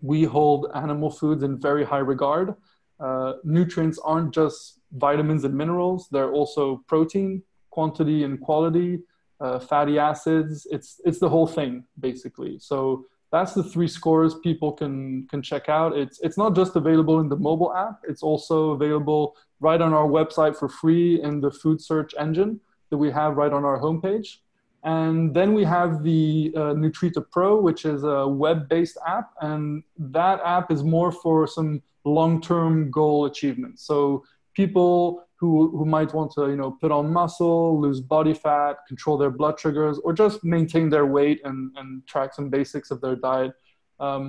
we 0.00 0.24
hold 0.24 0.70
animal 0.74 1.10
foods 1.10 1.42
in 1.42 1.60
very 1.60 1.84
high 1.84 1.98
regard. 1.98 2.54
Uh, 3.00 3.34
nutrients 3.44 3.98
aren't 3.98 4.32
just 4.32 4.78
vitamins 4.92 5.44
and 5.44 5.54
minerals 5.54 6.08
they're 6.10 6.32
also 6.32 6.82
protein 6.86 7.42
quantity 7.70 8.24
and 8.24 8.40
quality 8.40 8.98
uh, 9.40 9.58
fatty 9.58 9.98
acids. 9.98 10.66
It's 10.70 11.00
it's 11.04 11.18
the 11.18 11.28
whole 11.28 11.46
thing 11.46 11.84
basically. 11.98 12.58
So 12.58 13.06
that's 13.30 13.52
the 13.54 13.62
three 13.62 13.88
scores 13.88 14.34
people 14.36 14.72
can 14.72 15.26
can 15.28 15.42
check 15.42 15.68
out. 15.68 15.96
It's 15.96 16.18
it's 16.20 16.38
not 16.38 16.56
just 16.56 16.76
available 16.76 17.20
in 17.20 17.28
the 17.28 17.36
mobile 17.36 17.74
app. 17.74 18.00
It's 18.08 18.22
also 18.22 18.70
available 18.70 19.36
right 19.60 19.80
on 19.80 19.92
our 19.92 20.06
website 20.06 20.56
for 20.56 20.68
free 20.68 21.22
in 21.22 21.40
the 21.40 21.50
food 21.50 21.80
search 21.80 22.14
engine 22.18 22.60
that 22.90 22.96
we 22.96 23.10
have 23.10 23.36
right 23.36 23.52
on 23.52 23.64
our 23.64 23.80
homepage. 23.80 24.38
And 24.84 25.34
then 25.34 25.54
we 25.54 25.64
have 25.64 26.02
the 26.04 26.52
uh, 26.56 26.60
Nutrita 26.74 27.24
Pro, 27.30 27.60
which 27.60 27.84
is 27.84 28.04
a 28.04 28.26
web-based 28.26 28.96
app, 29.06 29.32
and 29.40 29.82
that 29.98 30.40
app 30.44 30.70
is 30.70 30.84
more 30.84 31.10
for 31.10 31.46
some 31.48 31.82
long-term 32.04 32.90
goal 32.90 33.26
achievement. 33.26 33.80
So 33.80 34.24
people 34.58 35.24
who, 35.38 35.50
who 35.76 35.84
might 35.84 36.12
want 36.18 36.30
to 36.32 36.42
you 36.52 36.58
know 36.60 36.70
put 36.82 36.90
on 36.98 37.04
muscle 37.20 37.80
lose 37.84 38.00
body 38.00 38.34
fat 38.44 38.74
control 38.90 39.16
their 39.22 39.34
blood 39.40 39.56
sugars 39.64 39.96
or 40.04 40.12
just 40.12 40.36
maintain 40.54 40.86
their 40.94 41.06
weight 41.06 41.38
and, 41.44 41.58
and 41.78 41.88
track 42.12 42.34
some 42.34 42.48
basics 42.58 42.90
of 42.90 43.00
their 43.04 43.16
diet. 43.28 43.52
Um, 44.00 44.24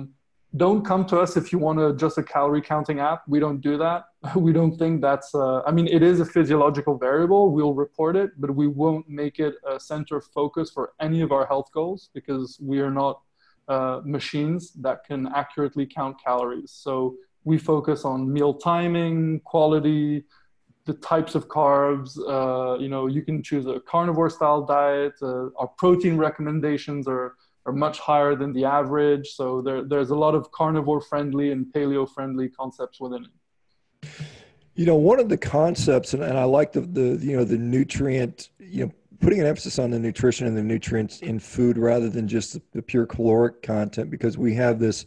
don't 0.64 0.82
come 0.90 1.04
to 1.10 1.16
us 1.24 1.36
if 1.40 1.52
you 1.52 1.58
want 1.66 1.78
to 1.80 1.86
just 2.04 2.16
a 2.18 2.24
calorie 2.34 2.66
counting 2.72 2.98
app. 3.10 3.20
We 3.34 3.38
don't 3.44 3.60
do 3.70 3.74
that. 3.84 4.00
We 4.46 4.52
don't 4.58 4.76
think 4.82 4.94
that's 5.08 5.30
uh, 5.44 5.58
i 5.68 5.70
mean 5.76 5.88
it 5.96 6.02
is 6.10 6.16
a 6.26 6.28
physiological 6.36 6.94
variable. 7.08 7.42
We'll 7.56 7.78
report 7.86 8.14
it 8.22 8.30
but 8.42 8.50
we 8.60 8.66
won't 8.82 9.06
make 9.22 9.36
it 9.46 9.54
a 9.72 9.74
center 9.90 10.18
focus 10.38 10.66
for 10.76 10.84
any 11.06 11.20
of 11.26 11.30
our 11.36 11.46
health 11.52 11.68
goals 11.78 12.00
because 12.18 12.46
we 12.70 12.78
are 12.84 12.94
not 13.02 13.14
uh, 13.74 13.96
machines 14.16 14.62
that 14.86 14.98
can 15.08 15.20
accurately 15.42 15.86
count 15.98 16.14
calories. 16.26 16.70
So 16.86 16.94
we 17.44 17.58
focus 17.58 18.04
on 18.04 18.32
meal 18.32 18.54
timing 18.54 19.40
quality 19.40 20.24
the 20.86 20.94
types 20.94 21.34
of 21.34 21.46
carbs. 21.48 22.18
Uh, 22.18 22.78
you 22.78 22.88
know, 22.88 23.06
you 23.06 23.22
can 23.22 23.42
choose 23.42 23.66
a 23.66 23.80
carnivore 23.80 24.30
style 24.30 24.62
diet. 24.62 25.12
Uh, 25.22 25.50
our 25.58 25.68
protein 25.78 26.16
recommendations 26.16 27.06
are 27.06 27.34
are 27.66 27.72
much 27.72 27.98
higher 27.98 28.34
than 28.34 28.54
the 28.54 28.64
average. 28.64 29.28
So 29.28 29.60
there, 29.60 29.84
there's 29.84 30.10
a 30.10 30.14
lot 30.14 30.34
of 30.34 30.50
carnivore 30.50 31.02
friendly 31.02 31.52
and 31.52 31.66
paleo 31.66 32.08
friendly 32.10 32.48
concepts 32.48 32.98
within 32.98 33.26
it. 33.26 34.08
You 34.74 34.86
know, 34.86 34.94
one 34.94 35.20
of 35.20 35.28
the 35.28 35.36
concepts, 35.36 36.14
and, 36.14 36.22
and 36.22 36.38
I 36.38 36.44
like 36.44 36.72
the, 36.72 36.80
the 36.80 37.18
you 37.20 37.36
know 37.36 37.44
the 37.44 37.58
nutrient, 37.58 38.48
you 38.58 38.86
know, 38.86 38.92
putting 39.20 39.40
an 39.40 39.46
emphasis 39.46 39.78
on 39.78 39.90
the 39.90 39.98
nutrition 39.98 40.46
and 40.46 40.56
the 40.56 40.62
nutrients 40.62 41.20
in 41.20 41.38
food 41.38 41.76
rather 41.76 42.08
than 42.08 42.26
just 42.26 42.54
the, 42.54 42.62
the 42.72 42.82
pure 42.82 43.04
caloric 43.04 43.60
content, 43.62 44.10
because 44.10 44.38
we 44.38 44.54
have 44.54 44.78
this 44.78 45.04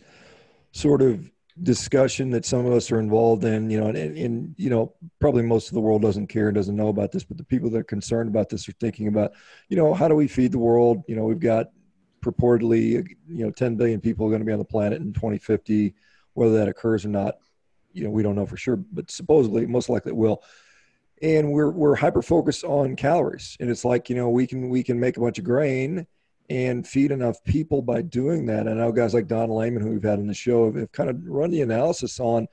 sort 0.72 1.02
of 1.02 1.32
discussion 1.62 2.32
that 2.32 2.46
some 2.46 2.66
of 2.66 2.74
us 2.74 2.92
are 2.92 3.00
involved 3.00 3.44
in, 3.44 3.70
you 3.70 3.80
know, 3.80 3.88
and, 3.88 4.18
and, 4.18 4.56
you 4.58 4.70
know, 4.70 4.94
probably 5.20 5.44
most 5.44 5.68
of 5.68 5.76
the 5.76 5.80
world 5.80 6.02
doesn't 6.02 6.28
care 6.28 6.48
and 6.48 6.56
doesn't 6.56 6.76
know 6.76 6.88
about 6.88 7.12
this, 7.12 7.24
but 7.24 7.38
the 7.38 7.44
people 7.44 7.70
that 7.70 7.78
are 7.78 7.84
concerned 7.84 8.28
about 8.28 8.50
this 8.50 8.68
are 8.68 8.74
thinking 8.74 9.08
about, 9.08 9.34
you 9.70 9.78
know, 9.78 9.94
how 9.94 10.08
do 10.08 10.16
we 10.16 10.28
feed 10.28 10.52
the 10.52 10.58
world? 10.58 11.04
You 11.08 11.16
know, 11.16 11.26
we've 11.26 11.40
got 11.40 11.68
purportedly, 12.22 13.08
you 13.28 13.46
know, 13.46 13.52
10 13.52 13.76
billion 13.76 14.02
people 14.02 14.26
are 14.26 14.30
going 14.30 14.42
to 14.42 14.46
be 14.46 14.54
on 14.54 14.60
the 14.60 14.66
planet 14.66 15.02
in 15.02 15.14
2050. 15.14 15.94
Whether 16.34 16.58
that 16.58 16.68
occurs 16.68 17.06
or 17.06 17.10
not, 17.10 17.36
you 17.92 18.04
know, 18.04 18.10
we 18.10 18.24
don't 18.24 18.36
know 18.36 18.48
for 18.48 18.58
sure, 18.58 18.78
but 18.78 19.12
supposedly, 19.12 19.68
most 19.68 19.90
likely 19.90 20.12
it 20.12 20.16
will. 20.16 20.42
And 21.22 21.52
we're 21.52 21.70
we're 21.70 21.96
hyper 21.96 22.24
focused 22.24 22.64
on 22.64 22.96
calories, 22.96 23.56
and 23.60 23.70
it's 23.70 23.86
like 23.86 24.10
you 24.10 24.16
know 24.16 24.30
we 24.30 24.48
can 24.48 24.70
we 24.70 24.84
can 24.84 25.00
make 25.00 25.16
a 25.16 25.22
bunch 25.22 25.38
of 25.38 25.46
grain 25.46 26.08
and 26.54 26.88
feed 26.88 27.10
enough 27.10 27.44
people 27.44 27.82
by 27.82 28.04
doing 28.04 28.46
that. 28.46 28.68
I 28.68 28.74
know 28.74 28.92
guys 28.92 29.16
like 29.16 29.26
Don 29.26 29.50
Layman, 29.50 29.82
who 29.82 29.90
we've 29.90 30.04
had 30.04 30.20
on 30.20 30.28
the 30.28 30.36
show, 30.36 30.66
have, 30.66 30.76
have 30.76 30.92
kind 30.92 31.10
of 31.10 31.18
run 31.26 31.50
the 31.50 31.62
analysis 31.62 32.20
on, 32.20 32.48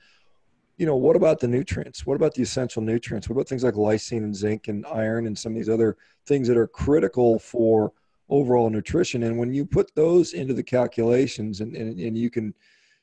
you 0.77 0.87
know, 0.87 0.95
what 0.95 1.15
about 1.15 1.39
the 1.39 1.47
nutrients? 1.47 2.03
What 2.03 2.15
about 2.15 2.33
the 2.33 2.41
essential 2.41 2.81
nutrients? 2.81 3.29
What 3.29 3.35
about 3.35 3.47
things 3.47 3.63
like 3.63 3.75
lysine 3.75 4.23
and 4.23 4.35
zinc 4.35 4.69
and 4.69 4.87
iron 4.87 5.27
and 5.27 5.37
some 5.37 5.51
of 5.51 5.55
these 5.55 5.69
other 5.69 5.97
things 6.25 6.47
that 6.47 6.57
are 6.57 6.65
critical 6.65 7.37
for 7.37 7.93
overall 8.27 8.71
nutrition? 8.71 9.21
And 9.21 9.37
when 9.37 9.53
you 9.53 9.67
put 9.67 9.93
those 9.93 10.33
into 10.33 10.55
the 10.55 10.63
calculations 10.63 11.61
and, 11.61 11.75
and, 11.75 11.99
and 11.99 12.17
you 12.17 12.31
can, 12.31 12.55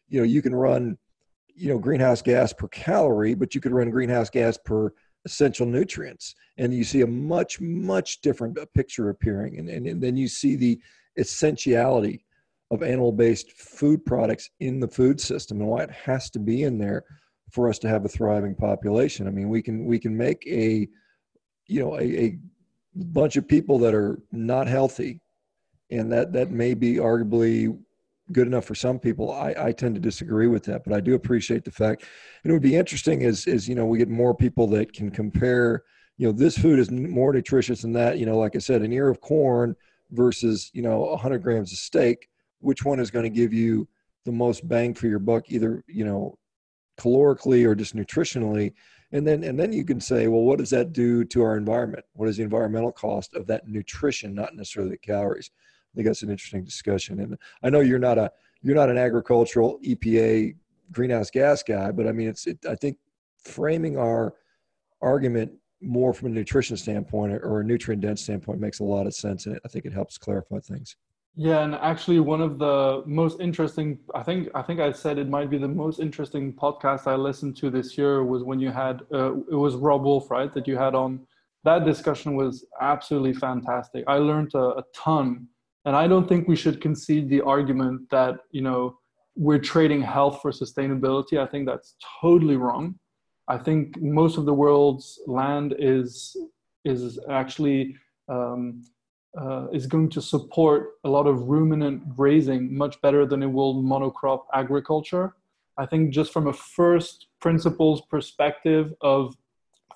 you 0.08 0.18
know, 0.18 0.24
you 0.24 0.42
can 0.42 0.52
run, 0.52 0.98
you 1.54 1.68
know, 1.68 1.78
greenhouse 1.78 2.22
gas 2.22 2.52
per 2.52 2.66
calorie, 2.66 3.34
but 3.34 3.54
you 3.54 3.60
could 3.60 3.72
run 3.72 3.90
greenhouse 3.90 4.30
gas 4.30 4.58
per 4.64 4.92
essential 5.24 5.66
nutrients. 5.66 6.34
And 6.58 6.72
you 6.72 6.84
see 6.84 7.02
a 7.02 7.06
much 7.06 7.60
much 7.60 8.20
different 8.20 8.58
uh, 8.58 8.66
picture 8.74 9.10
appearing. 9.10 9.58
And, 9.58 9.68
and, 9.68 9.86
and 9.86 10.02
then 10.02 10.16
you 10.16 10.28
see 10.28 10.56
the 10.56 10.80
essentiality 11.18 12.24
of 12.70 12.82
animal-based 12.82 13.52
food 13.52 14.04
products 14.04 14.50
in 14.60 14.78
the 14.78 14.88
food 14.88 15.20
system 15.20 15.60
and 15.60 15.68
why 15.68 15.82
it 15.82 15.90
has 15.90 16.28
to 16.30 16.38
be 16.38 16.64
in 16.64 16.78
there 16.78 17.04
for 17.50 17.68
us 17.68 17.78
to 17.78 17.88
have 17.88 18.04
a 18.04 18.08
thriving 18.08 18.54
population. 18.54 19.26
I 19.26 19.30
mean 19.30 19.48
we 19.48 19.62
can 19.62 19.84
we 19.84 19.98
can 19.98 20.16
make 20.16 20.46
a 20.46 20.88
you 21.66 21.80
know 21.80 21.98
a, 21.98 22.02
a 22.02 22.38
bunch 22.94 23.36
of 23.36 23.48
people 23.48 23.78
that 23.78 23.94
are 23.94 24.20
not 24.32 24.66
healthy 24.66 25.20
and 25.90 26.12
that 26.12 26.32
that 26.32 26.50
may 26.50 26.74
be 26.74 26.96
arguably 26.96 27.76
good 28.32 28.46
enough 28.46 28.64
for 28.64 28.74
some 28.74 28.98
people. 28.98 29.32
I, 29.32 29.54
I 29.58 29.72
tend 29.72 29.94
to 29.94 30.00
disagree 30.00 30.46
with 30.46 30.64
that, 30.64 30.84
but 30.84 30.92
I 30.92 31.00
do 31.00 31.14
appreciate 31.14 31.64
the 31.64 31.70
fact. 31.70 32.04
And 32.42 32.50
it 32.50 32.52
would 32.52 32.62
be 32.62 32.76
interesting 32.76 33.22
is 33.22 33.46
is 33.46 33.68
you 33.68 33.74
know 33.74 33.86
we 33.86 33.98
get 33.98 34.08
more 34.08 34.34
people 34.34 34.66
that 34.68 34.92
can 34.92 35.10
compare. 35.10 35.84
You 36.16 36.26
know, 36.26 36.32
this 36.32 36.58
food 36.58 36.78
is 36.78 36.90
more 36.90 37.32
nutritious 37.32 37.82
than 37.82 37.92
that. 37.92 38.18
You 38.18 38.26
know, 38.26 38.38
like 38.38 38.56
I 38.56 38.58
said, 38.58 38.82
an 38.82 38.92
ear 38.92 39.08
of 39.08 39.20
corn 39.20 39.76
versus 40.10 40.70
you 40.72 40.82
know 40.82 41.00
100 41.00 41.42
grams 41.42 41.72
of 41.72 41.78
steak. 41.78 42.28
Which 42.60 42.84
one 42.84 42.98
is 42.98 43.10
going 43.10 43.24
to 43.24 43.30
give 43.30 43.52
you 43.52 43.88
the 44.24 44.32
most 44.32 44.66
bang 44.68 44.94
for 44.94 45.06
your 45.06 45.20
buck, 45.20 45.44
either 45.48 45.84
you 45.86 46.04
know, 46.04 46.36
calorically 46.98 47.64
or 47.66 47.74
just 47.74 47.94
nutritionally? 47.94 48.72
and 49.12 49.26
then 49.26 49.42
and 49.44 49.58
then 49.58 49.72
you 49.72 49.84
can 49.84 50.00
say 50.00 50.26
well 50.28 50.42
what 50.42 50.58
does 50.58 50.70
that 50.70 50.92
do 50.92 51.24
to 51.24 51.42
our 51.42 51.56
environment 51.56 52.04
what 52.12 52.28
is 52.28 52.36
the 52.36 52.42
environmental 52.42 52.92
cost 52.92 53.34
of 53.34 53.46
that 53.46 53.66
nutrition 53.66 54.34
not 54.34 54.54
necessarily 54.54 54.90
the 54.90 54.98
calories 54.98 55.50
think 55.98 56.06
that's 56.06 56.22
an 56.22 56.30
interesting 56.30 56.64
discussion 56.64 57.18
and 57.18 57.36
i 57.64 57.68
know 57.68 57.80
you're 57.80 57.98
not 57.98 58.18
a 58.18 58.30
you're 58.62 58.76
not 58.76 58.88
an 58.88 58.96
agricultural 58.96 59.80
epa 59.84 60.54
greenhouse 60.92 61.28
gas 61.28 61.60
guy 61.60 61.90
but 61.90 62.06
i 62.06 62.12
mean 62.12 62.28
it's 62.28 62.46
it, 62.46 62.56
i 62.68 62.76
think 62.76 62.96
framing 63.42 63.98
our 63.98 64.34
argument 65.02 65.50
more 65.80 66.14
from 66.14 66.28
a 66.28 66.30
nutrition 66.30 66.76
standpoint 66.76 67.32
or 67.32 67.60
a 67.60 67.64
nutrient 67.64 68.00
dense 68.00 68.22
standpoint 68.22 68.60
makes 68.60 68.78
a 68.78 68.84
lot 68.84 69.08
of 69.08 69.14
sense 69.14 69.46
and 69.46 69.58
i 69.64 69.68
think 69.68 69.84
it 69.84 69.92
helps 69.92 70.16
clarify 70.16 70.60
things 70.60 70.96
yeah, 71.40 71.60
and 71.60 71.76
actually, 71.76 72.18
one 72.18 72.40
of 72.40 72.58
the 72.58 73.04
most 73.06 73.38
interesting, 73.38 74.00
I 74.12 74.24
think, 74.24 74.48
I 74.56 74.62
think 74.62 74.80
I 74.80 74.90
said 74.90 75.18
it 75.18 75.28
might 75.28 75.48
be 75.48 75.56
the 75.56 75.68
most 75.68 76.00
interesting 76.00 76.52
podcast 76.52 77.06
I 77.06 77.14
listened 77.14 77.56
to 77.58 77.70
this 77.70 77.96
year 77.96 78.24
was 78.24 78.42
when 78.42 78.58
you 78.58 78.72
had, 78.72 79.02
uh, 79.14 79.34
it 79.34 79.54
was 79.54 79.76
Robb 79.76 80.02
Wolf, 80.02 80.32
right, 80.32 80.52
that 80.52 80.66
you 80.66 80.76
had 80.76 80.96
on. 80.96 81.20
That 81.62 81.84
discussion 81.84 82.34
was 82.34 82.64
absolutely 82.80 83.34
fantastic. 83.34 84.02
I 84.08 84.16
learned 84.16 84.52
a, 84.54 84.78
a 84.78 84.84
ton, 84.92 85.46
and 85.88 85.96
I 85.96 86.06
don't 86.06 86.28
think 86.28 86.46
we 86.46 86.54
should 86.54 86.82
concede 86.82 87.30
the 87.30 87.40
argument 87.40 88.10
that 88.10 88.40
you 88.50 88.60
know 88.60 88.98
we're 89.34 89.64
trading 89.72 90.02
health 90.02 90.42
for 90.42 90.50
sustainability. 90.50 91.38
I 91.38 91.46
think 91.46 91.66
that's 91.66 91.94
totally 92.20 92.56
wrong. 92.56 92.98
I 93.48 93.56
think 93.56 93.98
most 94.02 94.36
of 94.36 94.44
the 94.44 94.52
world's 94.52 95.18
land 95.26 95.74
is 95.78 96.36
is 96.84 97.18
actually 97.30 97.96
um, 98.28 98.84
uh, 99.40 99.68
is 99.72 99.86
going 99.86 100.10
to 100.10 100.20
support 100.20 100.80
a 101.04 101.08
lot 101.08 101.26
of 101.26 101.48
ruminant 101.48 102.14
grazing 102.14 102.76
much 102.76 103.00
better 103.00 103.24
than 103.24 103.42
it 103.42 103.50
will 103.58 103.82
monocrop 103.82 104.42
agriculture. 104.52 105.36
I 105.78 105.86
think 105.86 106.10
just 106.10 106.34
from 106.34 106.48
a 106.48 106.52
first 106.52 107.28
principles 107.40 108.02
perspective 108.10 108.92
of 109.00 109.34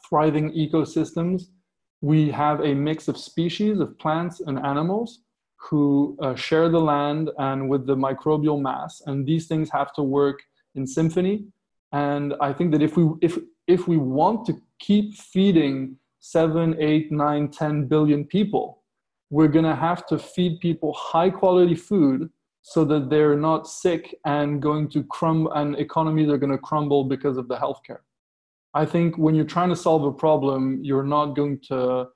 thriving 0.09 0.53
ecosystems, 0.53 1.49
we 2.01 2.31
have 2.31 2.61
a 2.61 2.73
mix 2.73 3.09
of 3.09 3.19
species 3.19 3.79
of 3.79 3.99
plants 3.99 4.41
and 4.41 4.59
animals 4.59 5.21
who 5.69 6.17
uh, 6.21 6.35
share 6.35 6.69
the 6.69 6.81
land 6.81 7.31
and 7.39 7.69
with 7.69 7.87
the 7.87 7.97
microbial 7.97 8.61
mass, 8.61 9.03
and 9.07 9.27
these 9.27 9.47
things 9.47 9.71
have 9.71 9.93
to 9.95 10.03
work 10.03 10.41
in 10.75 10.87
symphony. 10.87 11.45
And 11.93 12.35
I 12.41 12.53
think 12.53 12.73
that 12.73 12.83
if 12.83 12.97
we 12.97 13.05
if 13.21 13.39
if 13.67 13.87
we 13.87 13.97
want 13.97 14.47
to 14.47 14.61
keep 14.79 15.15
feeding 15.15 15.97
seven, 16.21 16.77
eight, 16.81 17.13
nine, 17.13 17.49
ten 17.49 17.87
billion 17.87 18.25
people, 18.25 18.83
we're 19.31 19.49
going 19.49 19.65
to 19.65 19.75
have 19.75 20.07
to 20.07 20.19
feed 20.19 20.61
people 20.61 20.93
high 20.95 21.31
quality 21.31 21.75
food 21.75 22.31
so 22.63 22.85
that 22.85 23.11
they're 23.11 23.37
not 23.37 23.67
sick 23.67 24.15
and 24.25 24.63
going 24.63 24.89
to 24.89 25.03
crumble 25.05 25.53
and 25.53 25.77
economies 25.77 26.29
are 26.29 26.39
going 26.39 26.53
to 26.53 26.59
crumble 26.59 27.05
because 27.05 27.37
of 27.37 27.49
the 27.49 27.57
healthcare. 27.57 28.03
I 28.75 28.87
think 28.87 29.19
when 29.19 29.35
you're 29.35 29.45
trying 29.45 29.69
to 29.69 29.77
solve 29.77 30.05
a 30.05 30.13
problem, 30.13 30.81
you're 30.83 31.03
not 31.03 31.35
going 31.35 31.59
to 31.69 32.07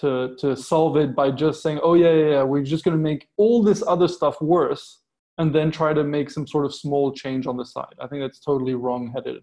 to 0.00 0.36
to 0.38 0.56
solve 0.56 0.96
it 0.96 1.14
by 1.14 1.30
just 1.30 1.62
saying, 1.62 1.80
"Oh 1.82 1.94
yeah, 1.94 2.12
yeah, 2.12 2.30
yeah 2.30 2.42
we're 2.42 2.62
just 2.62 2.84
going 2.84 2.96
to 2.96 3.02
make 3.02 3.28
all 3.36 3.62
this 3.62 3.82
other 3.86 4.08
stuff 4.08 4.40
worse," 4.40 5.00
and 5.38 5.54
then 5.54 5.70
try 5.70 5.92
to 5.92 6.04
make 6.04 6.30
some 6.30 6.46
sort 6.46 6.64
of 6.66 6.74
small 6.74 7.12
change 7.12 7.46
on 7.46 7.56
the 7.56 7.64
side. 7.64 7.94
I 8.00 8.06
think 8.06 8.22
that's 8.22 8.40
totally 8.40 8.74
wrong-headed. 8.74 9.42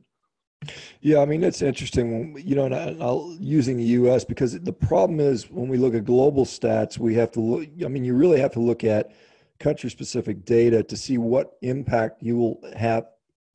Yeah, 1.01 1.19
I 1.19 1.25
mean 1.25 1.43
it's 1.43 1.61
interesting. 1.61 2.37
You 2.37 2.55
know, 2.55 2.65
and 2.65 2.75
I, 2.75 2.91
will 2.91 3.35
using 3.39 3.77
the 3.77 3.83
U.S. 4.01 4.23
because 4.23 4.59
the 4.59 4.73
problem 4.73 5.19
is 5.19 5.49
when 5.49 5.67
we 5.67 5.77
look 5.77 5.95
at 5.95 6.05
global 6.05 6.45
stats, 6.45 6.97
we 6.97 7.15
have 7.15 7.31
to 7.31 7.39
look. 7.41 7.67
I 7.83 7.87
mean, 7.87 8.05
you 8.05 8.15
really 8.15 8.39
have 8.39 8.53
to 8.53 8.59
look 8.59 8.83
at 8.83 9.11
country-specific 9.59 10.45
data 10.45 10.83
to 10.83 10.97
see 10.97 11.17
what 11.17 11.53
impact 11.61 12.21
you 12.21 12.37
will 12.37 12.59
have 12.75 13.05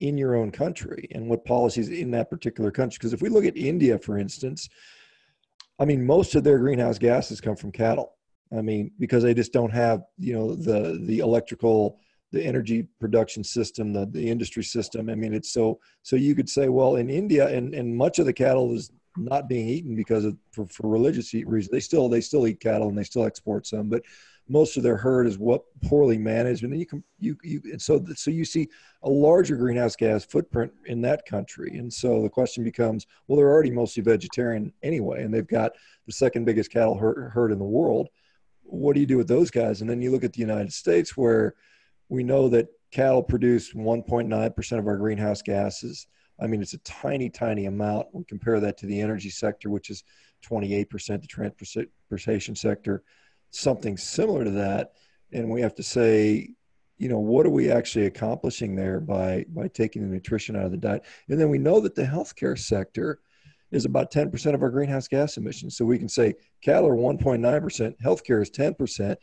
in 0.00 0.16
your 0.16 0.36
own 0.36 0.50
country 0.50 1.08
and 1.12 1.28
what 1.28 1.44
policies 1.44 1.88
in 1.88 2.10
that 2.12 2.30
particular 2.30 2.70
country. 2.70 2.98
Because 2.98 3.12
if 3.12 3.20
we 3.20 3.28
look 3.28 3.44
at 3.44 3.56
India, 3.56 3.98
for 3.98 4.16
instance, 4.16 4.68
I 5.78 5.84
mean, 5.84 6.04
most 6.04 6.34
of 6.34 6.44
their 6.44 6.58
greenhouse 6.58 6.98
gases 6.98 7.40
come 7.40 7.56
from 7.56 7.72
cattle. 7.72 8.14
I 8.56 8.62
mean, 8.62 8.90
because 8.98 9.22
they 9.22 9.34
just 9.34 9.52
don't 9.52 9.72
have 9.72 10.02
you 10.18 10.34
know 10.34 10.54
the 10.54 10.98
the 11.04 11.18
electrical 11.18 12.00
the 12.30 12.44
energy 12.44 12.86
production 13.00 13.42
system, 13.42 13.92
the, 13.92 14.04
the 14.04 14.28
industry 14.28 14.62
system. 14.62 15.08
I 15.08 15.14
mean, 15.14 15.34
it's 15.34 15.52
so 15.52 15.80
so 16.02 16.16
you 16.16 16.34
could 16.34 16.48
say, 16.48 16.68
well, 16.68 16.96
in 16.96 17.08
India, 17.08 17.48
and, 17.48 17.74
and 17.74 17.96
much 17.96 18.18
of 18.18 18.26
the 18.26 18.32
cattle 18.32 18.74
is 18.74 18.90
not 19.16 19.48
being 19.48 19.68
eaten 19.68 19.96
because 19.96 20.24
of 20.24 20.36
for, 20.52 20.66
for 20.66 20.88
religious 20.88 21.32
reasons. 21.34 21.68
They 21.70 21.80
still 21.80 22.08
they 22.08 22.20
still 22.20 22.46
eat 22.46 22.60
cattle 22.60 22.88
and 22.88 22.96
they 22.96 23.04
still 23.04 23.24
export 23.24 23.66
some, 23.66 23.88
but 23.88 24.02
most 24.48 24.76
of 24.76 24.82
their 24.82 24.96
herd 24.96 25.26
is 25.26 25.38
what 25.38 25.62
poorly 25.84 26.18
managed. 26.18 26.64
And 26.64 26.78
you 26.78 26.86
can 26.86 27.04
you 27.18 27.36
you 27.42 27.60
and 27.64 27.80
so 27.80 28.04
so 28.14 28.30
you 28.30 28.44
see 28.44 28.68
a 29.02 29.08
larger 29.08 29.56
greenhouse 29.56 29.96
gas 29.96 30.24
footprint 30.24 30.72
in 30.86 31.00
that 31.02 31.26
country. 31.26 31.76
And 31.78 31.92
so 31.92 32.22
the 32.22 32.28
question 32.28 32.64
becomes, 32.64 33.06
well, 33.26 33.36
they're 33.36 33.50
already 33.50 33.70
mostly 33.70 34.02
vegetarian 34.02 34.72
anyway, 34.82 35.22
and 35.22 35.32
they've 35.32 35.46
got 35.46 35.72
the 36.06 36.12
second 36.12 36.44
biggest 36.44 36.70
cattle 36.70 36.96
herd, 36.96 37.30
herd 37.32 37.52
in 37.52 37.58
the 37.58 37.64
world. 37.64 38.08
What 38.62 38.94
do 38.94 39.00
you 39.00 39.06
do 39.06 39.16
with 39.16 39.28
those 39.28 39.50
guys? 39.50 39.80
And 39.80 39.88
then 39.88 40.02
you 40.02 40.10
look 40.10 40.24
at 40.24 40.32
the 40.32 40.40
United 40.40 40.72
States 40.72 41.16
where 41.16 41.54
we 42.08 42.22
know 42.22 42.48
that 42.48 42.68
cattle 42.90 43.22
produce 43.22 43.72
1.9% 43.74 44.78
of 44.78 44.86
our 44.86 44.96
greenhouse 44.96 45.42
gases. 45.42 46.06
I 46.40 46.46
mean, 46.46 46.62
it's 46.62 46.74
a 46.74 46.78
tiny, 46.78 47.28
tiny 47.28 47.66
amount. 47.66 48.08
We 48.12 48.24
compare 48.24 48.60
that 48.60 48.78
to 48.78 48.86
the 48.86 49.00
energy 49.00 49.30
sector, 49.30 49.70
which 49.70 49.90
is 49.90 50.04
28%, 50.46 51.20
the 51.20 51.26
transportation 51.26 52.54
sector, 52.54 53.02
something 53.50 53.96
similar 53.96 54.44
to 54.44 54.50
that. 54.50 54.92
And 55.32 55.50
we 55.50 55.60
have 55.60 55.74
to 55.76 55.82
say, 55.82 56.50
you 56.96 57.08
know, 57.08 57.18
what 57.18 57.46
are 57.46 57.50
we 57.50 57.70
actually 57.70 58.06
accomplishing 58.06 58.74
there 58.74 59.00
by, 59.00 59.44
by 59.48 59.68
taking 59.68 60.02
the 60.02 60.08
nutrition 60.08 60.56
out 60.56 60.64
of 60.64 60.70
the 60.70 60.76
diet? 60.76 61.04
And 61.28 61.40
then 61.40 61.48
we 61.48 61.58
know 61.58 61.80
that 61.80 61.94
the 61.94 62.02
healthcare 62.02 62.58
sector 62.58 63.20
is 63.70 63.84
about 63.84 64.10
10% 64.10 64.54
of 64.54 64.62
our 64.62 64.70
greenhouse 64.70 65.06
gas 65.06 65.36
emissions. 65.36 65.76
So 65.76 65.84
we 65.84 65.98
can 65.98 66.08
say 66.08 66.34
cattle 66.62 66.88
are 66.88 66.96
1.9%, 66.96 67.94
healthcare 68.02 68.42
is 68.42 68.50
10% 68.50 69.16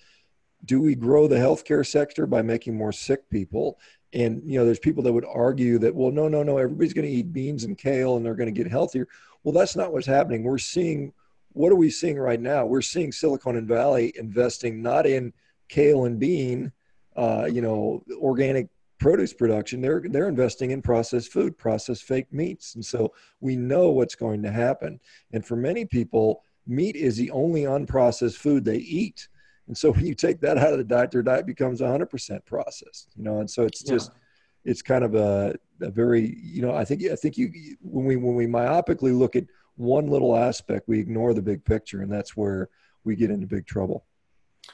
do 0.65 0.81
we 0.81 0.95
grow 0.95 1.27
the 1.27 1.35
healthcare 1.35 1.85
sector 1.85 2.25
by 2.25 2.41
making 2.41 2.75
more 2.75 2.91
sick 2.91 3.29
people? 3.29 3.79
And 4.13 4.41
you 4.45 4.57
know, 4.57 4.65
there's 4.65 4.79
people 4.79 5.03
that 5.03 5.13
would 5.13 5.25
argue 5.25 5.77
that, 5.79 5.93
well, 5.93 6.11
no, 6.11 6.27
no, 6.27 6.43
no, 6.43 6.57
everybody's 6.57 6.93
going 6.93 7.07
to 7.07 7.13
eat 7.13 7.33
beans 7.33 7.63
and 7.63 7.77
kale 7.77 8.17
and 8.17 8.25
they're 8.25 8.35
going 8.35 8.53
to 8.53 8.63
get 8.63 8.71
healthier. 8.71 9.07
Well, 9.43 9.53
that's 9.53 9.75
not 9.75 9.91
what's 9.91 10.07
happening. 10.07 10.43
We're 10.43 10.57
seeing 10.57 11.13
what 11.55 11.71
are 11.71 11.75
we 11.75 11.89
seeing 11.89 12.19
right 12.19 12.39
now? 12.39 12.65
We're 12.65 12.81
seeing 12.81 13.11
Silicon 13.11 13.65
Valley 13.65 14.13
investing 14.17 14.81
not 14.81 15.07
in 15.07 15.31
kale 15.69 16.05
and 16.05 16.19
bean, 16.19 16.71
uh, 17.15 17.47
you 17.49 17.61
know, 17.61 18.03
organic 18.17 18.67
produce 18.99 19.33
production. 19.33 19.81
They're 19.81 20.03
they're 20.05 20.27
investing 20.27 20.71
in 20.71 20.81
processed 20.81 21.31
food, 21.31 21.57
processed 21.57 22.03
fake 22.03 22.31
meats, 22.33 22.75
and 22.75 22.85
so 22.85 23.13
we 23.39 23.55
know 23.55 23.89
what's 23.89 24.15
going 24.15 24.43
to 24.43 24.51
happen. 24.51 24.99
And 25.31 25.45
for 25.45 25.55
many 25.55 25.85
people, 25.85 26.43
meat 26.67 26.97
is 26.97 27.15
the 27.15 27.31
only 27.31 27.61
unprocessed 27.61 28.35
food 28.35 28.65
they 28.65 28.77
eat. 28.77 29.29
And 29.67 29.77
so 29.77 29.91
when 29.93 30.05
you 30.05 30.13
take 30.13 30.41
that 30.41 30.57
out 30.57 30.73
of 30.73 30.77
the 30.77 30.83
diet, 30.83 31.11
their 31.11 31.23
diet 31.23 31.45
becomes 31.45 31.79
100% 31.79 32.45
processed, 32.45 33.11
you 33.15 33.23
know, 33.23 33.39
and 33.39 33.49
so 33.49 33.63
it's 33.63 33.81
just, 33.81 34.11
yeah. 34.13 34.71
it's 34.71 34.81
kind 34.81 35.03
of 35.05 35.15
a, 35.15 35.55
a 35.81 35.89
very, 35.89 36.37
you 36.43 36.61
know, 36.61 36.75
I 36.75 36.85
think, 36.85 37.03
I 37.05 37.15
think 37.15 37.37
you, 37.37 37.51
when 37.81 38.05
we, 38.05 38.15
when 38.17 38.35
we 38.35 38.45
myopically 38.45 39.17
look 39.17 39.35
at 39.35 39.45
one 39.77 40.07
little 40.07 40.35
aspect, 40.35 40.87
we 40.87 40.99
ignore 40.99 41.33
the 41.33 41.41
big 41.41 41.63
picture 41.65 42.01
and 42.01 42.11
that's 42.11 42.35
where 42.35 42.69
we 43.03 43.15
get 43.15 43.29
into 43.29 43.47
big 43.47 43.65
trouble. 43.65 44.05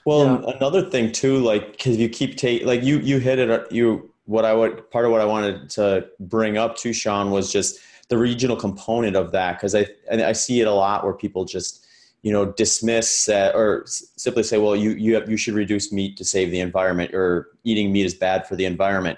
Well, 0.06 0.42
yeah. 0.44 0.56
another 0.56 0.90
thing 0.90 1.12
too, 1.12 1.40
like, 1.40 1.78
cause 1.78 1.98
you 1.98 2.10
keep 2.10 2.38
taking, 2.38 2.66
like 2.66 2.84
you, 2.84 3.00
you 3.00 3.20
hit 3.20 3.40
it, 3.40 3.72
you, 3.72 4.14
what 4.26 4.46
I 4.46 4.54
would, 4.54 4.90
part 4.92 5.06
of 5.06 5.12
what 5.12 5.22
I 5.22 5.26
wanted 5.26 5.70
to 5.72 6.08
bring 6.20 6.58
up 6.58 6.78
to 6.78 6.94
Shawn 6.94 7.32
was 7.32 7.52
just 7.52 7.80
the 8.08 8.18
regional 8.18 8.56
component 8.56 9.16
of 9.16 9.32
that. 9.32 9.60
Cause 9.60 9.76
I, 9.76 9.88
I 10.12 10.32
see 10.32 10.62
it 10.62 10.68
a 10.68 10.72
lot 10.72 11.04
where 11.04 11.14
people 11.14 11.46
just, 11.46 11.86
you 12.22 12.32
know 12.32 12.46
dismiss 12.46 13.30
uh, 13.30 13.52
or 13.56 13.84
simply 13.88 14.44
say 14.44 14.58
well 14.58 14.76
you 14.76 14.92
you 14.92 15.16
have, 15.16 15.30
you 15.30 15.38
should 15.38 15.54
reduce 15.54 15.92
meat 15.92 16.18
to 16.18 16.24
save 16.24 16.52
the 16.52 16.60
environment 16.60 17.14
or 17.14 17.50
eating 17.64 17.92
meat 17.92 18.06
is 18.06 18.14
bad 18.14 18.48
for 18.48 18.56
the 18.56 18.66
environment 18.66 19.18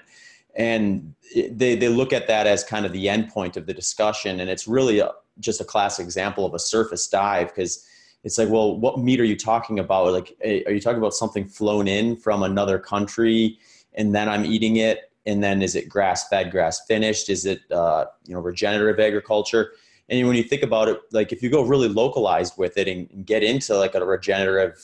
and 0.56 1.14
they 1.50 1.76
they 1.76 1.88
look 1.88 2.12
at 2.12 2.26
that 2.26 2.46
as 2.46 2.64
kind 2.64 2.86
of 2.86 2.92
the 2.92 3.08
end 3.08 3.28
point 3.28 3.56
of 3.56 3.66
the 3.66 3.74
discussion 3.74 4.40
and 4.40 4.48
it's 4.48 4.66
really 4.66 5.00
a, 5.00 5.10
just 5.40 5.60
a 5.60 5.64
classic 5.64 6.04
example 6.04 6.44
of 6.44 6.54
a 6.54 6.58
surface 6.58 7.06
dive 7.08 7.48
because 7.48 7.86
it's 8.22 8.38
like 8.38 8.48
well 8.48 8.78
what 8.78 8.98
meat 8.98 9.20
are 9.20 9.24
you 9.24 9.36
talking 9.36 9.78
about 9.78 10.12
like 10.12 10.36
are 10.44 10.72
you 10.72 10.80
talking 10.80 10.98
about 10.98 11.14
something 11.14 11.46
flown 11.46 11.88
in 11.88 12.16
from 12.16 12.42
another 12.42 12.78
country 12.78 13.58
and 13.94 14.14
then 14.14 14.28
i'm 14.28 14.44
eating 14.44 14.76
it 14.76 15.10
and 15.26 15.42
then 15.42 15.62
is 15.62 15.74
it 15.74 15.88
grass 15.88 16.28
fed 16.28 16.50
grass 16.50 16.86
finished 16.86 17.28
is 17.28 17.46
it 17.46 17.60
uh, 17.72 18.04
you 18.24 18.34
know 18.34 18.40
regenerative 18.40 19.00
agriculture 19.00 19.72
and 20.08 20.26
when 20.26 20.36
you 20.36 20.42
think 20.42 20.62
about 20.62 20.88
it 20.88 21.00
like 21.12 21.32
if 21.32 21.42
you 21.42 21.50
go 21.50 21.62
really 21.62 21.88
localized 21.88 22.54
with 22.56 22.76
it 22.76 22.88
and, 22.88 23.26
get 23.26 23.42
into 23.42 23.76
like 23.76 23.94
a 23.94 24.04
regenerative 24.04 24.78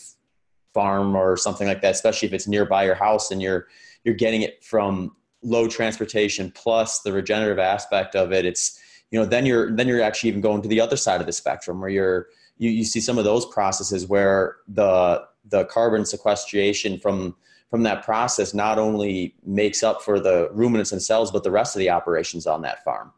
farm 0.72 1.16
or 1.16 1.36
something 1.36 1.66
like 1.66 1.82
that, 1.82 1.92
especially 1.92 2.28
if 2.28 2.34
it's 2.34 2.46
nearby 2.48 2.84
your 2.84 2.94
house 2.94 3.30
and 3.30 3.42
you're 3.42 3.66
you're 4.04 4.14
getting 4.14 4.42
it 4.42 4.64
from 4.64 5.14
low 5.42 5.68
transportation 5.68 6.52
plus 6.54 7.00
the 7.00 7.12
regenerative 7.12 7.58
aspect 7.58 8.14
of 8.14 8.32
it. 8.32 8.44
It's 8.44 8.79
you 9.10 9.18
know 9.18 9.26
then 9.26 9.46
you're 9.46 9.74
then 9.74 9.88
you're 9.88 10.02
actually 10.02 10.28
even 10.28 10.40
going 10.40 10.62
to 10.62 10.68
the 10.68 10.80
other 10.80 10.96
side 10.96 11.20
of 11.20 11.26
the 11.26 11.32
spectrum 11.32 11.80
where 11.80 11.90
you're 11.90 12.28
you, 12.58 12.70
you 12.70 12.84
see 12.84 13.00
some 13.00 13.18
of 13.18 13.24
those 13.24 13.46
processes 13.46 14.06
where 14.06 14.56
the 14.68 15.22
the 15.46 15.64
carbon 15.66 16.04
sequestration 16.04 16.98
from 16.98 17.34
from 17.70 17.82
that 17.84 18.04
process 18.04 18.52
not 18.52 18.78
only 18.78 19.34
makes 19.44 19.82
up 19.82 20.02
for 20.02 20.18
the 20.18 20.48
ruminants 20.52 20.92
and 20.92 21.02
cells 21.02 21.30
but 21.30 21.44
the 21.44 21.50
rest 21.50 21.74
of 21.74 21.80
the 21.80 21.90
operations 21.90 22.46
on 22.46 22.62
that 22.62 22.84
farm. 22.84 23.12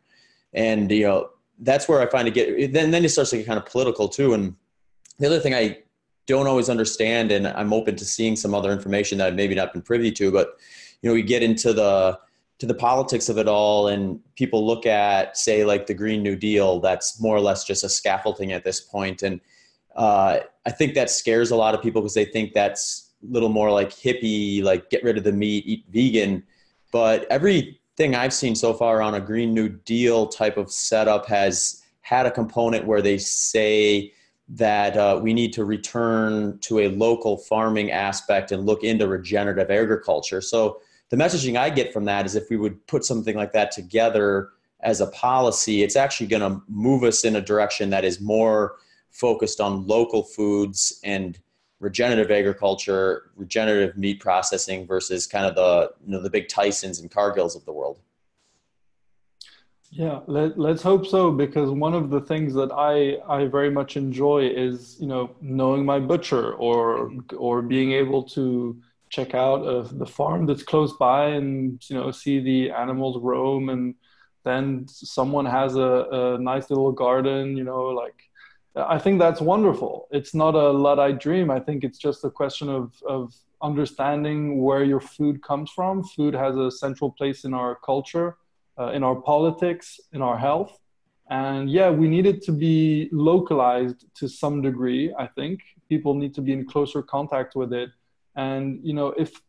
And 0.52 0.90
you 0.90 1.04
know 1.04 1.30
that's 1.58 1.88
where 1.88 2.00
i 2.00 2.06
find 2.06 2.26
it 2.26 2.34
get 2.34 2.72
then 2.72 2.90
then 2.90 3.04
it 3.04 3.10
starts 3.10 3.30
to 3.30 3.36
get 3.36 3.46
kind 3.46 3.58
of 3.58 3.66
political 3.66 4.08
too. 4.08 4.34
And 4.34 4.56
the 5.18 5.26
other 5.26 5.40
thing 5.40 5.54
i 5.54 5.78
don't 6.26 6.46
always 6.46 6.68
understand 6.68 7.32
and 7.32 7.48
i'm 7.48 7.72
open 7.72 7.96
to 7.96 8.04
seeing 8.04 8.36
some 8.36 8.54
other 8.54 8.72
information 8.72 9.18
that 9.18 9.28
i've 9.28 9.34
maybe 9.34 9.54
not 9.54 9.72
been 9.72 9.82
privy 9.82 10.10
to 10.12 10.30
but 10.30 10.56
you 11.00 11.08
know 11.08 11.14
we 11.14 11.22
get 11.22 11.42
into 11.42 11.72
the 11.72 12.18
to 12.62 12.66
the 12.66 12.74
politics 12.74 13.28
of 13.28 13.38
it 13.38 13.48
all 13.48 13.88
and 13.88 14.20
people 14.36 14.64
look 14.64 14.86
at 14.86 15.36
say 15.36 15.64
like 15.64 15.84
the 15.88 15.92
green 15.92 16.22
new 16.22 16.36
deal 16.36 16.78
that's 16.78 17.20
more 17.20 17.34
or 17.34 17.40
less 17.40 17.64
just 17.64 17.82
a 17.82 17.88
scaffolding 17.88 18.52
at 18.52 18.62
this 18.62 18.80
point 18.80 19.24
and 19.24 19.40
uh, 19.96 20.38
i 20.64 20.70
think 20.70 20.94
that 20.94 21.10
scares 21.10 21.50
a 21.50 21.56
lot 21.56 21.74
of 21.74 21.82
people 21.82 22.00
because 22.00 22.14
they 22.14 22.24
think 22.24 22.52
that's 22.52 23.14
a 23.20 23.32
little 23.32 23.48
more 23.48 23.72
like 23.72 23.90
hippie 23.90 24.62
like 24.62 24.88
get 24.90 25.02
rid 25.02 25.18
of 25.18 25.24
the 25.24 25.32
meat 25.32 25.64
eat 25.66 25.84
vegan. 25.88 26.40
But 26.92 27.26
everything 27.30 28.14
i've 28.14 28.32
seen 28.32 28.54
so 28.54 28.72
far 28.72 29.02
on 29.02 29.14
a 29.14 29.20
green 29.20 29.52
new 29.52 29.68
deal 29.68 30.28
type 30.28 30.56
of 30.56 30.70
setup 30.70 31.26
has 31.26 31.82
had 32.02 32.26
a 32.26 32.30
component 32.30 32.86
where 32.86 33.02
they 33.02 33.18
say 33.18 34.12
that 34.50 34.96
uh, 34.96 35.18
we 35.20 35.34
need 35.34 35.52
to 35.54 35.64
return 35.64 36.60
to 36.60 36.78
a 36.78 36.88
local 36.90 37.38
farming 37.38 37.90
aspect 37.90 38.52
and 38.52 38.66
look 38.66 38.84
into 38.84 39.08
regenerative 39.08 39.68
agriculture. 39.68 40.40
So 40.40 40.80
the 41.12 41.18
messaging 41.18 41.58
I 41.58 41.68
get 41.68 41.92
from 41.92 42.06
that 42.06 42.24
is 42.24 42.34
if 42.34 42.48
we 42.48 42.56
would 42.56 42.86
put 42.86 43.04
something 43.04 43.36
like 43.36 43.52
that 43.52 43.70
together 43.70 44.48
as 44.80 45.02
a 45.02 45.08
policy, 45.08 45.82
it's 45.82 45.94
actually 45.94 46.26
going 46.26 46.40
to 46.40 46.62
move 46.68 47.04
us 47.04 47.22
in 47.26 47.36
a 47.36 47.40
direction 47.42 47.90
that 47.90 48.02
is 48.02 48.18
more 48.18 48.76
focused 49.10 49.60
on 49.60 49.86
local 49.86 50.22
foods 50.22 51.00
and 51.04 51.38
regenerative 51.80 52.30
agriculture, 52.30 53.30
regenerative 53.36 53.94
meat 53.98 54.20
processing 54.20 54.86
versus 54.86 55.26
kind 55.26 55.44
of 55.44 55.54
the 55.54 55.92
you 56.02 56.12
know 56.12 56.22
the 56.22 56.30
big 56.30 56.48
Tysons 56.48 57.02
and 57.02 57.10
Cargills 57.10 57.54
of 57.54 57.66
the 57.66 57.72
world. 57.72 58.00
Yeah, 59.90 60.20
let, 60.26 60.58
let's 60.58 60.80
hope 60.80 61.06
so 61.06 61.30
because 61.30 61.68
one 61.68 61.92
of 61.92 62.08
the 62.08 62.22
things 62.22 62.54
that 62.54 62.72
I 62.72 63.18
I 63.30 63.48
very 63.48 63.70
much 63.70 63.98
enjoy 63.98 64.48
is 64.48 64.96
you 64.98 65.08
know 65.08 65.36
knowing 65.42 65.84
my 65.84 66.00
butcher 66.00 66.54
or 66.54 67.12
or 67.36 67.60
being 67.60 67.92
able 67.92 68.22
to 68.30 68.80
check 69.12 69.34
out 69.34 69.62
of 69.76 69.98
the 69.98 70.06
farm 70.06 70.46
that's 70.46 70.62
close 70.62 70.94
by 70.94 71.26
and 71.26 71.78
you 71.88 71.94
know 71.96 72.10
see 72.10 72.40
the 72.40 72.70
animals 72.70 73.16
roam 73.22 73.68
and 73.68 73.94
then 74.44 74.86
someone 74.88 75.44
has 75.44 75.76
a, 75.76 75.90
a 76.10 76.38
nice 76.38 76.70
little 76.70 76.90
garden 76.90 77.56
you 77.56 77.62
know 77.62 77.84
like 78.02 78.18
i 78.74 78.98
think 78.98 79.18
that's 79.18 79.40
wonderful. 79.40 80.08
It's 80.10 80.34
not 80.34 80.54
a 80.54 80.70
luddite 80.84 81.20
dream. 81.20 81.50
I 81.50 81.60
think 81.60 81.84
it's 81.84 81.98
just 81.98 82.24
a 82.24 82.30
question 82.30 82.68
of 82.78 82.84
of 83.06 83.34
understanding 83.60 84.62
where 84.66 84.84
your 84.92 85.00
food 85.00 85.42
comes 85.42 85.70
from. 85.70 86.02
Food 86.16 86.34
has 86.34 86.56
a 86.56 86.70
central 86.70 87.10
place 87.18 87.44
in 87.44 87.52
our 87.54 87.72
culture 87.90 88.28
uh, 88.80 88.90
in 88.96 89.02
our 89.08 89.16
politics 89.32 90.00
in 90.12 90.22
our 90.22 90.38
health. 90.38 90.72
And 91.30 91.70
yeah 91.70 91.90
we 92.00 92.08
need 92.14 92.26
it 92.32 92.38
to 92.48 92.52
be 92.52 93.08
localized 93.12 94.00
to 94.18 94.24
some 94.42 94.56
degree 94.68 95.04
i 95.24 95.26
think. 95.36 95.60
People 95.92 96.14
need 96.22 96.34
to 96.38 96.42
be 96.46 96.52
in 96.58 96.64
closer 96.72 97.02
contact 97.16 97.54
with 97.60 97.72
it 97.82 97.90
and 98.34 98.80
you 98.82 98.94
know, 98.94 99.08
if 99.08 99.40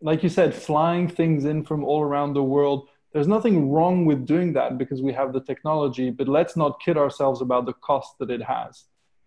like 0.00 0.22
you 0.22 0.28
said, 0.28 0.54
flying 0.54 1.08
things 1.08 1.44
in 1.44 1.62
from 1.64 1.84
all 1.84 2.02
around 2.02 2.34
the 2.34 2.42
world, 2.42 2.88
there's 3.12 3.28
nothing 3.28 3.70
wrong 3.70 4.04
with 4.04 4.26
doing 4.26 4.52
that 4.54 4.76
because 4.76 5.00
we 5.00 5.12
have 5.12 5.32
the 5.32 5.40
technology. 5.40 6.10
But 6.10 6.28
let's 6.28 6.56
not 6.56 6.80
kid 6.80 6.96
ourselves 6.96 7.40
about 7.40 7.66
the 7.66 7.74
cost 7.74 8.18
that 8.18 8.30
it 8.30 8.42
has, 8.42 8.84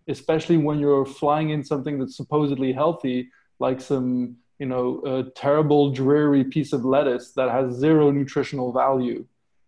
especially 0.08 0.58
when 0.58 0.80
you're 0.80 1.06
flying 1.06 1.52
in 1.52 1.64
something 1.64 1.98
that's 2.00 2.18
supposedly 2.18 2.74
healthy, 2.74 3.30
like 3.60 3.80
some 3.80 4.38
you 4.60 4.66
know 4.66 5.02
a 5.06 5.24
terrible 5.32 5.92
dreary 5.92 6.44
piece 6.44 6.74
of 6.74 6.86
lettuce 6.86 7.32
that 7.34 7.50
has 7.50 7.76
zero 7.76 8.12
nutritional 8.12 8.72
value. 8.72 9.26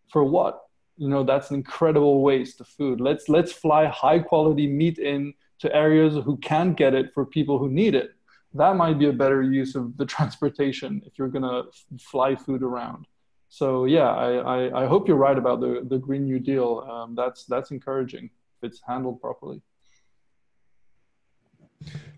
For 0.09 0.23
what? 0.23 0.61
You 0.97 1.09
know 1.09 1.23
that's 1.23 1.51
an 1.51 1.57
incredible 1.57 2.21
waste 2.21 2.59
of 2.59 2.67
food. 2.67 2.99
Let's 2.99 3.29
let's 3.29 3.51
fly 3.51 3.85
high 3.85 4.19
quality 4.19 4.67
meat 4.67 4.97
in 4.97 5.33
to 5.59 5.75
areas 5.75 6.13
who 6.23 6.37
can't 6.37 6.77
get 6.77 6.93
it 6.93 7.13
for 7.13 7.25
people 7.25 7.57
who 7.57 7.69
need 7.69 7.95
it 7.95 8.16
that 8.57 8.75
might 8.75 8.99
be 8.99 9.07
a 9.07 9.13
better 9.13 9.41
use 9.41 9.75
of 9.75 9.95
the 9.97 10.05
transportation 10.15 11.01
if 11.05 11.17
you're 11.17 11.29
going 11.29 11.43
to 11.43 11.63
fly 11.99 12.35
food 12.35 12.63
around. 12.63 13.07
So 13.49 13.85
yeah, 13.85 14.09
I, 14.09 14.31
I, 14.33 14.83
I, 14.83 14.87
hope 14.87 15.07
you're 15.07 15.15
right 15.15 15.37
about 15.37 15.61
the, 15.61 15.85
the 15.87 15.97
Green 15.97 16.25
New 16.25 16.39
Deal. 16.39 16.85
Um, 16.89 17.15
that's 17.15 17.45
that's 17.45 17.71
encouraging 17.71 18.25
if 18.25 18.69
it's 18.69 18.81
handled 18.85 19.21
properly. 19.21 19.61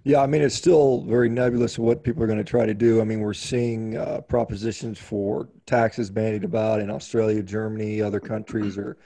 Yeah, 0.03 0.21
I 0.21 0.27
mean 0.27 0.41
it's 0.41 0.55
still 0.55 1.01
very 1.01 1.29
nebulous 1.29 1.77
what 1.77 2.03
people 2.03 2.23
are 2.23 2.27
going 2.27 2.39
to 2.39 2.43
try 2.43 2.65
to 2.65 2.73
do. 2.73 2.99
I 2.99 3.03
mean 3.03 3.19
we're 3.19 3.33
seeing 3.33 3.95
uh, 3.97 4.21
propositions 4.21 4.97
for 4.97 5.49
taxes 5.67 6.09
bandied 6.09 6.43
about 6.43 6.79
in 6.79 6.89
Australia, 6.89 7.43
Germany, 7.43 8.01
other 8.01 8.19
countries, 8.19 8.77
or 8.77 8.97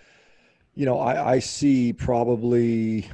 you 0.75 0.85
know 0.85 0.99
I, 0.99 1.33
I 1.33 1.39
see 1.39 1.91
probably 1.91 3.09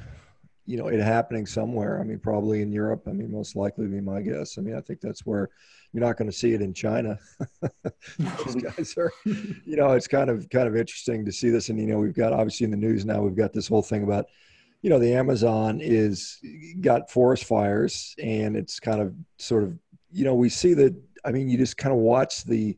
you 0.70 0.78
know 0.78 0.88
it 0.88 1.00
happening 1.00 1.48
somewhere. 1.48 2.00
I 2.00 2.04
mean, 2.04 2.20
probably 2.20 2.62
in 2.62 2.72
Europe. 2.72 3.08
I 3.08 3.12
mean, 3.12 3.32
most 3.32 3.56
likely 3.56 3.88
be 3.88 4.02
my 4.02 4.22
guess. 4.22 4.60
I 4.60 4.62
mean, 4.62 4.76
I 4.76 4.82
think 4.82 5.02
that's 5.02 5.26
where 5.26 5.50
you're 5.92 6.06
not 6.06 6.16
going 6.16 6.30
to 6.30 6.38
see 6.38 6.54
it 6.54 6.62
in 6.62 6.76
China. 6.76 7.18
These 8.20 8.56
guys 8.78 8.94
are, 8.96 9.12
you 9.26 9.76
know, 9.76 9.94
it's 9.94 10.08
kind 10.08 10.30
of 10.30 10.48
kind 10.52 10.68
of 10.68 10.76
interesting 10.76 11.26
to 11.26 11.32
see 11.32 11.50
this. 11.50 11.70
And 11.70 11.80
you 11.80 11.88
know, 11.88 11.98
we've 11.98 12.14
got 12.14 12.34
obviously 12.34 12.66
in 12.66 12.72
the 12.72 12.78
news 12.78 13.04
now. 13.04 13.20
We've 13.20 13.36
got 13.36 13.52
this 13.52 13.68
whole 13.68 13.82
thing 13.82 14.04
about, 14.04 14.28
you 14.84 14.92
know, 14.92 15.00
the 15.00 15.12
Amazon 15.12 15.80
is 15.82 16.40
got 16.82 17.10
forest 17.10 17.46
fires, 17.46 18.14
and 18.22 18.56
it's 18.56 18.80
kind 18.80 19.02
of 19.02 19.16
sort 19.40 19.64
of, 19.64 19.76
you 20.12 20.24
know, 20.24 20.36
we 20.36 20.50
see 20.50 20.76
that. 20.76 20.96
I 21.26 21.32
mean, 21.32 21.50
you 21.50 21.58
just 21.58 21.78
kind 21.78 21.96
of 21.96 22.00
watch 22.00 22.44
the 22.44 22.78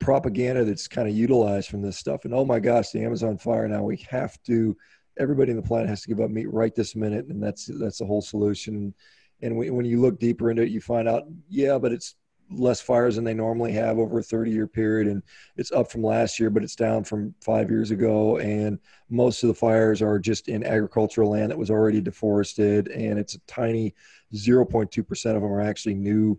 propaganda 0.00 0.64
that's 0.64 0.88
kind 0.88 1.06
of 1.06 1.14
utilized 1.14 1.68
from 1.68 1.80
this 1.80 1.96
stuff, 1.96 2.24
and 2.24 2.34
oh 2.34 2.44
my 2.44 2.58
gosh, 2.58 2.90
the 2.90 3.04
Amazon 3.04 3.38
fire 3.38 3.68
now 3.68 3.84
we 3.84 4.04
have 4.10 4.42
to 4.48 4.76
everybody 5.20 5.50
in 5.50 5.56
the 5.56 5.62
planet 5.62 5.88
has 5.88 6.02
to 6.02 6.08
give 6.08 6.20
up 6.20 6.30
meat 6.30 6.52
right 6.52 6.74
this 6.74 6.96
minute, 6.96 7.26
and 7.26 7.42
that's 7.42 7.66
that's 7.78 7.98
the 7.98 8.06
whole 8.06 8.22
solution. 8.22 8.94
And 9.42 9.56
we, 9.56 9.70
when 9.70 9.86
you 9.86 10.00
look 10.00 10.18
deeper 10.18 10.50
into 10.50 10.62
it, 10.62 10.70
you 10.70 10.80
find 10.80 11.08
out, 11.08 11.24
yeah, 11.48 11.78
but 11.78 11.92
it's 11.92 12.16
less 12.50 12.80
fires 12.80 13.16
than 13.16 13.24
they 13.24 13.34
normally 13.34 13.72
have 13.72 13.98
over 13.98 14.18
a 14.18 14.22
30 14.22 14.50
year 14.50 14.66
period 14.66 15.06
and 15.06 15.22
it's 15.56 15.70
up 15.70 15.90
from 15.90 16.02
last 16.02 16.40
year 16.40 16.50
but 16.50 16.64
it's 16.64 16.74
down 16.74 17.04
from 17.04 17.34
five 17.40 17.70
years 17.70 17.90
ago. 17.90 18.38
And 18.38 18.78
most 19.08 19.42
of 19.42 19.48
the 19.48 19.54
fires 19.54 20.02
are 20.02 20.18
just 20.18 20.48
in 20.48 20.64
agricultural 20.64 21.30
land 21.30 21.50
that 21.50 21.58
was 21.58 21.70
already 21.70 22.00
deforested 22.00 22.88
and 22.88 23.18
it's 23.18 23.34
a 23.34 23.40
tiny 23.40 23.94
0.2% 24.34 25.36
of 25.36 25.42
them 25.42 25.44
are 25.44 25.60
actually 25.60 25.94
new 25.94 26.38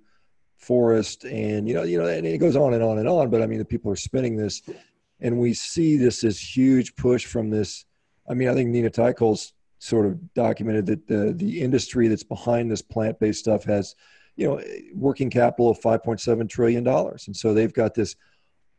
forest. 0.57 1.23
And 1.23 1.67
you 1.67 1.73
know 1.73 1.83
you 1.83 1.97
know 1.97 2.07
and 2.07 2.25
it 2.25 2.39
goes 2.39 2.55
on 2.55 2.73
and 2.73 2.83
on 2.83 2.99
and 2.99 3.07
on 3.07 3.29
but 3.29 3.41
i 3.41 3.47
mean 3.47 3.59
the 3.59 3.65
people 3.65 3.91
are 3.91 3.95
spinning 3.95 4.35
this. 4.35 4.61
And 5.21 5.39
we 5.39 5.53
see 5.53 5.97
this 5.97 6.21
this 6.21 6.55
huge 6.55 6.95
push 6.95 7.25
from 7.25 7.49
this 7.49 7.85
I 8.29 8.33
mean, 8.33 8.49
I 8.49 8.53
think 8.53 8.69
Nina 8.69 8.89
Teicholz 8.89 9.51
sort 9.79 10.05
of 10.05 10.33
documented 10.33 10.85
that 10.85 11.07
the 11.07 11.33
the 11.35 11.61
industry 11.61 12.07
that's 12.07 12.23
behind 12.23 12.69
this 12.69 12.81
plant 12.81 13.19
based 13.19 13.39
stuff 13.39 13.63
has, 13.63 13.95
you 14.35 14.47
know, 14.47 14.61
working 14.93 15.29
capital 15.29 15.69
of 15.71 15.79
5.7 15.79 16.49
trillion 16.49 16.83
dollars, 16.83 17.27
and 17.27 17.35
so 17.35 17.53
they've 17.53 17.73
got 17.73 17.93
this 17.93 18.15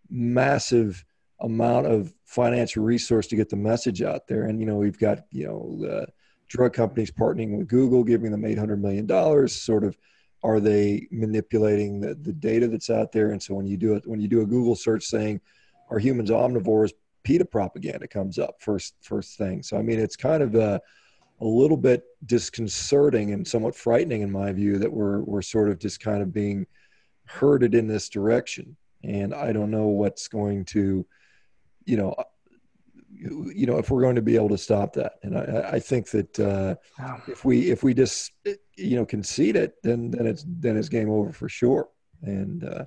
massive 0.08 1.04
amount 1.40 1.86
of 1.86 2.14
financial 2.24 2.84
resource 2.84 3.26
to 3.26 3.36
get 3.36 3.48
the 3.48 3.56
message 3.56 4.00
out 4.00 4.28
there. 4.28 4.44
And 4.44 4.60
you 4.60 4.66
know, 4.66 4.76
we've 4.76 4.98
got 4.98 5.24
you 5.30 5.46
know 5.46 6.06
drug 6.48 6.72
companies 6.74 7.10
partnering 7.10 7.56
with 7.56 7.66
Google, 7.66 8.04
giving 8.04 8.30
them 8.30 8.44
800 8.44 8.80
million 8.80 9.06
dollars. 9.06 9.54
Sort 9.54 9.84
of, 9.84 9.96
are 10.42 10.60
they 10.60 11.08
manipulating 11.10 12.00
the 12.00 12.14
the 12.14 12.32
data 12.32 12.68
that's 12.68 12.90
out 12.90 13.10
there? 13.10 13.32
And 13.32 13.42
so 13.42 13.54
when 13.54 13.66
you 13.66 13.76
do 13.76 13.94
it, 13.94 14.06
when 14.06 14.20
you 14.20 14.28
do 14.28 14.42
a 14.42 14.46
Google 14.46 14.76
search 14.76 15.04
saying, 15.04 15.40
"Are 15.90 15.98
humans 15.98 16.30
omnivores?" 16.30 16.92
PETA 17.24 17.44
propaganda 17.44 18.06
comes 18.06 18.38
up 18.38 18.56
first 18.60 18.94
first 19.00 19.38
thing. 19.38 19.62
So 19.62 19.76
I 19.76 19.82
mean, 19.82 19.98
it's 19.98 20.16
kind 20.16 20.42
of 20.42 20.54
a, 20.54 20.80
a 21.40 21.44
little 21.44 21.76
bit 21.76 22.02
disconcerting 22.26 23.32
and 23.32 23.46
somewhat 23.46 23.74
frightening 23.74 24.22
in 24.22 24.30
my 24.30 24.52
view 24.52 24.78
that 24.78 24.92
we're 24.92 25.20
we're 25.22 25.42
sort 25.42 25.68
of 25.68 25.78
just 25.78 26.00
kind 26.00 26.22
of 26.22 26.32
being 26.32 26.66
herded 27.26 27.74
in 27.74 27.86
this 27.86 28.08
direction. 28.08 28.76
And 29.04 29.34
I 29.34 29.52
don't 29.52 29.70
know 29.70 29.86
what's 29.86 30.28
going 30.28 30.64
to, 30.66 31.04
you 31.84 31.96
know, 31.96 32.14
you 33.10 33.66
know, 33.66 33.78
if 33.78 33.90
we're 33.90 34.02
going 34.02 34.16
to 34.16 34.22
be 34.22 34.36
able 34.36 34.48
to 34.50 34.58
stop 34.58 34.92
that. 34.94 35.14
And 35.22 35.36
I, 35.36 35.70
I 35.72 35.78
think 35.78 36.10
that 36.10 36.40
uh, 36.40 36.74
if 37.28 37.44
we 37.44 37.70
if 37.70 37.82
we 37.82 37.94
just 37.94 38.32
you 38.76 38.96
know 38.96 39.06
concede 39.06 39.56
it, 39.56 39.74
then 39.82 40.10
then 40.10 40.26
it's 40.26 40.44
then 40.46 40.76
it's 40.76 40.88
game 40.88 41.10
over 41.10 41.32
for 41.32 41.48
sure. 41.48 41.88
And 42.22 42.64
uh, 42.64 42.84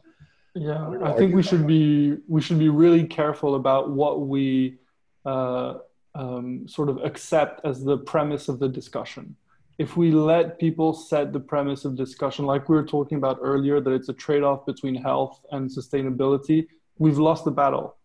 yeah, 0.55 0.89
I 1.03 1.11
think 1.13 1.35
we 1.35 1.43
should 1.43 1.67
be 1.67 2.17
we 2.27 2.41
should 2.41 2.59
be 2.59 2.69
really 2.69 3.03
careful 3.05 3.55
about 3.55 3.91
what 3.91 4.27
we 4.27 4.77
uh, 5.25 5.75
um, 6.15 6.67
sort 6.67 6.89
of 6.89 6.97
accept 7.03 7.65
as 7.65 7.83
the 7.83 7.97
premise 7.97 8.47
of 8.47 8.59
the 8.59 8.69
discussion. 8.69 9.35
if 9.77 9.97
we 9.97 10.11
let 10.11 10.57
people 10.57 10.93
set 10.93 11.33
the 11.33 11.39
premise 11.39 11.83
of 11.85 11.95
discussion, 11.95 12.45
like 12.45 12.69
we 12.69 12.75
were 12.75 12.85
talking 12.85 13.17
about 13.17 13.39
earlier, 13.41 13.81
that 13.81 13.91
it's 13.91 14.09
a 14.09 14.13
trade 14.13 14.43
off 14.43 14.65
between 14.65 14.95
health 14.95 15.41
and 15.51 15.69
sustainability, 15.69 16.67
we've 16.97 17.17
lost 17.17 17.43
the 17.43 17.51
battle. 17.51 17.97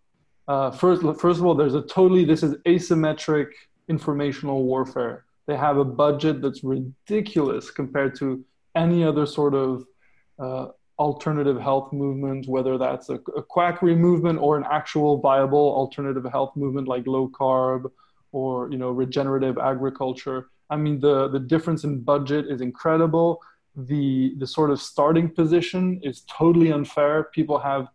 Uh, 0.48 0.70
first, 0.70 1.02
first 1.20 1.38
of 1.38 1.46
all, 1.46 1.54
there's 1.54 1.74
a 1.74 1.82
totally, 1.82 2.24
this 2.24 2.42
is 2.42 2.54
asymmetric 2.66 3.48
informational 3.88 4.64
warfare. 4.64 5.24
They 5.46 5.56
have 5.56 5.76
a 5.78 5.84
budget 5.84 6.42
that's 6.42 6.64
ridiculous 6.64 7.70
compared 7.70 8.16
to 8.18 8.44
any 8.74 9.04
other 9.04 9.26
sort 9.26 9.54
of 9.54 9.84
uh, 10.38 10.68
alternative 11.06 11.58
health 11.60 11.92
movement, 11.92 12.46
whether 12.46 12.78
that's 12.78 13.08
a, 13.08 13.18
a 13.36 13.42
quackery 13.42 13.96
movement 13.96 14.38
or 14.38 14.56
an 14.56 14.64
actual 14.70 15.18
viable 15.18 15.74
alternative 15.80 16.26
health 16.30 16.52
movement 16.54 16.86
like 16.86 17.04
low 17.06 17.26
carb 17.28 17.90
or 18.32 18.70
you 18.70 18.78
know 18.78 18.90
regenerative 18.90 19.56
agriculture 19.58 20.40
I 20.70 20.76
mean, 20.76 21.00
the, 21.00 21.28
the 21.28 21.40
difference 21.40 21.84
in 21.84 22.00
budget 22.00 22.46
is 22.48 22.60
incredible. 22.60 23.42
The, 23.76 24.34
the 24.38 24.46
sort 24.46 24.70
of 24.70 24.80
starting 24.80 25.28
position 25.28 26.00
is 26.02 26.22
totally 26.22 26.72
unfair. 26.72 27.24
People 27.34 27.58
have, 27.58 27.88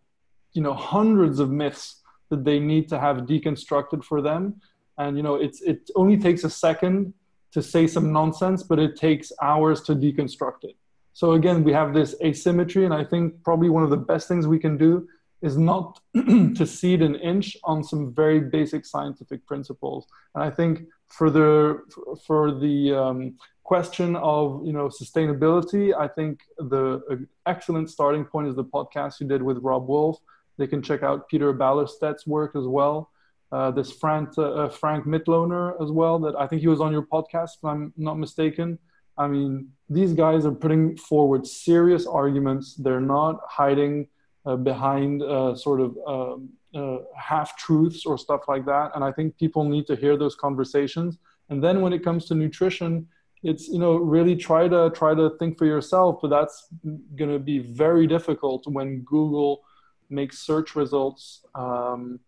you 0.52 0.62
know, 0.62 0.74
hundreds 0.74 1.38
of 1.40 1.50
myths 1.50 2.02
that 2.28 2.44
they 2.44 2.60
need 2.60 2.88
to 2.90 3.00
have 3.00 3.18
deconstructed 3.18 4.04
for 4.04 4.20
them. 4.20 4.60
And, 4.98 5.16
you 5.16 5.22
know, 5.22 5.36
it's, 5.36 5.62
it 5.62 5.90
only 5.96 6.18
takes 6.18 6.44
a 6.44 6.50
second 6.50 7.14
to 7.52 7.62
say 7.62 7.86
some 7.86 8.12
nonsense, 8.12 8.62
but 8.62 8.78
it 8.78 8.96
takes 8.96 9.32
hours 9.42 9.80
to 9.82 9.94
deconstruct 9.94 10.64
it. 10.64 10.76
So 11.16 11.32
again, 11.32 11.64
we 11.64 11.72
have 11.72 11.94
this 11.94 12.14
asymmetry, 12.22 12.84
and 12.84 12.92
I 12.92 13.02
think 13.02 13.42
probably 13.42 13.70
one 13.70 13.82
of 13.82 13.88
the 13.88 13.96
best 13.96 14.28
things 14.28 14.46
we 14.46 14.58
can 14.58 14.76
do 14.76 15.08
is 15.40 15.56
not 15.56 15.98
to 16.14 16.66
cede 16.66 17.00
an 17.00 17.14
inch 17.14 17.56
on 17.64 17.82
some 17.82 18.12
very 18.12 18.38
basic 18.38 18.84
scientific 18.84 19.46
principles. 19.46 20.06
And 20.34 20.44
I 20.44 20.50
think 20.50 20.82
for 21.06 21.30
the 21.30 21.80
for 22.26 22.52
the 22.52 22.92
um, 22.92 23.36
question 23.64 24.14
of 24.16 24.60
you 24.66 24.74
know 24.74 24.88
sustainability, 24.88 25.98
I 25.98 26.06
think 26.06 26.40
the 26.58 27.26
excellent 27.46 27.88
starting 27.88 28.26
point 28.26 28.48
is 28.48 28.54
the 28.54 28.64
podcast 28.64 29.18
you 29.18 29.26
did 29.26 29.42
with 29.42 29.56
Robb 29.62 29.88
Wolf. 29.88 30.18
They 30.58 30.66
can 30.66 30.82
check 30.82 31.02
out 31.02 31.30
Peter 31.30 31.50
Ballerstedt's 31.54 32.26
work 32.26 32.54
as 32.54 32.66
well. 32.66 33.10
Uh, 33.50 33.70
this 33.70 33.90
Frank 33.90 34.36
uh, 34.36 34.68
Frank 34.68 35.06
Mitloehner 35.06 35.82
as 35.82 35.90
well. 35.90 36.18
That 36.18 36.36
I 36.36 36.46
think 36.46 36.60
he 36.60 36.68
was 36.68 36.82
on 36.82 36.92
your 36.92 37.06
podcast, 37.06 37.52
if 37.56 37.64
I'm 37.64 37.94
not 37.96 38.18
mistaken. 38.18 38.78
I 39.18 39.28
mean, 39.28 39.70
these 39.88 40.12
guys 40.12 40.44
are 40.44 40.52
putting 40.52 40.96
forward 40.96 41.46
serious 41.46 42.06
arguments. 42.06 42.74
They're 42.74 43.00
not 43.00 43.40
hiding 43.48 44.08
uh, 44.44 44.56
behind 44.56 45.22
uh, 45.22 45.54
sort 45.54 45.80
of 45.80 45.96
um, 46.06 46.50
uh, 46.74 46.98
half 47.16 47.56
truths 47.56 48.04
or 48.04 48.18
stuff 48.18 48.42
like 48.48 48.66
that. 48.66 48.92
And 48.94 49.02
I 49.04 49.12
think 49.12 49.36
people 49.38 49.64
need 49.64 49.86
to 49.86 49.96
hear 49.96 50.16
those 50.16 50.34
conversations. 50.34 51.18
And 51.48 51.62
then 51.62 51.80
when 51.80 51.92
it 51.92 52.04
comes 52.04 52.26
to 52.26 52.34
nutrition, 52.34 53.08
it's 53.42 53.68
you 53.68 53.78
know 53.78 53.96
really 53.96 54.34
try 54.34 54.66
to 54.66 54.90
try 54.90 55.14
to 55.14 55.30
think 55.38 55.58
for 55.58 55.66
yourself. 55.66 56.18
But 56.20 56.28
that's 56.28 56.68
going 57.14 57.30
to 57.30 57.38
be 57.38 57.58
very 57.58 58.06
difficult 58.06 58.66
when 58.66 59.00
Google 59.02 59.62
makes 60.10 60.38
search 60.38 60.74
results 60.74 61.44
um, 61.54 62.18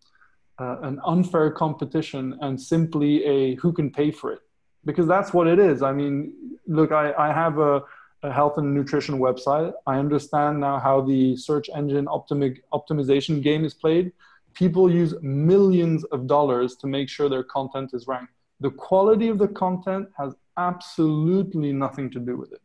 uh, 0.59 0.77
an 0.81 0.99
unfair 1.05 1.51
competition 1.51 2.37
and 2.41 2.59
simply 2.59 3.25
a 3.25 3.55
who 3.55 3.73
can 3.73 3.89
pay 3.91 4.11
for 4.11 4.33
it 4.33 4.39
because 4.85 5.07
that's 5.07 5.33
what 5.33 5.47
it 5.47 5.59
is. 5.59 5.81
I 5.81 5.91
mean, 5.91 6.33
look, 6.67 6.91
I, 6.91 7.13
I 7.13 7.33
have 7.33 7.59
a 7.59 7.83
a 8.23 8.31
health 8.31 8.57
and 8.57 8.73
nutrition 8.73 9.19
website. 9.19 9.73
I 9.87 9.97
understand 9.97 10.59
now 10.59 10.79
how 10.79 11.01
the 11.01 11.37
search 11.37 11.69
engine 11.73 12.07
optimi- 12.07 12.61
optimization 12.73 13.41
game 13.41 13.63
is 13.63 13.73
played. 13.73 14.11
People 14.53 14.91
use 14.91 15.13
millions 15.21 16.03
of 16.05 16.27
dollars 16.27 16.75
to 16.77 16.87
make 16.87 17.07
sure 17.07 17.29
their 17.29 17.43
content 17.43 17.91
is 17.93 18.07
ranked. 18.07 18.33
The 18.59 18.71
quality 18.71 19.29
of 19.29 19.37
the 19.37 19.47
content 19.47 20.09
has 20.17 20.35
absolutely 20.57 21.71
nothing 21.71 22.09
to 22.11 22.19
do 22.19 22.35
with 22.35 22.51
it. 22.51 22.61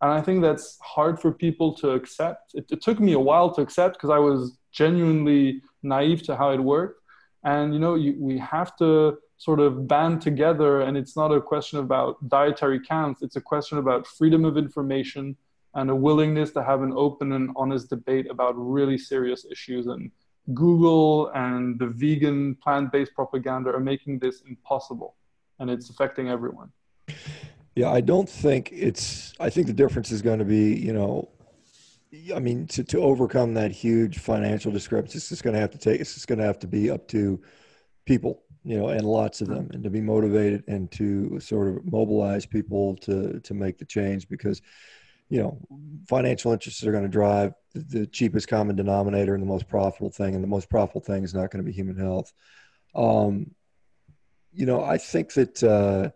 And 0.00 0.10
I 0.10 0.22
think 0.22 0.42
that's 0.42 0.78
hard 0.80 1.20
for 1.20 1.32
people 1.32 1.74
to 1.76 1.90
accept. 1.90 2.54
It, 2.54 2.66
it 2.70 2.80
took 2.80 2.98
me 2.98 3.12
a 3.12 3.18
while 3.18 3.52
to 3.54 3.60
accept 3.60 3.96
because 3.96 4.10
I 4.10 4.18
was 4.18 4.56
genuinely 4.72 5.62
naive 5.82 6.22
to 6.24 6.36
how 6.36 6.50
it 6.50 6.60
worked. 6.60 7.00
And 7.44 7.74
you 7.74 7.80
know, 7.80 7.94
you, 7.94 8.16
we 8.18 8.38
have 8.38 8.74
to 8.78 9.18
sort 9.36 9.60
of 9.60 9.88
band 9.88 10.22
together 10.22 10.82
and 10.82 10.96
it's 10.96 11.16
not 11.16 11.32
a 11.32 11.40
question 11.40 11.78
about 11.78 12.28
dietary 12.28 12.80
counts. 12.80 13.22
It's 13.22 13.36
a 13.36 13.40
question 13.40 13.78
about 13.78 14.06
freedom 14.06 14.44
of 14.44 14.56
information 14.56 15.36
and 15.74 15.90
a 15.90 15.94
willingness 15.94 16.52
to 16.52 16.62
have 16.62 16.82
an 16.82 16.92
open 16.94 17.32
and 17.32 17.50
honest 17.56 17.90
debate 17.90 18.30
about 18.30 18.54
really 18.56 18.96
serious 18.96 19.44
issues. 19.50 19.86
And 19.86 20.10
google 20.52 21.28
and 21.34 21.78
the 21.78 21.86
vegan 21.86 22.54
plant-based 22.56 23.14
propaganda 23.14 23.70
are 23.70 23.80
making 23.80 24.18
this 24.18 24.42
impossible 24.42 25.16
and 25.58 25.70
it's 25.70 25.88
affecting 25.88 26.28
everyone. 26.28 26.70
Yeah 27.74 27.90
i 27.90 28.00
don't 28.00 28.28
think 28.28 28.70
it's 28.72 29.32
i 29.40 29.48
think 29.48 29.66
the 29.66 29.72
difference 29.72 30.12
is 30.12 30.20
going 30.22 30.38
to 30.38 30.44
be 30.44 30.74
you 30.74 30.92
know 30.92 31.30
I 32.34 32.38
mean, 32.38 32.66
to, 32.68 32.84
to 32.84 33.00
overcome 33.00 33.54
that 33.54 33.72
huge 33.72 34.18
financial 34.18 34.70
discrepancy, 34.70 35.18
it's 35.18 35.28
just 35.28 35.42
going 35.42 35.54
to 35.54 35.60
have 35.60 35.72
to 35.72 35.78
take. 35.78 36.00
It's 36.00 36.14
just 36.14 36.28
going 36.28 36.38
to 36.38 36.44
have 36.44 36.58
to 36.60 36.66
be 36.66 36.90
up 36.90 37.08
to 37.08 37.40
people 38.04 38.43
you 38.64 38.78
know, 38.78 38.88
and 38.88 39.04
lots 39.04 39.40
of 39.40 39.48
them, 39.48 39.70
and 39.72 39.84
to 39.84 39.90
be 39.90 40.00
motivated 40.00 40.64
and 40.66 40.90
to 40.92 41.38
sort 41.38 41.68
of 41.68 41.84
mobilize 41.90 42.46
people 42.46 42.96
to 42.96 43.38
to 43.40 43.54
make 43.54 43.78
the 43.78 43.84
change 43.84 44.28
because, 44.28 44.62
you 45.28 45.42
know, 45.42 45.58
financial 46.08 46.52
interests 46.52 46.84
are 46.84 46.92
going 46.92 47.04
to 47.04 47.08
drive 47.08 47.52
the 47.74 48.06
cheapest 48.06 48.48
common 48.48 48.74
denominator 48.74 49.34
and 49.34 49.42
the 49.42 49.46
most 49.46 49.68
profitable 49.68 50.10
thing, 50.10 50.34
and 50.34 50.42
the 50.42 50.48
most 50.48 50.70
profitable 50.70 51.02
thing 51.02 51.24
is 51.24 51.34
not 51.34 51.50
going 51.50 51.62
to 51.62 51.70
be 51.70 51.72
human 51.72 51.96
health. 51.96 52.32
Um, 52.94 53.50
you 54.52 54.66
know, 54.66 54.82
I 54.82 54.98
think 54.98 55.34
that. 55.34 55.62
Uh, 55.62 56.10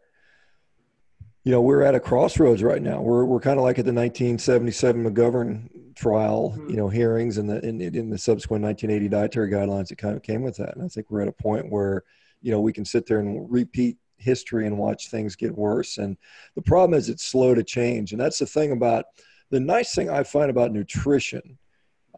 you 1.45 1.53
know, 1.53 1.63
we're 1.63 1.81
at 1.81 1.95
a 1.95 2.01
crossroads 2.01 2.63
right 2.63 2.83
now. 2.83 3.01
We're 3.01 3.25
we're 3.25 3.41
kind 3.41 3.59
of 3.59 3.65
like 3.65 3.79
at 3.79 3.87
the 3.87 3.93
1977 3.93 5.03
McGovern 5.03 5.95
trial, 5.95 6.55
mm-hmm. 6.55 6.69
you 6.69 6.77
know, 6.77 6.89
hearings 6.89 7.39
and 7.39 7.49
the 7.49 7.65
in, 7.67 7.81
in 7.81 8.11
the 8.11 8.19
subsequent 8.19 8.63
1980 8.63 9.09
dietary 9.09 9.51
guidelines 9.51 9.89
that 9.89 9.97
kind 9.97 10.15
of 10.15 10.23
came 10.23 10.43
with 10.43 10.57
that. 10.59 10.77
And 10.77 10.85
I 10.85 10.89
think 10.89 11.11
we're 11.11 11.23
at 11.23 11.29
a 11.29 11.33
point 11.33 11.71
where 11.71 12.05
you 12.41 12.51
know 12.53 12.61
we 12.61 12.73
can 12.73 12.85
sit 12.85 13.07
there 13.07 13.21
and 13.21 13.51
repeat 13.51 13.97
history 14.17 14.67
and 14.67 14.77
watch 14.77 15.11
things 15.11 15.37
get 15.37 15.57
worse. 15.57 15.99
And 15.99 16.17
the 16.57 16.63
problem 16.63 16.99
is 16.99 17.09
it's 17.09 17.25
slow 17.25 17.55
to 17.55 17.63
change. 17.63 18.11
And 18.11 18.21
that's 18.21 18.41
the 18.41 18.47
thing 18.47 18.73
about 18.73 19.05
the 19.51 19.61
nice 19.61 19.95
thing 19.95 20.11
i 20.11 20.23
find 20.23 20.51
about 20.51 20.73
nutrition 20.73 21.59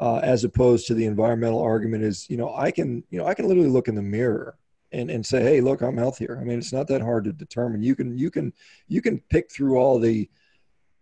uh, 0.01 0.19
as 0.23 0.45
opposed 0.45 0.87
to 0.87 0.95
the 0.95 1.05
environmental 1.05 1.61
argument 1.61 2.03
is 2.03 2.29
you 2.31 2.37
know 2.37 2.55
i 2.55 2.71
can 2.71 3.05
you 3.11 3.19
know 3.19 3.27
i 3.27 3.35
can 3.35 3.47
literally 3.47 3.69
look 3.69 3.89
in 3.89 3.95
the 3.95 4.03
mirror 4.03 4.57
and, 4.93 5.11
and 5.11 5.25
say 5.25 5.43
hey 5.43 5.61
look 5.61 5.83
i'm 5.83 5.97
healthier. 5.97 6.39
I 6.41 6.45
mean 6.45 6.59
it's 6.59 6.73
not 6.73 6.89
that 6.89 7.03
hard 7.03 7.25
to 7.25 7.33
determine. 7.33 7.83
You 7.83 7.95
can 7.95 8.17
you 8.17 8.31
can 8.31 8.53
you 8.89 9.01
can 9.03 9.21
pick 9.31 9.51
through 9.51 9.77
all 9.77 9.99
the 9.99 10.29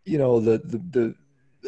you 0.05 0.19
know 0.19 0.41
the 0.41 0.59
the, 0.59 0.79
the 0.91 1.15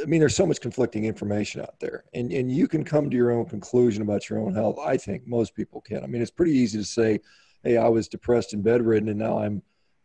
I 0.01 0.05
mean, 0.05 0.21
there's 0.21 0.37
so 0.37 0.47
much 0.47 0.61
conflicting 0.61 1.05
information 1.05 1.61
out 1.61 1.79
there, 1.81 2.05
and 2.15 2.33
and 2.33 2.51
you 2.51 2.69
can 2.69 2.85
come 2.85 3.11
to 3.11 3.17
your 3.17 3.33
own 3.33 3.47
conclusion 3.47 4.03
about 4.03 4.29
your 4.29 4.39
own 4.39 4.55
health. 4.55 4.79
I 4.79 4.97
think 4.97 5.27
most 5.27 5.55
people 5.55 5.81
can. 5.81 6.05
I 6.05 6.07
mean, 6.07 6.23
it's 6.23 6.31
pretty 6.31 6.53
easy 6.53 6.79
to 6.79 6.85
say, 6.85 7.21
"Hey, 7.65 7.77
I 7.77 7.89
was 7.89 8.09
depressed 8.09 8.53
and 8.53 8.63
bedridden, 8.63 9.09
and 9.09 9.19
now 9.19 9.39
I'm 9.39 9.63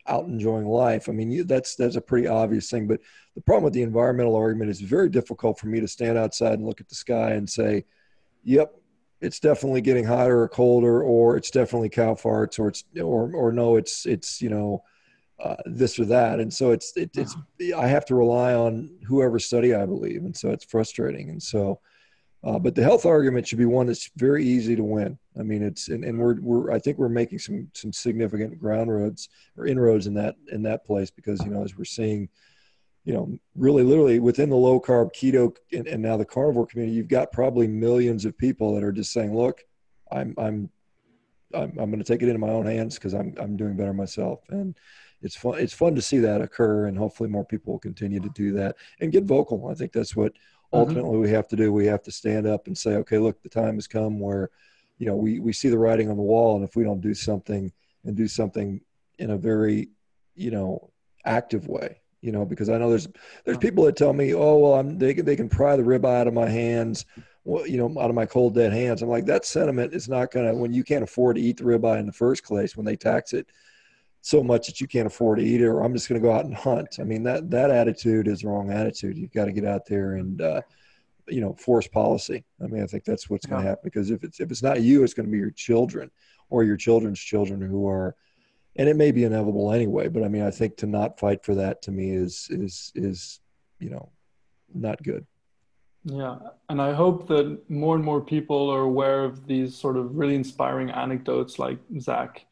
out 0.08 0.26
enjoying 0.26 0.66
life." 0.68 1.08
I 1.08 1.12
mean, 1.12 1.32
you, 1.32 1.44
that's 1.44 1.76
that's 1.76 1.96
a 1.96 2.02
pretty 2.02 2.28
obvious 2.28 2.70
thing. 2.70 2.88
But 2.88 3.02
the 3.36 3.42
problem 3.42 3.64
with 3.64 3.74
the 3.74 3.84
environmental 3.84 4.36
argument 4.36 4.72
is 4.72 4.82
very 4.82 5.10
difficult 5.10 5.60
for 5.60 5.68
me 5.68 5.80
to 5.80 5.88
stand 5.88 6.18
outside 6.18 6.54
and 6.54 6.66
look 6.66 6.82
at 6.82 6.90
the 6.90 6.96
sky 6.96 7.32
and 7.32 7.50
say, 7.50 7.86
"Yep, 8.44 8.74
it's 9.22 9.40
definitely 9.40 9.82
getting 9.82 10.06
hotter 10.06 10.42
or 10.42 10.50
colder, 10.50 11.04
or 11.04 11.38
it's 11.38 11.52
definitely 11.52 11.90
cow 11.90 12.16
farts, 12.16 12.60
or 12.60 12.70
it's 12.70 12.84
or 13.00 13.34
or 13.36 13.52
no, 13.52 13.76
it's 13.76 14.06
it's 14.06 14.42
you 14.42 14.50
know." 14.50 14.84
Uh, 15.40 15.56
this 15.66 16.00
or 16.00 16.06
that. 16.06 16.40
And 16.40 16.54
so 16.54 16.72
it's, 16.72 16.96
it, 16.96 17.12
it's, 17.16 17.36
I 17.76 17.88
have 17.88 18.06
to 18.06 18.16
rely 18.16 18.54
on 18.54 18.90
whoever 19.06 19.40
study 19.40 19.74
I 19.74 19.86
believe. 19.86 20.24
And 20.24 20.36
so 20.36 20.50
it's 20.50 20.66
frustrating. 20.66 21.30
And 21.30 21.42
so, 21.42 21.80
uh, 22.44 22.60
but 22.60 22.76
the 22.76 22.84
health 22.84 23.06
argument 23.06 23.48
should 23.48 23.58
be 23.58 23.66
one 23.66 23.88
that's 23.88 24.10
very 24.18 24.46
easy 24.46 24.76
to 24.76 24.84
win. 24.84 25.18
I 25.38 25.44
mean, 25.44 25.64
it's, 25.64 25.90
and, 25.90 26.06
and 26.06 26.20
we're, 26.20 26.40
we're, 26.40 26.72
I 26.72 26.80
think 26.80 26.98
we're 26.98 27.10
making 27.10 27.40
some, 27.40 27.68
some 27.74 27.92
significant 27.92 28.60
ground 28.60 28.94
roads 28.94 29.30
or 29.58 29.66
inroads 29.66 30.06
in 30.08 30.14
that, 30.14 30.36
in 30.52 30.62
that 30.64 30.86
place 30.86 31.10
because, 31.10 31.44
you 31.44 31.50
know, 31.50 31.64
as 31.64 31.76
we're 31.76 31.86
seeing, 31.86 32.30
you 33.04 33.14
know, 33.14 33.38
really 33.56 33.84
literally 33.84 34.20
within 34.20 34.50
the 34.50 34.56
low 34.56 34.80
carb 34.80 35.14
keto 35.14 35.56
and, 35.74 35.88
and 35.88 36.02
now 36.02 36.18
the 36.18 36.26
carnivore 36.26 36.68
community, 36.68 36.96
you've 36.96 37.08
got 37.08 37.32
probably 37.32 37.68
millions 37.68 38.26
of 38.26 38.38
people 38.38 38.76
that 38.76 38.84
are 38.84 38.92
just 38.92 39.12
saying, 39.12 39.36
look, 39.36 39.64
I'm, 40.12 40.36
I'm, 40.38 40.70
I'm, 41.56 41.72
I'm 41.78 41.90
going 41.90 42.00
to 42.00 42.04
take 42.04 42.22
it 42.22 42.28
into 42.28 42.40
my 42.40 42.50
own 42.50 42.66
hands 42.66 42.96
because 42.96 43.14
I'm, 43.14 43.34
I'm 43.40 43.56
doing 43.56 43.76
better 43.76 43.94
myself. 43.94 44.42
And, 44.50 44.76
it's 45.22 45.36
fun 45.36 45.58
it's 45.58 45.74
fun 45.74 45.96
to 45.96 46.02
see 46.02 46.20
that 46.20 46.42
occur 46.42 46.86
and 46.86 46.98
hopefully 46.98 47.30
more 47.30 47.46
people 47.46 47.74
will 47.74 47.80
continue 47.80 48.20
to 48.20 48.30
do 48.30 48.52
that 48.52 48.76
and 49.00 49.12
get 49.12 49.24
vocal 49.24 49.68
i 49.70 49.74
think 49.74 49.92
that's 49.92 50.16
what 50.16 50.34
mm-hmm. 50.34 50.78
ultimately 50.78 51.12
mm-hmm. 51.12 51.22
we 51.22 51.30
have 51.30 51.48
to 51.48 51.56
do 51.56 51.74
we 51.74 51.86
have 51.86 52.04
to 52.04 52.12
stand 52.12 52.46
up 52.46 52.68
and 52.68 52.78
say 52.78 52.96
okay 52.96 53.18
look 53.18 53.42
the 53.42 53.50
time 53.50 53.76
has 53.76 53.88
come 53.88 54.20
where 54.20 54.50
you 54.98 55.06
know 55.06 55.16
we 55.16 55.40
we 55.40 55.52
see 55.52 55.70
the 55.70 55.78
writing 55.78 56.10
on 56.10 56.18
the 56.18 56.24
wall 56.24 56.56
and 56.56 56.64
if 56.64 56.76
we 56.76 56.84
don't 56.84 57.02
do 57.02 57.14
something 57.14 57.72
and 58.04 58.16
do 58.16 58.28
something 58.28 58.80
in 59.18 59.32
a 59.32 59.38
very 59.38 59.90
you 60.36 60.52
know 60.52 60.92
active 61.26 61.68
way 61.68 62.00
you 62.22 62.32
know 62.32 62.46
because 62.46 62.70
i 62.70 62.78
know 62.78 62.90
there's 62.90 63.08
there's 63.46 63.58
people 63.58 63.84
that 63.84 63.96
tell 63.96 64.14
me 64.14 64.34
oh 64.36 64.58
well 64.58 64.74
i'm 64.76 64.98
they 65.00 65.14
can 65.14 65.26
they 65.26 65.36
can 65.36 65.50
pry 65.50 65.76
the 65.76 65.84
rib 65.84 66.06
out 66.06 66.28
of 66.28 66.34
my 66.34 66.48
hands 66.48 67.06
you 67.46 67.78
know, 67.78 68.02
out 68.02 68.10
of 68.10 68.16
my 68.16 68.26
cold 68.26 68.56
dead 68.56 68.74
hands. 68.74 69.02
I'm 69.02 69.10
like, 69.10 69.26
that 69.26 69.46
sentiment 69.46 69.94
is 69.94 70.10
not 70.10 70.32
going 70.32 70.48
to, 70.48 70.56
when 70.56 70.74
you 70.74 70.84
can't 70.84 71.04
afford 71.04 71.36
to 71.36 71.42
eat 71.42 71.58
the 71.58 71.64
ribeye 71.64 72.00
in 72.00 72.08
the 72.08 72.12
first 72.12 72.44
place, 72.44 72.76
when 72.76 72.86
they 72.86 72.96
tax 72.96 73.34
it 73.34 73.48
so 74.22 74.44
much 74.44 74.66
that 74.66 74.82
you 74.82 74.88
can't 74.88 75.06
afford 75.06 75.38
to 75.38 75.46
eat 75.46 75.62
it, 75.62 75.68
or 75.68 75.82
I'm 75.82 75.94
just 75.94 76.10
going 76.10 76.20
to 76.20 76.28
go 76.28 76.34
out 76.34 76.46
and 76.46 76.56
hunt. 76.56 76.98
I 77.00 77.04
mean, 77.04 77.22
that 77.24 77.52
that 77.52 77.70
attitude 77.70 78.28
is 78.28 78.42
the 78.42 78.48
wrong 78.48 78.72
attitude. 78.72 79.18
You've 79.18 79.34
got 79.34 79.46
to 79.46 79.52
get 79.52 79.66
out 79.66 79.86
there 79.86 80.16
and 80.16 80.42
uh, 80.42 80.62
you 81.28 81.42
know 81.42 81.54
force 81.54 81.88
policy. 81.88 82.44
I 82.64 82.66
mean, 82.66 82.82
I 82.82 82.88
think 82.88 83.04
that's 83.04 83.30
what's 83.30 83.46
going 83.46 83.62
to 83.62 83.68
happen 83.68 83.82
because 83.84 84.10
if 84.10 84.24
it's 84.24 84.40
if 84.40 84.50
it's 84.50 84.64
not 84.64 84.82
you, 84.82 85.04
it's 85.04 85.14
going 85.14 85.28
to 85.28 85.32
be 85.32 85.38
your 85.38 85.52
children 85.52 86.10
or 86.50 86.64
your 86.64 86.78
children's 86.78 87.20
children 87.20 87.62
who 87.62 87.88
are, 87.88 88.16
and 88.76 88.90
it 88.90 88.96
may 88.96 89.12
be 89.12 89.26
inevitable 89.26 89.72
anyway. 89.72 90.08
But 90.08 90.24
I 90.24 90.28
mean, 90.28 90.42
I 90.42 90.52
think 90.52 90.78
to 90.78 90.88
not 90.88 91.20
fight 91.20 91.46
for 91.46 91.54
that 91.54 91.84
to 91.84 91.92
me 91.92 92.10
is 92.10 92.48
is 92.50 92.92
is 92.96 93.40
you 93.80 93.92
know 93.92 94.10
not 94.74 95.04
good. 95.04 95.28
Yeah, 96.06 96.38
and 96.70 96.80
I 96.82 96.94
hope 96.94 97.28
that 97.30 97.60
more 97.68 97.96
and 97.96 98.04
more 98.04 98.22
people 98.22 98.70
are 98.70 98.82
aware 98.82 99.24
of 99.24 99.48
these 99.48 99.76
sort 99.76 99.98
of 99.98 100.16
really 100.16 100.36
inspiring 100.36 100.92
anecdotes 100.92 101.58
like 101.58 101.80
Zach 102.00 102.46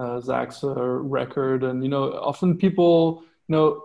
uh, 0.00 0.20
Zach's 0.20 0.64
uh, 0.64 0.74
record, 0.74 1.62
and 1.62 1.82
you 1.82 1.88
know, 1.88 2.12
often 2.12 2.56
people, 2.56 3.22
you 3.48 3.54
know, 3.54 3.82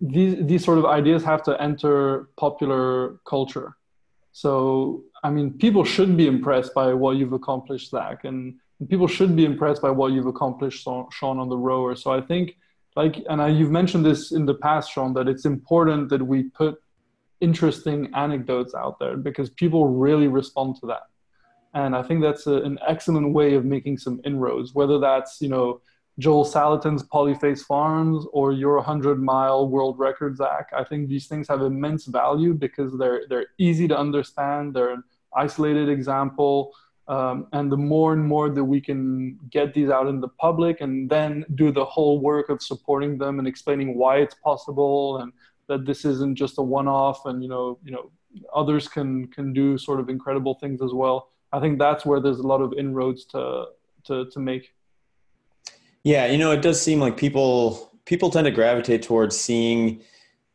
these 0.00 0.46
these 0.46 0.64
sort 0.64 0.78
of 0.78 0.86
ideas 0.86 1.22
have 1.24 1.42
to 1.44 1.60
enter 1.60 2.28
popular 2.36 3.18
culture. 3.26 3.76
So, 4.32 5.02
I 5.24 5.30
mean, 5.30 5.52
people 5.52 5.84
should 5.84 6.16
be 6.16 6.26
impressed 6.26 6.72
by 6.74 6.94
what 6.94 7.16
you've 7.16 7.32
accomplished, 7.32 7.90
Zach, 7.90 8.24
and 8.24 8.54
people 8.88 9.08
should 9.08 9.34
be 9.34 9.44
impressed 9.44 9.82
by 9.82 9.90
what 9.90 10.12
you've 10.12 10.26
accomplished, 10.26 10.84
Shawn, 10.84 11.38
on 11.38 11.48
the 11.48 11.56
rower. 11.56 11.96
So, 11.96 12.12
I 12.12 12.20
think, 12.20 12.56
like, 12.94 13.16
and 13.28 13.42
I, 13.42 13.48
you've 13.48 13.70
mentioned 13.70 14.04
this 14.04 14.32
in 14.32 14.46
the 14.46 14.54
past, 14.54 14.92
Shawn, 14.92 15.12
that 15.14 15.28
it's 15.28 15.44
important 15.44 16.08
that 16.10 16.22
we 16.22 16.44
put 16.44 16.80
interesting 17.40 18.10
anecdotes 18.14 18.74
out 18.74 18.98
there 18.98 19.16
because 19.16 19.50
people 19.50 19.88
really 19.88 20.28
respond 20.28 20.76
to 20.80 20.86
that. 20.86 21.02
And 21.74 21.94
I 21.94 22.02
think 22.02 22.22
that's 22.22 22.46
a, 22.46 22.56
an 22.62 22.78
excellent 22.86 23.32
way 23.32 23.54
of 23.54 23.64
making 23.64 23.98
some 23.98 24.20
inroads, 24.24 24.74
whether 24.74 24.98
that's, 24.98 25.40
you 25.40 25.48
know, 25.48 25.80
Joel 26.18 26.44
Salatin's 26.44 27.04
Polyface 27.04 27.60
Farms 27.60 28.26
or 28.32 28.52
your 28.52 28.76
100 28.76 29.22
mile 29.22 29.68
world 29.68 29.98
record, 29.98 30.36
Zach. 30.36 30.68
I 30.76 30.82
think 30.82 31.08
these 31.08 31.26
things 31.26 31.46
have 31.48 31.62
immense 31.62 32.06
value 32.06 32.54
because 32.54 32.96
they're, 32.98 33.22
they're 33.28 33.46
easy 33.58 33.86
to 33.86 33.96
understand. 33.96 34.74
They're 34.74 34.94
an 34.94 35.04
isolated 35.36 35.88
example. 35.88 36.72
Um, 37.06 37.46
and 37.52 37.72
the 37.72 37.76
more 37.76 38.12
and 38.12 38.24
more 38.24 38.50
that 38.50 38.64
we 38.64 38.80
can 38.80 39.38
get 39.48 39.72
these 39.72 39.88
out 39.88 40.08
in 40.08 40.20
the 40.20 40.28
public 40.28 40.80
and 40.80 41.08
then 41.08 41.44
do 41.54 41.70
the 41.70 41.84
whole 41.84 42.20
work 42.20 42.50
of 42.50 42.62
supporting 42.62 43.16
them 43.16 43.38
and 43.38 43.48
explaining 43.48 43.96
why 43.96 44.16
it's 44.18 44.34
possible 44.34 45.18
and 45.18 45.32
that 45.68 45.86
this 45.86 46.04
isn't 46.04 46.34
just 46.34 46.58
a 46.58 46.62
one-off 46.62 47.26
and 47.26 47.42
you 47.42 47.48
know 47.48 47.78
you 47.84 47.92
know 47.92 48.10
others 48.54 48.88
can 48.88 49.26
can 49.28 49.52
do 49.52 49.78
sort 49.78 50.00
of 50.00 50.08
incredible 50.08 50.54
things 50.54 50.82
as 50.82 50.92
well 50.92 51.28
I 51.52 51.60
think 51.60 51.78
that's 51.78 52.04
where 52.04 52.20
there's 52.20 52.38
a 52.38 52.46
lot 52.46 52.60
of 52.60 52.72
inroads 52.74 53.24
to 53.26 53.66
to 54.04 54.26
to 54.30 54.38
make. 54.38 54.74
Yeah, 56.04 56.26
you 56.26 56.38
know, 56.38 56.52
it 56.52 56.62
does 56.62 56.80
seem 56.80 57.00
like 57.00 57.16
people 57.16 57.90
people 58.04 58.30
tend 58.30 58.44
to 58.46 58.50
gravitate 58.50 59.02
towards 59.02 59.36
seeing 59.36 60.02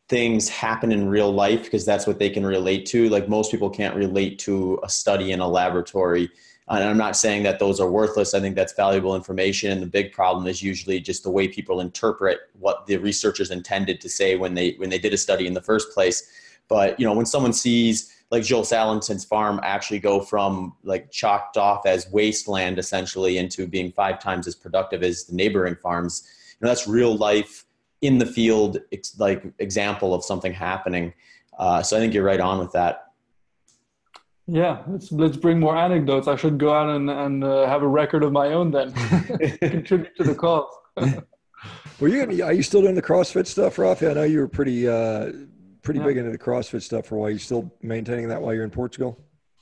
things 0.10 0.50
happen 0.50 0.92
in 0.92 1.08
real 1.08 1.32
life 1.32 1.64
because 1.64 1.86
that's 1.86 2.06
what 2.06 2.20
they 2.20 2.30
can 2.30 2.46
relate 2.46 2.86
to. 2.88 3.10
Like 3.10 3.30
most 3.30 3.52
people 3.52 3.70
can't 3.70 3.96
relate 3.96 4.38
to 4.40 4.80
a 4.84 4.90
study 4.90 5.32
in 5.32 5.40
a 5.40 5.48
laboratory. 5.48 6.30
And 6.70 6.84
I'm 6.84 6.98
not 6.98 7.18
saying 7.18 7.44
that 7.44 7.60
those 7.60 7.80
are 7.80 7.90
worthless. 7.90 8.34
I 8.34 8.40
think 8.40 8.56
that's 8.56 8.74
valuable 8.74 9.16
information. 9.16 9.72
And 9.72 9.82
the 9.82 9.88
big 9.88 10.14
problem 10.14 10.48
is 10.48 10.64
usually 10.64 11.00
just 11.00 11.24
the 11.24 11.30
way 11.30 11.48
people 11.48 11.82
interpret 11.82 12.40
what 12.58 12.86
the 12.86 12.98
researchers 12.98 13.52
intended 13.52 14.00
to 14.02 14.10
say 14.10 14.36
when 14.36 14.54
they 14.54 14.72
when 14.78 14.90
they 14.90 15.00
did 15.00 15.14
a 15.14 15.18
study 15.18 15.46
in 15.46 15.54
the 15.54 15.62
first 15.62 15.92
place. 15.92 16.32
But 16.70 17.00
you 17.00 17.06
know, 17.06 17.14
when 17.14 17.26
someone 17.26 17.54
sees 17.54 18.14
like 18.32 18.44
Joel 18.44 18.64
Salatin's 18.64 19.24
farm 19.24 19.60
actually 19.62 20.00
go 20.00 20.20
from 20.20 20.76
like 20.84 21.12
chalked 21.12 21.56
off 21.56 21.86
as 21.86 22.10
wasteland 22.12 22.80
essentially 22.80 23.38
into 23.38 23.68
being 23.68 23.92
five 23.92 24.20
times 24.20 24.48
as 24.48 24.56
productive 24.56 25.04
as 25.04 25.26
the 25.26 25.36
neighboring 25.36 25.76
farms. 25.76 26.28
You 26.60 26.66
know, 26.66 26.70
that's 26.70 26.88
real 26.88 27.16
life 27.16 27.66
in 28.02 28.18
the 28.18 28.26
field, 28.26 28.80
like 29.20 29.44
example 29.60 30.16
of 30.16 30.24
something 30.24 30.52
happening. 30.52 31.14
Uh, 31.60 31.84
so 31.84 31.96
I 31.96 32.00
think 32.00 32.14
you're 32.14 32.24
right 32.24 32.40
on 32.40 32.58
with 32.58 32.72
that. 32.72 33.13
Yeah, 34.46 34.84
let's 34.88 35.12
let's 35.12 35.38
bring 35.38 35.60
more 35.60 35.78
anecdotes. 35.78 36.28
I 36.28 36.36
should 36.36 36.58
go 36.58 36.74
out 36.74 36.90
and 36.90 37.10
and 37.10 37.44
uh, 37.44 37.68
have 37.68 37.82
a 37.82 37.88
record 37.88 38.24
of 38.24 38.34
my 38.34 38.48
own 38.48 38.72
then, 38.72 38.92
contribute 39.62 40.16
to 40.18 40.24
the 40.24 40.36
cause. 40.36 40.74
Were 42.00 42.10
you? 42.10 42.44
Are 42.44 42.54
you 42.54 42.64
still 42.64 42.82
doing 42.82 42.96
the 42.96 43.02
CrossFit 43.02 43.48
stuff, 43.48 43.78
Rafi? 43.78 44.10
I 44.10 44.14
know 44.14 44.24
you 44.24 44.40
were 44.40 44.50
pretty 44.50 44.88
uh, 44.88 45.32
pretty 45.82 46.02
yeah. 46.02 46.06
big 46.06 46.18
into 46.18 46.32
the 46.32 46.38
CrossFit 46.38 46.82
stuff 46.82 47.06
for 47.06 47.16
a 47.16 47.20
while. 47.20 47.30
You 47.30 47.38
still 47.38 47.72
maintaining 47.82 48.28
that 48.30 48.42
while 48.42 48.54
you're 48.54 48.66
in 48.66 48.72
Portugal? 48.72 49.18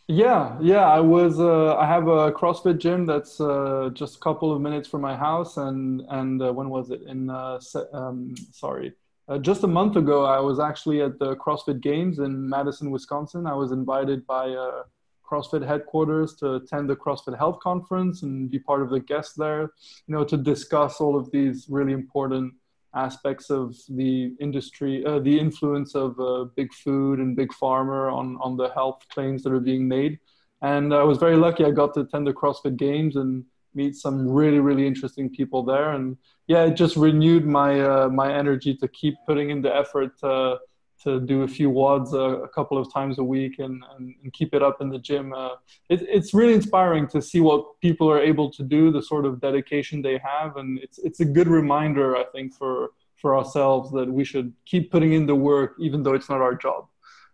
Yeah, 0.07 0.57
yeah. 0.59 0.87
I 0.87 0.99
was. 0.99 1.39
Uh, 1.39 1.75
I 1.75 1.85
have 1.85 2.07
a 2.07 2.31
CrossFit 2.31 2.79
gym 2.79 3.05
that's 3.05 3.39
uh, 3.39 3.91
just 3.93 4.15
a 4.15 4.19
couple 4.19 4.51
of 4.53 4.61
minutes 4.61 4.87
from 4.87 5.01
my 5.01 5.15
house, 5.15 5.57
and 5.57 6.01
and 6.09 6.41
uh, 6.41 6.51
when 6.51 6.69
was 6.69 6.89
it? 6.89 7.03
In 7.03 7.29
uh, 7.29 7.59
um, 7.93 8.33
sorry, 8.51 8.93
uh, 9.31 9.37
just 9.37 9.63
a 9.63 9.67
month 9.67 9.95
ago, 9.95 10.25
I 10.25 10.41
was 10.41 10.59
actually 10.59 11.01
at 11.01 11.17
the 11.17 11.37
CrossFit 11.37 11.79
Games 11.79 12.19
in 12.19 12.49
Madison, 12.49 12.91
Wisconsin. 12.91 13.47
I 13.47 13.53
was 13.53 13.71
invited 13.71 14.27
by 14.27 14.49
uh, 14.49 14.83
CrossFit 15.25 15.65
headquarters 15.65 16.35
to 16.35 16.55
attend 16.55 16.89
the 16.89 16.97
CrossFit 16.97 17.37
Health 17.37 17.59
Conference 17.61 18.23
and 18.23 18.51
be 18.51 18.59
part 18.59 18.81
of 18.81 18.89
the 18.89 18.99
guests 18.99 19.35
there. 19.35 19.61
You 20.07 20.15
know, 20.15 20.25
to 20.25 20.35
discuss 20.35 20.99
all 20.99 21.15
of 21.15 21.31
these 21.31 21.67
really 21.69 21.93
important 21.93 22.53
aspects 22.93 23.49
of 23.49 23.77
the 23.87 24.35
industry, 24.41 25.05
uh, 25.05 25.19
the 25.19 25.39
influence 25.39 25.95
of 25.95 26.19
uh, 26.19 26.43
big 26.57 26.73
food 26.73 27.19
and 27.19 27.33
big 27.37 27.51
pharma 27.53 28.11
on, 28.11 28.37
on 28.41 28.57
the 28.57 28.67
health 28.73 29.01
claims 29.13 29.43
that 29.43 29.53
are 29.53 29.61
being 29.61 29.87
made. 29.87 30.19
And 30.61 30.93
I 30.93 31.03
was 31.03 31.19
very 31.19 31.37
lucky. 31.37 31.63
I 31.63 31.71
got 31.71 31.93
to 31.93 32.01
attend 32.01 32.27
the 32.27 32.33
CrossFit 32.33 32.75
Games 32.75 33.15
and 33.15 33.45
meet 33.73 33.95
some 33.95 34.27
really, 34.27 34.59
really 34.59 34.85
interesting 34.85 35.29
people 35.29 35.63
there. 35.63 35.91
And 35.91 36.17
yeah, 36.47 36.63
it 36.65 36.75
just 36.75 36.95
renewed 36.95 37.45
my 37.45 37.79
uh, 37.79 38.09
my 38.09 38.33
energy 38.33 38.75
to 38.75 38.87
keep 38.87 39.15
putting 39.27 39.49
in 39.49 39.61
the 39.61 39.75
effort 39.75 40.11
uh, 40.23 40.57
to 41.03 41.19
do 41.19 41.43
a 41.43 41.47
few 41.47 41.69
WODs 41.69 42.13
a, 42.13 42.43
a 42.43 42.47
couple 42.49 42.77
of 42.77 42.91
times 42.93 43.17
a 43.17 43.23
week 43.23 43.59
and, 43.59 43.83
and, 43.97 44.13
and, 44.21 44.33
keep 44.33 44.53
it 44.53 44.61
up 44.61 44.81
in 44.81 44.89
the 44.89 44.99
gym. 44.99 45.33
Uh, 45.33 45.55
it, 45.89 46.01
it's 46.03 46.31
really 46.33 46.53
inspiring 46.53 47.07
to 47.07 47.21
see 47.21 47.39
what 47.39 47.79
people 47.81 48.09
are 48.09 48.21
able 48.21 48.51
to 48.51 48.63
do, 48.63 48.91
the 48.91 49.01
sort 49.01 49.25
of 49.25 49.41
dedication 49.41 50.01
they 50.01 50.19
have, 50.23 50.57
and 50.57 50.79
it's 50.79 50.99
it's 50.99 51.19
a 51.19 51.25
good 51.25 51.47
reminder, 51.47 52.15
I 52.15 52.25
think, 52.25 52.53
for 52.55 52.91
for 53.15 53.37
ourselves 53.37 53.91
that 53.91 54.11
we 54.11 54.23
should 54.23 54.53
keep 54.65 54.91
putting 54.91 55.13
in 55.13 55.25
the 55.25 55.35
work, 55.35 55.75
even 55.79 56.03
though 56.03 56.13
it's 56.13 56.29
not 56.29 56.41
our 56.41 56.55
job. 56.55 56.87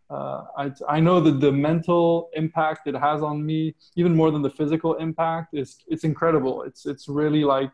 Uh, 0.09 0.45
I, 0.57 0.71
I 0.87 0.99
know 0.99 1.19
that 1.19 1.39
the 1.41 1.51
mental 1.51 2.29
impact 2.33 2.87
it 2.87 2.95
has 2.95 3.21
on 3.21 3.45
me, 3.45 3.75
even 3.95 4.15
more 4.15 4.31
than 4.31 4.41
the 4.41 4.49
physical 4.49 4.95
impact, 4.95 5.53
is 5.53 5.77
it's 5.87 6.03
incredible. 6.03 6.63
It's 6.63 6.85
it's 6.85 7.07
really 7.09 7.43
like 7.43 7.73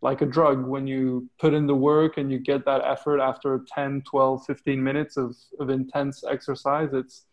like 0.00 0.20
a 0.22 0.26
drug. 0.26 0.66
When 0.66 0.86
you 0.86 1.28
put 1.38 1.54
in 1.54 1.66
the 1.66 1.74
work 1.74 2.18
and 2.18 2.32
you 2.32 2.38
get 2.38 2.64
that 2.64 2.82
effort 2.84 3.20
after 3.20 3.64
10 3.74 4.02
12 4.02 4.44
15 4.44 4.82
minutes 4.82 5.16
of, 5.16 5.36
of 5.60 5.70
intense 5.70 6.24
exercise 6.28 6.90
it's 6.92 7.24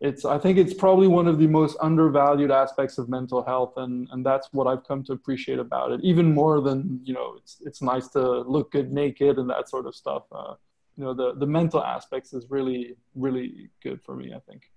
it's 0.00 0.24
i 0.24 0.38
think 0.38 0.58
it's 0.58 0.74
probably 0.74 1.08
one 1.08 1.26
of 1.26 1.38
the 1.38 1.46
most 1.46 1.76
undervalued 1.80 2.52
aspects 2.52 2.98
of 2.98 3.08
mental 3.08 3.42
health 3.42 3.72
and 3.78 4.06
and 4.12 4.24
that's 4.24 4.48
what 4.52 4.66
i've 4.68 4.86
come 4.86 5.02
to 5.02 5.12
appreciate 5.12 5.58
about 5.58 5.90
it. 5.92 6.00
Even 6.02 6.32
more 6.32 6.60
than 6.60 7.00
you 7.02 7.12
know 7.12 7.34
it's 7.36 7.56
it's 7.64 7.82
nice 7.82 8.08
to 8.08 8.40
look 8.42 8.70
good 8.72 8.92
naked 8.92 9.38
and 9.38 9.50
that 9.50 9.68
sort 9.68 9.86
of 9.86 9.94
stuff. 9.94 10.22
Uh, 10.30 10.54
you 10.98 11.04
know 11.04 11.14
the 11.14 11.34
the 11.38 11.46
mental 11.46 11.82
aspects 11.82 12.34
is 12.34 12.50
really 12.50 12.96
really 13.14 13.70
good 13.82 14.02
for 14.02 14.14
me 14.14 14.34
i 14.34 14.40
think 14.40 14.70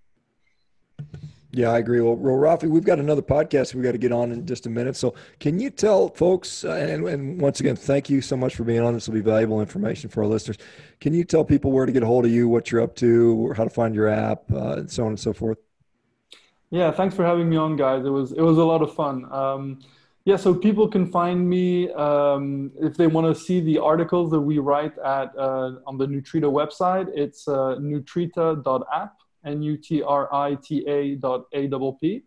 yeah, 1.54 1.72
I 1.72 1.80
agree. 1.80 2.00
Well, 2.00 2.16
well, 2.16 2.36
Rafi, 2.36 2.70
we've 2.70 2.86
got 2.86 3.00
another 3.00 3.22
podcast 3.22 3.74
we've 3.74 3.84
got 3.84 3.92
to 3.92 3.98
get 3.98 4.14
on 4.14 4.32
in 4.32 4.46
just 4.46 4.68
a 4.68 4.70
minute. 4.70 4.96
So, 4.96 5.16
can 5.42 5.60
you 5.60 5.70
tell 5.70 6.08
folks, 6.10 6.64
uh, 6.64 6.72
and, 6.72 7.06
and, 7.08 7.42
once 7.42 7.60
again, 7.60 7.76
thank 7.76 8.10
you 8.10 8.22
so 8.22 8.38
much 8.38 8.56
for 8.56 8.64
being 8.64 8.80
on. 8.80 8.94
This 8.94 9.08
will 9.08 9.16
be 9.16 9.22
valuable 9.22 9.60
information 9.60 10.10
for 10.10 10.24
our 10.24 10.30
listeners. 10.30 10.58
Can 11.02 11.14
you 11.14 11.26
tell 11.26 11.44
people 11.44 11.74
where 11.74 11.86
to 11.86 11.92
get 11.92 12.04
a 12.04 12.06
hold 12.06 12.24
of 12.24 12.32
you, 12.32 12.48
what 12.48 12.72
you're 12.72 12.82
up 12.82 12.96
to, 12.98 13.52
how 13.58 13.66
to 13.66 13.70
find 13.70 13.94
your 13.94 14.08
app, 14.08 14.44
uh, 14.54 14.76
and 14.78 14.90
so 14.90 15.04
on 15.04 15.10
and 15.10 15.20
so 15.20 15.34
forth? 15.34 15.58
Yeah, 16.70 16.90
thanks 16.92 17.16
for 17.16 17.26
having 17.26 17.50
me 17.50 17.58
on, 17.58 17.76
guys. 17.76 18.06
It 18.06 18.12
was 18.12 18.32
it 18.32 18.42
was 18.42 18.58
a 18.58 18.64
lot 18.64 18.82
of 18.82 18.96
fun. 18.96 19.30
Um, 19.30 19.80
yeah, 20.26 20.36
so 20.36 20.54
people 20.54 20.88
can 20.88 21.12
find 21.12 21.50
me 21.50 21.92
um, 21.94 22.72
if 22.80 22.96
they 22.96 23.08
want 23.08 23.36
to 23.36 23.42
see 23.42 23.60
the 23.60 23.80
articles 23.80 24.32
that 24.32 24.42
we 24.42 24.60
write 24.60 24.98
at 25.00 25.36
uh, 25.38 25.74
on 25.88 25.98
the 25.98 26.06
Nutrita 26.06 26.50
website. 26.50 27.08
It's 27.16 27.48
uh, 27.48 27.78
nutrita.app 27.80 29.14
N-U-T-R-I-T-A 29.46 31.16
dot 31.16 31.46
A-P-P. 31.54 32.24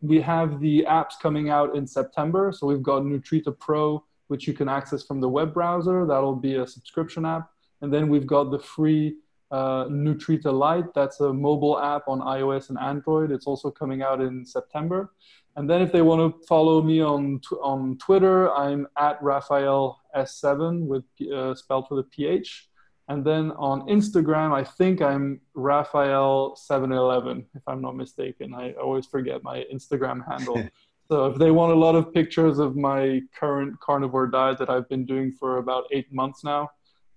We 0.00 0.20
have 0.20 0.60
the 0.60 0.84
apps 0.88 1.12
coming 1.20 1.48
out 1.50 1.76
in 1.76 1.86
September. 1.86 2.52
So 2.52 2.66
we've 2.66 2.82
got 2.82 3.02
Nutrita 3.02 3.58
Pro, 3.58 4.04
which 4.28 4.46
you 4.46 4.52
can 4.52 4.68
access 4.68 5.04
from 5.04 5.20
the 5.20 5.28
web 5.28 5.54
browser. 5.54 6.06
That'll 6.06 6.34
be 6.34 6.56
a 6.56 6.66
subscription 6.66 7.24
app. 7.24 7.50
And 7.80 7.92
then 7.92 8.08
we've 8.08 8.26
got 8.26 8.50
the 8.50 8.58
free 8.58 9.16
uh, 9.50 9.86
Nutrita 9.86 10.52
Lite. 10.52 10.92
That's 10.94 11.20
a 11.20 11.32
mobile 11.32 11.78
app 11.80 12.08
on 12.08 12.20
iOS 12.20 12.70
and 12.70 12.78
Android. 12.78 13.30
It's 13.30 13.46
also 13.46 13.70
coming 13.70 14.02
out 14.02 14.20
in 14.20 14.44
September. 14.44 15.12
And 15.56 15.68
then 15.68 15.80
if 15.80 15.90
they 15.90 16.02
want 16.02 16.20
to 16.20 16.46
follow 16.46 16.82
me 16.82 17.00
on, 17.00 17.40
on 17.62 17.96
Twitter, 17.98 18.52
I'm 18.52 18.86
at 18.98 19.22
Raphael 19.22 20.00
S7 20.14 20.86
with 20.86 21.04
uh, 21.32 21.54
spelled 21.54 21.86
with 21.90 22.00
a 22.00 22.08
PH. 22.08 22.68
And 23.08 23.24
then 23.24 23.52
on 23.52 23.82
Instagram, 23.88 24.52
I 24.52 24.64
think 24.64 25.00
I'm 25.00 25.40
Raphael711, 25.56 27.46
if 27.54 27.62
I'm 27.66 27.80
not 27.80 27.96
mistaken. 27.96 28.52
I 28.52 28.72
always 28.72 29.06
forget 29.06 29.42
my 29.42 29.64
Instagram 29.72 30.24
handle. 30.28 30.68
So 31.08 31.26
if 31.26 31.38
they 31.38 31.52
want 31.52 31.72
a 31.72 31.76
lot 31.76 31.94
of 31.94 32.12
pictures 32.12 32.58
of 32.58 32.74
my 32.74 33.22
current 33.38 33.78
carnivore 33.78 34.26
diet 34.26 34.58
that 34.58 34.68
I've 34.68 34.88
been 34.88 35.06
doing 35.06 35.30
for 35.30 35.58
about 35.58 35.84
eight 35.92 36.12
months 36.12 36.42
now, 36.42 36.70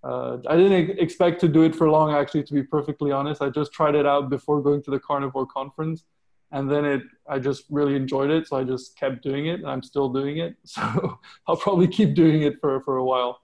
uh, 0.04 0.38
I 0.48 0.56
didn't 0.56 1.00
expect 1.00 1.42
to 1.42 1.48
do 1.48 1.64
it 1.64 1.76
for 1.76 1.90
long. 1.90 2.14
Actually, 2.14 2.44
to 2.44 2.54
be 2.54 2.64
perfectly 2.64 3.12
honest, 3.12 3.42
I 3.42 3.50
just 3.50 3.74
tried 3.74 3.96
it 3.96 4.06
out 4.06 4.30
before 4.30 4.62
going 4.62 4.84
to 4.84 4.92
the 4.92 5.00
carnivore 5.00 5.48
conference, 5.48 6.04
and 6.52 6.70
then 6.70 6.86
it 6.86 7.02
I 7.28 7.40
just 7.40 7.64
really 7.70 7.96
enjoyed 7.96 8.30
it, 8.32 8.48
so 8.48 8.58
I 8.58 8.64
just 8.64 8.98
kept 8.98 9.24
doing 9.24 9.48
it, 9.48 9.60
and 9.60 9.70
I'm 9.70 9.84
still 9.84 10.10
doing 10.10 10.38
it. 10.38 10.56
So 10.66 11.20
I'll 11.48 11.58
probably 11.58 11.88
keep 11.88 12.16
doing 12.16 12.44
it 12.44 12.56
for 12.62 12.82
for 12.82 12.98
a 12.98 13.04
while. 13.04 13.40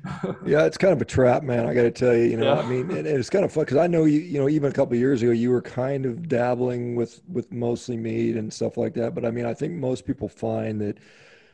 yeah, 0.46 0.64
it's 0.64 0.78
kind 0.78 0.92
of 0.92 1.00
a 1.00 1.04
trap, 1.04 1.42
man. 1.42 1.66
I 1.66 1.74
got 1.74 1.82
to 1.82 1.90
tell 1.90 2.14
you, 2.14 2.24
you 2.24 2.36
know, 2.36 2.54
yeah. 2.54 2.60
I 2.60 2.66
mean, 2.66 2.90
and 2.90 3.06
it's 3.06 3.30
kind 3.30 3.44
of 3.44 3.52
fun 3.52 3.64
because 3.64 3.76
I 3.76 3.86
know 3.86 4.04
you, 4.04 4.20
you 4.20 4.40
know, 4.40 4.48
even 4.48 4.70
a 4.70 4.74
couple 4.74 4.96
years 4.96 5.22
ago, 5.22 5.32
you 5.32 5.50
were 5.50 5.62
kind 5.62 6.06
of 6.06 6.28
dabbling 6.28 6.96
with 6.96 7.22
with 7.28 7.52
mostly 7.52 7.96
meat 7.96 8.36
and 8.36 8.52
stuff 8.52 8.76
like 8.76 8.94
that. 8.94 9.14
But 9.14 9.24
I 9.24 9.30
mean, 9.30 9.44
I 9.44 9.54
think 9.54 9.74
most 9.74 10.04
people 10.04 10.28
find 10.28 10.80
that 10.80 10.98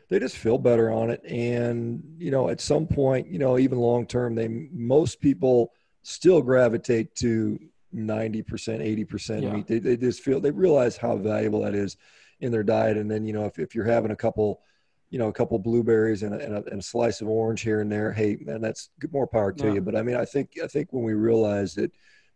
they 0.08 0.18
just 0.18 0.36
feel 0.36 0.56
better 0.56 0.90
on 0.90 1.10
it, 1.10 1.22
and 1.24 2.02
you 2.18 2.30
know, 2.30 2.48
at 2.48 2.60
some 2.60 2.86
point, 2.86 3.28
you 3.28 3.38
know, 3.38 3.58
even 3.58 3.78
long 3.78 4.06
term, 4.06 4.34
they 4.34 4.48
most 4.48 5.20
people 5.20 5.72
still 6.02 6.40
gravitate 6.40 7.14
to 7.16 7.58
ninety 7.98 8.42
percent, 8.42 8.82
eighty 8.82 9.04
percent 9.04 9.52
meat. 9.52 9.66
They 9.66 9.78
they 9.78 9.96
just 9.96 10.22
feel 10.22 10.40
they 10.40 10.50
realize 10.50 10.96
how 10.96 11.16
valuable 11.16 11.62
that 11.62 11.74
is 11.74 11.96
in 12.40 12.52
their 12.52 12.62
diet, 12.62 12.96
and 12.96 13.10
then 13.10 13.26
you 13.26 13.32
know, 13.32 13.44
if 13.44 13.58
if 13.58 13.74
you're 13.74 13.84
having 13.84 14.10
a 14.10 14.16
couple 14.16 14.62
you 15.10 15.18
know, 15.18 15.28
a 15.28 15.32
couple 15.32 15.58
blueberries 15.58 16.22
and 16.22 16.34
a, 16.34 16.38
and 16.38 16.54
a, 16.54 16.64
and 16.70 16.80
a, 16.80 16.82
slice 16.82 17.20
of 17.20 17.28
orange 17.28 17.62
here 17.62 17.80
and 17.80 17.90
there. 17.90 18.12
Hey, 18.12 18.36
man, 18.40 18.60
that's 18.60 18.90
more 19.10 19.26
power 19.26 19.52
to 19.52 19.66
yeah. 19.66 19.74
you. 19.74 19.80
But 19.80 19.96
I 19.96 20.02
mean, 20.02 20.16
I 20.16 20.24
think 20.24 20.58
I 20.62 20.66
think 20.66 20.92
when 20.92 21.02
we 21.02 21.14
realize 21.14 21.74
that 21.76 21.92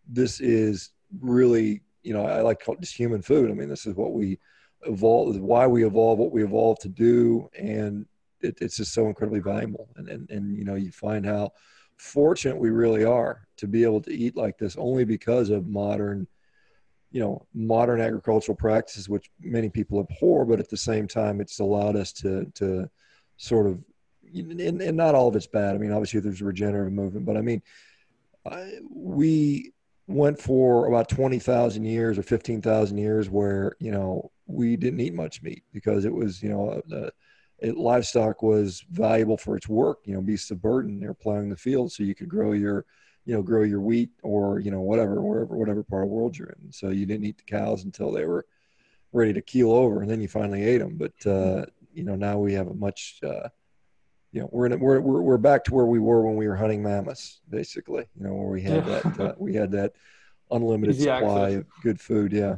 this 0.09 0.40
is 0.40 0.90
really, 1.20 1.82
you 2.02 2.14
know, 2.14 2.24
I 2.24 2.40
like 2.40 2.60
to 2.60 2.64
call 2.64 2.74
it 2.74 2.80
just 2.80 2.97
human 2.97 3.22
food. 3.22 3.51
I 3.51 3.55
mean, 3.55 3.68
this 3.68 3.86
is 3.86 3.94
what 3.94 4.12
we 4.12 4.39
evolve, 4.86 5.36
why 5.39 5.66
we 5.66 5.84
evolve, 5.84 6.18
what 6.18 6.32
we 6.32 6.43
evolve 6.43 6.78
to 6.80 6.89
do, 6.89 7.48
and 7.59 8.06
it, 8.40 8.59
it's 8.60 8.76
just 8.76 8.94
so 8.94 9.06
incredibly 9.06 9.40
valuable. 9.40 9.89
And, 9.97 10.09
and 10.09 10.30
and 10.30 10.56
you 10.56 10.64
know, 10.64 10.74
you 10.74 10.93
find 10.93 11.26
how 11.26 11.52
fortunate 12.02 12.58
we 12.58 12.70
really 12.70 13.04
are 13.04 13.46
to 13.56 13.68
be 13.68 13.84
able 13.84 14.00
to 14.00 14.12
eat 14.12 14.36
like 14.36 14.58
this, 14.58 14.76
only 14.76 15.04
because 15.04 15.50
of 15.50 15.68
modern 15.68 16.26
you 17.12 17.20
know 17.20 17.46
modern 17.54 18.00
agricultural 18.00 18.56
practices 18.56 19.08
which 19.08 19.30
many 19.40 19.68
people 19.68 20.00
abhor 20.00 20.46
but 20.46 20.58
at 20.58 20.70
the 20.70 20.76
same 20.76 21.06
time 21.06 21.42
it's 21.42 21.60
allowed 21.60 21.94
us 21.94 22.10
to 22.10 22.46
to 22.54 22.88
sort 23.36 23.66
of 23.66 23.78
and, 24.34 24.80
and 24.80 24.96
not 24.96 25.14
all 25.14 25.28
of 25.28 25.36
it's 25.36 25.46
bad. 25.46 25.74
I 25.74 25.78
mean 25.78 25.92
obviously 25.92 26.20
there's 26.20 26.40
a 26.40 26.44
regenerative 26.44 26.92
movement 26.92 27.26
but 27.26 27.36
i 27.36 27.42
mean 27.42 27.62
I, 28.46 28.78
we 28.90 29.72
went 30.08 30.40
for 30.40 30.86
about 30.86 31.08
20,000 31.08 31.84
years 31.84 32.18
or 32.18 32.22
15,000 32.22 32.98
years 32.98 33.30
where 33.30 33.76
you 33.78 33.92
know 33.92 34.32
we 34.46 34.76
didn't 34.76 35.00
eat 35.00 35.14
much 35.14 35.42
meat 35.42 35.62
because 35.72 36.04
it 36.04 36.12
was 36.12 36.42
you 36.42 36.48
know 36.48 36.82
uh, 36.92 37.10
it, 37.62 37.76
livestock 37.76 38.43
was 38.43 38.84
valuable 38.90 39.36
for 39.36 39.56
its 39.56 39.68
work 39.68 40.01
you 40.05 40.14
know 40.14 40.20
beasts 40.20 40.51
of 40.51 40.60
burden 40.60 41.01
they're 41.01 41.14
plowing 41.14 41.48
the 41.48 41.56
field 41.56 41.90
so 41.90 42.02
you 42.02 42.14
could 42.14 42.28
grow 42.28 42.52
your 42.52 42.84
you 43.24 43.34
know, 43.34 43.43
grow 43.43 43.62
your 43.62 43.80
wheat 43.80 44.10
or, 44.22 44.59
you 44.59 44.70
know, 44.70 44.80
whatever, 44.80 45.20
wherever, 45.20 45.56
whatever 45.56 45.82
part 45.82 46.02
of 46.02 46.09
the 46.09 46.14
world 46.14 46.36
you're 46.36 46.55
in. 46.60 46.72
So 46.72 46.89
you 46.89 47.06
didn't 47.06 47.26
eat 47.26 47.39
the 47.39 47.44
cows 47.44 47.84
until 47.84 48.10
they 48.10 48.24
were 48.24 48.47
ready 49.12 49.32
to 49.32 49.43
keel 49.43 49.70
over 49.70 50.02
and 50.02 50.10
then 50.10 50.20
you 50.20 50.28
finally 50.28 50.64
ate 50.64 50.78
them. 50.78 50.97
But, 50.97 51.26
uh, 51.26 51.66
you 51.94 52.05
know, 52.05 52.16
now 52.16 52.39
we 52.39 52.52
have 52.55 52.68
a 52.68 52.74
much, 52.74 53.20
uh, 53.22 53.48
you 54.32 54.40
know, 54.40 54.48
we're, 54.51 54.66
in, 54.66 54.80
we're, 54.80 55.01
we're, 55.01 55.22
we're 55.22 55.39
back 55.39 55.62
to 55.64 55.74
where 55.74 55.86
we 55.86 55.98
were 55.98 56.22
when 56.22 56.36
we 56.36 56.48
were 56.48 56.56
hunting 56.56 56.82
mammoths, 56.82 57.40
basically, 57.48 58.06
you 58.18 58.26
know, 58.26 58.32
where 58.32 58.48
we 58.48 58.62
had 58.62 58.84
that, 58.86 59.20
uh, 59.20 59.34
we 59.39 59.55
had 59.55 59.70
that 59.72 59.93
unlimited 60.51 60.97
Easy 60.97 61.05
supply 61.05 61.44
access. 61.44 61.60
of 61.60 61.66
good 61.82 62.01
food. 62.01 62.32
Yeah. 62.32 62.56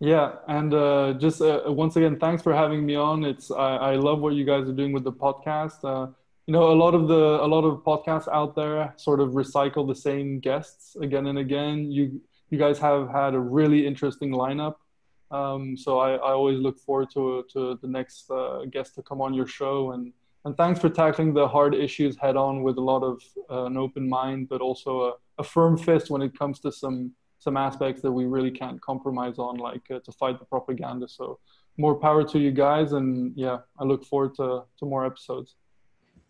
Yeah, 0.00 0.36
and 0.46 0.72
uh, 0.72 1.14
just 1.14 1.40
uh, 1.40 1.62
once 1.66 1.96
again, 1.96 2.18
thanks 2.18 2.42
for 2.42 2.54
having 2.54 2.86
me 2.86 2.94
on. 2.94 3.24
It's 3.24 3.50
I, 3.50 3.76
I, 3.76 3.94
love 3.96 4.20
what 4.20 4.34
you 4.34 4.44
guys 4.44 4.68
are 4.68 4.72
doing 4.72 4.92
with 4.92 5.02
the 5.02 5.12
podcast. 5.12 5.82
Uh, 5.82 6.12
you 6.48 6.52
know 6.52 6.72
a 6.72 6.78
lot 6.84 6.94
of 6.94 7.08
the 7.08 7.24
a 7.46 7.48
lot 7.54 7.64
of 7.64 7.84
podcasts 7.84 8.26
out 8.32 8.56
there 8.56 8.94
sort 8.96 9.20
of 9.20 9.32
recycle 9.32 9.86
the 9.86 9.94
same 9.94 10.40
guests 10.40 10.96
again 10.96 11.26
and 11.26 11.38
again 11.38 11.92
you 11.92 12.22
you 12.48 12.58
guys 12.58 12.78
have 12.78 13.10
had 13.10 13.34
a 13.34 13.38
really 13.38 13.86
interesting 13.86 14.30
lineup 14.30 14.76
um, 15.30 15.76
so 15.76 15.98
I, 15.98 16.12
I 16.14 16.32
always 16.32 16.58
look 16.58 16.78
forward 16.78 17.10
to 17.12 17.44
to 17.52 17.78
the 17.82 17.86
next 17.86 18.30
uh, 18.30 18.64
guest 18.70 18.94
to 18.94 19.02
come 19.02 19.20
on 19.20 19.34
your 19.34 19.46
show 19.46 19.92
and 19.92 20.10
and 20.46 20.56
thanks 20.56 20.80
for 20.80 20.88
tackling 20.88 21.34
the 21.34 21.46
hard 21.46 21.74
issues 21.74 22.16
head 22.16 22.36
on 22.36 22.62
with 22.62 22.78
a 22.78 22.86
lot 22.92 23.02
of 23.02 23.22
uh, 23.50 23.66
an 23.66 23.76
open 23.76 24.08
mind 24.08 24.48
but 24.48 24.62
also 24.62 24.90
a, 25.08 25.12
a, 25.42 25.44
firm 25.44 25.76
fist 25.76 26.08
when 26.08 26.22
it 26.22 26.38
comes 26.38 26.60
to 26.60 26.72
some 26.72 27.12
some 27.38 27.56
aspects 27.56 28.02
that 28.02 28.12
we 28.12 28.24
really 28.24 28.50
can't 28.50 28.80
compromise 28.80 29.38
on 29.38 29.56
like 29.56 29.82
uh, 29.90 29.98
to 30.00 30.12
fight 30.12 30.38
the 30.38 30.44
propaganda 30.44 31.08
so 31.08 31.38
more 31.76 31.94
power 31.94 32.24
to 32.24 32.38
you 32.38 32.50
guys 32.50 32.92
and 32.92 33.32
yeah 33.36 33.58
i 33.78 33.84
look 33.84 34.04
forward 34.04 34.34
to 34.34 34.62
to 34.78 34.84
more 34.84 35.06
episodes 35.06 35.56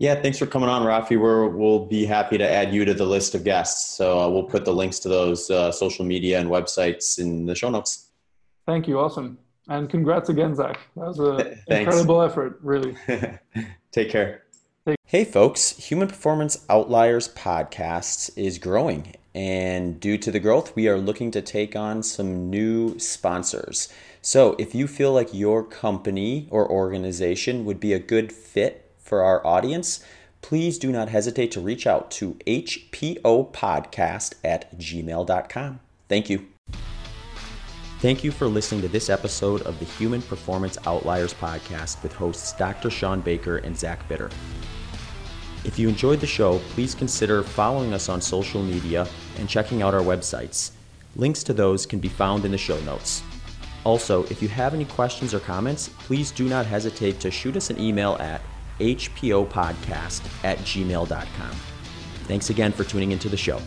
yeah, 0.01 0.15
thanks 0.15 0.39
for 0.39 0.47
coming 0.47 0.69
on, 0.69 0.83
Rafi. 0.83 1.21
We're, 1.21 1.49
we'll 1.49 1.85
be 1.85 2.07
happy 2.07 2.39
to 2.39 2.49
add 2.49 2.73
you 2.73 2.85
to 2.85 2.95
the 2.95 3.05
list 3.05 3.35
of 3.35 3.43
guests. 3.43 3.97
So 3.97 4.21
uh, 4.21 4.29
we'll 4.29 4.45
put 4.45 4.65
the 4.65 4.73
links 4.73 5.01
to 5.01 5.09
those 5.09 5.51
uh, 5.51 5.73
social 5.73 6.05
media 6.05 6.39
and 6.39 6.49
websites 6.49 7.19
in 7.19 7.47
the 7.47 7.55
show 7.57 7.69
notes. 7.69 8.11
Thank 8.65 8.87
you. 8.87 9.01
Awesome. 9.01 9.39
And 9.69 9.91
congrats 9.91 10.29
again, 10.29 10.55
Zach. 10.55 10.79
That 10.95 11.07
was 11.07 11.19
an 11.19 11.59
incredible 11.67 12.23
effort, 12.23 12.61
really. 12.63 12.97
Take 13.93 14.11
care. 14.11 14.45
Hey, 15.05 15.25
folks. 15.25 15.77
Human 15.77 16.07
Performance 16.07 16.65
Outliers 16.71 17.35
podcast 17.35 18.31
is 18.37 18.59
growing. 18.59 19.15
And 19.39 20.01
due 20.01 20.19
to 20.19 20.33
the 20.33 20.41
growth, 20.41 20.75
we 20.75 20.89
are 20.89 20.99
looking 20.99 21.31
to 21.31 21.41
take 21.41 21.77
on 21.77 22.03
some 22.03 22.51
new 22.51 22.99
sponsors. 22.99 23.89
So 24.21 24.57
if 24.59 24.75
you 24.75 24.89
feel 24.89 25.13
like 25.13 25.33
your 25.33 25.63
company 25.63 26.49
or 26.51 26.69
organization 26.69 27.65
would 27.65 27.79
be 27.79 27.93
a 27.93 28.01
good 28.01 28.33
fit 28.33 28.91
for 28.99 29.23
our 29.23 29.47
audience, 29.47 30.05
please 30.43 30.77
do 30.77 30.91
not 30.91 31.11
hesitate 31.11 31.53
to 31.53 31.61
reach 31.61 31.87
out 31.87 32.11
to 32.13 32.35
hpopodcast 32.49 34.35
at 34.43 34.77
gmail.com. 34.77 35.81
Thank 36.09 36.29
you. 36.29 36.49
Thank 38.01 38.25
you 38.25 38.33
for 38.33 38.49
listening 38.49 38.83
to 38.83 38.89
this 38.89 39.09
episode 39.09 39.63
of 39.63 39.79
the 39.79 39.85
Human 39.85 40.21
Performance 40.23 40.79
Outliers 40.85 41.33
podcast 41.33 42.03
with 42.03 42.13
hosts 42.13 42.55
Dr. 42.55 42.91
Shawn 42.91 43.21
Baker 43.21 43.59
and 43.59 43.79
Zach 43.79 44.09
Bitter. 44.09 44.31
If 45.65 45.79
you 45.79 45.89
enjoyed 45.89 46.21
the 46.21 46.27
show, 46.27 46.59
please 46.71 46.95
consider 46.95 47.43
following 47.43 47.93
us 47.93 48.09
on 48.09 48.21
social 48.21 48.63
media 48.63 49.07
and 49.39 49.49
checking 49.49 49.83
out 49.83 49.95
our 49.95 50.03
websites. 50.03 50.73
Links 51.17 51.43
to 51.45 51.53
those 51.53 51.87
can 51.87 51.99
be 51.99 52.09
found 52.09 52.45
in 52.45 52.51
the 52.51 52.59
show 52.59 52.79
notes. 52.81 53.23
Also, 53.85 54.25
if 54.25 54.43
you 54.43 54.49
have 54.49 54.75
any 54.75 54.85
questions 54.85 55.33
or 55.33 55.41
comments, 55.41 55.89
please 56.01 56.31
do 56.31 56.49
not 56.49 56.67
hesitate 56.67 57.21
to 57.21 57.31
shoot 57.31 57.57
us 57.57 57.71
an 57.71 57.81
email 57.81 58.17
at 58.21 58.41
hpopodcast 58.79 60.45
at 60.45 60.59
gmail.com. 60.59 61.51
Thanks 62.25 62.51
again 62.51 62.73
for 62.73 62.85
tuning 62.85 63.13
into 63.13 63.29
the 63.29 63.37
show. 63.37 63.61